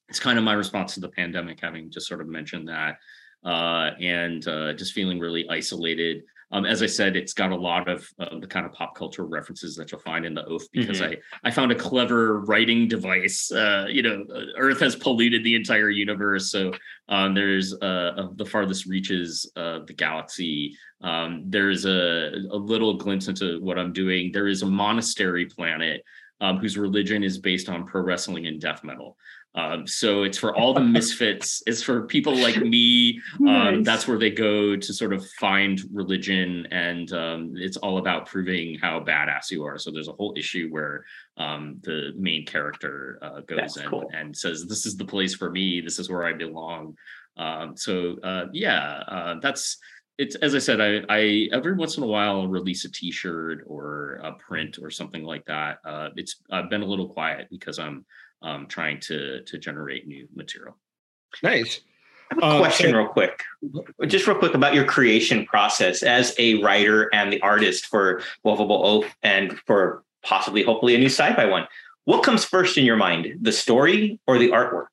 it's 0.09 0.19
kind 0.19 0.37
of 0.37 0.43
my 0.43 0.53
response 0.53 0.95
to 0.95 0.99
the 0.99 1.09
pandemic, 1.09 1.59
having 1.61 1.89
just 1.89 2.07
sort 2.07 2.19
of 2.19 2.27
mentioned 2.27 2.67
that, 2.67 2.97
uh, 3.45 3.91
and 4.01 4.45
uh, 4.45 4.73
just 4.73 4.93
feeling 4.93 5.19
really 5.19 5.47
isolated. 5.49 6.23
Um, 6.51 6.65
as 6.65 6.81
I 6.81 6.87
said, 6.87 7.15
it's 7.15 7.33
got 7.33 7.51
a 7.51 7.55
lot 7.55 7.87
of 7.87 8.07
uh, 8.19 8.39
the 8.39 8.47
kind 8.47 8.65
of 8.65 8.73
pop 8.73 8.95
culture 8.95 9.25
references 9.25 9.75
that 9.75 9.91
you'll 9.91 10.01
find 10.01 10.25
in 10.25 10.33
the 10.33 10.45
Oaf 10.45 10.63
because 10.71 10.99
mm-hmm. 10.99 11.13
I 11.43 11.49
I 11.49 11.51
found 11.51 11.71
a 11.71 11.75
clever 11.75 12.41
writing 12.41 12.87
device. 12.87 13.51
Uh, 13.51 13.85
you 13.87 14.01
know, 14.01 14.25
uh, 14.33 14.45
Earth 14.57 14.79
has 14.79 14.95
polluted 14.95 15.43
the 15.43 15.55
entire 15.55 15.89
universe, 15.89 16.51
so 16.51 16.73
um, 17.07 17.33
there's 17.35 17.73
uh, 17.75 18.27
the 18.35 18.45
farthest 18.45 18.87
reaches 18.87 19.51
of 19.55 19.85
the 19.85 19.93
galaxy. 19.93 20.75
Um, 21.01 21.43
there's 21.45 21.85
a, 21.85 22.31
a 22.51 22.57
little 22.57 22.95
glimpse 22.95 23.27
into 23.27 23.61
what 23.61 23.77
I'm 23.77 23.93
doing. 23.93 24.31
There 24.31 24.47
is 24.47 24.63
a 24.63 24.65
monastery 24.65 25.45
planet 25.45 26.03
um, 26.41 26.57
whose 26.57 26.77
religion 26.77 27.23
is 27.23 27.37
based 27.37 27.69
on 27.69 27.85
pro 27.85 28.01
wrestling 28.01 28.47
and 28.47 28.59
death 28.59 28.83
metal. 28.83 29.17
Um, 29.55 29.87
so 29.87 30.23
it's 30.23 30.37
for 30.37 30.55
all 30.55 30.73
the 30.73 30.79
misfits. 30.79 31.63
It's 31.67 31.83
for 31.83 32.03
people 32.03 32.35
like 32.35 32.57
me. 32.57 33.19
Um, 33.39 33.45
nice. 33.45 33.85
That's 33.85 34.07
where 34.07 34.17
they 34.17 34.29
go 34.29 34.75
to 34.75 34.93
sort 34.93 35.13
of 35.13 35.27
find 35.31 35.81
religion, 35.91 36.67
and 36.71 37.11
um, 37.13 37.53
it's 37.55 37.77
all 37.77 37.97
about 37.97 38.27
proving 38.27 38.77
how 38.79 38.99
badass 38.99 39.51
you 39.51 39.63
are. 39.65 39.77
So 39.77 39.91
there's 39.91 40.07
a 40.07 40.13
whole 40.13 40.33
issue 40.37 40.69
where 40.69 41.05
um, 41.37 41.79
the 41.83 42.13
main 42.17 42.45
character 42.45 43.19
uh, 43.21 43.41
goes 43.41 43.77
and, 43.77 43.89
cool. 43.89 44.09
and 44.13 44.35
says, 44.35 44.65
"This 44.65 44.85
is 44.85 44.97
the 44.97 45.05
place 45.05 45.35
for 45.35 45.49
me. 45.49 45.81
This 45.81 45.99
is 45.99 46.09
where 46.09 46.25
I 46.25 46.33
belong." 46.33 46.95
Um, 47.37 47.75
so 47.75 48.17
uh, 48.23 48.45
yeah, 48.53 49.03
uh, 49.07 49.35
that's 49.41 49.77
it's 50.19 50.35
as 50.35 50.53
I 50.53 50.59
said, 50.59 50.81
I, 50.81 51.01
I 51.09 51.49
every 51.53 51.73
once 51.73 51.97
in 51.97 52.03
a 52.03 52.07
while 52.07 52.41
i 52.41 52.45
release 52.45 52.83
a 52.83 52.91
T-shirt 52.91 53.63
or 53.65 54.19
a 54.23 54.33
print 54.33 54.77
or 54.81 54.91
something 54.91 55.23
like 55.23 55.45
that. 55.45 55.79
Uh, 55.85 56.09
it's 56.17 56.41
I've 56.51 56.69
been 56.69 56.81
a 56.81 56.85
little 56.85 57.07
quiet 57.07 57.47
because 57.49 57.79
I'm 57.79 58.05
um, 58.41 58.67
trying 58.67 58.99
to 59.01 59.43
to 59.43 59.57
generate 59.57 60.07
new 60.07 60.27
material. 60.35 60.77
Nice. 61.43 61.81
I 62.31 62.35
have 62.35 62.43
a 62.43 62.45
uh, 62.45 62.59
question, 62.59 62.95
real 62.95 63.07
quick, 63.07 63.43
just 64.05 64.27
real 64.27 64.37
quick 64.37 64.53
about 64.53 64.75
your 64.75 64.85
creation 64.85 65.45
process 65.47 66.03
as 66.03 66.35
a 66.37 66.61
writer 66.61 67.09
and 67.13 67.33
the 67.33 67.41
artist 67.41 67.87
for 67.87 68.21
Wuvable 68.45 68.83
Oaf 68.83 69.15
and 69.23 69.57
for 69.65 70.03
possibly, 70.23 70.61
hopefully, 70.61 70.93
a 70.93 70.99
new 70.99 71.07
sci-fi 71.07 71.45
one. 71.45 71.67
What 72.05 72.23
comes 72.23 72.45
first 72.45 72.77
in 72.77 72.85
your 72.85 72.97
mind, 72.97 73.39
the 73.41 73.51
story 73.51 74.19
or 74.27 74.37
the 74.37 74.49
artwork? 74.49 74.87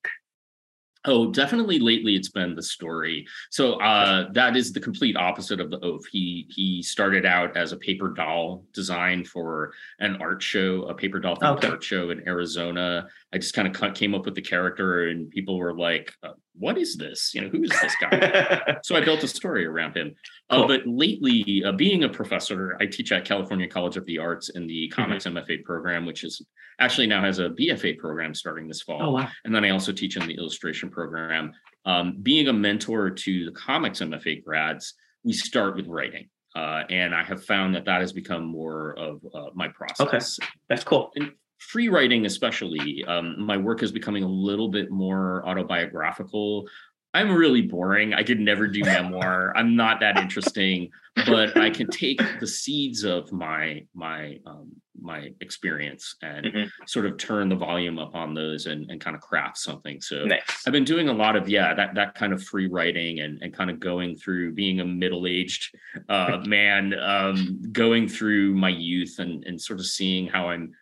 Oh, 1.07 1.30
definitely. 1.30 1.78
Lately, 1.78 2.16
it's 2.16 2.28
been 2.28 2.57
the 2.57 2.62
story. 2.62 3.26
So 3.51 3.74
uh, 3.74 4.32
that 4.32 4.57
is 4.57 4.72
the 4.72 4.80
complete 4.80 5.16
opposite 5.16 5.61
of 5.61 5.70
the 5.70 5.78
oaf. 5.78 6.05
He 6.11 6.47
he 6.51 6.82
started 6.82 7.24
out 7.24 7.57
as 7.57 7.72
a 7.72 7.76
paper 7.76 8.09
doll 8.09 8.64
design 8.72 9.24
for 9.24 9.72
an 10.01 10.16
art 10.20 10.42
show, 10.42 10.82
a 10.82 10.94
paper 10.94 11.20
doll 11.20 11.38
okay. 11.40 11.68
art 11.68 11.82
show 11.82 12.11
in 12.11 12.26
Arizona. 12.26 13.07
I 13.37 13.39
just 13.39 13.53
kind 13.53 13.68
of 13.68 13.95
came 13.95 14.14
up 14.14 14.24
with 14.24 14.34
the 14.34 14.41
character, 14.41 15.09
and 15.09 15.30
people 15.30 15.59
were 15.59 15.76
like, 15.76 16.11
uh, 16.22 16.30
"What 16.55 16.78
is 16.78 16.97
this? 16.97 17.34
You 17.34 17.43
know, 17.43 17.49
who 17.51 17.64
is 17.64 17.70
this 17.82 17.95
guy?" 18.01 18.78
so 18.82 18.97
I 18.97 19.03
built 19.03 19.22
a 19.24 19.28
story 19.28 19.66
around 19.66 19.95
him. 19.95 20.14
Uh, 20.49 20.57
cool. 20.57 20.64
Uh, 20.64 20.68
but 20.68 20.87
lately, 20.87 21.62
uh, 21.62 21.72
being 21.72 22.05
a 22.05 22.09
professor, 22.09 22.78
I 22.80 22.87
teach 22.87 23.12
at 23.12 23.26
California 23.26 23.68
College 23.68 23.99
of 23.99 24.07
the 24.07 24.18
Arts 24.18 24.49
in 24.49 24.66
the 24.66 24.89
mm-hmm. 24.89 25.03
Comics 25.03 25.26
mm-hmm. 25.26 25.37
MFA 25.37 25.64
program, 25.64 26.07
which 26.07 26.24
is 26.24 26.41
actually 26.80 27.09
now 27.09 27.22
has 27.22 27.39
a 27.39 27.51
BFA 27.51 27.99
program 27.99 28.32
starting 28.32 28.68
this 28.68 28.80
fall. 28.80 29.03
Oh, 29.03 29.11
wow. 29.11 29.28
And 29.45 29.55
then 29.55 29.66
I 29.66 29.70
also 29.70 29.93
teach 29.93 30.16
in 30.16 30.26
the 30.26 30.34
illustration 30.34 30.89
program. 30.89 31.53
Um, 31.84 32.16
being 32.22 32.49
a 32.49 32.55
mentor 32.55 33.11
to 33.11 33.45
the 33.45 33.53
comics 33.53 34.01
MFA 34.01 34.43
grads, 34.43 34.95
we 35.24 35.34
start 35.34 35.76
with 35.76 35.89
writing. 35.89 36.30
Uh, 36.57 36.84
and 36.89 37.14
I 37.14 37.22
have 37.22 37.45
found 37.45 37.74
that 37.74 37.84
that 37.84 38.01
has 38.01 38.14
become 38.14 38.45
more 38.45 38.99
of 38.99 39.20
uh, 39.34 39.51
my 39.55 39.68
process. 39.68 40.01
Okay, 40.41 40.49
that's 40.70 40.84
cool. 40.84 41.11
And 41.14 41.32
free 41.59 41.89
writing, 41.89 42.27
especially, 42.27 43.05
um, 43.07 43.41
my 43.45 43.57
work 43.57 43.83
is 43.83 43.93
becoming 43.93 44.23
a 44.23 44.29
little 44.29 44.69
bit 44.69 44.91
more 44.91 45.47
autobiographical. 45.47 46.67
I'm 47.15 47.35
really 47.35 47.63
boring. 47.63 48.13
I 48.13 48.23
could 48.23 48.41
never 48.41 48.67
do 48.67 48.81
memoir. 48.85 49.57
I'm 49.57 49.75
not 49.75 50.01
that 50.01 50.19
interesting, 50.19 50.91
but 51.25 51.57
I 51.57 51.71
can 51.71 51.89
take 51.89 52.21
the 52.41 52.47
seeds 52.47 53.05
of 53.05 53.33
my 53.33 53.85
my 53.95 54.39
um, 54.47 54.73
my 55.01 55.31
experience 55.41 56.17
and 56.23 56.47
mm-hmm. 56.47 56.67
sort 56.87 57.07
of 57.07 57.17
turn 57.17 57.49
the 57.49 57.55
volume 57.55 57.99
up 57.99 58.15
on 58.15 58.35
those 58.35 58.67
and, 58.67 58.91
and 58.91 59.01
kind 59.01 59.15
of 59.15 59.23
craft 59.23 59.59
something. 59.59 60.01
So 60.01 60.25
nice. 60.25 60.43
I've 60.67 60.73
been 60.73 60.85
doing 60.85 61.09
a 61.09 61.13
lot 61.13 61.37
of 61.37 61.49
yeah 61.49 61.73
that 61.75 61.95
that 61.95 62.15
kind 62.15 62.35
of 62.35 62.43
free 62.43 62.67
writing 62.67 63.21
and 63.21 63.41
and 63.41 63.53
kind 63.53 63.71
of 63.71 63.81
going 63.81 64.17
through 64.17 64.53
being 64.53 64.81
a 64.81 64.85
middle 64.85 65.27
aged 65.27 65.75
uh, 66.11 66.43
man, 66.47 66.93
um, 66.99 67.63
going 67.73 68.09
through 68.09 68.55
my 68.55 68.69
youth 68.69 69.19
and 69.21 69.43
and 69.45 69.59
sort 69.59 69.81
of 69.81 69.87
seeing 69.87 70.27
how 70.27 70.51
I'm 70.51 70.75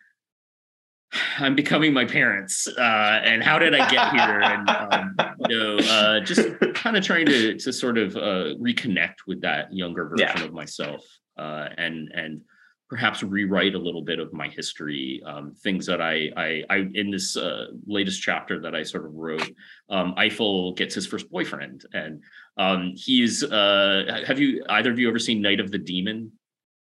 I'm 1.37 1.55
becoming 1.55 1.93
my 1.93 2.05
parents, 2.05 2.67
uh, 2.67 3.21
and 3.23 3.43
how 3.43 3.59
did 3.59 3.73
I 3.73 3.89
get 3.89 4.11
here? 4.11 4.41
And 4.41 4.69
um, 4.69 5.15
you 5.49 5.57
know, 5.57 5.77
uh, 5.77 6.19
just 6.21 6.47
kind 6.75 6.97
of 6.97 7.03
trying 7.03 7.25
to 7.27 7.57
to 7.57 7.73
sort 7.73 7.97
of 7.97 8.15
uh, 8.15 8.55
reconnect 8.59 9.15
with 9.27 9.41
that 9.41 9.73
younger 9.73 10.07
version 10.07 10.29
yeah. 10.37 10.43
of 10.43 10.53
myself, 10.53 11.03
uh, 11.37 11.69
and 11.77 12.11
and 12.13 12.41
perhaps 12.89 13.23
rewrite 13.23 13.73
a 13.75 13.79
little 13.79 14.03
bit 14.03 14.19
of 14.19 14.31
my 14.31 14.47
history, 14.47 15.21
um, 15.25 15.53
things 15.63 15.87
that 15.87 16.01
I, 16.01 16.29
I, 16.37 16.63
I 16.69 16.75
in 16.93 17.09
this 17.09 17.35
uh, 17.35 17.67
latest 17.87 18.21
chapter 18.21 18.59
that 18.61 18.75
I 18.75 18.83
sort 18.83 19.05
of 19.05 19.13
wrote. 19.15 19.51
Um, 19.89 20.13
Eiffel 20.17 20.73
gets 20.73 20.93
his 20.93 21.07
first 21.07 21.29
boyfriend, 21.31 21.85
and 21.93 22.21
um, 22.57 22.93
he's. 22.95 23.43
Uh, 23.43 24.21
have 24.27 24.39
you 24.39 24.63
either 24.69 24.91
of 24.91 24.99
you 24.99 25.09
ever 25.09 25.19
seen 25.19 25.41
Night 25.41 25.59
of 25.59 25.71
the 25.71 25.79
Demon? 25.79 26.31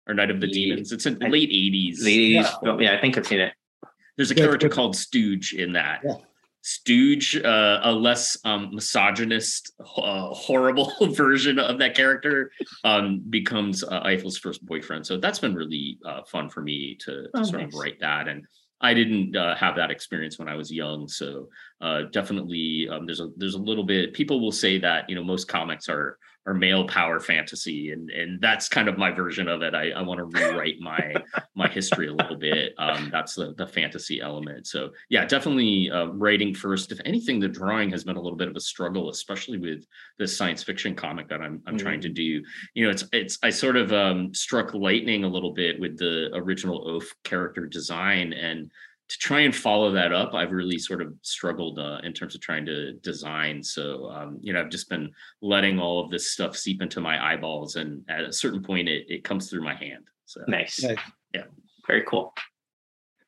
Or 0.07 0.13
Night 0.13 0.31
of 0.31 0.39
the 0.39 0.47
Demons. 0.47 0.93
It's 0.93 1.05
in 1.05 1.19
late 1.19 1.49
80s. 1.49 2.01
Late 2.01 2.37
80s. 2.37 2.53
Yeah. 2.63 2.77
yeah, 2.79 2.97
I 2.97 3.01
think 3.01 3.17
I've 3.17 3.27
seen 3.27 3.41
it. 3.41 3.53
There's 4.17 4.31
a 4.31 4.35
character 4.35 4.67
called 4.67 4.95
Stooge 4.95 5.53
in 5.53 5.73
that. 5.73 6.01
Yeah. 6.03 6.15
Stooge, 6.63 7.37
uh, 7.37 7.79
a 7.83 7.91
less 7.93 8.37
um, 8.43 8.71
misogynist, 8.73 9.71
uh, 9.79 10.33
horrible 10.33 10.91
version 11.11 11.59
of 11.59 11.79
that 11.79 11.95
character, 11.95 12.51
um, 12.83 13.23
becomes 13.29 13.85
uh, 13.85 14.03
Eiffel's 14.03 14.37
first 14.37 14.65
boyfriend. 14.65 15.05
So 15.07 15.17
that's 15.17 15.39
been 15.39 15.55
really 15.55 15.97
uh, 16.05 16.23
fun 16.23 16.49
for 16.49 16.61
me 16.61 16.97
to, 17.05 17.23
to 17.23 17.29
oh, 17.35 17.43
sort 17.43 17.61
nice. 17.61 17.73
of 17.73 17.79
write 17.79 17.99
that. 18.01 18.27
And 18.27 18.45
I 18.81 18.93
didn't 18.93 19.35
uh, 19.35 19.55
have 19.55 19.75
that 19.77 19.91
experience 19.91 20.37
when 20.37 20.49
I 20.49 20.55
was 20.55 20.71
young, 20.71 21.07
so 21.07 21.47
uh, 21.81 22.03
definitely 22.11 22.87
um, 22.91 23.05
there's 23.05 23.19
a 23.19 23.29
there's 23.35 23.55
a 23.55 23.59
little 23.59 23.83
bit. 23.83 24.13
People 24.13 24.39
will 24.39 24.51
say 24.51 24.77
that 24.79 25.09
you 25.09 25.15
know 25.15 25.23
most 25.23 25.47
comics 25.47 25.89
are 25.89 26.19
or 26.47 26.53
male 26.53 26.87
power 26.87 27.19
fantasy 27.19 27.91
and 27.91 28.09
and 28.09 28.41
that's 28.41 28.69
kind 28.69 28.87
of 28.87 28.97
my 28.97 29.11
version 29.11 29.47
of 29.47 29.61
it. 29.61 29.75
I, 29.75 29.89
I 29.91 30.01
want 30.01 30.17
to 30.19 30.23
rewrite 30.23 30.79
my 30.79 31.13
my 31.55 31.67
history 31.67 32.07
a 32.07 32.13
little 32.13 32.37
bit. 32.37 32.73
Um, 32.79 33.09
that's 33.11 33.35
the, 33.35 33.53
the 33.57 33.67
fantasy 33.67 34.21
element. 34.21 34.65
So 34.65 34.91
yeah 35.09 35.25
definitely 35.25 35.91
uh, 35.91 36.05
writing 36.07 36.55
first. 36.55 36.91
If 36.91 36.99
anything 37.05 37.39
the 37.39 37.49
drawing 37.49 37.91
has 37.91 38.05
been 38.05 38.15
a 38.15 38.21
little 38.21 38.37
bit 38.37 38.47
of 38.47 38.55
a 38.55 38.61
struggle 38.61 39.09
especially 39.09 39.57
with 39.57 39.85
this 40.17 40.35
science 40.35 40.63
fiction 40.63 40.95
comic 40.95 41.27
that 41.27 41.41
i'm, 41.41 41.61
I'm 41.67 41.75
mm-hmm. 41.75 41.85
trying 41.85 42.01
to 42.01 42.09
do. 42.09 42.41
You 42.73 42.85
know 42.85 42.89
it's 42.89 43.03
it's 43.11 43.37
i 43.43 43.49
sort 43.49 43.75
of 43.75 43.91
um, 43.91 44.33
struck 44.33 44.73
lightning 44.73 45.25
a 45.25 45.27
little 45.27 45.53
bit 45.53 45.79
with 45.79 45.97
the 45.97 46.29
original 46.33 46.87
oaf 46.87 47.13
character 47.23 47.65
design 47.65 48.31
and 48.33 48.71
to 49.09 49.17
try 49.19 49.41
and 49.41 49.55
follow 49.55 49.91
that 49.91 50.11
up, 50.11 50.33
I've 50.33 50.51
really 50.51 50.77
sort 50.77 51.01
of 51.01 51.13
struggled 51.21 51.79
uh, 51.79 51.99
in 52.03 52.13
terms 52.13 52.35
of 52.35 52.41
trying 52.41 52.65
to 52.65 52.93
design. 52.93 53.63
So, 53.63 54.09
um, 54.09 54.37
you 54.41 54.51
know, 54.51 54.59
I've 54.59 54.69
just 54.69 54.89
been 54.89 55.11
letting 55.41 55.79
all 55.79 56.03
of 56.03 56.11
this 56.11 56.31
stuff 56.31 56.57
seep 56.57 56.81
into 56.81 56.99
my 56.99 57.33
eyeballs, 57.33 57.75
and 57.77 58.03
at 58.09 58.21
a 58.21 58.33
certain 58.33 58.61
point, 58.61 58.89
it, 58.89 59.05
it 59.09 59.23
comes 59.23 59.49
through 59.49 59.63
my 59.63 59.75
hand. 59.75 60.09
So, 60.25 60.41
nice. 60.47 60.83
Yeah. 61.33 61.43
Very 61.85 62.03
cool. 62.03 62.33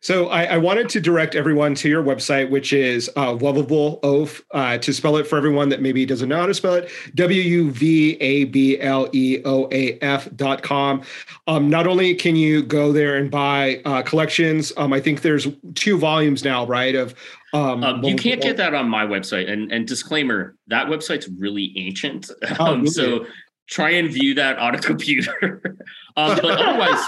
So 0.02 0.30
I, 0.30 0.46
I, 0.46 0.58
wanted 0.58 0.88
to 0.90 1.02
direct 1.02 1.36
everyone 1.36 1.76
to 1.76 1.90
your 1.90 2.02
website, 2.02 2.50
which 2.50 2.72
is 2.72 3.10
uh, 3.18 3.34
Wuvable 3.34 4.00
Oaf. 4.02 4.42
Uh, 4.52 4.78
to 4.78 4.94
spell 4.94 5.18
it 5.18 5.28
for 5.28 5.38
everyone 5.38 5.68
that 5.70 5.82
maybe 5.82 6.06
doesn't 6.06 6.30
know 6.30 6.40
how 6.40 6.46
to 6.46 6.54
spell 6.54 6.76
it, 6.76 6.90
W 7.16 7.42
U 7.42 7.72
V 7.72 8.18
A 8.22 8.46
B 8.46 8.80
L 8.80 9.10
E 9.12 9.42
O 9.44 9.68
A 9.72 10.00
F 10.00 10.30
dot 10.38 10.64
com. 10.64 11.02
Um, 11.48 11.70
not 11.70 11.86
only 11.86 12.16
can 12.16 12.38
you 12.38 12.64
go 12.64 12.94
there 12.94 13.18
and 13.18 13.30
buy 13.30 13.82
uh, 13.84 14.02
collections, 14.04 14.72
um, 14.78 14.94
I 14.94 15.02
think 15.02 15.22
there's 15.22 15.48
two 15.76 15.98
volumes 15.98 16.46
now, 16.46 16.66
right? 16.66 16.96
Of 16.96 17.14
um, 17.54 17.84
um 17.84 18.04
you 18.04 18.16
can't 18.16 18.42
get 18.42 18.56
that 18.58 18.74
on 18.74 18.88
my 18.88 19.06
website. 19.06 19.52
And, 19.52 19.72
and 19.72 19.86
disclaimer, 19.88 20.56
that 20.68 20.88
website's 20.88 21.28
really 21.28 21.74
ancient. 21.76 22.32
Oh, 22.60 22.76
really? 22.78 22.88
So 22.88 23.26
try 23.68 23.92
and 23.92 24.12
view 24.12 24.34
that 24.36 24.58
on 24.58 24.76
a 24.76 24.80
computer. 24.80 25.62
um, 26.18 26.40
but 26.42 26.46
otherwise, 26.60 27.04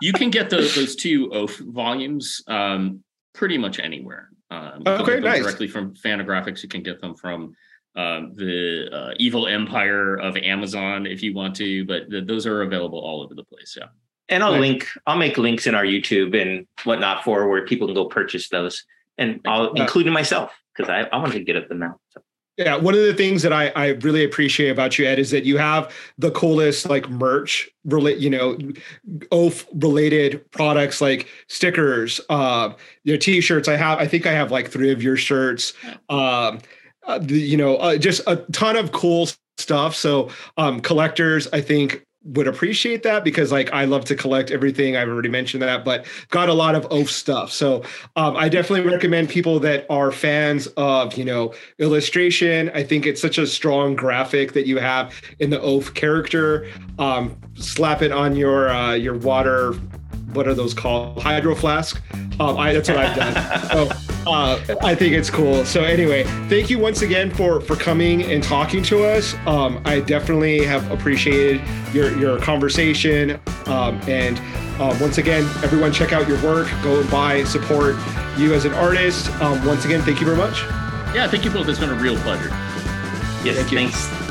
you 0.00 0.12
can 0.12 0.30
get 0.30 0.50
those 0.50 0.74
those 0.74 0.96
two 0.96 1.30
Oaf 1.32 1.56
volumes 1.58 2.42
um, 2.46 3.02
pretty 3.34 3.58
much 3.58 3.78
anywhere. 3.78 4.30
Um, 4.50 4.82
okay, 4.86 5.20
nice. 5.20 5.42
Directly 5.42 5.68
from 5.68 5.94
Fantagraphics, 5.94 6.62
you 6.62 6.68
can 6.68 6.82
get 6.82 7.00
them 7.00 7.14
from 7.14 7.54
um, 7.96 8.32
the 8.34 8.88
uh, 8.92 9.14
Evil 9.18 9.46
Empire 9.46 10.16
of 10.16 10.36
Amazon 10.36 11.06
if 11.06 11.22
you 11.22 11.34
want 11.34 11.56
to, 11.56 11.84
but 11.84 12.08
the, 12.08 12.20
those 12.20 12.46
are 12.46 12.62
available 12.62 12.98
all 12.98 13.22
over 13.22 13.34
the 13.34 13.44
place. 13.44 13.76
Yeah. 13.78 13.88
And 14.30 14.42
I'll 14.42 14.58
link, 14.58 14.86
I'll 15.06 15.16
make 15.16 15.38
links 15.38 15.66
in 15.66 15.74
our 15.74 15.84
YouTube 15.84 16.40
and 16.40 16.66
whatnot 16.84 17.24
for 17.24 17.48
where 17.48 17.64
people 17.66 17.88
can 17.88 17.94
go 17.94 18.04
purchase 18.04 18.48
those, 18.50 18.84
and 19.16 19.40
I'll 19.46 19.70
uh, 19.70 19.72
include 19.72 20.06
myself 20.06 20.52
because 20.76 20.90
I, 20.90 21.08
I 21.14 21.16
want 21.16 21.32
to 21.32 21.40
get 21.40 21.56
at 21.56 21.68
them 21.68 21.78
now. 21.78 21.96
So. 22.10 22.20
Yeah, 22.58 22.74
one 22.74 22.94
of 22.94 23.00
the 23.00 23.14
things 23.14 23.42
that 23.42 23.52
I, 23.52 23.68
I 23.76 23.86
really 23.90 24.24
appreciate 24.24 24.70
about 24.70 24.98
you, 24.98 25.06
Ed, 25.06 25.20
is 25.20 25.30
that 25.30 25.44
you 25.44 25.58
have 25.58 25.94
the 26.18 26.32
coolest 26.32 26.90
like 26.90 27.08
merch, 27.08 27.70
relate 27.84 28.18
you 28.18 28.28
know, 28.28 28.58
oaf 29.30 29.64
related 29.74 30.50
products 30.50 31.00
like 31.00 31.28
stickers, 31.46 32.20
uh, 32.30 32.72
your 33.04 33.16
t-shirts. 33.16 33.68
I 33.68 33.76
have, 33.76 34.00
I 34.00 34.08
think 34.08 34.26
I 34.26 34.32
have 34.32 34.50
like 34.50 34.68
three 34.70 34.90
of 34.90 35.00
your 35.00 35.16
shirts. 35.16 35.72
Um, 36.08 36.58
uh, 37.06 37.20
the, 37.20 37.38
you 37.38 37.56
know, 37.56 37.76
uh, 37.76 37.96
just 37.96 38.22
a 38.26 38.36
ton 38.50 38.76
of 38.76 38.90
cool 38.90 39.28
stuff. 39.56 39.94
So 39.94 40.30
um, 40.56 40.80
collectors, 40.80 41.46
I 41.52 41.60
think 41.60 42.04
would 42.24 42.48
appreciate 42.48 43.04
that 43.04 43.24
because 43.24 43.52
like 43.52 43.72
I 43.72 43.84
love 43.84 44.04
to 44.06 44.16
collect 44.16 44.50
everything. 44.50 44.96
I've 44.96 45.08
already 45.08 45.28
mentioned 45.28 45.62
that, 45.62 45.84
but 45.84 46.06
got 46.30 46.48
a 46.48 46.54
lot 46.54 46.74
of 46.74 46.86
oaf 46.90 47.10
stuff. 47.10 47.50
So 47.52 47.82
um, 48.16 48.36
I 48.36 48.48
definitely 48.48 48.90
recommend 48.90 49.28
people 49.28 49.60
that 49.60 49.86
are 49.88 50.10
fans 50.10 50.66
of 50.76 51.14
you 51.14 51.24
know 51.24 51.54
illustration. 51.78 52.70
I 52.74 52.82
think 52.82 53.06
it's 53.06 53.20
such 53.20 53.38
a 53.38 53.46
strong 53.46 53.94
graphic 53.94 54.52
that 54.52 54.66
you 54.66 54.78
have 54.78 55.14
in 55.38 55.50
the 55.50 55.60
oaf 55.60 55.94
character. 55.94 56.68
Um, 56.98 57.40
slap 57.54 58.02
it 58.02 58.12
on 58.12 58.36
your 58.36 58.68
uh, 58.68 58.94
your 58.94 59.16
water 59.16 59.74
what 60.32 60.46
are 60.46 60.54
those 60.54 60.74
called? 60.74 61.22
Hydro 61.22 61.54
flask. 61.54 62.00
Um, 62.40 62.56
I, 62.56 62.72
that's 62.72 62.88
what 62.88 62.98
I've 62.98 63.16
done. 63.16 63.32
so 63.70 64.30
uh, 64.30 64.76
I 64.82 64.94
think 64.94 65.14
it's 65.14 65.30
cool. 65.30 65.64
So 65.64 65.82
anyway, 65.82 66.24
thank 66.48 66.70
you 66.70 66.78
once 66.78 67.02
again 67.02 67.30
for 67.30 67.60
for 67.60 67.76
coming 67.76 68.22
and 68.22 68.42
talking 68.42 68.82
to 68.84 69.04
us. 69.04 69.34
Um, 69.46 69.80
I 69.84 70.00
definitely 70.00 70.64
have 70.64 70.88
appreciated 70.90 71.60
your 71.92 72.16
your 72.18 72.38
conversation. 72.38 73.40
Um, 73.66 74.00
and 74.06 74.38
uh, 74.80 74.96
once 75.00 75.18
again, 75.18 75.44
everyone 75.64 75.92
check 75.92 76.12
out 76.12 76.28
your 76.28 76.40
work. 76.42 76.68
Go 76.82 77.00
and 77.00 77.10
buy, 77.10 77.44
support 77.44 77.96
you 78.36 78.54
as 78.54 78.64
an 78.64 78.74
artist. 78.74 79.30
Um, 79.40 79.64
once 79.66 79.84
again, 79.84 80.02
thank 80.02 80.20
you 80.20 80.26
very 80.26 80.38
much. 80.38 80.60
Yeah, 81.14 81.26
thank 81.26 81.44
you 81.44 81.50
both. 81.50 81.68
It's 81.68 81.80
been 81.80 81.90
a 81.90 81.94
real 81.94 82.16
pleasure. 82.18 82.50
Yes, 83.44 83.56
thank 83.56 83.70
thanks. 83.70 84.27